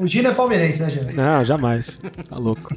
O 0.00 0.08
Gino 0.08 0.28
é 0.28 0.34
palmeirense, 0.34 0.82
né, 0.82 0.90
gente? 0.90 1.14
Não, 1.14 1.44
jamais. 1.44 1.98
Tá 2.28 2.38
louco. 2.38 2.74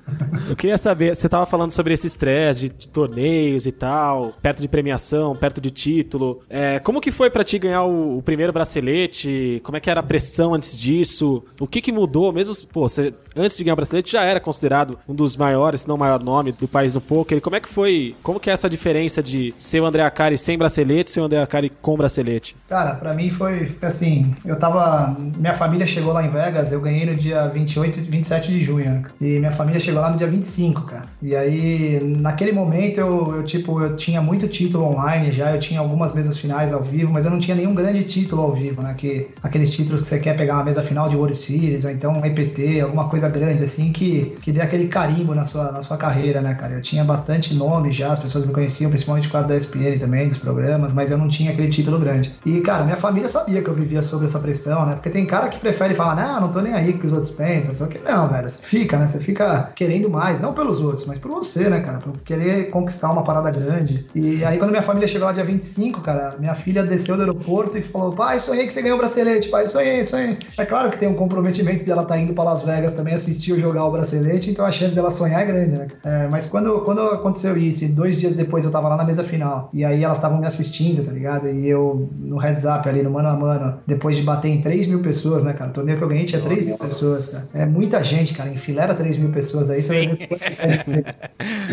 Eu 0.50 0.56
queria 0.56 0.78
saber, 0.78 1.16
você 1.16 1.30
tava 1.30 1.46
falando 1.46 1.72
sobre 1.72 1.94
esse 1.94 2.06
estresse 2.06 2.68
de, 2.68 2.70
de 2.70 2.90
torneios 2.90 3.66
e 3.66 3.72
tal, 3.72 4.34
perto 4.42 4.62
de 4.62 4.68
premiação, 4.68 5.34
perto 5.34 5.62
de 5.62 5.72
título. 5.72 6.42
É, 6.50 6.80
como 6.80 7.00
que 7.00 7.12
foi 7.12 7.30
pra 7.30 7.44
ti 7.44 7.58
ganhar 7.58 7.84
o, 7.84 8.18
o 8.18 8.22
primeiro 8.22 8.52
bracelete? 8.52 9.62
Como 9.64 9.78
é 9.78 9.80
que 9.80 9.90
era 9.90 10.02
a 10.02 10.04
pressão 10.04 10.54
antes 10.54 10.78
disso? 10.78 11.44
O 11.60 11.66
que 11.66 11.82
que 11.82 11.94
mudou? 11.94 12.34
Mesmo, 12.34 12.54
pô, 12.68 12.90
você, 12.90 13.14
antes 13.36 13.56
de 13.56 13.64
ganhar 13.64 13.74
o 13.74 13.78
bracelete 13.78 14.12
já 14.12 14.24
era 14.24 14.40
considerado 14.40 15.00
um 15.08 15.16
dos 15.16 15.38
maiores, 15.38 15.82
se 15.82 15.88
não 15.88 15.96
o 15.96 16.00
maior 16.00 16.22
nome 16.22 16.52
do 16.52 16.68
país 16.68 16.94
no 16.94 17.00
poker. 17.00 17.40
Como 17.40 17.56
é 17.56 17.62
que 17.62 17.70
foi? 17.70 18.16
Como 18.22 18.40
que 18.40 18.50
é 18.50 18.54
essa 18.54 18.70
diferença 18.70 19.24
de 19.24 19.54
ser 19.58 19.80
o 19.80 19.86
André 19.86 20.04
Akari 20.04 20.38
sem 20.38 20.58
bracelete 20.58 21.10
e 21.10 21.14
ser 21.14 21.22
o 21.22 21.24
André 21.24 21.42
Akari 21.42 21.70
com 21.82 21.96
bracelete? 21.96 22.56
Cara, 22.68 22.96
pra 22.96 23.14
mim 23.14 23.32
foi 23.32 23.72
assim, 23.82 24.36
eu 24.46 24.60
tava, 24.60 25.16
minha 25.38 25.54
família 25.54 25.88
chegou 25.88 26.12
lá 26.12 26.26
em 26.26 26.30
Vegas, 26.30 26.72
eu 26.72 26.82
ganhei 26.82 27.06
no 27.06 27.13
dia 27.16 27.48
28, 27.48 28.10
27 28.10 28.52
de 28.52 28.62
junho, 28.62 28.86
né? 28.86 29.04
e 29.20 29.40
minha 29.40 29.52
família 29.52 29.80
chegou 29.80 30.02
lá 30.02 30.10
no 30.10 30.18
dia 30.18 30.28
25, 30.28 30.82
cara. 30.82 31.06
E 31.22 31.36
aí, 31.36 32.00
naquele 32.04 32.52
momento 32.52 33.00
eu, 33.00 33.36
eu 33.38 33.44
tipo, 33.44 33.82
eu 33.82 33.96
tinha 33.96 34.22
muito 34.22 34.48
título 34.48 34.86
online 34.86 35.32
já, 35.32 35.54
eu 35.54 35.60
tinha 35.60 35.80
algumas 35.80 36.14
mesas 36.14 36.38
finais 36.38 36.74
ao 36.74 36.82
vivo, 36.82 37.12
mas 37.12 37.26
eu 37.26 37.32
não 37.32 37.40
tinha 37.40 37.56
nenhum 37.56 37.74
grande 37.74 38.04
título 38.04 38.42
ao 38.42 38.54
vivo, 38.54 38.82
né? 38.82 38.94
Que 38.98 39.30
aqueles 39.42 39.70
títulos 39.70 40.02
que 40.02 40.08
você 40.08 40.20
quer 40.20 40.36
pegar 40.36 40.56
uma 40.56 40.64
mesa 40.64 40.82
final 40.82 41.10
de 41.10 41.16
World 41.16 41.38
Series, 41.38 41.86
ou 41.86 41.92
então 41.92 42.14
um 42.14 42.26
EPT, 42.26 42.82
alguma 42.82 43.10
coisa 43.10 43.30
grande 43.30 43.64
assim 43.64 43.92
que 43.92 44.36
que 44.42 44.52
dê 44.52 44.62
aquele 44.62 44.88
carimbo 44.88 45.34
na 45.34 45.44
sua 45.44 45.72
na 45.72 45.82
sua 45.82 45.98
carreira, 45.98 46.42
né, 46.42 46.54
cara? 46.54 46.76
Eu 46.76 46.82
tinha 46.82 47.04
bastante 47.04 47.54
nome 47.54 47.92
já, 47.92 48.12
as 48.12 48.20
pessoas 48.20 48.46
me 48.46 48.54
conheciam, 48.54 48.90
principalmente 48.90 49.28
por 49.28 49.34
causa 49.34 49.48
da 49.48 49.56
ESPN 49.56 49.98
também, 50.00 50.30
dos 50.30 50.38
programas, 50.38 50.94
mas 50.94 51.12
eu 51.12 51.18
não 51.18 51.28
tinha 51.28 51.52
aquele 51.52 51.70
título 51.70 52.00
grande. 52.00 52.34
E, 52.46 52.60
cara, 52.62 52.84
minha 52.84 52.98
família 52.98 53.30
sabia 53.30 53.62
que 53.62 53.70
eu 53.70 53.74
vivia 53.74 54.02
sob 54.02 54.26
essa 54.26 54.40
pressão, 54.40 54.86
né? 54.86 54.94
Porque 54.96 55.10
tem 55.10 55.26
cara 55.26 55.50
que 55.50 55.58
prefere 55.58 55.96
falar, 55.96 56.16
não, 56.16 56.42
não 56.42 56.52
tô 56.52 56.62
nem 56.62 56.74
aí, 56.74 56.94
que 57.04 57.08
os 57.08 57.12
outros 57.12 57.32
pensam, 57.32 57.76
só 57.76 57.86
que 57.86 58.00
não, 58.00 58.30
velho, 58.30 58.50
você 58.50 58.66
fica, 58.66 58.98
né? 58.98 59.06
Você 59.06 59.20
fica 59.20 59.72
querendo 59.76 60.10
mais, 60.10 60.40
não 60.40 60.54
pelos 60.54 60.80
outros, 60.80 61.06
mas 61.06 61.18
por 61.18 61.32
você, 61.32 61.70
né, 61.70 61.82
cara? 61.82 61.98
Por 61.98 62.18
querer 62.20 62.70
conquistar 62.70 63.12
uma 63.12 63.26
parada 63.26 63.52
grande. 63.52 64.08
E 64.16 64.44
aí, 64.46 64.58
quando 64.58 64.72
minha 64.72 64.82
família 64.82 65.06
chegou 65.06 65.28
lá 65.28 65.34
dia 65.34 65.44
25, 65.44 66.00
cara, 66.00 66.38
minha 66.40 66.56
filha 66.56 66.82
desceu 66.82 67.18
do 67.18 67.24
aeroporto 67.24 67.78
e 67.78 67.82
falou: 67.82 68.14
pai, 68.14 68.40
sonhei 68.40 68.66
que 68.66 68.72
você 68.72 68.82
ganhou 68.82 68.98
o 68.98 69.02
bracelete, 69.02 69.50
pai, 69.50 69.68
sonhei, 69.68 70.06
sonhei. 70.06 70.38
É 70.58 70.66
claro 70.66 70.90
que 70.90 70.98
tem 70.98 71.10
um 71.10 71.14
comprometimento 71.14 71.84
dela 71.84 72.04
estar 72.04 72.14
tá 72.16 72.20
indo 72.20 72.34
pra 72.34 72.46
Las 72.46 72.64
Vegas 72.64 72.94
também 72.94 73.14
assistir 73.14 73.52
ou 73.52 73.60
jogar 73.60 73.86
o 73.86 73.92
bracelete, 73.92 74.50
então 74.50 74.64
a 74.64 74.72
chance 74.72 74.96
dela 74.96 75.12
sonhar 75.12 75.42
é 75.42 75.46
grande, 75.46 75.78
né? 75.78 75.88
É, 76.06 76.28
mas 76.28 76.46
quando, 76.46 76.80
quando 76.86 77.02
aconteceu 77.02 77.58
isso, 77.58 77.84
e 77.84 77.88
dois 77.90 78.18
dias 78.18 78.36
depois 78.36 78.64
eu 78.64 78.72
tava 78.72 78.88
lá 78.88 78.96
na 78.96 79.04
mesa 79.04 79.26
final, 79.26 79.70
e 79.74 79.84
aí 79.84 80.06
elas 80.06 80.18
estavam 80.18 80.40
me 80.40 80.48
assistindo, 80.48 81.04
tá 81.04 81.12
ligado? 81.12 81.50
E 81.50 81.68
eu 81.68 82.10
no 82.18 82.38
heads 82.38 82.64
up 82.64 82.88
ali, 82.88 83.04
no 83.04 83.12
mano 83.12 83.28
a 83.28 83.36
mano, 83.36 83.80
depois 83.86 84.16
de 84.16 84.24
bater 84.24 84.48
em 84.48 84.62
3 84.62 84.88
mil 84.88 85.02
pessoas, 85.02 85.44
né, 85.44 85.52
cara? 85.52 85.72
O 85.72 85.74
torneio 85.74 85.98
que 85.98 86.04
eu 86.04 86.08
ganhei 86.08 86.26
tinha 86.26 86.42
3 86.42 86.66
mil 86.68 86.78
pessoas, 86.78 86.93
cara. 87.00 87.64
É 87.64 87.66
muita 87.66 88.04
gente, 88.04 88.34
cara. 88.34 88.50
Enfileira 88.50 88.94
3 88.94 89.18
mil 89.18 89.30
pessoas 89.30 89.70
aí, 89.70 89.82
você 89.82 90.06
vai 90.06 90.16
ver. 90.16 91.16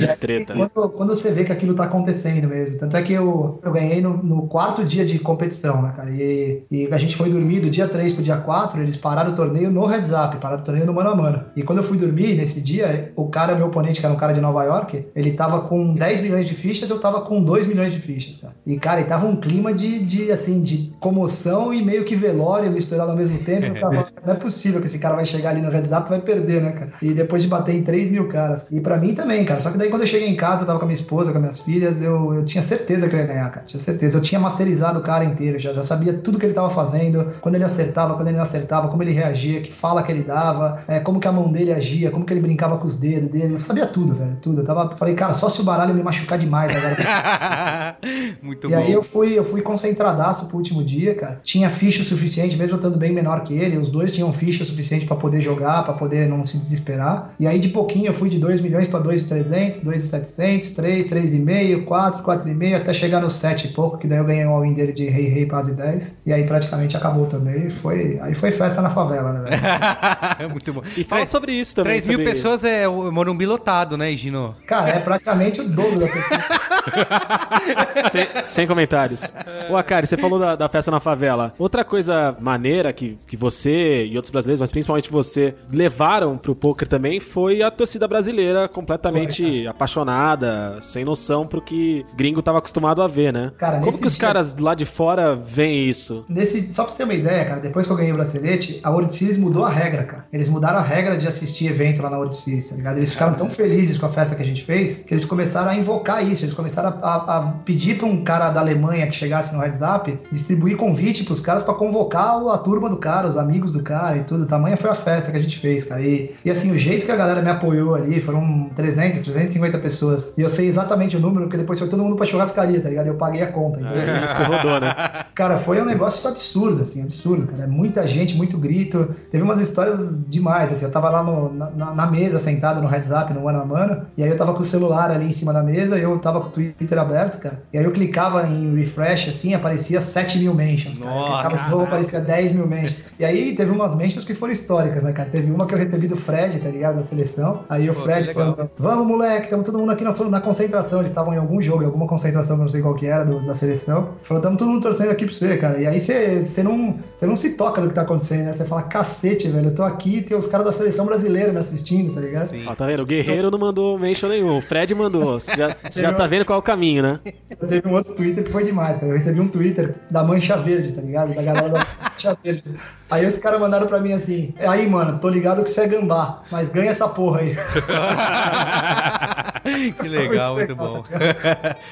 É 0.02 0.16
treta. 0.16 0.54
Quando, 0.54 0.88
quando, 0.90 1.14
você 1.14 1.30
vê 1.30 1.44
que 1.44 1.52
aquilo 1.52 1.74
tá 1.74 1.84
acontecendo 1.84 2.48
mesmo. 2.48 2.78
Tanto 2.78 2.96
é 2.96 3.02
que 3.02 3.12
eu, 3.12 3.60
eu 3.62 3.72
ganhei 3.72 4.00
no, 4.00 4.16
no 4.16 4.46
quarto 4.48 4.84
dia 4.84 5.04
de 5.04 5.18
competição, 5.18 5.82
né, 5.82 5.92
cara? 5.96 6.10
E, 6.10 6.64
e, 6.70 6.88
a 6.90 6.98
gente 6.98 7.16
foi 7.16 7.30
dormir 7.30 7.60
do 7.60 7.70
dia 7.70 7.86
3 7.86 8.12
pro 8.14 8.22
dia 8.22 8.36
4, 8.36 8.80
eles 8.80 8.96
pararam 8.96 9.32
o 9.32 9.36
torneio 9.36 9.70
no 9.70 9.86
heads 9.86 10.10
up, 10.12 10.36
pararam 10.38 10.62
o 10.62 10.64
torneio 10.64 10.86
no 10.86 10.94
mano 10.94 11.10
a 11.10 11.16
mano. 11.16 11.44
E 11.56 11.62
quando 11.62 11.78
eu 11.78 11.84
fui 11.84 11.98
dormir 11.98 12.34
nesse 12.36 12.60
dia, 12.60 13.12
o 13.16 13.28
cara, 13.28 13.54
meu 13.54 13.66
oponente, 13.66 14.00
que 14.00 14.06
era 14.06 14.14
um 14.14 14.18
cara 14.18 14.32
de 14.32 14.40
Nova 14.40 14.62
York, 14.64 15.06
ele 15.14 15.32
tava 15.32 15.60
com 15.62 15.94
10 15.94 16.22
milhões 16.22 16.46
de 16.46 16.54
fichas, 16.54 16.88
eu 16.90 16.98
tava 16.98 17.22
com 17.22 17.42
2 17.42 17.66
milhões 17.66 17.92
de 17.92 18.00
fichas, 18.00 18.36
cara. 18.36 18.54
E, 18.66 18.78
cara, 18.78 19.00
e 19.00 19.04
tava 19.04 19.26
um 19.26 19.36
clima 19.36 19.72
de, 19.72 20.00
de 20.04 20.30
assim, 20.30 20.62
de 20.62 20.92
comoção 21.00 21.72
e 21.72 21.82
meio 21.82 22.04
que 22.04 22.14
velório 22.14 22.70
misturado 22.70 23.10
ao 23.10 23.16
mesmo 23.16 23.38
tempo. 23.38 23.78
Tava, 23.78 24.08
não 24.24 24.34
é 24.34 24.36
possível 24.36 24.80
que 24.80 24.86
esse 24.86 24.98
cara 25.00 25.16
vai 25.16 25.24
chegar 25.24 25.50
ali 25.50 25.60
no 25.60 25.68
up 25.68 25.78
e 25.78 26.08
vai 26.08 26.20
perder, 26.20 26.62
né, 26.62 26.72
cara? 26.72 26.92
E 27.02 27.12
depois 27.12 27.42
de 27.42 27.48
bater 27.48 27.74
em 27.74 27.82
3 27.82 28.10
mil 28.10 28.28
caras. 28.28 28.66
E 28.70 28.80
para 28.80 28.96
mim 28.98 29.14
também, 29.14 29.44
cara. 29.44 29.60
Só 29.60 29.70
que 29.70 29.78
daí 29.78 29.90
quando 29.90 30.02
eu 30.02 30.08
cheguei 30.08 30.28
em 30.28 30.36
casa, 30.36 30.62
eu 30.62 30.66
tava 30.66 30.78
com 30.78 30.84
a 30.84 30.88
minha 30.88 30.98
esposa, 30.98 31.32
com 31.32 31.38
as 31.38 31.42
minhas 31.42 31.60
filhas, 31.60 32.02
eu, 32.02 32.34
eu 32.34 32.44
tinha 32.44 32.62
certeza 32.62 33.08
que 33.08 33.14
eu 33.14 33.20
ia 33.20 33.26
ganhar, 33.26 33.50
cara. 33.50 33.66
Tinha 33.66 33.80
certeza. 33.80 34.18
Eu 34.18 34.22
tinha 34.22 34.40
masterizado 34.40 34.98
o 34.98 35.02
cara 35.02 35.24
inteiro, 35.24 35.58
já, 35.58 35.72
já 35.72 35.82
sabia 35.82 36.12
tudo 36.12 36.38
que 36.38 36.46
ele 36.46 36.54
tava 36.54 36.70
fazendo, 36.70 37.32
quando 37.40 37.54
ele 37.54 37.64
acertava, 37.64 38.14
quando 38.14 38.28
ele 38.28 38.36
não 38.36 38.44
acertava, 38.44 38.88
como 38.88 39.02
ele 39.02 39.12
reagia, 39.12 39.60
que 39.60 39.72
fala 39.72 40.02
que 40.02 40.12
ele 40.12 40.22
dava, 40.22 40.82
é, 40.86 41.00
como 41.00 41.20
que 41.20 41.28
a 41.28 41.32
mão 41.32 41.50
dele 41.50 41.72
agia, 41.72 42.10
como 42.10 42.24
que 42.24 42.32
ele 42.32 42.40
brincava 42.40 42.78
com 42.78 42.86
os 42.86 42.96
dedos 42.96 43.28
dele. 43.28 43.54
Eu 43.54 43.60
sabia 43.60 43.86
tudo, 43.86 44.14
velho, 44.14 44.36
tudo. 44.40 44.60
Eu 44.60 44.64
tava, 44.64 44.96
falei, 44.96 45.14
cara, 45.14 45.34
só 45.34 45.48
se 45.48 45.60
o 45.60 45.64
baralho 45.64 45.94
me 45.94 46.02
machucar 46.02 46.38
demais 46.38 46.74
agora. 46.74 47.96
Muito 48.42 48.66
e 48.66 48.70
bom. 48.70 48.76
aí 48.76 48.92
eu 48.92 49.02
fui, 49.02 49.38
eu 49.38 49.44
fui 49.44 49.62
concentradaço 49.62 50.46
pro 50.46 50.56
último 50.56 50.82
dia, 50.84 51.14
cara. 51.14 51.40
Tinha 51.42 51.70
ficha 51.70 52.02
o 52.02 52.04
suficiente, 52.04 52.56
mesmo 52.56 52.76
estando 52.76 52.98
bem 52.98 53.12
menor 53.12 53.42
que 53.42 53.54
ele, 53.54 53.78
os 53.78 53.88
dois 53.88 54.12
tinham 54.12 54.32
ficha 54.32 54.62
o 54.62 54.66
suficiente 54.66 54.89
para 55.06 55.16
poder 55.16 55.40
jogar, 55.40 55.82
para 55.84 55.94
poder 55.94 56.28
não 56.28 56.44
se 56.44 56.56
desesperar. 56.58 57.32
E 57.38 57.46
aí 57.46 57.58
de 57.58 57.68
pouquinho 57.68 58.06
eu 58.06 58.12
fui 58.14 58.28
de 58.28 58.38
2 58.38 58.60
milhões 58.60 58.88
para 58.88 58.98
2,300, 59.00 59.80
2,700, 59.80 60.70
3, 60.72 61.06
3,5, 61.08 61.84
4, 61.84 62.22
4,5, 62.22 62.76
até 62.76 62.92
chegar 62.94 63.20
no 63.20 63.30
7 63.30 63.66
e 63.66 63.68
pouco, 63.70 63.98
que 63.98 64.06
daí 64.06 64.18
eu 64.18 64.24
ganhei 64.24 64.44
o 64.44 64.50
all-in 64.50 64.72
dele 64.74 64.92
de 64.92 65.06
rei, 65.08 65.26
rei, 65.28 65.46
quase 65.46 65.74
10. 65.74 66.22
E 66.26 66.32
aí 66.32 66.44
praticamente 66.46 66.96
acabou 66.96 67.26
também. 67.26 67.66
E 67.66 67.70
foi, 67.70 68.18
aí 68.20 68.34
foi 68.34 68.50
festa 68.50 68.80
na 68.82 68.90
favela, 68.90 69.32
né, 69.32 69.50
velho? 69.50 70.50
Muito 70.50 70.72
bom. 70.72 70.82
E 70.96 71.04
fala 71.04 71.26
sobre 71.26 71.52
isso 71.52 71.74
também. 71.76 71.92
3 71.92 72.08
mil 72.08 72.18
sobre- 72.18 72.30
pessoas 72.32 72.64
é 72.64 72.88
o 72.88 73.10
Morumbi 73.12 73.46
lotado, 73.46 73.96
né, 73.96 74.14
Gino? 74.16 74.54
Cara, 74.66 74.88
é 74.90 74.98
praticamente 75.00 75.60
o 75.60 75.68
dobro 75.68 76.00
da 76.00 76.06
pessoa. 76.06 76.59
sem, 78.10 78.26
sem 78.44 78.66
comentários. 78.66 79.22
Ô, 79.68 79.76
Akari, 79.76 80.06
você 80.06 80.16
falou 80.16 80.38
da, 80.38 80.56
da 80.56 80.68
festa 80.68 80.90
na 80.90 81.00
favela. 81.00 81.52
Outra 81.58 81.84
coisa 81.84 82.36
maneira 82.40 82.92
que, 82.92 83.18
que 83.26 83.36
você 83.36 84.04
e 84.06 84.16
outros 84.16 84.30
brasileiros, 84.30 84.60
mas 84.60 84.70
principalmente 84.70 85.10
você, 85.10 85.54
levaram 85.72 86.36
pro 86.36 86.54
poker 86.54 86.88
também 86.88 87.20
foi 87.20 87.62
a 87.62 87.70
torcida 87.70 88.06
brasileira 88.08 88.68
completamente 88.68 89.66
apaixonada, 89.66 90.78
sem 90.80 91.04
noção 91.04 91.46
pro 91.46 91.60
que 91.60 92.04
gringo 92.16 92.42
tava 92.42 92.58
acostumado 92.58 93.02
a 93.02 93.08
ver, 93.08 93.32
né? 93.32 93.52
Cara, 93.58 93.80
Como 93.80 93.98
que 93.98 94.06
os 94.06 94.14
dia- 94.16 94.20
caras 94.20 94.56
lá 94.58 94.74
de 94.74 94.84
fora 94.84 95.34
veem 95.34 95.88
isso? 95.88 96.24
Nesse, 96.28 96.70
só 96.72 96.82
pra 96.84 96.92
você 96.92 96.98
ter 96.98 97.04
uma 97.04 97.14
ideia, 97.14 97.44
cara, 97.44 97.60
depois 97.60 97.86
que 97.86 97.92
eu 97.92 97.96
ganhei 97.96 98.12
o 98.12 98.16
bracelete, 98.16 98.80
a 98.82 98.90
World 98.90 99.14
Series 99.14 99.36
mudou 99.36 99.64
a 99.64 99.70
regra, 99.70 100.04
cara. 100.04 100.26
Eles 100.32 100.48
mudaram 100.48 100.78
a 100.78 100.82
regra 100.82 101.16
de 101.16 101.26
assistir 101.26 101.66
evento 101.66 102.02
lá 102.02 102.10
na 102.10 102.16
World 102.16 102.36
Series, 102.36 102.68
tá 102.68 102.76
ligado? 102.76 102.96
Eles 102.96 103.10
ficaram 103.10 103.34
tão 103.34 103.48
felizes 103.50 103.98
com 103.98 104.06
a 104.06 104.10
festa 104.10 104.34
que 104.34 104.42
a 104.42 104.46
gente 104.46 104.64
fez 104.64 104.98
que 105.00 105.12
eles 105.14 105.24
começaram 105.24 105.70
a 105.70 105.74
invocar 105.76 106.24
isso. 106.26 106.44
Eles 106.44 106.54
começaram 106.54 106.69
a, 106.78 106.88
a- 106.88 107.38
a 107.38 107.42
pedir 107.64 107.98
pra 107.98 108.06
um 108.06 108.22
cara 108.24 108.50
da 108.50 108.60
Alemanha 108.60 109.06
que 109.06 109.16
chegasse 109.16 109.54
no 109.54 109.60
Up 109.60 110.18
distribuir 110.30 110.76
convite 110.76 111.24
pros 111.24 111.40
caras 111.40 111.62
pra 111.62 111.74
convocar 111.74 112.38
a 112.52 112.58
turma 112.58 112.88
do 112.88 112.96
cara, 112.96 113.28
os 113.28 113.36
amigos 113.36 113.72
do 113.72 113.82
cara 113.82 114.16
e 114.16 114.24
tudo. 114.24 114.44
O 114.44 114.46
tamanho 114.46 114.76
foi 114.76 114.90
a 114.90 114.94
festa 114.94 115.30
que 115.30 115.36
a 115.36 115.40
gente 115.42 115.58
fez, 115.58 115.84
cara. 115.84 116.00
E, 116.00 116.34
e 116.44 116.50
assim, 116.50 116.70
o 116.70 116.78
jeito 116.78 117.06
que 117.06 117.12
a 117.12 117.16
galera 117.16 117.42
me 117.42 117.50
apoiou 117.50 117.94
ali 117.94 118.20
foram 118.20 118.68
300, 118.74 119.22
350 119.24 119.78
pessoas. 119.78 120.34
E 120.36 120.40
eu 120.42 120.48
sei 120.48 120.66
exatamente 120.66 121.16
o 121.16 121.20
número, 121.20 121.42
porque 121.46 121.56
depois 121.58 121.78
foi 121.78 121.88
todo 121.88 122.02
mundo 122.02 122.16
pra 122.16 122.26
churrascaria, 122.26 122.80
tá 122.80 122.88
ligado? 122.88 123.06
Eu 123.06 123.14
paguei 123.14 123.42
a 123.42 123.50
conta. 123.52 123.80
Então, 123.80 123.94
assim, 123.94 124.26
Você 124.26 124.42
rodou, 124.42 124.80
né? 124.80 124.94
Cara, 125.34 125.58
foi 125.58 125.80
um 125.80 125.84
negócio 125.84 126.28
absurdo, 126.28 126.82
assim, 126.82 127.02
absurdo, 127.02 127.46
cara. 127.46 127.66
Muita 127.66 128.06
gente, 128.06 128.36
muito 128.36 128.58
grito. 128.58 129.14
Teve 129.30 129.42
umas 129.42 129.60
histórias 129.60 130.14
demais, 130.28 130.70
assim. 130.72 130.84
Eu 130.84 130.90
tava 130.92 131.08
lá 131.08 131.22
no- 131.22 131.52
na, 131.52 131.94
na- 131.94 132.10
mesa, 132.10 132.38
sentado 132.38 132.80
no 132.82 132.88
up, 132.88 133.32
no 133.32 133.42
mano 133.42 133.60
a 133.60 133.64
mano, 133.64 134.02
e 134.16 134.22
aí 134.22 134.28
eu 134.28 134.36
tava 134.36 134.52
com 134.52 134.60
o 134.60 134.64
celular 134.64 135.10
ali 135.10 135.26
em 135.26 135.32
cima 135.32 135.52
da 135.52 135.62
mesa 135.62 135.96
e 135.98 136.02
eu 136.02 136.18
tava 136.18 136.40
com 136.40 136.48
o 136.48 136.50
Twitter 136.70 136.98
aberto, 136.98 137.38
cara. 137.40 137.62
E 137.72 137.78
aí 137.78 137.84
eu 137.84 137.90
clicava 137.90 138.46
em 138.46 138.74
refresh, 138.76 139.28
assim, 139.28 139.54
aparecia 139.54 140.00
7 140.00 140.38
mil 140.38 140.54
mentions, 140.54 140.98
cara. 140.98 141.10
Eu 141.10 141.18
Nossa, 141.18 141.42
clicava 141.48 141.64
de 141.64 141.70
novo, 141.70 141.84
aparecia 141.84 142.20
10 142.20 142.52
mil 142.52 142.66
mentions. 142.66 142.96
E 143.18 143.24
aí 143.24 143.54
teve 143.54 143.70
umas 143.70 143.94
mentions 143.94 144.24
que 144.24 144.34
foram 144.34 144.52
históricas, 144.52 145.02
né, 145.02 145.12
cara? 145.12 145.28
Teve 145.30 145.50
uma 145.50 145.66
que 145.66 145.74
eu 145.74 145.78
recebi 145.78 146.06
do 146.06 146.16
Fred, 146.16 146.58
tá 146.60 146.68
ligado? 146.68 146.96
Da 146.96 147.02
seleção. 147.02 147.64
Aí 147.68 147.88
o 147.90 147.94
Pô, 147.94 148.00
Fred 148.02 148.32
falando, 148.32 148.70
vamos, 148.78 149.06
moleque, 149.06 149.44
estamos 149.44 149.64
todo 149.66 149.78
mundo 149.78 149.92
aqui 149.92 150.04
na, 150.04 150.12
na 150.30 150.40
concentração. 150.40 151.00
Eles 151.00 151.10
estavam 151.10 151.34
em 151.34 151.38
algum 151.38 151.60
jogo, 151.60 151.82
em 151.82 151.86
alguma 151.86 152.06
concentração, 152.06 152.56
que 152.56 152.60
eu 152.60 152.64
não 152.64 152.70
sei 152.70 152.80
qual 152.82 152.94
que 152.94 153.06
era, 153.06 153.24
do- 153.24 153.40
da 153.40 153.54
seleção. 153.54 154.14
Falou, 154.22 154.40
estamos 154.40 154.58
todo 154.58 154.68
mundo 154.70 154.82
torcendo 154.82 155.10
aqui 155.10 155.24
pra 155.26 155.34
você, 155.34 155.56
cara. 155.56 155.78
E 155.78 155.86
aí 155.86 156.00
você 156.00 156.44
você 156.46 156.62
não, 156.62 156.96
você 157.14 157.26
não 157.26 157.36
se 157.36 157.56
toca 157.56 157.80
do 157.80 157.88
que 157.88 157.94
tá 157.94 158.02
acontecendo, 158.02 158.44
né? 158.44 158.52
Você 158.52 158.64
fala, 158.64 158.82
cacete, 158.82 159.48
velho, 159.48 159.68
eu 159.68 159.74
tô 159.74 159.82
aqui 159.82 160.16
e 160.18 160.22
tem 160.22 160.36
os 160.36 160.46
caras 160.46 160.66
da 160.66 160.72
seleção 160.72 161.04
brasileira 161.06 161.52
me 161.52 161.58
assistindo, 161.58 162.12
tá 162.14 162.20
ligado? 162.20 162.48
Sim. 162.48 162.64
Ó, 162.66 162.74
tá 162.74 162.86
vendo? 162.86 163.02
O 163.02 163.06
Guerreiro 163.06 163.50
não 163.50 163.58
mandou 163.58 163.98
mention 163.98 164.28
nenhum. 164.28 164.58
O 164.58 164.62
Fred 164.62 164.94
mandou. 164.94 165.38
Você 165.38 165.54
já, 165.56 165.74
você 165.90 166.00
já 166.02 166.12
tá 166.12 166.26
vendo 166.26 166.44
qual 166.50 166.58
o 166.58 166.62
caminho, 166.62 167.00
né? 167.00 167.20
Teve 167.68 167.86
um 167.86 167.92
outro 167.92 168.12
Twitter 168.12 168.42
que 168.42 168.50
foi 168.50 168.64
demais, 168.64 168.98
cara. 168.98 169.12
Eu 169.12 169.16
recebi 169.16 169.38
um 169.40 169.46
Twitter 169.46 169.94
da 170.10 170.24
Mancha 170.24 170.56
Verde, 170.56 170.90
tá 170.90 171.00
ligado? 171.00 171.32
Da 171.32 171.42
galera 171.42 171.68
da 171.68 171.86
Mancha 172.02 172.36
Verde. 172.42 172.64
Aí 173.10 173.26
os 173.26 173.38
caras 173.38 173.60
mandaram 173.60 173.86
pra 173.86 174.00
mim 174.00 174.12
assim: 174.12 174.54
aí, 174.58 174.88
mano, 174.88 175.18
tô 175.18 175.28
ligado 175.28 175.62
que 175.62 175.70
você 175.70 175.82
é 175.82 175.88
gambá, 175.88 176.42
mas 176.50 176.68
ganha 176.68 176.90
essa 176.90 177.08
porra 177.08 177.40
aí. 177.40 177.56
que 180.00 180.08
legal, 180.08 180.54
muito 180.54 180.74
bom. 180.74 181.04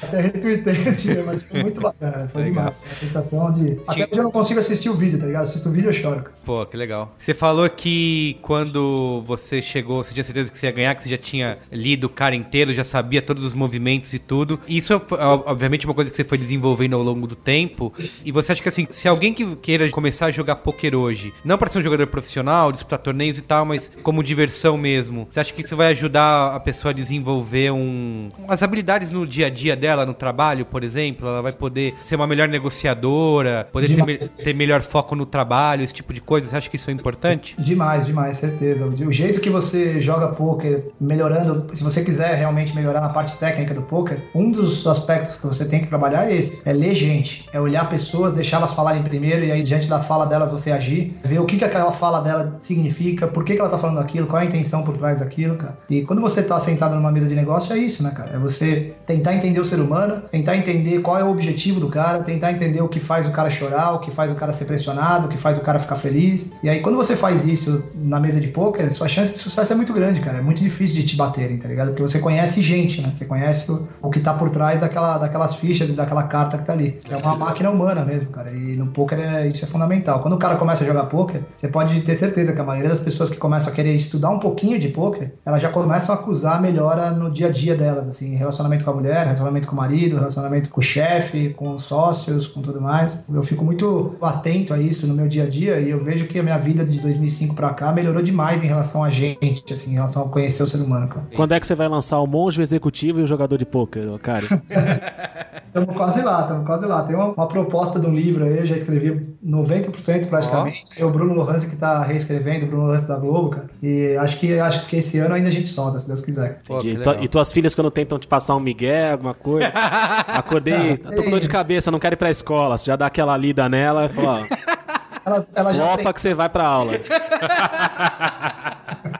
Até 0.01 0.21
retuitei, 0.21 0.93
tia, 0.95 1.23
mas 1.25 1.43
foi 1.43 1.61
muito 1.61 1.81
bacana. 1.81 2.27
Foi 2.27 2.43
Legal. 2.43 2.65
demais. 2.65 2.81
A 2.91 2.95
sensação 2.95 3.51
de. 3.51 3.79
Até 3.87 4.03
hoje 4.03 4.19
eu 4.19 4.23
não 4.23 4.31
consigo 4.31 4.59
assistir 4.59 4.89
o 4.89 4.95
vídeo, 4.95 5.19
tá 5.19 5.25
ligado? 5.25 5.43
Assisto 5.43 5.69
o 5.69 5.71
vídeo 5.71 5.89
e 5.89 5.93
choro. 5.93 6.23
Pô, 6.43 6.65
que 6.65 6.75
legal. 6.75 7.15
Você 7.19 7.33
falou 7.33 7.69
que 7.69 8.37
quando 8.41 9.23
você 9.25 9.61
chegou, 9.61 10.03
você 10.03 10.13
tinha 10.13 10.23
certeza 10.23 10.51
que 10.51 10.57
você 10.57 10.65
ia 10.65 10.71
ganhar, 10.71 10.95
que 10.95 11.03
você 11.03 11.09
já 11.09 11.17
tinha 11.17 11.57
lido 11.71 12.05
o 12.05 12.09
cara 12.09 12.35
inteiro, 12.35 12.73
já 12.73 12.83
sabia 12.83 13.21
todos 13.21 13.43
os 13.43 13.53
movimentos 13.53 14.13
e 14.13 14.19
tudo. 14.19 14.59
Isso 14.67 14.93
é, 14.93 15.01
obviamente, 15.45 15.85
uma 15.85 15.93
coisa 15.93 16.09
que 16.09 16.15
você 16.15 16.23
foi 16.23 16.37
desenvolvendo 16.37 16.95
ao 16.95 17.03
longo 17.03 17.27
do 17.27 17.35
tempo. 17.35 17.93
E 18.23 18.31
você 18.31 18.51
acha 18.51 18.61
que, 18.61 18.69
assim, 18.69 18.87
se 18.89 19.07
alguém 19.07 19.33
que 19.33 19.55
queira 19.57 19.89
começar 19.89 20.27
a 20.27 20.31
jogar 20.31 20.57
poker 20.57 20.95
hoje, 20.95 21.08
não 21.43 21.57
para 21.57 21.69
ser 21.69 21.79
um 21.79 21.81
jogador 21.81 22.07
profissional, 22.07 22.71
disputar 22.71 22.99
torneios 22.99 23.37
e 23.37 23.41
tal, 23.41 23.65
mas 23.65 23.91
como 24.03 24.23
diversão 24.23 24.77
mesmo, 24.77 25.27
você 25.29 25.39
acha 25.39 25.53
que 25.53 25.61
isso 25.61 25.75
vai 25.75 25.87
ajudar 25.91 26.55
a 26.55 26.59
pessoa 26.59 26.91
a 26.91 26.93
desenvolver 26.93 27.71
um, 27.71 28.29
as 28.47 28.61
habilidades 28.63 29.09
no 29.09 29.25
dia 29.25 29.47
a 29.47 29.49
dia 29.49 29.75
dela, 29.75 30.05
no 30.05 30.13
trabalho, 30.13 30.65
por 30.65 30.83
exemplo? 30.83 31.27
Ela 31.27 31.41
vai 31.41 31.51
poder 31.51 31.93
ser 32.03 32.15
uma 32.15 32.27
melhor 32.27 32.47
negociadora, 32.93 33.67
poder 33.71 33.87
ter, 33.95 34.05
me- 34.05 34.17
ter 34.17 34.53
melhor 34.55 34.81
foco 34.81 35.15
no 35.15 35.25
trabalho, 35.25 35.83
esse 35.83 35.93
tipo 35.93 36.13
de 36.13 36.21
coisa. 36.21 36.47
Você 36.47 36.55
acha 36.55 36.69
que 36.69 36.75
isso 36.75 36.89
é 36.89 36.93
importante? 36.93 37.55
Demais, 37.57 38.05
demais, 38.05 38.37
certeza. 38.37 38.85
O 38.85 39.09
o 39.09 39.11
jeito 39.11 39.39
que 39.39 39.49
você 39.49 39.99
joga 40.01 40.27
poker, 40.27 40.89
melhorando, 40.99 41.65
se 41.75 41.83
você 41.83 42.03
quiser 42.03 42.35
realmente 42.35 42.75
melhorar 42.75 43.01
na 43.01 43.09
parte 43.09 43.37
técnica 43.39 43.73
do 43.73 43.81
poker, 43.81 44.19
um 44.35 44.51
dos 44.51 44.85
aspectos 44.85 45.35
que 45.37 45.47
você 45.47 45.65
tem 45.65 45.79
que 45.81 45.87
trabalhar 45.87 46.29
é 46.29 46.35
esse: 46.35 46.61
é 46.65 46.71
ler 46.73 46.93
gente, 46.95 47.47
é 47.51 47.59
olhar 47.59 47.89
pessoas, 47.89 48.33
deixá-las 48.33 48.73
falarem 48.73 49.01
primeiro 49.01 49.43
e 49.45 49.51
aí 49.51 49.63
diante 49.63 49.87
da 49.87 49.99
fala 49.99 50.25
delas 50.25 50.51
você 50.51 50.71
agir, 50.71 50.98
ver 51.23 51.39
o 51.39 51.45
que, 51.45 51.57
que 51.57 51.65
aquela 51.65 51.91
fala 51.91 52.21
dela 52.21 52.55
significa, 52.59 53.27
por 53.27 53.43
que, 53.43 53.55
que 53.55 53.59
ela 53.59 53.69
tá 53.69 53.77
falando 53.77 53.99
aquilo, 53.99 54.27
qual 54.27 54.41
é 54.41 54.45
a 54.45 54.47
intenção 54.47 54.83
por 54.83 54.97
trás 54.97 55.19
daquilo, 55.19 55.55
cara. 55.55 55.77
E 55.89 56.01
quando 56.03 56.21
você 56.21 56.43
tá 56.43 56.59
sentado 56.59 56.95
numa 56.95 57.11
mesa 57.11 57.27
de 57.27 57.35
negócio, 57.35 57.73
é 57.73 57.77
isso, 57.77 58.03
né, 58.03 58.11
cara? 58.11 58.31
É 58.33 58.37
você 58.37 58.93
tentar 59.05 59.33
entender 59.35 59.59
o 59.59 59.65
ser 59.65 59.79
humano, 59.79 60.23
tentar 60.31 60.55
entender 60.55 61.01
qual 61.01 61.17
é 61.17 61.23
o 61.23 61.29
objetivo 61.29 61.79
do 61.79 61.89
cara, 61.89 62.23
tentar 62.23 62.51
entender 62.51 62.81
o 62.81 62.87
que 62.87 62.99
faz 62.99 63.25
o 63.25 63.31
cara 63.31 63.49
chorar, 63.49 63.93
o 63.93 63.99
que 63.99 64.11
faz 64.11 64.31
o 64.31 64.35
cara 64.35 64.53
ser 64.53 64.65
pressionado, 64.65 65.27
o 65.27 65.29
que 65.29 65.37
faz 65.37 65.57
o 65.57 65.61
cara 65.61 65.79
ficar 65.79 65.95
feliz. 65.95 66.53
E 66.63 66.69
aí, 66.69 66.81
quando 66.81 66.95
você 66.95 67.15
faz 67.15 67.45
isso 67.45 67.83
na 67.95 68.19
mesa 68.19 68.39
de 68.39 68.47
poker, 68.47 68.91
sua 68.93 69.07
chance 69.07 69.33
de 69.33 69.39
sucesso 69.39 69.73
é 69.73 69.75
muito 69.75 69.93
grande, 69.93 70.19
cara. 70.19 70.39
É 70.39 70.41
muito 70.41 70.61
difícil 70.61 70.95
de 70.95 71.05
te 71.05 71.15
baterem, 71.15 71.57
tá 71.57 71.67
ligado? 71.67 71.87
Porque 71.89 72.01
você 72.01 72.19
conhece 72.19 72.61
gente, 72.61 73.01
né? 73.01 73.11
Você 73.13 73.25
conhece 73.25 73.71
o, 73.71 73.87
o 74.01 74.09
que 74.09 74.19
tá 74.19 74.33
por 74.33 74.49
trás 74.49 74.79
daquela, 74.79 75.17
daquelas 75.17 75.55
fichas 75.55 75.89
e 75.89 75.93
daquela 75.93 76.23
carta 76.23 76.57
que 76.57 76.65
tá 76.65 76.73
ali. 76.73 76.99
É 77.09 77.15
uma 77.17 77.35
máquina 77.35 77.69
humana 77.69 78.03
mesmo, 78.03 78.29
cara. 78.29 78.51
E 78.51 78.75
no 78.75 78.87
poker 78.87 79.19
é, 79.19 79.47
isso 79.47 79.63
é 79.63 79.67
fundamental. 79.67 80.21
Quando 80.21 80.33
o 80.33 80.39
cara 80.39 80.55
começa 80.55 80.83
a 80.83 80.87
jogar 80.89 81.05
poker, 81.05 81.41
você 81.55 81.67
pode 81.67 82.01
ter 82.01 82.15
certeza 82.15 82.53
que 82.53 82.59
a 82.59 82.63
maioria 82.63 82.89
das 82.89 82.99
pessoas 82.99 83.29
que 83.29 83.37
começam 83.37 83.71
a 83.71 83.75
querer 83.75 83.93
estudar 83.93 84.29
um 84.29 84.39
pouquinho 84.39 84.79
de 84.79 84.89
poker, 84.89 85.31
elas 85.45 85.61
já 85.61 85.69
começam 85.69 86.13
a 86.13 86.17
acusar 86.17 86.57
a 86.57 86.61
melhora 86.61 87.11
no 87.11 87.29
dia 87.29 87.47
a 87.47 87.51
dia 87.51 87.75
delas, 87.75 88.07
assim, 88.07 88.35
relacionamento 88.35 88.83
com 88.83 88.91
a 88.91 88.93
mulher, 88.93 89.23
relacionamento 89.23 89.67
com 89.67 89.73
o 89.73 89.77
marido, 89.77 90.15
relacionamento 90.15 90.69
com 90.69 90.79
o 90.79 90.83
chefe, 90.83 91.49
com 91.51 91.75
os 91.75 91.83
sócios, 91.83 92.47
com 92.47 92.61
tudo 92.61 92.81
mais. 92.81 93.23
Eu 93.31 93.43
fico 93.43 93.63
muito 93.63 94.15
atento 94.21 94.73
a 94.73 94.79
isso 94.79 95.07
no 95.07 95.13
meu 95.13 95.27
dia 95.27 95.43
a 95.43 95.47
dia 95.47 95.79
e 95.79 95.89
eu 95.89 96.03
vejo 96.03 96.27
que 96.27 96.39
a 96.39 96.43
minha 96.43 96.57
vida 96.57 96.85
de 96.85 96.99
2005 96.99 97.55
para 97.55 97.73
cá 97.73 97.91
melhorou 97.91 98.21
demais 98.21 98.63
em 98.63 98.67
relação 98.67 99.03
a 99.03 99.09
gente, 99.09 99.73
assim, 99.73 99.91
em 99.91 99.93
relação 99.93 100.25
a 100.25 100.29
conhecer 100.29 100.63
o 100.63 100.67
ser 100.67 100.77
humano, 100.77 101.07
cara. 101.07 101.27
Quando 101.35 101.53
é 101.53 101.59
que 101.59 101.67
você 101.67 101.75
vai 101.75 101.87
lançar 101.87 102.19
o 102.19 102.27
monge, 102.27 102.59
o 102.59 102.63
executivo 102.63 103.19
e 103.19 103.23
o 103.23 103.27
jogador 103.27 103.57
de 103.57 103.65
pôquer, 103.65 104.07
cara? 104.19 104.43
Estamos 105.69 105.95
quase 105.95 106.23
lá, 106.23 106.41
estamos 106.41 106.65
quase 106.65 106.85
lá. 106.87 107.03
Tem 107.03 107.15
uma, 107.15 107.27
uma, 107.27 107.47
proposta 107.47 107.99
de 107.99 108.07
um 108.07 108.13
livro 108.13 108.43
aí, 108.43 108.57
eu 108.57 108.65
já 108.65 108.75
escrevi 108.75 109.27
90% 109.45 110.27
praticamente. 110.27 110.78
É 110.97 111.05
o 111.05 111.09
Bruno 111.09 111.33
Lohans 111.33 111.63
que 111.65 111.73
está 111.73 112.03
reescrevendo, 112.03 112.65
o 112.65 112.69
Bruno 112.69 112.87
Lohans 112.87 113.07
da 113.07 113.17
Globo, 113.17 113.49
cara. 113.49 113.69
E 113.81 114.15
acho 114.17 114.39
que, 114.39 114.59
acho 114.59 114.85
que 114.87 114.97
esse 114.97 115.19
ano 115.19 115.35
ainda 115.35 115.49
a 115.49 115.51
gente 115.51 115.69
solta, 115.69 115.99
se 115.99 116.07
Deus 116.07 116.21
quiser. 116.21 116.61
Pô, 116.65 116.79
e, 116.79 116.97
tu, 116.97 117.15
e, 117.21 117.27
tuas 117.27 117.51
filhas, 117.51 117.75
quando 117.75 117.91
tentam 117.91 118.19
te 118.19 118.27
passar 118.27 118.55
um 118.55 118.59
migué, 118.59 119.11
alguma 119.11 119.33
coisa, 119.33 119.67
acordei, 120.27 120.97
tô 120.97 121.23
com 121.23 121.29
dor 121.29 121.39
de 121.39 121.49
cabeça, 121.49 121.91
não 121.91 121.99
quero 121.99 122.15
ir 122.15 122.17
pra 122.17 122.29
escola. 122.29 122.77
Você 122.77 122.85
já 122.85 122.95
dá 122.95 123.05
aquela 123.07 123.35
lida 123.37 123.67
nela 123.69 124.05
e 124.05 124.09
fala, 124.09 124.41
ó. 124.41 124.79
Ela, 125.25 125.45
ela 125.53 125.73
já 125.73 126.13
que 126.13 126.21
você 126.21 126.33
vai 126.33 126.49
pra 126.49 126.65
aula. 126.65 126.93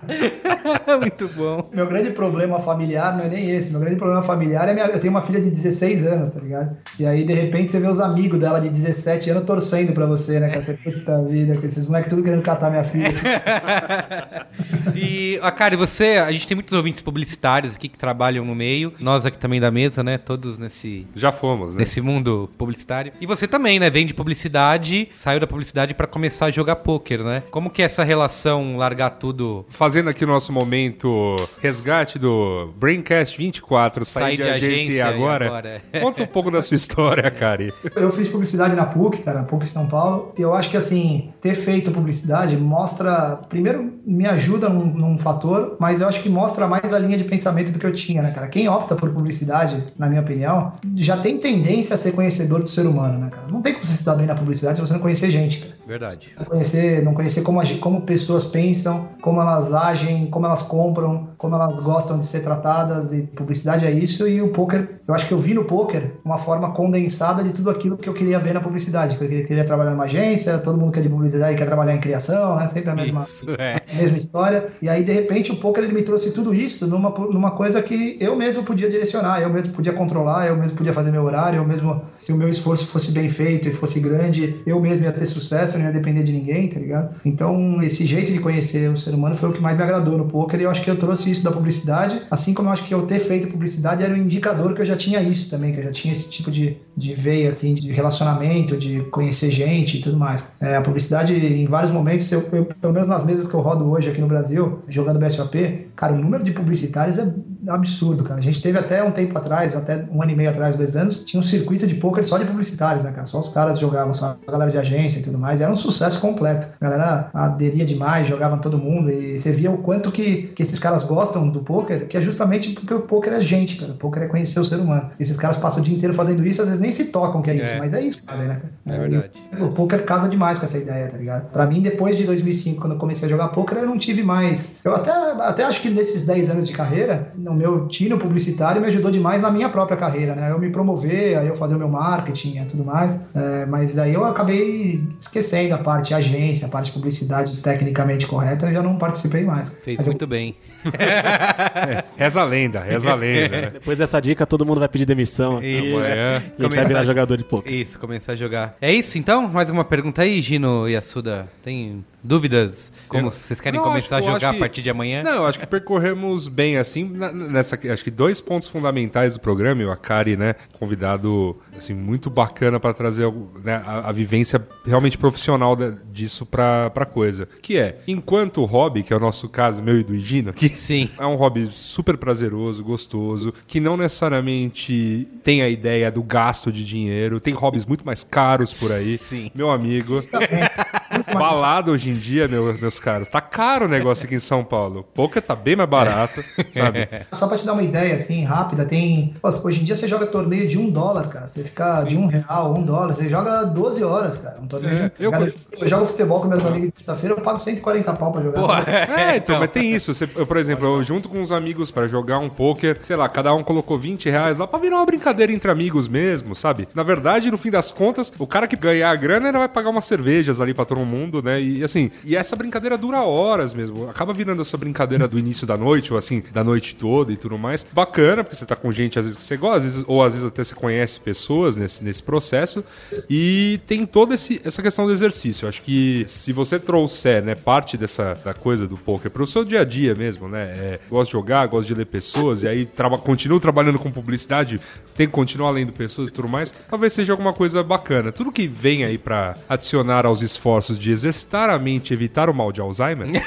Muito 0.99 1.27
bom. 1.29 1.69
Meu 1.73 1.87
grande 1.87 2.11
problema 2.11 2.59
familiar 2.59 3.15
não 3.15 3.25
é 3.25 3.29
nem 3.29 3.49
esse. 3.49 3.71
Meu 3.71 3.79
grande 3.79 3.95
problema 3.95 4.21
familiar 4.21 4.67
é 4.67 4.73
minha... 4.73 4.85
eu 4.87 4.99
tenho 4.99 5.11
uma 5.11 5.21
filha 5.21 5.39
de 5.39 5.49
16 5.49 6.05
anos, 6.07 6.31
tá 6.31 6.41
ligado? 6.41 6.77
E 6.99 7.05
aí, 7.05 7.23
de 7.23 7.33
repente, 7.33 7.71
você 7.71 7.79
vê 7.79 7.87
os 7.87 7.99
amigos 7.99 8.39
dela 8.39 8.59
de 8.59 8.69
17 8.69 9.29
anos 9.29 9.45
torcendo 9.45 9.93
pra 9.93 10.05
você, 10.05 10.39
né? 10.39 10.49
Com 10.49 10.57
essa 10.57 10.73
puta 10.73 11.23
vida, 11.23 11.57
com 11.57 11.65
esses 11.65 11.87
moleques 11.87 12.09
tudo 12.09 12.23
querendo 12.23 12.41
catar 12.41 12.69
minha 12.69 12.83
filha. 12.83 13.09
e, 14.95 15.39
a 15.41 15.51
cara, 15.51 15.77
você, 15.77 16.17
a 16.17 16.31
gente 16.31 16.47
tem 16.47 16.55
muitos 16.55 16.73
ouvintes 16.73 17.01
publicitários 17.01 17.75
aqui 17.75 17.87
que 17.87 17.97
trabalham 17.97 18.43
no 18.45 18.55
meio. 18.55 18.93
Nós 18.99 19.25
aqui 19.25 19.37
também 19.37 19.59
da 19.59 19.71
mesa, 19.71 20.03
né? 20.03 20.17
Todos 20.17 20.57
nesse. 20.57 21.07
Já 21.15 21.31
fomos, 21.31 21.73
né? 21.73 21.79
Nesse 21.81 22.01
mundo 22.01 22.49
publicitário. 22.57 23.13
E 23.21 23.25
você 23.25 23.47
também, 23.47 23.79
né? 23.79 23.89
Vem 23.89 24.05
de 24.05 24.13
publicidade, 24.13 25.09
saiu 25.13 25.39
da 25.39 25.47
publicidade 25.47 25.93
para 25.93 26.07
começar 26.07 26.47
a 26.47 26.51
jogar 26.51 26.77
poker, 26.77 27.23
né? 27.23 27.43
Como 27.51 27.69
que 27.69 27.81
é 27.81 27.85
essa 27.85 28.03
relação, 28.03 28.77
largar 28.77 29.11
tudo? 29.11 29.65
Fazendo 29.99 30.11
aqui 30.11 30.23
o 30.23 30.27
nosso 30.27 30.53
momento 30.53 31.35
resgate 31.61 32.17
do 32.17 32.69
Braincast 32.79 33.37
24, 33.37 34.05
sair 34.05 34.37
de, 34.37 34.43
de 34.43 34.49
agência, 34.49 34.69
agência 34.69 35.05
agora. 35.07 35.47
agora. 35.47 35.81
Conta 35.99 36.23
um 36.23 36.25
pouco 36.25 36.49
da 36.49 36.61
sua 36.61 36.75
história, 36.75 37.29
Cari. 37.29 37.73
Eu 37.93 38.09
fiz 38.13 38.29
publicidade 38.29 38.77
na 38.77 38.85
PUC, 38.85 39.23
cara, 39.23 39.43
PUC 39.43 39.67
São 39.67 39.87
Paulo. 39.87 40.33
E 40.37 40.41
eu 40.41 40.53
acho 40.53 40.69
que, 40.69 40.77
assim, 40.77 41.33
ter 41.41 41.53
feito 41.53 41.91
publicidade 41.91 42.55
mostra... 42.55 43.41
Primeiro, 43.49 43.99
me 44.05 44.25
ajuda 44.25 44.69
num, 44.69 44.85
num 44.85 45.17
fator, 45.17 45.75
mas 45.81 45.99
eu 45.99 46.07
acho 46.07 46.23
que 46.23 46.29
mostra 46.29 46.65
mais 46.65 46.93
a 46.93 46.99
linha 46.99 47.17
de 47.17 47.25
pensamento 47.25 47.69
do 47.69 47.77
que 47.77 47.85
eu 47.85 47.91
tinha, 47.91 48.21
né, 48.21 48.31
cara? 48.31 48.47
Quem 48.47 48.69
opta 48.69 48.95
por 48.95 49.09
publicidade, 49.09 49.83
na 49.97 50.07
minha 50.07 50.21
opinião, 50.21 50.75
já 50.95 51.17
tem 51.17 51.37
tendência 51.39 51.95
a 51.95 51.97
ser 51.97 52.13
conhecedor 52.13 52.63
do 52.63 52.69
ser 52.69 52.85
humano, 52.85 53.19
né, 53.19 53.29
cara? 53.29 53.47
Não 53.51 53.61
tem 53.61 53.73
como 53.73 53.85
você 53.85 53.97
se 53.97 54.05
dar 54.05 54.15
bem 54.15 54.27
na 54.27 54.35
publicidade 54.35 54.77
se 54.77 54.81
você 54.81 54.93
não 54.93 55.01
conhecer 55.01 55.29
gente, 55.29 55.59
cara. 55.59 55.73
Verdade. 55.85 56.29
Não 56.37 56.45
conhecer, 56.45 57.03
não 57.03 57.13
conhecer 57.13 57.41
como, 57.41 57.79
como 57.79 58.01
pessoas 58.01 58.45
pensam, 58.45 59.09
como 59.21 59.41
elas 59.41 59.73
agem, 59.73 59.88
como 60.29 60.45
elas 60.45 60.61
compram, 60.61 61.29
como 61.37 61.55
elas 61.55 61.81
gostam 61.81 62.19
de 62.19 62.25
ser 62.25 62.41
tratadas. 62.41 63.11
E 63.13 63.23
publicidade 63.23 63.85
é 63.85 63.91
isso. 63.91 64.27
E 64.27 64.41
o 64.41 64.49
poker, 64.49 64.99
eu 65.07 65.13
acho 65.13 65.27
que 65.27 65.33
eu 65.33 65.39
vi 65.39 65.53
no 65.53 65.65
poker 65.65 66.13
uma 66.23 66.37
forma 66.37 66.71
condensada 66.71 67.43
de 67.43 67.49
tudo 67.49 67.69
aquilo 67.69 67.97
que 67.97 68.07
eu 68.07 68.13
queria 68.13 68.39
ver 68.39 68.53
na 68.53 68.61
publicidade. 68.61 69.17
Que 69.17 69.23
eu 69.23 69.27
queria, 69.27 69.45
queria 69.45 69.65
trabalhar 69.65 69.91
numa 69.91 70.05
agência, 70.05 70.57
todo 70.59 70.77
mundo 70.77 70.91
que 70.91 70.99
é 70.99 71.01
de 71.01 71.09
publicidade 71.09 71.57
quer 71.57 71.65
trabalhar 71.65 71.95
em 71.95 71.99
criação, 71.99 72.55
né? 72.55 72.67
Sempre 72.67 72.91
a 72.91 72.95
mesma, 72.95 73.21
isso, 73.21 73.49
é. 73.57 73.81
a 73.91 73.95
mesma 73.95 74.17
história. 74.17 74.67
E 74.81 74.87
aí, 74.87 75.03
de 75.03 75.11
repente, 75.11 75.51
o 75.51 75.55
poker 75.55 75.83
ele 75.83 75.93
me 75.93 76.03
trouxe 76.03 76.31
tudo 76.31 76.53
isso 76.53 76.85
numa, 76.85 77.09
numa 77.09 77.51
coisa 77.51 77.81
que 77.81 78.17
eu 78.19 78.35
mesmo 78.35 78.63
podia 78.63 78.89
direcionar, 78.89 79.41
eu 79.41 79.49
mesmo 79.49 79.73
podia 79.73 79.93
controlar, 79.93 80.47
eu 80.47 80.55
mesmo 80.55 80.77
podia 80.77 80.93
fazer 80.93 81.11
meu 81.11 81.23
horário, 81.23 81.57
eu 81.57 81.65
mesmo, 81.65 82.01
se 82.15 82.31
o 82.31 82.37
meu 82.37 82.49
esforço 82.49 82.85
fosse 82.87 83.11
bem 83.11 83.29
feito 83.29 83.67
e 83.67 83.73
fosse 83.73 83.99
grande, 83.99 84.61
eu 84.65 84.79
mesmo 84.79 85.05
ia 85.05 85.11
ter 85.11 85.25
sucesso 85.25 85.77
não 85.77 85.85
ia 85.85 85.91
depender 85.91 86.23
de 86.23 86.31
ninguém, 86.31 86.67
tá 86.67 86.79
ligado? 86.79 87.15
Então, 87.23 87.81
esse 87.81 88.05
jeito 88.05 88.31
de 88.31 88.39
conhecer 88.39 88.89
o 88.89 88.97
ser 88.97 89.13
humano 89.13 89.35
foi 89.35 89.49
o 89.49 89.53
que 89.53 89.61
mais 89.61 89.68
me 89.75 89.83
agradou 89.83 90.17
no 90.17 90.25
poker 90.25 90.59
e 90.59 90.63
eu 90.63 90.69
acho 90.69 90.81
que 90.81 90.89
eu 90.89 90.97
trouxe 90.97 91.31
isso 91.31 91.43
da 91.43 91.51
publicidade, 91.51 92.21
assim 92.29 92.53
como 92.53 92.69
eu 92.69 92.73
acho 92.73 92.85
que 92.85 92.93
eu 92.93 93.05
ter 93.05 93.19
feito 93.19 93.47
publicidade 93.47 94.03
era 94.03 94.13
um 94.13 94.17
indicador 94.17 94.73
que 94.73 94.81
eu 94.81 94.85
já 94.85 94.95
tinha 94.95 95.21
isso 95.21 95.49
também, 95.49 95.73
que 95.73 95.79
eu 95.79 95.83
já 95.83 95.91
tinha 95.91 96.13
esse 96.13 96.29
tipo 96.29 96.51
de, 96.51 96.77
de 96.99 97.13
veia, 97.13 97.49
assim, 97.49 97.73
de 97.73 97.91
relacionamento, 97.91 98.77
de 98.77 99.01
conhecer 99.11 99.49
gente 99.49 99.97
e 99.97 100.01
tudo 100.01 100.17
mais. 100.17 100.53
É, 100.59 100.75
a 100.75 100.81
publicidade, 100.81 101.33
em 101.33 101.65
vários 101.65 101.91
momentos, 101.91 102.31
eu, 102.31 102.47
eu, 102.51 102.65
pelo 102.65 102.93
menos 102.93 103.07
nas 103.07 103.23
mesas 103.23 103.47
que 103.47 103.53
eu 103.53 103.61
rodo 103.61 103.89
hoje 103.89 104.09
aqui 104.09 104.19
no 104.19 104.27
Brasil, 104.27 104.83
jogando 104.87 105.19
BSOP, 105.19 105.87
cara, 105.95 106.13
o 106.13 106.17
número 106.17 106.43
de 106.43 106.51
publicitários 106.51 107.17
é 107.17 107.33
absurdo, 107.67 108.23
cara. 108.23 108.39
A 108.39 108.43
gente 108.43 108.61
teve 108.61 108.77
até 108.77 109.03
um 109.03 109.11
tempo 109.11 109.37
atrás, 109.37 109.75
até 109.75 110.05
um 110.11 110.21
ano 110.21 110.31
e 110.31 110.35
meio 110.35 110.49
atrás, 110.49 110.75
dois 110.75 110.95
anos, 110.95 111.23
tinha 111.23 111.39
um 111.39 111.43
circuito 111.43 111.85
de 111.85 111.95
poker 111.95 112.23
só 112.25 112.37
de 112.37 112.45
publicitários, 112.45 113.03
né, 113.03 113.11
cara? 113.11 113.25
Só 113.25 113.39
os 113.39 113.49
caras 113.49 113.79
jogavam, 113.79 114.13
só 114.13 114.37
a 114.45 114.51
galera 114.51 114.71
de 114.71 114.77
agência 114.77 115.19
e 115.19 115.23
tudo 115.23 115.37
mais. 115.37 115.61
Era 115.61 115.71
um 115.71 115.75
sucesso 115.75 116.19
completo. 116.19 116.67
A 116.79 116.85
galera 116.85 117.29
aderia 117.33 117.85
demais, 117.85 118.27
jogava 118.27 118.57
todo 118.57 118.77
mundo 118.77 119.11
e 119.11 119.39
você 119.39 119.51
via 119.51 119.71
o 119.71 119.79
quanto 119.79 120.11
que, 120.11 120.51
que 120.55 120.61
esses 120.61 120.79
caras 120.79 121.03
gostam 121.03 121.49
do 121.49 121.61
poker, 121.61 122.07
que 122.07 122.17
é 122.17 122.21
justamente 122.21 122.71
porque 122.71 122.93
o 122.93 123.01
poker 123.01 123.33
é 123.33 123.41
gente, 123.41 123.75
cara. 123.77 123.91
O 123.91 123.95
poker 123.95 124.23
é 124.23 124.27
conhecer 124.27 124.59
o 124.59 124.65
ser 124.65 124.77
humano. 124.77 125.11
Esses 125.19 125.37
caras 125.37 125.57
passam 125.57 125.81
o 125.81 125.85
dia 125.85 125.95
inteiro 125.95 126.13
fazendo 126.13 126.45
isso, 126.45 126.61
às 126.61 126.67
vezes 126.67 126.81
nem 126.81 126.88
se 126.91 127.05
tocam 127.05 127.41
que 127.41 127.49
é 127.49 127.55
isso, 127.55 127.73
é. 127.73 127.77
mas 127.77 127.93
é 127.93 128.01
isso 128.01 128.17
que 128.17 128.25
fazem, 128.25 128.47
né? 128.47 128.61
É 128.87 128.97
verdade. 128.97 129.31
E 129.57 129.63
o 129.63 129.71
poker 129.71 130.03
casa 130.05 130.27
demais 130.27 130.57
com 130.57 130.65
essa 130.65 130.77
ideia, 130.77 131.07
tá 131.07 131.17
ligado? 131.17 131.51
Pra 131.51 131.65
mim, 131.65 131.81
depois 131.81 132.17
de 132.17 132.23
2005, 132.25 132.79
quando 132.79 132.93
eu 132.93 132.99
comecei 132.99 133.27
a 133.27 133.29
jogar 133.29 133.49
poker, 133.49 133.77
eu 133.79 133.85
não 133.85 133.97
tive 133.97 134.23
mais. 134.23 134.79
Eu 134.83 134.95
até, 134.95 135.11
até 135.11 135.63
acho 135.63 135.81
que 135.81 135.89
nesses 135.89 136.25
10 136.25 136.49
anos 136.49 136.67
de 136.67 136.73
carreira, 136.73 137.31
no 137.35 137.53
meu 137.53 137.87
tino 137.87 138.17
publicitário 138.17 138.81
me 138.81 138.87
ajudou 138.87 139.11
demais 139.11 139.41
na 139.41 139.51
minha 139.51 139.69
própria 139.69 139.97
carreira, 139.97 140.35
né? 140.35 140.51
Eu 140.51 140.59
me 140.59 140.69
promover, 140.69 141.37
aí 141.37 141.47
eu 141.47 141.55
fazer 141.55 141.75
o 141.75 141.77
meu 141.77 141.89
marketing 141.89 142.61
e 142.61 142.65
tudo 142.65 142.83
mais. 142.83 143.25
É, 143.35 143.65
mas 143.65 143.97
aí 143.97 144.13
eu 144.13 144.25
acabei 144.25 145.03
esquecendo 145.19 145.75
a 145.75 145.77
parte 145.77 146.13
agência, 146.13 146.67
a 146.67 146.69
parte 146.69 146.87
de 146.87 146.91
publicidade 146.91 147.57
tecnicamente 147.57 148.25
correta, 148.25 148.67
eu 148.67 148.73
já 148.73 148.81
não 148.81 148.97
participei 148.97 149.43
mais. 149.43 149.69
Fez 149.83 149.97
mas 149.97 150.07
muito 150.07 150.23
eu... 150.23 150.27
bem. 150.27 150.55
é, 150.97 152.03
reza 152.15 152.41
a 152.41 152.45
lenda, 152.45 152.79
reza 152.79 153.11
a 153.11 153.15
lenda. 153.15 153.61
Né? 153.61 153.69
Depois 153.71 153.97
dessa 153.97 154.19
dica, 154.19 154.45
todo 154.45 154.65
mundo 154.65 154.79
vai 154.79 154.87
pedir 154.87 155.05
demissão. 155.05 155.61
Isso. 155.61 156.03
É. 156.03 156.37
A 156.37 156.69
gente 156.83 156.93
vai 156.93 157.03
virar 157.03 157.03
jogador 157.03 157.37
de 157.37 157.43
poker. 157.43 157.71
Isso, 157.73 157.99
começar 157.99 158.33
a 158.33 158.35
jogar. 158.35 158.77
É 158.81 158.91
isso 158.91 159.17
então? 159.17 159.47
Mais 159.47 159.69
alguma 159.69 159.85
pergunta 159.85 160.21
aí, 160.21 160.41
Gino 160.41 160.87
e 160.87 160.95
Assuda? 160.95 161.49
Tem 161.63 162.03
dúvidas? 162.23 162.91
Como 163.07 163.27
eu, 163.27 163.31
vocês 163.31 163.59
querem 163.59 163.79
não, 163.79 163.87
começar 163.87 164.17
acho, 164.17 164.27
a 164.27 164.33
jogar 164.33 164.51
que, 164.51 164.57
a 164.57 164.59
partir 164.59 164.81
de 164.81 164.89
amanhã? 164.89 165.23
Não, 165.23 165.35
eu 165.35 165.45
acho 165.45 165.59
que 165.59 165.65
percorremos 165.65 166.47
bem 166.47 166.77
assim 166.77 167.03
nessa 167.03 167.79
acho 167.91 168.03
que 168.03 168.11
dois 168.11 168.41
pontos 168.41 168.67
fundamentais 168.67 169.33
do 169.33 169.39
programa, 169.39 169.81
e 169.81 169.85
o 169.85 169.91
Akari, 169.91 170.35
né, 170.35 170.55
convidado 170.73 171.57
assim 171.75 171.93
muito 171.93 172.29
bacana 172.29 172.79
para 172.79 172.93
trazer 172.93 173.31
né, 173.63 173.81
a, 173.85 174.09
a, 174.09 174.11
vivência 174.11 174.65
realmente 174.85 175.17
profissional 175.17 175.75
disso 176.11 176.45
para 176.45 176.89
para 176.89 177.05
coisa, 177.05 177.47
que 177.61 177.77
é 177.77 177.99
enquanto 178.07 178.63
hobby, 178.65 179.03
que 179.03 179.13
é 179.13 179.15
o 179.15 179.19
nosso 179.19 179.47
caso, 179.49 179.81
meu 179.81 179.99
e 179.99 180.03
do 180.03 180.15
Higino, 180.15 180.53
que 180.53 180.69
Sim. 180.69 181.09
é 181.17 181.25
um 181.25 181.35
hobby 181.35 181.69
super 181.71 182.17
prazeroso, 182.17 182.83
gostoso, 182.83 183.53
que 183.67 183.79
não 183.79 183.97
necessariamente 183.97 185.27
tem 185.43 185.61
a 185.61 185.69
ideia 185.69 186.11
do 186.11 186.21
gasto 186.21 186.71
de 186.71 186.85
dinheiro, 186.85 187.39
tem 187.39 187.53
hobbies 187.53 187.85
muito 187.85 188.05
mais 188.05 188.23
caros 188.23 188.73
por 188.73 188.91
aí. 188.91 189.17
Sim. 189.17 189.51
Meu 189.55 189.69
amigo. 189.69 190.21
Balada 191.33 191.91
hoje 191.91 192.09
em 192.09 192.15
dia, 192.15 192.47
meu, 192.47 192.73
meus 192.79 192.99
caros, 192.99 193.27
tá 193.27 193.41
caro 193.41 193.85
o 193.85 193.87
negócio 193.87 194.25
aqui 194.25 194.35
em 194.35 194.39
São 194.39 194.63
Paulo. 194.63 195.03
Poker 195.13 195.41
tá 195.41 195.55
bem 195.55 195.75
mais 195.75 195.89
barato, 195.89 196.43
sabe? 196.71 197.07
Só 197.33 197.47
pra 197.47 197.57
te 197.57 197.65
dar 197.65 197.73
uma 197.73 197.83
ideia, 197.83 198.15
assim, 198.15 198.43
rápida, 198.43 198.85
tem... 198.85 199.33
hoje 199.63 199.81
em 199.81 199.83
dia 199.83 199.95
você 199.95 200.07
joga 200.07 200.25
torneio 200.25 200.67
de 200.67 200.77
um 200.77 200.89
dólar, 200.89 201.29
cara. 201.29 201.47
Você 201.47 201.63
fica 201.63 202.03
de 202.03 202.17
um 202.17 202.27
real, 202.27 202.75
um 202.75 202.83
dólar. 202.83 203.15
Você 203.15 203.27
joga 203.27 203.63
12 203.63 204.03
horas, 204.03 204.37
cara. 204.37 204.59
Um 204.61 204.67
torneio 204.67 204.93
é, 205.05 205.09
de... 205.09 205.23
eu... 205.23 205.31
eu... 205.31 205.47
eu 205.81 205.87
jogo 205.87 206.05
futebol 206.05 206.41
com 206.41 206.47
meus 206.47 206.65
amigos 206.65 206.87
de 206.87 206.91
terça-feira, 206.93 207.35
eu 207.35 207.41
pago 207.41 207.59
140 207.59 208.13
pau 208.13 208.31
pra 208.31 208.43
jogar. 208.43 208.59
Porra, 208.59 208.85
é, 209.17 209.37
então, 209.37 209.59
mas 209.59 209.69
tem 209.69 209.93
isso. 209.93 210.13
Você, 210.13 210.29
eu, 210.35 210.45
por 210.45 210.57
exemplo, 210.57 210.85
eu 210.87 211.03
junto 211.03 211.27
com 211.27 211.39
uns 211.39 211.51
amigos 211.51 211.91
para 211.91 212.07
jogar 212.07 212.39
um 212.39 212.49
poker, 212.49 212.97
sei 213.01 213.15
lá, 213.15 213.27
cada 213.27 213.53
um 213.53 213.63
colocou 213.63 213.97
20 213.97 214.29
reais 214.29 214.59
lá 214.59 214.67
pra 214.67 214.79
virar 214.79 214.97
uma 214.97 215.05
brincadeira 215.05 215.51
entre 215.51 215.71
amigos 215.71 216.07
mesmo, 216.07 216.55
sabe? 216.55 216.87
Na 216.93 217.03
verdade, 217.03 217.51
no 217.51 217.57
fim 217.57 217.71
das 217.71 217.91
contas, 217.91 218.31
o 218.37 218.47
cara 218.47 218.67
que 218.67 218.75
ganhar 218.75 219.09
a 219.09 219.15
grana, 219.15 219.49
ele 219.49 219.57
vai 219.57 219.67
pagar 219.67 219.89
umas 219.89 220.05
cervejas 220.05 220.61
ali 220.61 220.73
pra 220.73 220.85
todo 220.85 220.98
mundo 221.05 221.29
mundo, 221.29 221.41
né? 221.43 221.61
E 221.61 221.83
assim, 221.83 222.11
e 222.23 222.35
essa 222.35 222.55
brincadeira 222.55 222.97
dura 222.97 223.21
horas 223.21 223.73
mesmo. 223.73 224.09
Acaba 224.09 224.33
virando 224.33 224.61
a 224.61 224.65
sua 224.65 224.79
brincadeira 224.79 225.27
do 225.27 225.37
início 225.37 225.67
da 225.67 225.77
noite, 225.77 226.11
ou 226.11 226.17
assim, 226.19 226.43
da 226.51 226.63
noite 226.63 226.95
toda 226.95 227.31
e 227.31 227.37
tudo 227.37 227.57
mais. 227.57 227.85
Bacana, 227.91 228.43
porque 228.43 228.55
você 228.55 228.65
tá 228.65 228.75
com 228.75 228.91
gente 228.91 229.19
às 229.19 229.25
vezes 229.25 229.37
que 229.37 229.43
você 229.43 229.57
gosta, 229.57 229.77
às 229.77 229.83
vezes, 229.83 230.03
ou 230.07 230.23
às 230.23 230.33
vezes 230.33 230.47
até 230.47 230.63
você 230.63 230.75
conhece 230.75 231.19
pessoas 231.19 231.75
nesse, 231.75 232.03
nesse 232.03 232.23
processo. 232.23 232.83
E 233.29 233.79
tem 233.85 234.05
toda 234.05 234.33
essa 234.33 234.81
questão 234.81 235.05
do 235.05 235.11
exercício. 235.11 235.67
Acho 235.67 235.81
que 235.81 236.23
se 236.27 236.51
você 236.51 236.79
trouxer, 236.79 237.43
né, 237.43 237.55
parte 237.55 237.97
dessa 237.97 238.33
da 238.43 238.53
coisa 238.53 238.87
do 238.87 238.97
poker 238.97 239.29
pro 239.29 239.45
seu 239.45 239.63
dia 239.65 239.81
a 239.81 239.85
dia 239.85 240.15
mesmo, 240.15 240.47
né? 240.47 240.61
É, 240.61 240.99
gosto 241.09 241.31
de 241.31 241.33
jogar, 241.33 241.67
gosto 241.67 241.87
de 241.87 241.93
ler 241.93 242.05
pessoas, 242.05 242.63
e 242.63 242.67
aí 242.67 242.85
traba, 242.85 243.17
continuo 243.17 243.59
trabalhando 243.59 243.99
com 243.99 244.11
publicidade, 244.11 244.79
tem 245.15 245.27
que 245.27 245.33
continuar 245.33 245.71
lendo 245.71 245.91
pessoas 245.91 246.29
e 246.29 246.31
tudo 246.31 246.47
mais, 246.47 246.73
talvez 246.89 247.13
seja 247.13 247.33
alguma 247.33 247.53
coisa 247.53 247.83
bacana. 247.83 248.31
Tudo 248.31 248.51
que 248.51 248.67
vem 248.67 249.03
aí 249.03 249.17
pra 249.17 249.55
adicionar 249.67 250.25
aos 250.25 250.41
esforços 250.41 250.88
de 250.97 251.11
exercitar 251.11 251.69
a 251.69 251.77
mente 251.77 252.11
e 252.11 252.13
evitar 252.13 252.49
o 252.49 252.53
mal 252.53 252.71
de 252.71 252.81
Alzheimer 252.81 253.27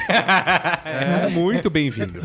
é 0.85 1.29
muito 1.29 1.71
bem-vindo. 1.71 2.21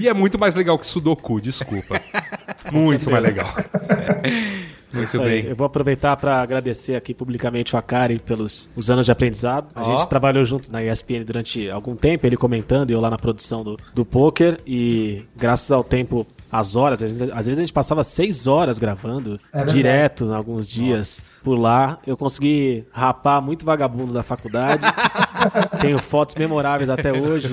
E 0.00 0.08
é 0.08 0.12
muito 0.12 0.38
mais 0.38 0.54
legal 0.54 0.78
que 0.78 0.86
Sudoku, 0.86 1.40
desculpa. 1.40 2.00
Muito 2.70 3.10
mais 3.10 3.22
legal. 3.22 3.54
Muito 4.92 5.08
Isso 5.08 5.22
aí. 5.22 5.42
bem. 5.42 5.50
Eu 5.50 5.56
vou 5.56 5.66
aproveitar 5.66 6.14
para 6.18 6.42
agradecer 6.42 6.94
aqui 6.94 7.14
publicamente 7.14 7.74
o 7.74 7.78
Akari 7.78 8.18
pelos 8.18 8.70
os 8.76 8.90
anos 8.90 9.06
de 9.06 9.12
aprendizado. 9.12 9.68
A 9.74 9.80
Ó. 9.80 9.84
gente 9.96 10.06
trabalhou 10.06 10.44
junto 10.44 10.70
na 10.70 10.82
ESPN 10.84 11.24
durante 11.24 11.70
algum 11.70 11.96
tempo, 11.96 12.26
ele 12.26 12.36
comentando 12.36 12.90
e 12.90 12.92
eu 12.92 13.00
lá 13.00 13.08
na 13.08 13.16
produção 13.16 13.64
do, 13.64 13.78
do 13.94 14.04
poker. 14.04 14.58
E 14.66 15.24
graças 15.34 15.72
ao 15.72 15.82
tempo, 15.82 16.26
as 16.52 16.76
horas, 16.76 17.02
às 17.02 17.10
vezes 17.12 17.30
às 17.30 17.46
vezes 17.46 17.58
a 17.58 17.62
gente 17.62 17.72
passava 17.72 18.04
seis 18.04 18.46
horas 18.46 18.78
gravando, 18.78 19.40
É 19.52 19.64
direto, 19.64 20.26
em 20.26 20.34
alguns 20.34 20.68
dias 20.68 21.40
por 21.42 21.58
lá. 21.58 21.98
Eu 22.06 22.16
consegui 22.16 22.84
rapar 22.92 23.40
muito 23.40 23.64
vagabundo 23.64 24.12
da 24.12 24.22
faculdade. 24.22 24.82
Tenho 25.80 25.98
fotos 25.98 26.34
memoráveis 26.36 26.90
até 26.90 27.10
hoje. 27.12 27.48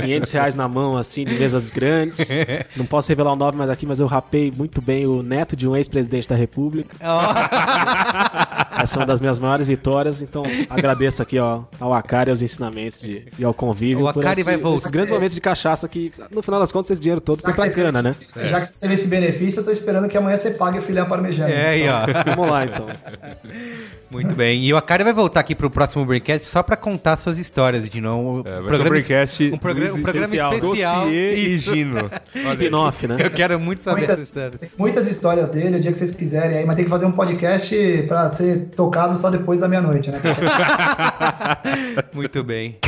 500 0.00 0.32
reais 0.32 0.54
na 0.54 0.68
mão, 0.68 0.98
assim, 0.98 1.24
de 1.24 1.34
mesas 1.34 1.70
grandes. 1.70 2.28
Não 2.76 2.84
posso 2.84 3.08
revelar 3.08 3.32
o 3.32 3.36
nome 3.36 3.56
mais 3.56 3.70
aqui, 3.70 3.86
mas 3.86 4.00
eu 4.00 4.06
rapei 4.06 4.52
muito 4.54 4.82
bem 4.82 5.06
o 5.06 5.22
neto 5.22 5.56
de 5.56 5.68
um 5.68 5.76
ex-presidente 5.76 6.28
da 6.28 6.34
República. 6.36 6.96
Essa 8.78 8.96
é 8.96 8.98
uma 9.00 9.06
das 9.06 9.20
minhas 9.20 9.38
maiores 9.38 9.66
vitórias, 9.68 10.20
então 10.22 10.42
agradeço 10.68 11.22
aqui 11.22 11.38
ó, 11.38 11.62
ao 11.80 11.92
Akari, 11.94 12.30
aos 12.30 12.42
ensinamentos 12.42 13.00
de, 13.00 13.26
e 13.38 13.44
ao 13.44 13.54
convívio. 13.54 14.06
O 14.06 14.12
por 14.12 14.20
Akari 14.20 14.40
esse- 14.40 14.44
vai 14.44 14.56
voltar. 14.56 14.78
Esses 14.78 14.90
grandes 14.90 15.10
momentos 15.10 15.34
de 15.34 15.40
cachaça 15.40 15.88
que, 15.88 16.12
no 16.30 16.42
final 16.42 16.60
das 16.60 16.70
contas, 16.72 16.90
esse 16.90 17.00
dinheiro 17.00 17.20
todo 17.20 17.40
foi 17.42 17.50
Já 17.52 17.56
pra 17.56 17.70
cana, 17.70 18.02
né? 18.02 18.14
teve, 18.34 18.46
já 18.48 18.60
que 18.60 18.66
você 18.66 18.74
teve 18.80 18.94
esse 18.94 19.08
benefício, 19.08 19.60
eu 19.60 19.64
tô 19.64 19.70
esperando 19.70 20.08
que 20.08 20.16
amanhã 20.16 20.36
você 20.36 20.50
pague 20.50 20.78
o 20.78 20.82
filé 20.82 21.04
parmegiana. 21.04 21.50
É 21.52 21.68
aí, 21.70 21.88
ó. 21.88 22.00
Vamos 22.34 22.48
lá, 22.50 22.64
então. 22.64 22.86
Muito 24.10 24.34
bem. 24.34 24.64
E 24.64 24.72
o 24.72 24.76
Akari 24.76 25.02
vai 25.02 25.12
voltar 25.12 25.40
aqui 25.40 25.54
pro 25.54 25.68
próximo 25.68 26.04
Braincast 26.04 26.46
só 26.46 26.62
pra 26.62 26.76
contar 26.76 27.16
suas 27.16 27.38
histórias 27.38 27.88
de 27.88 28.00
novo. 28.00 28.42
É, 28.46 28.60
vai 28.60 28.76
ser 28.76 28.82
um 28.82 28.88
Braincast 28.88 29.50
um 29.52 29.58
programa, 29.58 29.94
um 29.94 30.02
programa 30.02 30.24
especial. 30.26 30.54
especial. 30.54 31.00
Dossiê 31.04 31.34
e. 31.34 31.58
Gino. 31.58 32.10
Spin-off, 32.34 33.06
né? 33.06 33.16
Eu 33.18 33.30
quero 33.30 33.58
muito 33.58 33.82
saber 33.82 33.98
Muita- 33.98 34.12
essas 34.14 34.28
histórias. 34.28 34.60
Muitas 34.78 35.06
histórias 35.08 35.48
dele, 35.50 35.76
o 35.76 35.80
dia 35.80 35.90
que 35.92 35.98
vocês 35.98 36.12
quiserem 36.12 36.58
aí, 36.58 36.64
mas 36.64 36.76
tem 36.76 36.84
que 36.84 36.90
fazer 36.90 37.06
um 37.06 37.12
podcast 37.12 38.04
pra 38.06 38.30
ser 38.30 38.70
tocado 38.70 39.16
só 39.18 39.30
depois 39.30 39.58
da 39.60 39.68
meia-noite, 39.68 40.10
né? 40.10 40.20
Muito 42.14 42.44
bem. 42.44 42.78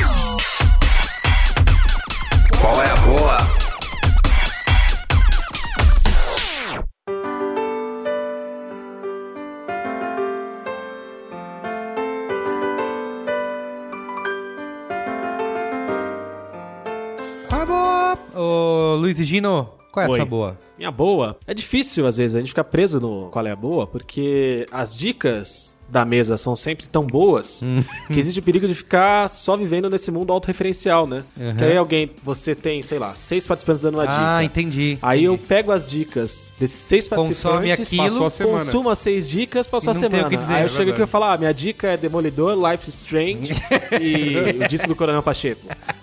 Ô, 18.41 18.95
Luiz 18.95 19.19
e 19.19 19.25
Gino, 19.25 19.67
qual 19.91 20.05
é 20.05 20.07
a 20.07 20.11
Oi. 20.11 20.15
sua 20.19 20.25
boa? 20.25 20.57
Minha 20.79 20.91
boa. 20.91 21.37
É 21.45 21.53
difícil, 21.53 22.07
às 22.07 22.15
vezes, 22.15 22.37
a 22.37 22.39
gente 22.39 22.47
ficar 22.49 22.63
preso 22.63 23.01
no 23.01 23.27
qual 23.31 23.45
é 23.45 23.51
a 23.51 23.55
boa, 23.55 23.85
porque 23.85 24.65
as 24.71 24.97
dicas 24.97 25.77
da 25.89 26.05
mesa 26.05 26.37
são 26.37 26.55
sempre 26.55 26.85
tão 26.87 27.03
boas 27.03 27.65
que 28.13 28.19
existe 28.19 28.39
o 28.39 28.43
perigo 28.43 28.67
de 28.67 28.75
ficar 28.75 29.27
só 29.27 29.57
vivendo 29.57 29.89
nesse 29.89 30.11
mundo 30.11 30.31
autorreferencial, 30.31 31.07
né? 31.07 31.23
Uhum. 31.35 31.55
Que 31.55 31.63
aí 31.63 31.75
alguém, 31.75 32.11
você 32.23 32.53
tem, 32.53 32.79
sei 32.83 32.99
lá, 32.99 33.15
seis 33.15 33.47
participantes 33.47 33.81
dando 33.81 33.95
uma 33.95 34.03
Ah, 34.03 34.39
dica. 34.39 34.43
entendi. 34.43 34.99
Aí 35.01 35.23
eu 35.23 35.35
pego 35.35 35.71
as 35.71 35.87
dicas 35.87 36.53
desses 36.59 36.77
seis 36.79 37.07
Consome 37.07 37.69
participantes, 37.69 38.39
aquilo, 38.39 38.55
consumo 38.59 38.89
as 38.91 38.99
seis 38.99 39.27
dicas, 39.27 39.65
passou 39.65 39.91
E 39.91 39.97
a 39.97 39.99
semana. 39.99 40.29
dizer, 40.37 40.53
Aí 40.53 40.61
é 40.61 40.65
eu 40.65 40.69
chego 40.69 40.91
aqui 40.91 41.01
e 41.01 41.07
falo, 41.07 41.23
ah, 41.25 41.37
minha 41.39 41.51
dica 41.53 41.87
é 41.87 41.97
Demolidor, 41.97 42.55
Life 42.71 42.87
is 42.87 42.93
Strange 42.95 43.53
e 43.99 44.63
o 44.63 44.67
disco 44.67 44.87
do 44.87 44.95
Coronel 44.95 45.23
Pacheco. 45.23 45.61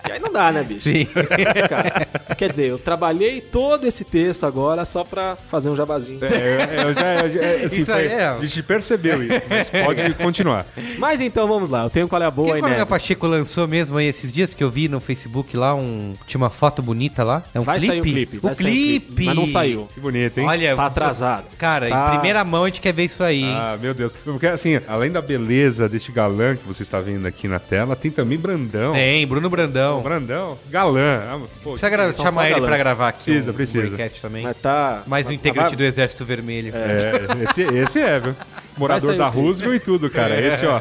E 0.08 0.10
aí 0.10 0.18
não 0.18 0.32
dá, 0.32 0.50
né, 0.50 0.64
bicho? 0.64 0.80
Sim. 0.80 1.06
Cara, 1.68 2.08
quer 2.36 2.50
dizer, 2.50 2.66
eu 2.70 2.78
trabalhei 2.78 3.40
todo 3.40 3.86
esse 3.86 4.04
texto 4.04 4.44
agora 4.44 4.65
só 4.84 5.04
pra 5.04 5.36
fazer 5.50 5.68
um 5.70 5.76
jabazinho. 5.76 6.18
É, 6.24 6.76
eu, 6.84 6.88
eu 6.88 6.94
já, 6.94 7.14
eu 7.16 7.30
já- 7.30 7.40
assim, 7.66 7.80
Isso 7.82 7.92
aí 7.92 8.08
foi- 8.08 8.18
é. 8.18 8.26
A 8.26 8.38
gente 8.40 8.62
percebeu 8.62 9.22
isso, 9.22 9.42
mas 9.48 9.70
pode 9.70 10.14
continuar. 10.22 10.66
Mas 10.98 11.20
então 11.20 11.46
vamos 11.46 11.70
lá, 11.70 11.84
eu 11.84 11.90
tenho 11.90 12.08
qual 12.08 12.20
é 12.22 12.26
a 12.26 12.30
boa 12.30 12.48
que 12.48 12.52
aí, 12.54 12.58
o 12.58 12.62
Coronel 12.62 12.78
né? 12.80 12.84
Pacheco 12.84 13.26
lançou 13.26 13.66
mesmo 13.68 13.96
aí 13.96 14.06
esses 14.06 14.32
dias 14.32 14.54
que 14.54 14.62
eu 14.64 14.70
vi 14.70 14.88
no 14.88 15.00
Facebook 15.00 15.56
lá, 15.56 15.74
um... 15.74 16.14
tinha 16.26 16.38
uma 16.38 16.50
foto 16.50 16.82
bonita 16.82 17.22
lá. 17.24 17.42
É 17.54 17.60
um 17.60 17.62
Vai 17.62 17.78
clipe? 17.78 17.92
sair 17.92 18.00
um 18.00 18.02
clipe. 18.02 18.38
O 18.38 18.42
sair 18.42 18.52
um 18.52 18.56
clipe! 18.56 19.24
Mas 19.26 19.34
não 19.36 19.46
saiu. 19.46 19.88
Que 19.94 20.00
bonito, 20.00 20.38
hein? 20.38 20.46
Olha, 20.46 20.76
Tá 20.76 20.86
atrasado. 20.86 21.44
Cara, 21.58 21.88
Tá. 21.88 22.06
em 22.08 22.10
primeira 22.18 22.42
mão 22.44 22.64
a 22.64 22.66
gente 22.66 22.80
quer 22.80 22.92
ver 22.92 23.04
isso 23.04 23.22
aí, 23.22 23.42
hein? 23.42 23.54
Ah, 23.56 23.78
meu 23.80 23.94
Deus. 23.94 24.12
Porque, 24.12 24.46
assim, 24.46 24.80
além 24.88 25.10
da 25.10 25.20
beleza 25.20 25.88
deste 25.88 26.10
galã 26.12 26.56
que 26.56 26.66
você 26.66 26.82
está 26.82 27.00
vendo 27.00 27.26
aqui 27.26 27.46
na 27.48 27.58
tela, 27.58 27.94
tem 27.96 28.10
também 28.10 28.38
Brandão. 28.38 28.92
Tem, 28.92 29.26
Bruno 29.26 29.48
Brandão. 29.48 30.00
Brandão, 30.02 30.58
galã. 30.70 31.20
Ah, 31.30 31.38
pô, 31.62 31.76
Precisa 31.76 32.12
chamar 32.22 32.46
ele 32.46 32.54
pra 32.60 32.62
galãs. 32.68 32.78
gravar 32.82 33.08
aqui 33.08 33.24
Precisa, 33.24 33.50
um, 33.50 33.54
precisa. 33.54 33.86
um 33.96 34.20
também. 34.20 34.42
Mas 34.42 34.55
tá. 34.62 35.02
Mais 35.06 35.28
um 35.28 35.32
integrante 35.32 35.70
tá- 35.70 35.76
do 35.76 35.84
Exército 35.84 36.24
Vermelho. 36.24 36.72
É, 36.74 37.44
esse, 37.44 37.62
esse 37.62 38.00
é, 38.00 38.18
viu? 38.20 38.34
Morador 38.76 39.16
da. 39.16 39.28
Roosevelt 39.28 39.76
e 39.76 39.80
tudo, 39.80 40.10
cara. 40.10 40.38
Esse, 40.40 40.66
ó. 40.66 40.80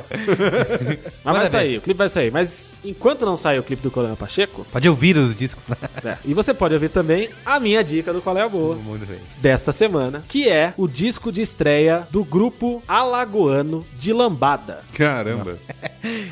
Mas 1.23 1.37
vai 1.37 1.49
sair, 1.49 1.77
o 1.77 1.81
clipe 1.81 1.97
vai 1.97 2.09
sair. 2.09 2.31
Mas 2.31 2.79
enquanto 2.83 3.25
não 3.25 3.37
sair 3.37 3.59
o 3.59 3.63
clipe 3.63 3.81
do 3.81 3.89
Coronel 3.91 4.17
Pacheco, 4.17 4.65
Pode 4.71 4.87
ouvir 4.89 5.15
os 5.17 5.33
discos. 5.35 5.63
é, 6.03 6.17
e 6.25 6.33
você 6.33 6.53
pode 6.53 6.73
ouvir 6.73 6.89
também 6.89 7.29
a 7.45 7.59
minha 7.59 7.83
dica 7.83 8.11
do 8.11 8.21
Qual 8.21 8.37
é 8.37 8.41
a 8.41 8.49
Boa 8.49 8.75
Muito 8.75 9.05
bem. 9.05 9.19
desta 9.37 9.71
semana, 9.71 10.23
que 10.27 10.49
é 10.49 10.73
o 10.77 10.87
disco 10.87 11.31
de 11.31 11.41
estreia 11.41 12.07
do 12.11 12.23
grupo 12.23 12.81
alagoano 12.87 13.85
de 13.97 14.11
lambada, 14.11 14.79
Caramba. 14.93 15.57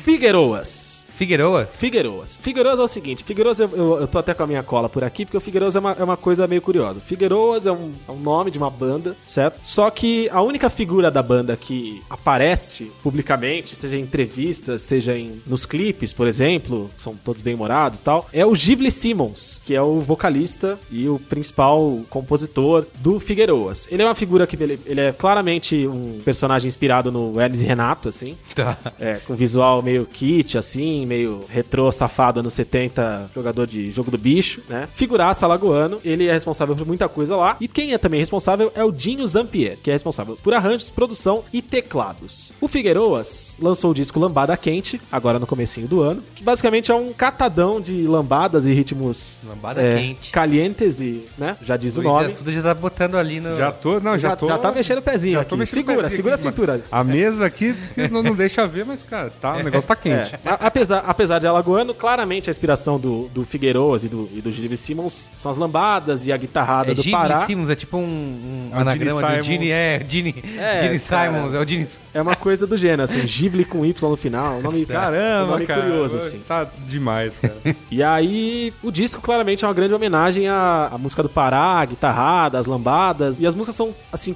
Figueroas. 0.02 1.03
Figueiroas? 1.14 1.76
Figueiroas. 1.76 2.36
Figueiroas 2.40 2.78
é 2.78 2.82
o 2.82 2.88
seguinte, 2.88 3.22
Figueiroas, 3.24 3.60
eu, 3.60 3.68
eu, 3.70 4.00
eu 4.00 4.06
tô 4.06 4.18
até 4.18 4.34
com 4.34 4.42
a 4.42 4.46
minha 4.46 4.62
cola 4.62 4.88
por 4.88 5.04
aqui, 5.04 5.24
porque 5.24 5.36
o 5.36 5.40
Figueiroas 5.40 5.76
é 5.76 5.78
uma, 5.78 5.92
é 5.92 6.02
uma 6.04 6.16
coisa 6.16 6.46
meio 6.46 6.60
curiosa. 6.60 7.00
Figueiroas 7.00 7.66
é 7.66 7.72
um, 7.72 7.92
é 8.08 8.10
um 8.12 8.18
nome 8.18 8.50
de 8.50 8.58
uma 8.58 8.70
banda, 8.70 9.16
certo? 9.24 9.60
Só 9.62 9.90
que 9.90 10.28
a 10.30 10.42
única 10.42 10.68
figura 10.68 11.10
da 11.10 11.22
banda 11.22 11.56
que 11.56 12.00
aparece 12.10 12.90
publicamente, 13.02 13.76
seja 13.76 13.96
em 13.96 14.00
entrevistas, 14.00 14.82
seja 14.82 15.16
em, 15.16 15.40
nos 15.46 15.64
clipes, 15.64 16.12
por 16.12 16.26
exemplo, 16.26 16.90
são 16.96 17.14
todos 17.14 17.42
bem 17.42 17.54
humorados 17.54 18.00
e 18.00 18.02
tal, 18.02 18.28
é 18.32 18.44
o 18.44 18.54
Givli 18.54 18.90
Simmons, 18.90 19.60
que 19.64 19.74
é 19.74 19.80
o 19.82 20.00
vocalista 20.00 20.78
e 20.90 21.08
o 21.08 21.18
principal 21.18 22.00
compositor 22.10 22.86
do 22.98 23.20
Figueiroas. 23.20 23.86
Ele 23.90 24.02
é 24.02 24.04
uma 24.04 24.14
figura 24.14 24.46
que 24.46 24.60
ele, 24.60 24.80
ele 24.86 25.00
é 25.00 25.12
claramente 25.12 25.86
um 25.86 26.18
personagem 26.24 26.68
inspirado 26.68 27.12
no 27.12 27.40
Hermes 27.40 27.60
e 27.62 27.64
Renato, 27.64 28.08
assim, 28.08 28.36
Tá. 28.54 28.76
é, 28.98 29.14
com 29.14 29.34
visual 29.34 29.82
meio 29.82 30.06
kit, 30.06 30.56
assim, 30.58 31.03
meio 31.06 31.40
retrô 31.48 31.90
safado 31.92 32.40
anos 32.40 32.52
70, 32.54 33.30
jogador 33.34 33.66
de 33.66 33.90
jogo 33.90 34.10
do 34.10 34.18
bicho, 34.18 34.62
né? 34.68 34.88
Figuraça 34.92 35.46
alagoano, 35.46 36.00
ele 36.04 36.26
é 36.26 36.32
responsável 36.32 36.74
por 36.76 36.86
muita 36.86 37.08
coisa 37.08 37.36
lá. 37.36 37.56
E 37.60 37.68
quem 37.68 37.92
é 37.92 37.98
também 37.98 38.20
responsável 38.20 38.72
é 38.74 38.82
o 38.84 38.90
Dinho 38.92 39.26
Zampier, 39.26 39.78
que 39.82 39.90
é 39.90 39.92
responsável 39.92 40.36
por 40.42 40.54
arranjos, 40.54 40.90
produção 40.90 41.44
e 41.52 41.60
teclados. 41.62 42.52
O 42.60 42.68
Figueiroas 42.68 43.56
lançou 43.60 43.90
o 43.90 43.94
disco 43.94 44.18
Lambada 44.18 44.56
Quente, 44.56 45.00
agora 45.10 45.38
no 45.38 45.46
comecinho 45.46 45.86
do 45.86 46.00
ano, 46.00 46.22
que 46.34 46.42
basicamente 46.42 46.90
é 46.90 46.94
um 46.94 47.12
catadão 47.12 47.80
de 47.80 48.06
lambadas 48.06 48.66
e 48.66 48.72
ritmos 48.72 49.42
Lambada 49.48 49.82
é, 49.82 49.96
quente. 49.98 50.30
calientes 50.30 51.00
e, 51.00 51.24
né? 51.36 51.56
Já 51.62 51.76
diz 51.76 51.96
o 51.96 52.00
Luiz 52.00 52.12
nome. 52.12 52.32
Assuda 52.32 52.52
já 52.52 52.62
tá 52.62 52.74
botando 52.74 53.16
ali 53.16 53.40
no... 53.40 53.54
Já 53.54 53.70
tô, 53.72 54.00
não, 54.00 54.16
já, 54.16 54.30
Já, 54.30 54.36
tô. 54.36 54.46
já 54.46 54.58
tá 54.58 54.72
mexendo 54.72 54.98
o 54.98 55.02
pezinho 55.02 55.34
já 55.34 55.44
tô 55.44 55.54
aqui. 55.54 55.58
mexendo 55.60 55.74
o 55.78 55.86
Segura, 55.86 55.96
pezinho 56.08 56.16
segura 56.16 56.34
aqui, 56.34 56.46
a 56.46 56.50
cintura. 56.50 56.80
A 56.90 57.04
mesa 57.04 57.46
aqui 57.46 57.74
não, 58.10 58.22
não 58.22 58.34
deixa 58.34 58.66
ver, 58.66 58.84
mas, 58.84 59.02
cara, 59.04 59.30
tá, 59.40 59.56
o 59.56 59.62
negócio 59.64 59.86
tá 59.88 59.96
quente. 59.96 60.34
É, 60.34 60.38
a- 60.44 60.58
apesar 60.98 61.38
de 61.38 61.46
alagoano, 61.46 61.94
claramente 61.94 62.48
a 62.48 62.52
inspiração 62.52 62.98
do, 62.98 63.28
do 63.28 63.44
Figueiroas 63.44 64.04
e 64.04 64.08
do, 64.08 64.28
e 64.34 64.40
do 64.40 64.50
Gilles 64.50 64.80
Simmons 64.80 65.30
são 65.34 65.50
as 65.50 65.56
lambadas 65.58 66.26
e 66.26 66.32
a 66.32 66.36
guitarrada 66.36 66.92
É 66.92 66.94
do 66.94 67.02
Gene 67.02 67.16
Pará. 67.16 67.46
Simmons, 67.46 67.70
é 67.70 67.74
tipo 67.76 67.96
um, 67.96 68.02
um 68.02 68.70
É 68.76 68.80
anagrama 68.80 69.20
Gene 69.20 69.38
do 69.38 69.44
Gene, 69.44 69.70
é, 69.70 70.06
Gene, 70.08 70.34
É, 70.58 70.80
Gene. 70.86 70.98
Simons, 70.98 71.54
é 71.54 71.58
o 71.60 71.66
Gene... 71.66 71.86
É 72.12 72.22
uma 72.22 72.36
coisa 72.36 72.66
do 72.66 72.76
gênero, 72.76 73.02
assim, 73.02 73.20
Ghibli 73.20 73.64
com 73.64 73.84
Y 73.84 74.10
no 74.10 74.16
final. 74.16 74.58
Um 74.58 74.62
nome, 74.62 74.82
um 74.84 74.86
Caramba, 74.86 75.52
nome 75.52 75.66
cara. 75.66 75.80
curioso, 75.82 76.16
assim. 76.16 76.40
Tá 76.46 76.66
demais, 76.88 77.38
cara. 77.40 77.54
E 77.90 78.02
aí, 78.02 78.72
o 78.82 78.90
disco 78.90 79.20
claramente 79.20 79.64
é 79.64 79.68
uma 79.68 79.74
grande 79.74 79.94
homenagem 79.94 80.48
à, 80.48 80.90
à 80.92 80.98
música 80.98 81.22
do 81.22 81.28
Pará, 81.28 81.80
a 81.80 81.84
guitarrada, 81.84 82.58
as 82.58 82.66
lambadas. 82.66 83.40
E 83.40 83.46
as 83.46 83.54
músicas 83.54 83.74
são, 83.76 83.94
assim, 84.12 84.32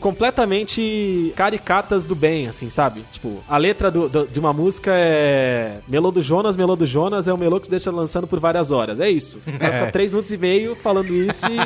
completamente 0.49 1.33
caricatas 1.37 2.05
do 2.05 2.15
bem, 2.15 2.47
assim, 2.49 2.71
sabe? 2.71 3.03
Tipo, 3.13 3.43
a 3.49 3.57
letra 3.57 3.91
do- 3.91 4.09
do- 4.09 4.27
de 4.27 4.39
uma 4.39 4.53
música 4.53 4.91
é 4.95 5.79
Melô 5.89 6.11
do 6.11 6.23
Jonas, 6.23 6.48
Melô 6.57 6.77
do 6.77 6.87
Jonas 6.87 7.29
é 7.29 7.33
o 7.33 7.39
melô 7.39 7.59
que 7.59 7.67
se 7.67 7.71
deixa 7.71 7.91
lançando 7.91 8.27
por 8.27 8.39
várias 8.39 8.71
horas. 8.71 9.01
É 9.01 9.09
isso. 9.09 9.41
O 9.47 9.59
cara 9.59 9.73
fica 9.73 9.93
três 9.93 10.11
minutos 10.11 10.33
e 10.33 10.37
meio 10.37 10.75
falando 10.75 11.13
isso 11.13 11.47
e, 11.47 11.59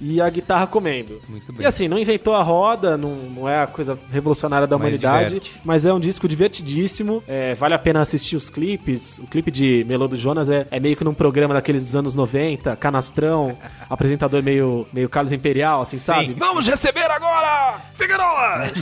e 0.16 0.20
a 0.20 0.28
guitarra 0.28 0.66
comendo. 0.66 1.20
Muito 1.28 1.52
bem. 1.52 1.62
E 1.62 1.66
assim, 1.66 1.88
não 1.88 1.98
inventou 1.98 2.34
a 2.34 2.42
roda, 2.42 2.96
não, 2.96 3.10
não 3.10 3.48
é 3.48 3.62
a 3.62 3.66
coisa 3.66 3.98
revolucionária 4.12 4.66
da 4.66 4.76
Mas 4.76 4.86
humanidade, 4.86 5.34
diverte. 5.34 5.60
mas 5.64 5.86
é 5.86 5.92
um 5.92 6.00
disco 6.00 6.28
divertidíssimo. 6.28 7.22
É, 7.26 7.54
vale 7.54 7.74
a 7.74 7.78
pena 7.78 8.00
assistir 8.00 8.36
os 8.36 8.50
clipes. 8.50 9.18
O 9.18 9.26
clipe 9.26 9.50
de 9.50 9.84
Melô 9.88 10.06
do 10.08 10.16
Jonas 10.16 10.50
é, 10.50 10.66
é 10.70 10.80
meio 10.80 10.96
que 10.96 11.04
num 11.04 11.14
programa 11.14 11.54
daqueles 11.54 11.82
dos 11.84 11.96
anos 11.96 12.14
90, 12.14 12.76
canastrão, 12.76 13.56
apresentador 13.88 14.42
meio, 14.42 14.86
meio 14.92 15.08
Carlos 15.08 15.32
Imperial, 15.32 15.82
assim, 15.82 15.96
sabe? 15.96 16.34
Vamos 16.36 16.66
receber 16.66 17.10
agora, 17.10 17.80
Figueroa! 17.94 18.70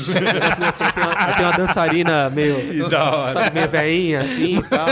Assim, 0.68 0.84
tem, 0.94 1.04
uma, 1.04 1.32
tem 1.34 1.44
uma 1.46 1.52
dançarina 1.56 2.30
meio, 2.30 2.88
sabe, 3.32 3.54
meio 3.54 3.68
veinha, 3.68 4.20
assim 4.20 4.58
e 4.58 4.62
tal. 4.62 4.86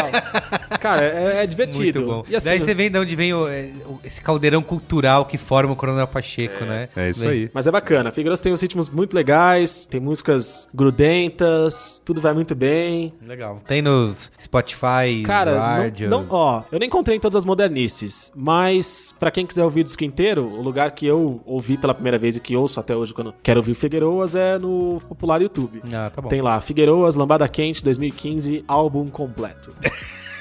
Cara, 0.80 1.04
é, 1.04 1.42
é 1.42 1.46
divertido. 1.46 2.00
Muito 2.00 2.12
bom. 2.12 2.24
E 2.28 2.36
assim, 2.36 2.46
Daí 2.48 2.58
você 2.60 2.74
vê 2.74 2.88
de 2.88 2.98
onde 2.98 3.14
vem 3.16 3.32
o- 3.34 3.46
é, 3.48 3.70
o- 3.86 3.98
esse 4.04 4.20
caldeirão 4.20 4.62
cultural 4.62 5.24
que 5.24 5.36
forma 5.38 5.72
o 5.72 5.76
Coronel 5.76 6.06
Pacheco, 6.06 6.64
né? 6.64 6.88
É 6.96 7.10
isso 7.10 7.20
Vem. 7.20 7.30
aí. 7.30 7.50
Mas 7.52 7.66
é 7.66 7.70
bacana. 7.70 8.10
Figueiredo 8.12 8.40
tem 8.42 8.52
uns 8.52 8.60
ritmos 8.60 8.88
muito 8.90 9.14
legais, 9.14 9.86
tem 9.86 10.00
músicas 10.00 10.68
grudentas, 10.74 12.00
tudo 12.04 12.20
vai 12.20 12.32
muito 12.32 12.54
bem. 12.54 13.12
Legal. 13.26 13.58
Tem 13.66 13.80
nos 13.82 14.30
Spotify, 14.40 15.22
Cara, 15.24 15.58
rádios. 15.58 16.10
não, 16.10 16.22
não- 16.22 16.28
ó, 16.30 16.62
eu 16.70 16.78
nem 16.78 16.86
encontrei 16.88 17.16
em 17.16 17.20
todas 17.20 17.36
as 17.36 17.44
modernices, 17.44 18.32
mas 18.34 19.14
pra 19.18 19.30
quem 19.30 19.46
quiser 19.46 19.64
ouvir 19.64 19.80
o 19.80 19.84
disco 19.84 20.04
inteiro, 20.04 20.44
o 20.46 20.62
lugar 20.62 20.90
que 20.92 21.06
eu 21.06 21.40
ouvi 21.44 21.76
pela 21.76 21.94
primeira 21.94 22.18
vez 22.18 22.36
e 22.36 22.40
que 22.40 22.56
ouço 22.56 22.78
até 22.80 22.94
hoje 22.94 23.12
quando 23.14 23.34
quero 23.42 23.60
ouvir 23.60 23.72
o 23.72 23.74
Figueiroas 23.74 24.34
é 24.34 24.58
no 24.58 25.00
popular 25.08 25.40
YouTube. 25.42 25.82
Ah, 25.92 26.10
tá 26.14 26.20
bom. 26.22 26.28
Tem 26.28 26.40
lá, 26.40 26.60
Figueiroas, 26.60 27.16
Lambada 27.16 27.46
Quente 27.48 27.82
2015, 27.84 28.64
álbum 28.66 29.06
completo. 29.06 29.70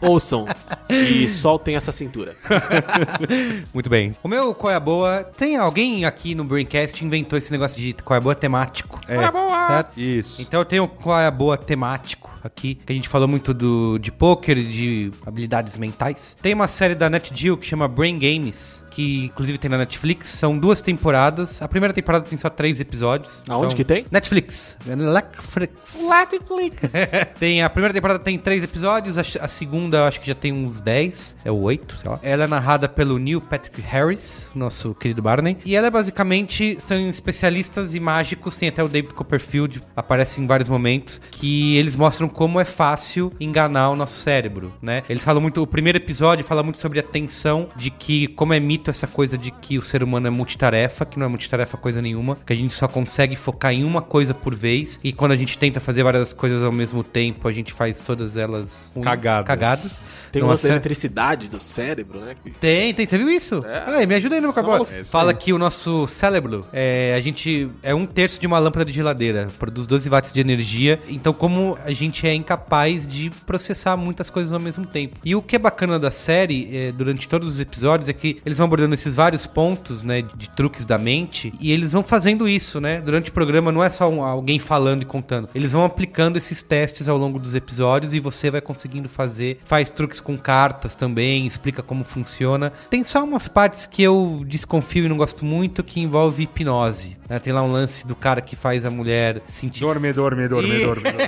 Ouçam 0.00 0.46
e 0.88 1.28
soltem 1.28 1.76
essa 1.76 1.92
cintura. 1.92 2.36
Muito 3.72 3.90
bem. 3.90 4.14
O 4.22 4.28
meu 4.28 4.54
Qual 4.54 4.72
é 4.72 4.76
a 4.76 4.80
Boa? 4.80 5.24
Tem 5.24 5.56
alguém 5.56 6.04
aqui 6.04 6.34
no 6.34 6.44
Braincast 6.44 6.96
que 6.96 7.04
inventou 7.04 7.36
esse 7.38 7.50
negócio 7.50 7.80
de 7.80 7.94
Qual 7.94 8.14
é 8.14 8.18
a 8.18 8.20
Boa 8.20 8.34
temático. 8.34 9.00
É. 9.08 9.14
Qual 9.14 9.24
é 9.24 9.26
a 9.26 9.32
Boa? 9.32 9.68
Certo? 9.68 10.00
Isso. 10.00 10.42
Então 10.42 10.60
eu 10.60 10.64
tenho 10.64 10.88
Qual 10.88 11.18
é 11.18 11.26
a 11.26 11.30
Boa 11.30 11.56
temático 11.56 12.28
aqui, 12.42 12.74
que 12.74 12.92
a 12.92 12.94
gente 12.96 13.08
falou 13.08 13.28
muito 13.28 13.52
do, 13.52 13.98
de 13.98 14.12
poker 14.12 14.56
e 14.56 14.64
de 14.64 15.12
habilidades 15.26 15.76
mentais. 15.76 16.36
Tem 16.40 16.54
uma 16.54 16.68
série 16.68 16.94
da 16.94 17.10
NetGeo 17.10 17.56
que 17.56 17.66
chama 17.66 17.88
Brain 17.88 18.18
Games, 18.18 18.84
que 18.98 19.26
inclusive 19.26 19.58
tem 19.58 19.70
na 19.70 19.78
Netflix. 19.78 20.28
São 20.28 20.58
duas 20.58 20.80
temporadas. 20.80 21.62
A 21.62 21.68
primeira 21.68 21.94
temporada 21.94 22.24
tem 22.24 22.36
só 22.36 22.50
três 22.50 22.80
episódios. 22.80 23.44
Aonde 23.48 23.76
que 23.76 23.84
tem? 23.84 24.04
Netflix. 24.10 24.76
Netflix. 24.84 26.00
Netflix. 26.02 26.82
tem 27.38 27.62
a 27.62 27.70
primeira 27.70 27.94
temporada 27.94 28.18
tem 28.18 28.36
três 28.36 28.60
episódios, 28.60 29.16
a, 29.16 29.20
a 29.20 29.46
segunda 29.46 29.98
eu 29.98 30.04
acho 30.04 30.20
que 30.20 30.26
já 30.26 30.34
tem 30.34 30.52
uns 30.52 30.80
10, 30.80 31.36
é 31.44 31.50
o 31.50 31.60
8, 31.60 31.98
sei 31.98 32.10
lá. 32.10 32.18
Ela 32.24 32.44
é 32.44 32.46
narrada 32.48 32.88
pelo 32.88 33.18
Neil 33.18 33.40
Patrick 33.40 33.80
Harris, 33.80 34.50
nosso 34.52 34.92
querido 34.96 35.22
Barney. 35.22 35.58
E 35.64 35.76
ela 35.76 35.86
é 35.86 35.90
basicamente 35.90 36.76
são 36.80 37.08
especialistas 37.08 37.94
e 37.94 38.00
mágicos, 38.00 38.58
tem 38.58 38.68
até 38.68 38.82
o 38.82 38.88
David 38.88 39.14
Copperfield, 39.14 39.80
aparece 39.94 40.40
em 40.40 40.46
vários 40.46 40.68
momentos, 40.68 41.20
que 41.30 41.76
eles 41.76 41.94
mostram 41.94 42.28
como 42.28 42.58
é 42.58 42.64
fácil 42.64 43.32
enganar 43.38 43.90
o 43.90 43.96
nosso 43.96 44.20
cérebro, 44.20 44.72
né? 44.82 45.04
Eles 45.08 45.22
falam 45.22 45.40
muito, 45.40 45.62
o 45.62 45.66
primeiro 45.68 45.98
episódio 45.98 46.44
fala 46.44 46.64
muito 46.64 46.80
sobre 46.80 46.98
a 46.98 47.02
tensão 47.02 47.68
de 47.76 47.90
que 47.90 48.26
como 48.28 48.52
é 48.52 48.58
mito 48.58 48.87
essa 48.90 49.06
coisa 49.06 49.36
de 49.38 49.50
que 49.50 49.78
o 49.78 49.82
ser 49.82 50.02
humano 50.02 50.26
é 50.26 50.30
multitarefa, 50.30 51.04
que 51.06 51.18
não 51.18 51.26
é 51.26 51.28
multitarefa 51.28 51.76
coisa 51.76 52.00
nenhuma, 52.02 52.36
que 52.46 52.52
a 52.52 52.56
gente 52.56 52.74
só 52.74 52.86
consegue 52.88 53.36
focar 53.36 53.72
em 53.72 53.84
uma 53.84 54.02
coisa 54.02 54.32
por 54.34 54.54
vez 54.54 54.98
e 55.02 55.12
quando 55.12 55.32
a 55.32 55.36
gente 55.36 55.56
tenta 55.58 55.80
fazer 55.80 56.02
várias 56.02 56.32
coisas 56.32 56.62
ao 56.64 56.72
mesmo 56.72 57.02
tempo, 57.02 57.46
a 57.48 57.52
gente 57.52 57.72
faz 57.72 58.00
todas 58.00 58.36
elas 58.36 58.90
ruins, 58.94 59.04
Cagadas. 59.04 59.46
cagadas. 59.46 60.06
Tem 60.32 60.42
uma 60.42 60.54
acerta. 60.54 60.74
eletricidade 60.76 61.48
do 61.48 61.60
cérebro, 61.60 62.20
né? 62.20 62.34
que- 62.44 62.50
Tem, 62.50 62.92
tem. 62.92 63.06
Você 63.06 63.16
viu 63.16 63.30
isso? 63.30 63.64
Ai, 63.86 64.04
me 64.06 64.14
ajuda 64.14 64.34
aí 64.34 64.40
no 64.40 64.52
meu. 64.52 64.86
É 64.92 65.04
Fala 65.04 65.32
que 65.32 65.52
o 65.52 65.58
nosso 65.58 66.06
cérebro, 66.06 66.60
é, 66.72 67.14
a 67.16 67.20
gente 67.20 67.68
é 67.82 67.94
um 67.94 68.04
terço 68.04 68.38
de 68.40 68.46
uma 68.46 68.58
lâmpada 68.58 68.84
de 68.84 68.92
geladeira. 68.92 69.48
Produz 69.58 69.86
12 69.86 70.08
watts 70.08 70.32
de 70.32 70.40
energia. 70.40 71.00
Então, 71.08 71.32
como 71.32 71.78
a 71.84 71.92
gente 71.92 72.26
é 72.26 72.34
incapaz 72.34 73.06
de 73.08 73.30
processar 73.46 73.96
muitas 73.96 74.28
coisas 74.28 74.52
ao 74.52 74.60
mesmo 74.60 74.84
tempo. 74.84 75.16
E 75.24 75.34
o 75.34 75.40
que 75.40 75.56
é 75.56 75.58
bacana 75.58 75.98
da 75.98 76.10
série, 76.10 76.68
é, 76.76 76.92
durante 76.92 77.26
todos 77.26 77.48
os 77.48 77.58
episódios, 77.60 78.08
é 78.08 78.12
que 78.12 78.38
eles 78.44 78.58
vão 78.58 78.68
abordando 78.78 78.94
esses 78.94 79.14
vários 79.16 79.44
pontos, 79.46 80.04
né, 80.04 80.22
de 80.22 80.48
truques 80.50 80.86
da 80.86 80.96
mente. 80.96 81.52
E 81.60 81.72
eles 81.72 81.90
vão 81.92 82.02
fazendo 82.04 82.48
isso, 82.48 82.80
né? 82.80 83.00
Durante 83.00 83.30
o 83.30 83.32
programa, 83.32 83.72
não 83.72 83.82
é 83.82 83.90
só 83.90 84.08
um- 84.08 84.22
alguém 84.22 84.58
falando 84.60 85.02
e 85.02 85.04
contando. 85.04 85.48
Eles 85.54 85.72
vão 85.72 85.84
aplicando 85.84 86.36
esses 86.36 86.62
testes 86.62 87.08
ao 87.08 87.16
longo 87.18 87.38
dos 87.40 87.54
episódios 87.54 88.14
e 88.14 88.20
você 88.20 88.50
vai 88.50 88.60
conseguindo 88.60 89.08
fazer. 89.08 89.60
Faz 89.64 89.90
truques 89.90 90.20
com 90.20 90.36
cartas 90.38 90.94
também, 90.94 91.44
explica 91.46 91.82
como 91.82 92.04
funciona. 92.04 92.72
Tem 92.88 93.02
só 93.02 93.24
umas 93.24 93.48
partes 93.48 93.84
que 93.84 94.02
eu 94.02 94.42
desconfio 94.46 95.06
e 95.06 95.08
não 95.08 95.16
gosto 95.16 95.44
muito, 95.44 95.82
que 95.82 96.00
envolve 96.00 96.44
hipnose. 96.44 97.16
né? 97.28 97.38
Tem 97.38 97.52
lá 97.52 97.62
um 97.62 97.70
lance 97.72 98.06
do 98.06 98.14
cara 98.14 98.40
que 98.40 98.54
faz 98.56 98.84
a 98.86 98.90
mulher 98.90 99.42
sentir. 99.46 99.80
Dorme, 99.80 100.12
dorme, 100.12 100.48
dorme, 100.48 100.70
Ih. 100.78 100.84
dorme. 100.84 101.02
dorme. 101.02 101.18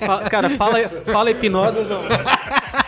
Fa- 0.00 0.30
Cara, 0.30 0.50
fala, 0.50 0.88
fala 0.88 1.30
hipnose, 1.30 1.84
já... 1.84 1.96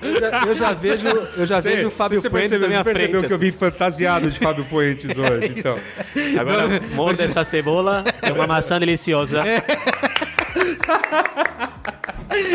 Eu 0.00 0.20
já, 0.20 0.42
eu 0.46 0.54
já 0.54 0.72
vejo, 0.72 1.06
eu 1.08 1.46
já 1.46 1.60
Você- 1.60 1.68
vejo 1.76 1.88
o 1.88 1.90
Fábio 1.90 2.20
você 2.20 2.30
Puentes 2.30 2.50
percebeu, 2.50 2.60
na 2.60 2.68
minha 2.68 2.84
você 2.84 2.92
percebeu 2.92 3.20
frente. 3.20 3.28
que 3.28 3.34
eu 3.34 3.38
vim 3.38 3.50
fantasiado 3.52 4.30
de 4.30 4.38
Fábio 4.38 4.64
Puentes 4.66 5.10
hoje, 5.18 5.52
então. 5.56 5.76
assim. 6.14 6.38
Agora, 6.38 6.80
morda 6.94 7.24
essa 7.24 7.42
cebola, 7.44 8.04
é 8.22 8.32
uma 8.32 8.46
maçã 8.46 8.78
deliciosa. 8.78 9.42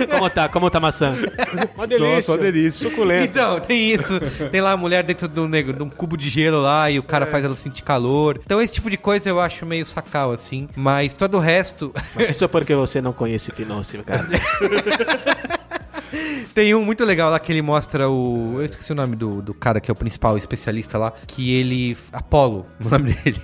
Como 0.10 0.30
tá? 0.30 0.48
Como 0.48 0.70
tá 0.70 0.78
a 0.78 0.82
maçã? 0.82 1.16
Uma 1.76 1.88
Nossa, 2.00 2.32
uma 2.32 2.38
delícia. 2.38 2.90
Suculento. 2.90 3.24
Então, 3.26 3.60
tem 3.60 3.92
isso. 3.92 4.20
Tem 4.52 4.62
lá 4.62 4.72
a 4.72 4.78
mulher 4.78 5.04
dentro 5.04 5.28
de 5.28 5.40
um, 5.40 5.50
de 5.50 5.84
um 5.84 5.90
cubo 5.90 6.16
de 6.16 6.30
gelo 6.30 6.62
lá 6.62 6.90
e 6.90 7.00
o 7.00 7.04
cara 7.04 7.26
faz 7.26 7.44
ela 7.44 7.56
sentir 7.56 7.82
calor. 7.84 8.40
Então, 8.46 8.62
esse 8.62 8.74
tipo 8.74 8.90
de 8.90 8.98
coisa 8.98 9.28
eu 9.28 9.40
acho 9.40 9.66
meio 9.66 9.86
sacal, 9.86 10.32
assim. 10.32 10.70
Mas 10.76 11.14
todo 11.14 11.36
o 11.38 11.40
resto. 11.40 11.92
Mas 12.16 12.30
isso 12.30 12.46
é 12.46 12.48
porque 12.48 12.74
você 12.76 13.02
não 13.02 13.12
conhece 13.12 13.52
hipnose, 13.52 13.98
cara. 14.00 14.26
Tem 16.54 16.74
um 16.76 16.84
muito 16.84 17.04
legal 17.04 17.32
lá 17.32 17.40
que 17.40 17.52
ele 17.52 17.62
mostra 17.62 18.10
o. 18.10 18.56
Eu 18.58 18.66
esqueci 18.66 18.92
o 18.92 18.96
nome 18.96 19.16
do, 19.16 19.42
do 19.42 19.54
cara 19.54 19.80
que 19.80 19.90
é 19.90 19.94
o 19.94 19.96
principal 19.96 20.38
especialista 20.38 20.98
lá. 20.98 21.14
Que 21.26 21.54
ele. 21.54 21.98
Apolo, 22.12 22.66
o 22.84 22.90
nome 22.90 23.14
dele. 23.14 23.42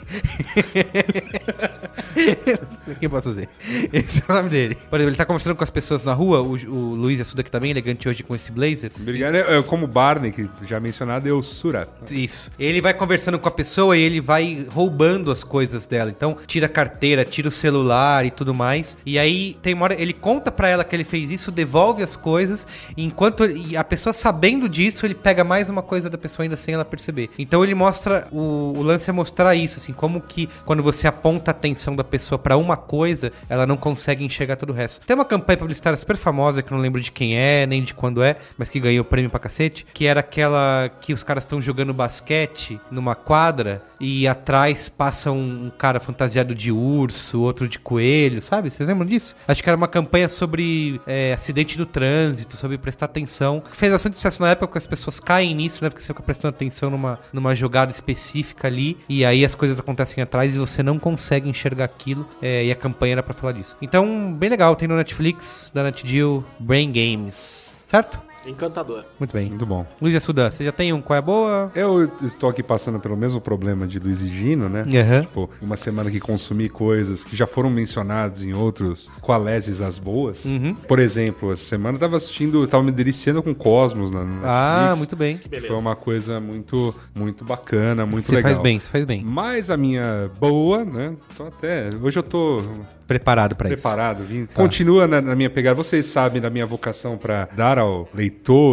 o 2.87 2.95
que 2.95 3.05
eu 3.05 3.09
posso 3.09 3.29
fazer? 3.29 3.49
Esse 3.91 4.23
é 4.27 4.31
o 4.31 4.35
nome 4.35 4.49
dele. 4.49 4.75
Por 4.75 4.99
exemplo, 4.99 5.09
ele 5.09 5.15
tá 5.15 5.25
conversando 5.25 5.55
com 5.55 5.63
as 5.63 5.69
pessoas 5.69 6.03
na 6.03 6.13
rua. 6.13 6.41
O, 6.41 6.53
o 6.53 6.95
Luiz 6.95 7.19
Assuda, 7.19 7.43
que 7.43 7.51
tá 7.51 7.59
bem 7.59 7.71
elegante 7.71 8.07
hoje 8.07 8.23
com 8.23 8.35
esse 8.35 8.51
blazer. 8.51 8.91
Obrigado. 8.99 9.35
É, 9.35 9.57
é, 9.57 9.63
Como 9.63 9.87
Barney, 9.87 10.31
que 10.31 10.49
já 10.65 10.79
mencionado, 10.79 11.27
é 11.27 11.31
o 11.31 11.41
Sura. 11.41 11.87
Isso. 12.09 12.51
Ele 12.59 12.81
vai 12.81 12.93
conversando 12.93 13.39
com 13.39 13.47
a 13.47 13.51
pessoa 13.51 13.97
e 13.97 14.01
ele 14.01 14.21
vai 14.21 14.67
roubando 14.69 15.31
as 15.31 15.43
coisas 15.43 15.85
dela. 15.85 16.09
Então, 16.09 16.37
tira 16.45 16.67
a 16.67 16.69
carteira, 16.69 17.25
tira 17.25 17.47
o 17.47 17.51
celular 17.51 18.25
e 18.25 18.31
tudo 18.31 18.53
mais. 18.53 18.97
E 19.05 19.17
aí, 19.17 19.57
tem 19.61 19.73
uma 19.73 19.85
hora, 19.85 19.99
ele 19.99 20.13
conta 20.13 20.51
pra 20.51 20.67
ela 20.69 20.83
que 20.83 20.95
ele 20.95 21.03
fez 21.03 21.31
isso, 21.31 21.51
devolve 21.51 22.03
as 22.03 22.15
coisas. 22.15 22.58
E 22.95 23.03
enquanto 23.03 23.43
ele- 23.43 23.75
a 23.77 23.83
pessoa 23.83 24.13
sabendo 24.13 24.67
disso, 24.69 25.05
ele 25.05 25.15
pega 25.15 25.43
mais 25.43 25.69
uma 25.69 25.81
coisa 25.81 26.09
da 26.09 26.17
pessoa 26.17 26.43
ainda 26.43 26.57
sem 26.57 26.73
ela 26.73 26.85
perceber. 26.85 27.29
Então, 27.37 27.63
ele 27.63 27.73
mostra. 27.75 28.27
O, 28.31 28.73
o 28.77 28.81
lance 28.83 29.09
é 29.09 29.13
mostrar 29.13 29.55
isso, 29.55 29.77
assim, 29.77 29.93
como 29.93 30.21
que 30.21 30.49
quando 30.65 30.81
você 30.83 31.07
aponta 31.07 31.51
a 31.51 31.53
atenção 31.53 31.95
da 31.95 32.03
pessoa 32.03 32.37
pra 32.39 32.57
uma 32.57 32.77
coisa, 32.77 33.31
ela 33.47 33.65
não 33.65 33.77
consegue 33.77 34.23
enxergar 34.23 34.55
todo 34.55 34.71
o 34.71 34.73
resto. 34.73 35.05
Tem 35.05 35.15
uma 35.15 35.25
campanha 35.25 35.57
publicitária 35.57 35.97
super 35.97 36.17
famosa, 36.17 36.61
que 36.61 36.71
eu 36.71 36.75
não 36.75 36.81
lembro 36.81 37.01
de 37.01 37.11
quem 37.11 37.37
é, 37.37 37.65
nem 37.65 37.83
de 37.83 37.93
quando 37.93 38.21
é, 38.21 38.37
mas 38.57 38.69
que 38.69 38.79
ganhou 38.79 39.03
prêmio 39.03 39.29
pra 39.29 39.39
cacete, 39.39 39.85
que 39.93 40.05
era 40.05 40.19
aquela 40.19 40.89
que 41.01 41.13
os 41.13 41.23
caras 41.23 41.43
estão 41.43 41.61
jogando 41.61 41.93
basquete 41.93 42.79
numa 42.91 43.15
quadra 43.15 43.81
e 43.99 44.27
atrás 44.27 44.87
passa 44.87 45.31
um, 45.31 45.65
um 45.67 45.71
cara 45.77 45.99
fantasiado 45.99 46.55
de 46.55 46.71
urso, 46.71 47.41
outro 47.41 47.67
de 47.67 47.77
coelho, 47.79 48.41
sabe? 48.41 48.69
Vocês 48.71 48.87
lembram 48.87 49.05
disso? 49.05 49.35
Acho 49.47 49.61
que 49.61 49.69
era 49.69 49.75
uma 49.77 49.87
campanha 49.87 50.29
sobre 50.29 51.01
é, 51.05 51.33
acidente 51.33 51.77
do 51.77 51.85
trânsito, 51.85 52.48
sobre 52.57 52.77
prestar 52.77 53.05
atenção. 53.05 53.63
Fez 53.71 53.91
bastante 53.91 54.15
sucesso 54.15 54.41
na 54.41 54.49
época 54.49 54.67
porque 54.67 54.77
as 54.77 54.87
pessoas 54.87 55.19
caem 55.19 55.55
nisso, 55.55 55.83
né? 55.83 55.89
Porque 55.89 56.01
você 56.01 56.07
fica 56.07 56.23
prestando 56.23 56.55
atenção 56.55 56.89
numa, 56.89 57.19
numa 57.31 57.55
jogada 57.55 57.91
específica 57.91 58.67
ali 58.67 58.97
e 59.07 59.25
aí 59.25 59.43
as 59.43 59.55
coisas 59.55 59.79
acontecem 59.79 60.21
atrás 60.21 60.55
e 60.55 60.59
você 60.59 60.83
não 60.83 60.99
consegue 60.99 61.49
enxergar 61.49 61.85
aquilo. 61.85 62.27
É, 62.41 62.65
e 62.65 62.71
é 62.71 62.75
campanha 62.75 63.13
era 63.13 63.23
pra 63.23 63.33
falar 63.33 63.53
disso. 63.53 63.75
Então, 63.81 64.33
bem 64.33 64.49
legal, 64.49 64.75
tem 64.75 64.87
no 64.87 64.95
Netflix, 64.95 65.71
da 65.73 65.83
NetGeo, 65.83 66.45
Brain 66.59 66.91
Games. 66.91 67.75
Certo? 67.89 68.28
Encantador. 68.45 69.03
Muito 69.19 69.31
bem. 69.33 69.49
Muito 69.49 69.65
bom. 69.65 69.85
Luiz 70.01 70.15
Assuda, 70.15 70.51
você 70.51 70.63
já 70.63 70.71
tem 70.71 70.93
um 70.93 71.01
qual 71.01 71.15
é 71.15 71.19
a 71.19 71.21
boa? 71.21 71.71
Eu 71.75 72.09
estou 72.23 72.49
aqui 72.49 72.63
passando 72.63 72.99
pelo 72.99 73.15
mesmo 73.17 73.39
problema 73.41 73.85
de 73.87 73.99
Luiz 73.99 74.21
e 74.21 74.27
Gino, 74.29 74.69
né? 74.69 74.81
Aham. 74.81 75.21
Tipo, 75.21 75.49
uma 75.61 75.75
semana 75.77 76.09
que 76.09 76.19
consumi 76.19 76.69
coisas 76.69 77.23
que 77.23 77.35
já 77.35 77.45
foram 77.45 77.69
mencionados 77.69 78.43
em 78.43 78.53
outros 78.53 79.09
qualeses 79.21 79.81
as 79.81 79.97
boas. 79.97 80.45
Uhum. 80.45 80.73
Por 80.73 80.99
exemplo, 80.99 81.51
essa 81.51 81.63
semana 81.63 81.95
eu 81.95 81.99
tava 81.99 82.17
assistindo, 82.17 82.63
eu 82.63 82.67
tava 82.67 82.83
me 82.83 82.91
deliciando 82.91 83.43
com 83.43 83.53
Cosmos 83.53 84.09
na 84.11 84.21
Ah, 84.43 84.77
Netflix. 84.77 84.97
muito 84.97 85.15
bem. 85.15 85.37
Que 85.37 85.61
Foi 85.61 85.75
uma 85.77 85.95
coisa 85.95 86.39
muito, 86.39 86.95
muito 87.17 87.43
bacana, 87.43 88.05
muito 88.05 88.25
Você 88.27 88.35
legal. 88.35 88.51
faz 88.53 88.63
bem, 88.63 88.79
você 88.79 88.87
faz 88.87 89.05
bem. 89.05 89.23
Mas 89.23 89.69
a 89.69 89.77
minha 89.77 90.31
boa, 90.39 90.83
né? 90.85 91.13
Tô 91.37 91.43
até. 91.45 91.89
Hoje 92.01 92.17
eu 92.19 92.23
tô 92.23 92.61
Preparado 93.07 93.55
pra 93.55 93.67
preparado, 93.67 94.23
vim. 94.23 94.45
Continua 94.53 95.07
na, 95.07 95.19
na 95.19 95.35
minha 95.35 95.49
pegada. 95.49 95.75
Vocês 95.75 96.05
sabem 96.05 96.39
da 96.41 96.49
minha 96.49 96.65
vocação 96.65 97.17
para 97.17 97.49
dar 97.55 97.79
ao 97.79 98.07
leitor, 98.13 98.28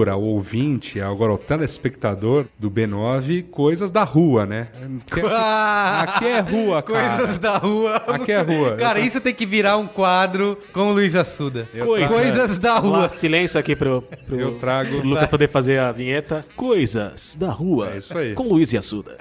ao 0.08 0.22
ouvinte, 0.22 1.00
agora 1.00 1.32
ao 1.32 1.38
telespectador 1.38 2.46
do 2.58 2.70
B9 2.70 3.44
coisas 3.50 3.90
da 3.90 4.02
rua, 4.04 4.46
né? 4.46 4.68
Aqui 5.10 5.20
é, 5.20 5.26
aqui 6.02 6.24
é 6.26 6.40
rua, 6.40 6.82
cara. 6.82 7.16
Coisas 7.16 7.38
da 7.38 7.56
rua. 7.58 7.96
Aqui 7.96 8.32
é 8.32 8.40
rua. 8.40 8.76
Cara, 8.76 9.00
isso 9.00 9.20
tem 9.20 9.34
que 9.34 9.46
virar 9.46 9.76
um 9.76 9.86
quadro 9.86 10.58
com 10.72 10.88
o 10.90 10.92
Luiz 10.92 11.14
Assuda. 11.14 11.68
Coisa. 11.84 12.08
Coisas 12.12 12.58
da 12.58 12.74
Vamos 12.76 12.92
lá, 12.92 12.98
rua. 13.00 13.08
silêncio 13.08 13.58
aqui 13.60 13.74
pro, 13.76 14.02
pro, 14.26 14.40
Eu 14.40 14.54
trago- 14.58 14.98
pro 15.00 15.08
Lucas 15.08 15.28
poder 15.28 15.48
fazer 15.48 15.78
a 15.78 15.92
vinheta. 15.92 16.44
Coisas 16.56 17.36
da 17.38 17.50
rua. 17.50 17.92
É 17.94 17.98
isso 17.98 18.16
aí. 18.16 18.34
Com 18.34 18.44
Luiz 18.48 18.72
e 18.72 18.78
Assuda. 18.78 19.16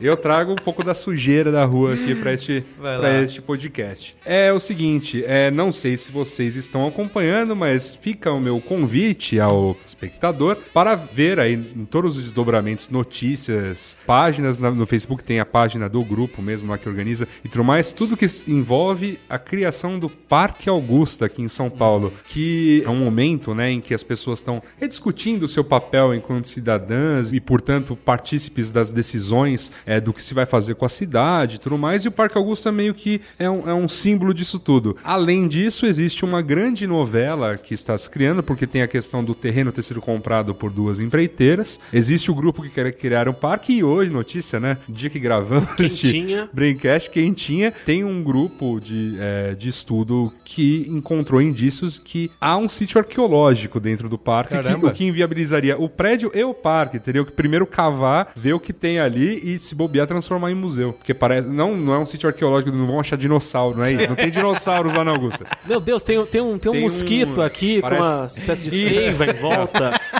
Eu 0.00 0.16
trago 0.16 0.52
um 0.52 0.56
pouco 0.56 0.82
da 0.82 0.94
sujeira 0.94 1.52
da 1.52 1.62
rua 1.64 1.92
aqui 1.92 2.14
para 2.14 2.32
este, 2.32 2.64
pra 2.80 3.20
este 3.22 3.42
podcast. 3.42 4.16
É 4.24 4.50
o 4.50 4.58
seguinte, 4.58 5.22
é, 5.26 5.50
não 5.50 5.70
sei 5.72 5.96
se 5.98 6.10
vocês 6.10 6.56
estão 6.56 6.86
acompanhando, 6.88 7.54
mas 7.54 7.94
fica 7.94 8.32
o 8.32 8.40
meu 8.40 8.58
convite 8.62 9.38
ao 9.38 9.76
espectador 9.84 10.56
para 10.72 10.94
ver 10.94 11.38
aí 11.38 11.54
em 11.54 11.84
todos 11.84 12.16
os 12.16 12.22
desdobramentos, 12.24 12.88
notícias, 12.90 13.96
páginas 14.06 14.58
na- 14.58 14.70
no 14.70 14.86
Facebook, 14.86 15.22
tem 15.22 15.40
a 15.40 15.44
página 15.46 15.88
do 15.88 16.02
grupo 16.04 16.40
mesmo 16.42 16.70
lá 16.70 16.78
que 16.78 16.88
organiza 16.88 17.28
e 17.44 17.48
tudo 17.48 17.64
mais, 17.64 17.92
tudo 17.92 18.16
que 18.16 18.26
envolve 18.48 19.18
a 19.28 19.38
criação 19.38 19.98
do 19.98 20.08
Parque 20.08 20.68
Augusta 20.68 21.26
aqui 21.26 21.42
em 21.42 21.48
São 21.48 21.68
Paulo, 21.70 22.12
que 22.26 22.82
é 22.84 22.88
um 22.90 22.96
momento 22.96 23.54
né, 23.54 23.70
em 23.70 23.80
que 23.80 23.94
as 23.94 24.02
pessoas 24.02 24.38
estão 24.38 24.62
rediscutindo 24.78 25.44
o 25.44 25.48
seu 25.48 25.62
papel 25.64 26.14
enquanto 26.14 26.48
cidadãs 26.48 27.32
e, 27.32 27.40
portanto, 27.40 27.96
partícipes 27.96 28.70
das 28.70 28.92
decisões 28.92 29.70
é, 29.86 30.00
do 30.00 30.12
que 30.12 30.22
se 30.22 30.34
vai 30.34 30.46
fazer 30.46 30.74
com 30.74 30.84
a 30.84 30.88
cidade 30.88 31.56
e 31.56 31.58
tudo 31.58 31.76
mais, 31.78 32.04
e 32.04 32.08
o 32.08 32.12
Parque 32.12 32.36
Augusta 32.38 32.72
meio 32.72 32.94
que 32.94 33.20
é 33.38 33.48
um, 33.48 33.68
é 33.68 33.74
um 33.74 33.88
símbolo 33.88 34.32
disso 34.34 34.58
tudo. 34.58 34.96
Além 35.04 35.46
disso, 35.48 35.86
existe 35.86 36.24
uma 36.24 36.42
grande 36.42 36.86
novela 36.86 37.56
que 37.56 37.74
está 37.74 37.96
se 37.96 38.08
criando, 38.08 38.42
porque 38.42 38.66
tem 38.66 38.82
a 38.82 38.88
questão 38.88 39.22
do 39.24 39.34
terreno 39.34 39.69
ter 39.72 39.82
sido 39.82 40.00
comprado 40.00 40.54
por 40.54 40.70
duas 40.72 40.98
empreiteiras, 41.00 41.80
existe 41.92 42.30
o 42.30 42.34
grupo 42.34 42.62
que 42.62 42.70
quer 42.70 42.92
criar 42.92 43.28
um 43.28 43.32
parque, 43.32 43.72
e 43.74 43.84
hoje, 43.84 44.12
notícia, 44.12 44.58
né? 44.58 44.78
Dia 44.88 45.10
que 45.10 45.18
gravamos 45.18 45.68
este 45.80 46.10
Quentinha. 46.10 46.48
Braincast 46.52 47.10
quentinha, 47.10 47.72
tem 47.84 48.04
um 48.04 48.22
grupo 48.22 48.80
de, 48.80 49.16
é, 49.18 49.54
de 49.54 49.68
estudo 49.68 50.32
que 50.44 50.86
encontrou 50.88 51.40
indícios 51.40 51.98
que 51.98 52.30
há 52.40 52.56
um 52.56 52.68
sítio 52.68 52.98
arqueológico 52.98 53.78
dentro 53.80 54.08
do 54.08 54.18
parque, 54.18 54.56
que, 54.58 54.86
o 54.86 54.90
que 54.92 55.04
inviabilizaria 55.04 55.78
o 55.78 55.88
prédio 55.88 56.30
e 56.34 56.42
o 56.44 56.52
parque. 56.54 56.98
Teriam 56.98 57.24
que 57.24 57.32
primeiro 57.32 57.66
cavar, 57.66 58.32
ver 58.36 58.52
o 58.54 58.60
que 58.60 58.72
tem 58.72 58.98
ali 58.98 59.40
e 59.54 59.58
se 59.58 59.74
bobear, 59.74 60.06
transformar 60.06 60.50
em 60.50 60.54
museu. 60.54 60.92
Porque 60.92 61.14
parece. 61.14 61.48
Não, 61.48 61.76
não 61.76 61.94
é 61.94 61.98
um 61.98 62.06
sítio 62.06 62.28
arqueológico, 62.28 62.74
não 62.76 62.86
vão 62.86 63.00
achar 63.00 63.16
dinossauro, 63.16 63.76
não 63.78 63.84
é 63.84 63.92
isso? 63.92 64.08
Não 64.08 64.16
tem 64.16 64.30
dinossauros 64.30 64.94
lá 64.94 65.04
na 65.04 65.10
Augusta. 65.12 65.44
Meu 65.66 65.80
Deus, 65.80 66.02
tem, 66.02 66.18
um- 66.18 66.26
tem 66.26 66.40
um, 66.40 66.58
tem 66.58 66.70
um 66.70 66.74
Tem 66.74 66.80
um- 66.80 66.84
mosquito 66.84 67.42
aqui 67.42 67.80
parece- 67.80 68.00
com 68.02 68.06
uma 68.08 68.26
espécie 68.26 68.70
de 68.70 68.70
seiva 68.70 69.26
em 69.26 69.34
volta. 69.34 69.59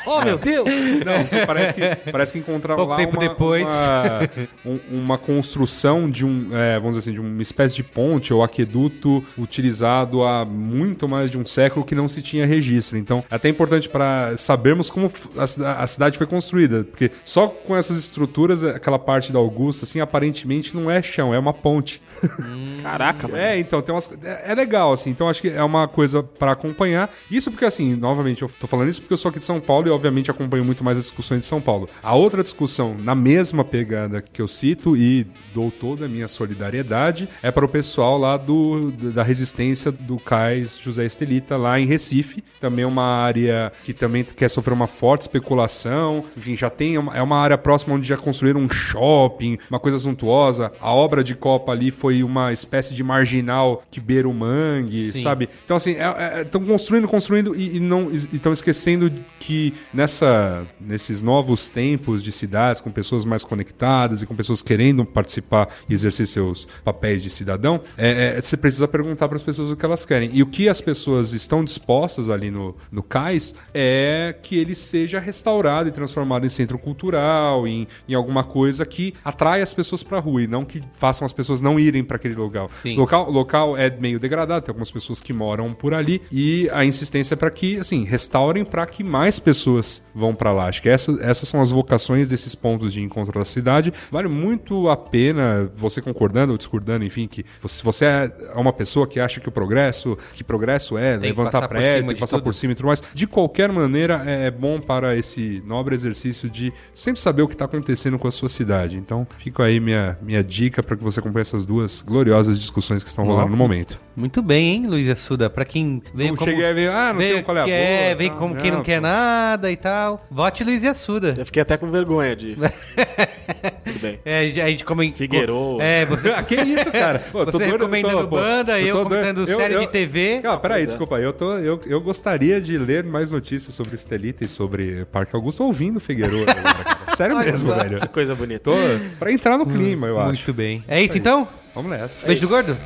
Oh, 0.07 0.21
meu 0.23 0.39
Deus! 0.39 0.69
Não, 0.69 1.47
parece 1.47 1.75
que, 1.75 2.11
parece 2.11 2.33
que 2.33 2.39
encontraram 2.39 2.77
Pouco 2.79 2.91
lá 2.91 2.97
tempo 2.97 3.17
uma, 3.17 3.29
depois. 3.29 3.63
Uma, 3.65 4.21
um- 4.65 4.81
uma 4.99 5.19
construção 5.19 6.11
de 6.11 6.25
um, 6.25 6.49
é, 6.57 6.79
vamos 6.79 6.97
dizer 6.97 7.11
assim, 7.11 7.21
de 7.21 7.21
uma 7.21 7.43
espécie 7.43 7.75
de 7.77 7.83
ponte 7.83 8.33
ou 8.33 8.43
aqueduto 8.43 9.25
utilizado 9.39 10.23
há 10.25 10.45
muito 10.45 11.09
mais 11.09 11.31
de 11.31 11.39
um 11.39 11.47
século 11.47 11.85
que 11.85 11.95
não 11.95 12.09
se 12.09 12.23
tinha 12.23 12.47
registro. 12.47 12.97
Então, 12.97 13.25
é 13.31 13.35
até 13.35 13.49
importante 13.49 13.89
para 13.89 14.37
sabermos 14.37 14.91
como 14.91 15.11
a, 15.37 15.83
a 15.83 15.87
cidade 15.87 16.17
foi 16.19 16.27
construída, 16.27 16.85
porque 16.85 17.11
só 17.25 17.49
com 17.49 17.77
essas 17.77 17.97
estruturas, 17.97 18.63
aquela 18.65 18.99
parte 18.99 19.33
da 19.33 19.39
Augusta, 19.39 19.85
assim, 19.85 20.01
aparentemente 20.01 20.75
não 20.75 20.91
é 20.91 21.03
chão, 21.03 21.35
é 21.35 21.39
uma 21.39 21.53
ponte. 21.53 22.01
Caraca, 22.83 23.29
mano. 23.29 23.41
É, 23.41 23.59
então, 23.59 23.81
tem 23.83 23.95
umas. 23.95 24.11
É, 24.23 24.53
é 24.53 24.55
legal, 24.55 24.93
assim. 24.93 25.11
Então, 25.11 25.29
acho 25.29 25.41
que 25.41 25.49
é 25.49 25.63
uma 25.63 25.89
coisa 25.89 26.23
pra 26.23 26.53
acompanhar. 26.53 27.11
Isso 27.31 27.51
porque, 27.51 27.65
assim, 27.65 27.95
novamente, 27.95 28.43
eu 28.43 28.51
tô 28.59 28.67
falando 28.67 28.89
isso 28.89 29.01
porque 29.01 29.15
eu 29.15 29.19
sou 29.19 29.29
aqui 29.29 29.39
de 29.39 29.45
São 29.45 29.61
Paulo 29.61 29.89
e, 29.89 29.91
obviamente, 29.91 30.31
acompanho 30.31 30.65
muito 30.65 30.85
mais 30.85 30.99
as 30.99 31.05
discussões 31.05 31.41
de 31.41 31.47
São 31.47 31.61
Paulo. 31.61 31.89
A 32.03 32.15
outra 32.15 32.43
discussão, 32.43 32.97
na 32.99 33.15
mesma 33.15 33.65
pegada 33.65 34.23
que 34.23 34.41
eu 34.41 34.49
cito 34.49 34.97
e 34.97 35.27
dou 35.55 35.71
toda 35.71 36.07
a 36.07 36.09
minha 36.09 36.29
solidariedade, 36.29 37.29
é 37.43 37.51
para 37.51 37.65
o 37.65 37.69
pessoal 37.69 38.19
lá 38.19 38.37
do, 38.37 38.91
da 38.91 39.23
resistência 39.23 39.91
do 39.91 40.19
Cais 40.19 40.79
José 40.81 41.05
Estelita, 41.05 41.57
lá 41.57 41.79
em 41.79 41.87
Recife. 41.87 42.43
Também 42.59 42.85
é 42.85 42.89
uma 42.89 43.05
área 43.05 43.73
que 43.85 43.93
também 43.93 44.25
quer 44.25 44.49
sofrer 44.49 44.73
uma 44.73 44.87
forte 44.87 45.23
especulação. 45.23 46.25
Enfim, 46.37 46.57
já 46.57 46.71
tem. 46.71 46.99
Uma, 46.99 47.17
é 47.17 47.23
uma 47.23 47.39
área 47.39 47.59
próxima 47.59 47.95
onde 47.95 48.07
já 48.07 48.17
construíram 48.17 48.61
um 48.61 48.71
shopping, 48.71 49.59
uma 49.71 49.81
coisa 49.81 49.99
suntuosa. 49.99 50.73
A 50.81 50.93
obra 50.93 51.23
de 51.23 51.35
Copa 51.35 51.73
ali 51.73 51.91
foi 51.91 52.10
uma 52.23 52.53
espécie 52.53 52.95
de 52.95 53.03
marginal 53.03 53.83
que 53.91 54.01
beira 54.01 54.29
o 54.29 54.35
mangue, 54.35 55.13
Sim. 55.13 55.23
sabe? 55.23 55.49
Então, 55.65 55.77
assim, 55.77 55.97
estão 56.43 56.65
construindo, 56.65 57.09
construindo 57.09 57.55
e, 57.55 57.77
e 57.77 57.81
não 57.81 58.13
estão 58.13 58.53
esquecendo 58.53 59.13
que 59.39 59.75
nessa, 59.93 60.67
nesses 60.81 61.23
novos 61.23 61.69
tempos 61.69 62.23
de 62.23 62.33
cidades, 62.33 62.81
com 62.81 62.91
pessoas 62.91 63.25
mais 63.25 63.45
conectadas 63.45 64.23
e 64.23 64.27
com 64.27 64.35
pessoas 64.35 64.63
querendo 64.63 65.05
participar 65.05 65.69
e 65.89 65.95
exercer 65.95 66.27
seus 66.27 66.67
papéis 66.85 67.23
de 67.23 67.31
cidadão, 67.31 67.81
é, 67.97 68.37
é, 68.37 68.41
você 68.41 68.57
precisa 68.57 68.87
perguntar 68.89 69.29
para 69.29 69.37
as 69.37 69.43
pessoas 69.43 69.71
o 69.71 69.77
que 69.77 69.85
elas 69.85 70.05
querem. 70.05 70.31
E 70.33 70.43
o 70.43 70.47
que 70.47 70.69
as 70.69 70.81
pessoas 70.81 71.33
estão 71.33 71.65
dispostas 71.65 72.31
ali 72.31 72.51
no, 72.51 72.77
no 72.91 73.03
cais 73.03 73.55
é 73.75 74.35
que 74.43 74.57
ele 74.57 74.75
seja 74.75 75.19
restaurado 75.19 75.89
e 75.89 75.93
transformado 75.93 76.47
em 76.47 76.49
centro 76.49 76.79
cultural, 76.79 77.67
em, 77.67 77.87
em 78.09 78.15
alguma 78.15 78.45
coisa 78.45 78.85
que 78.85 79.15
atrai 79.25 79.63
as 79.63 79.73
pessoas 79.75 80.03
para 80.03 80.19
a 80.19 80.21
rua 80.21 80.43
e 80.43 80.47
não 80.47 80.65
que 80.65 80.83
façam 80.95 81.25
as 81.27 81.33
pessoas 81.33 81.61
não 81.61 81.79
irem 81.79 82.00
para 82.05 82.17
aquele 82.17 82.35
local. 82.35 82.69
Sim. 82.69 82.97
Local, 82.97 83.31
local 83.31 83.77
é 83.77 83.91
meio 83.91 84.19
degradado, 84.19 84.65
tem 84.65 84.73
algumas 84.73 84.91
pessoas 84.91 85.21
que 85.21 85.33
moram 85.33 85.73
por 85.73 85.95
ali 85.95 86.21
e 86.31 86.69
a 86.73 86.85
insistência 86.85 87.35
é 87.35 87.37
para 87.37 87.51
que, 87.51 87.79
assim, 87.79 88.05
restaurem 88.05 88.65
para 88.65 88.85
que 88.87 89.05
mais 89.05 89.39
pessoas 89.39 90.03
vão 90.15 90.35
para 90.35 90.53
lá. 90.53 90.67
Acho 90.67 90.83
que 90.83 90.89
essa, 90.89 91.17
essas 91.21 91.49
são 91.49 91.63
as 91.63 91.71
vocações 91.71 92.29
desses 92.29 92.55
pontos 92.55 92.93
de 92.93 93.01
encontro 93.01 93.39
da 93.39 93.45
cidade. 93.45 93.93
Vale 94.11 94.29
muito 94.29 94.89
a 94.89 94.97
pena, 94.97 95.71
você 95.77 96.03
concordando 96.03 96.53
ou 96.53 96.59
discordando, 96.59 97.05
enfim, 97.05 97.27
que 97.27 97.45
se 97.67 97.83
você 97.83 98.05
é 98.05 98.33
uma 98.55 98.73
pessoa 98.73 99.07
que 99.07 99.21
acha 99.21 99.41
que 99.41 99.49
o 99.49 99.53
progresso, 99.53 100.19
que 100.35 100.43
progresso 100.43 100.99
é 100.99 101.17
Tem 101.17 101.31
levantar 101.31 101.69
prédio, 101.69 102.19
passar 102.19 102.39
tudo. 102.39 102.45
por 102.45 102.55
cima 102.55 102.73
e 102.73 102.77
tudo 102.77 102.87
mais, 102.87 103.03
de 103.15 103.27
qualquer 103.27 103.71
maneira 103.71 104.23
é 104.27 104.41
é 104.41 104.51
bom 104.51 104.81
para 104.81 105.17
esse 105.17 105.63
nobre 105.67 105.95
exercício 105.95 106.49
de 106.49 106.73
sempre 106.93 107.21
saber 107.21 107.43
o 107.43 107.49
que 107.49 107.55
está 107.55 107.67
acontecendo 107.67 108.19
com 108.19 108.27
a 108.27 108.31
sua 108.31 108.49
cidade. 108.49 108.97
Então, 108.97 109.27
fica 109.39 109.63
aí 109.65 109.79
minha, 109.79 110.19
minha 110.21 110.43
dica 110.43 110.83
para 110.83 110.97
que 110.97 111.05
você 111.05 111.21
acompanhe 111.21 111.43
essas 111.43 111.65
duas 111.65 111.90
gloriosas 112.03 112.59
discussões 112.59 113.03
que 113.03 113.11
estão 113.11 113.25
rolando 113.25 113.51
no 113.51 113.57
momento. 113.57 113.99
Muito 114.17 114.43
bem, 114.43 114.75
hein, 114.75 114.87
Luiz 114.87 115.09
Assuda? 115.09 115.49
Pra 115.49 115.65
quem 115.65 116.03
veio 116.15 116.31
Não 116.31 116.37
como... 116.37 116.51
cheguei 116.51 116.67
a 116.69 116.73
ver, 116.73 116.91
ah, 116.91 117.13
não 117.13 117.19
veio, 117.21 117.35
tem 117.37 117.43
qual 117.43 117.57
é 117.57 117.63
a 117.63 117.65
quer, 117.65 118.05
boa, 118.07 118.17
vem 118.17 118.31
não, 118.31 118.37
como 118.37 118.57
quem 118.57 118.71
não 118.71 118.79
não, 118.79 118.85
quer 118.85 119.01
pô. 119.01 119.07
nada 119.07 119.71
e 119.71 119.77
tal. 119.77 120.27
Vote 120.31 120.65
Luiz 120.65 120.85
Assuda. 120.85 121.35
Eu 121.39 121.47
fiquei 121.47 121.63
até 121.63 121.77
com 121.77 121.91
vergonha 121.91 122.35
de. 122.37 122.57
Tudo 123.85 123.99
bem. 124.01 124.19
É, 124.25 124.41
a 124.41 124.69
gente 124.69 124.85
como 124.85 125.03
Figueiredo. 125.13 125.79
É, 125.81 126.05
você 126.05 126.31
Ah, 126.35 126.43
que 126.43 126.55
isso, 126.55 126.91
cara? 126.91 127.19
Pô, 127.33 127.45
Você 127.45 127.67
recomendando 127.67 128.29
pô, 128.29 128.37
banda, 128.37 128.81
eu 128.81 128.97
tô 128.97 129.05
comentando 129.05 129.47
série 129.47 129.79
de 129.79 129.87
TV. 129.89 130.41
Cara, 130.43 130.59
peraí, 130.59 130.83
é. 130.83 130.87
desculpa. 130.87 131.19
Eu, 131.19 131.33
tô, 131.33 131.55
eu, 131.59 131.81
eu 131.87 132.01
gostaria 132.01 132.61
de 132.61 132.77
ler 132.79 133.05
mais 133.05 133.31
notícias 133.31 133.75
sobre 133.75 133.95
Estelita 133.95 134.45
e 134.45 134.49
sobre 134.49 135.05
Parque 135.07 135.35
Augusto 135.35 135.65
ouvindo 135.65 136.01
cara. 136.01 137.15
Sério 137.17 137.37
mesmo, 137.37 137.75
velho. 137.75 138.01
Que 138.01 138.09
coisa 138.09 138.35
bonita. 138.35 138.61
Tô 138.61 138.75
pra 139.19 139.33
entrar 139.33 139.59
no 139.59 139.67
clima, 139.67 140.07
eu 140.07 140.19
acho. 140.19 140.29
Muito 140.29 140.53
bem. 140.53 140.85
É 140.89 141.03
isso 141.03 141.19
então? 141.19 141.49
Vamos 141.75 141.91
nessa. 141.91 142.27
Beijo 142.27 142.45
é 142.45 142.47
do 142.47 142.49
gordo. 142.49 142.79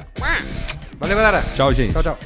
Valeu, 0.98 1.16
galera. 1.16 1.44
Tchau, 1.54 1.72
gente. 1.72 1.92
Tchau, 1.92 2.02
tchau. 2.02 2.18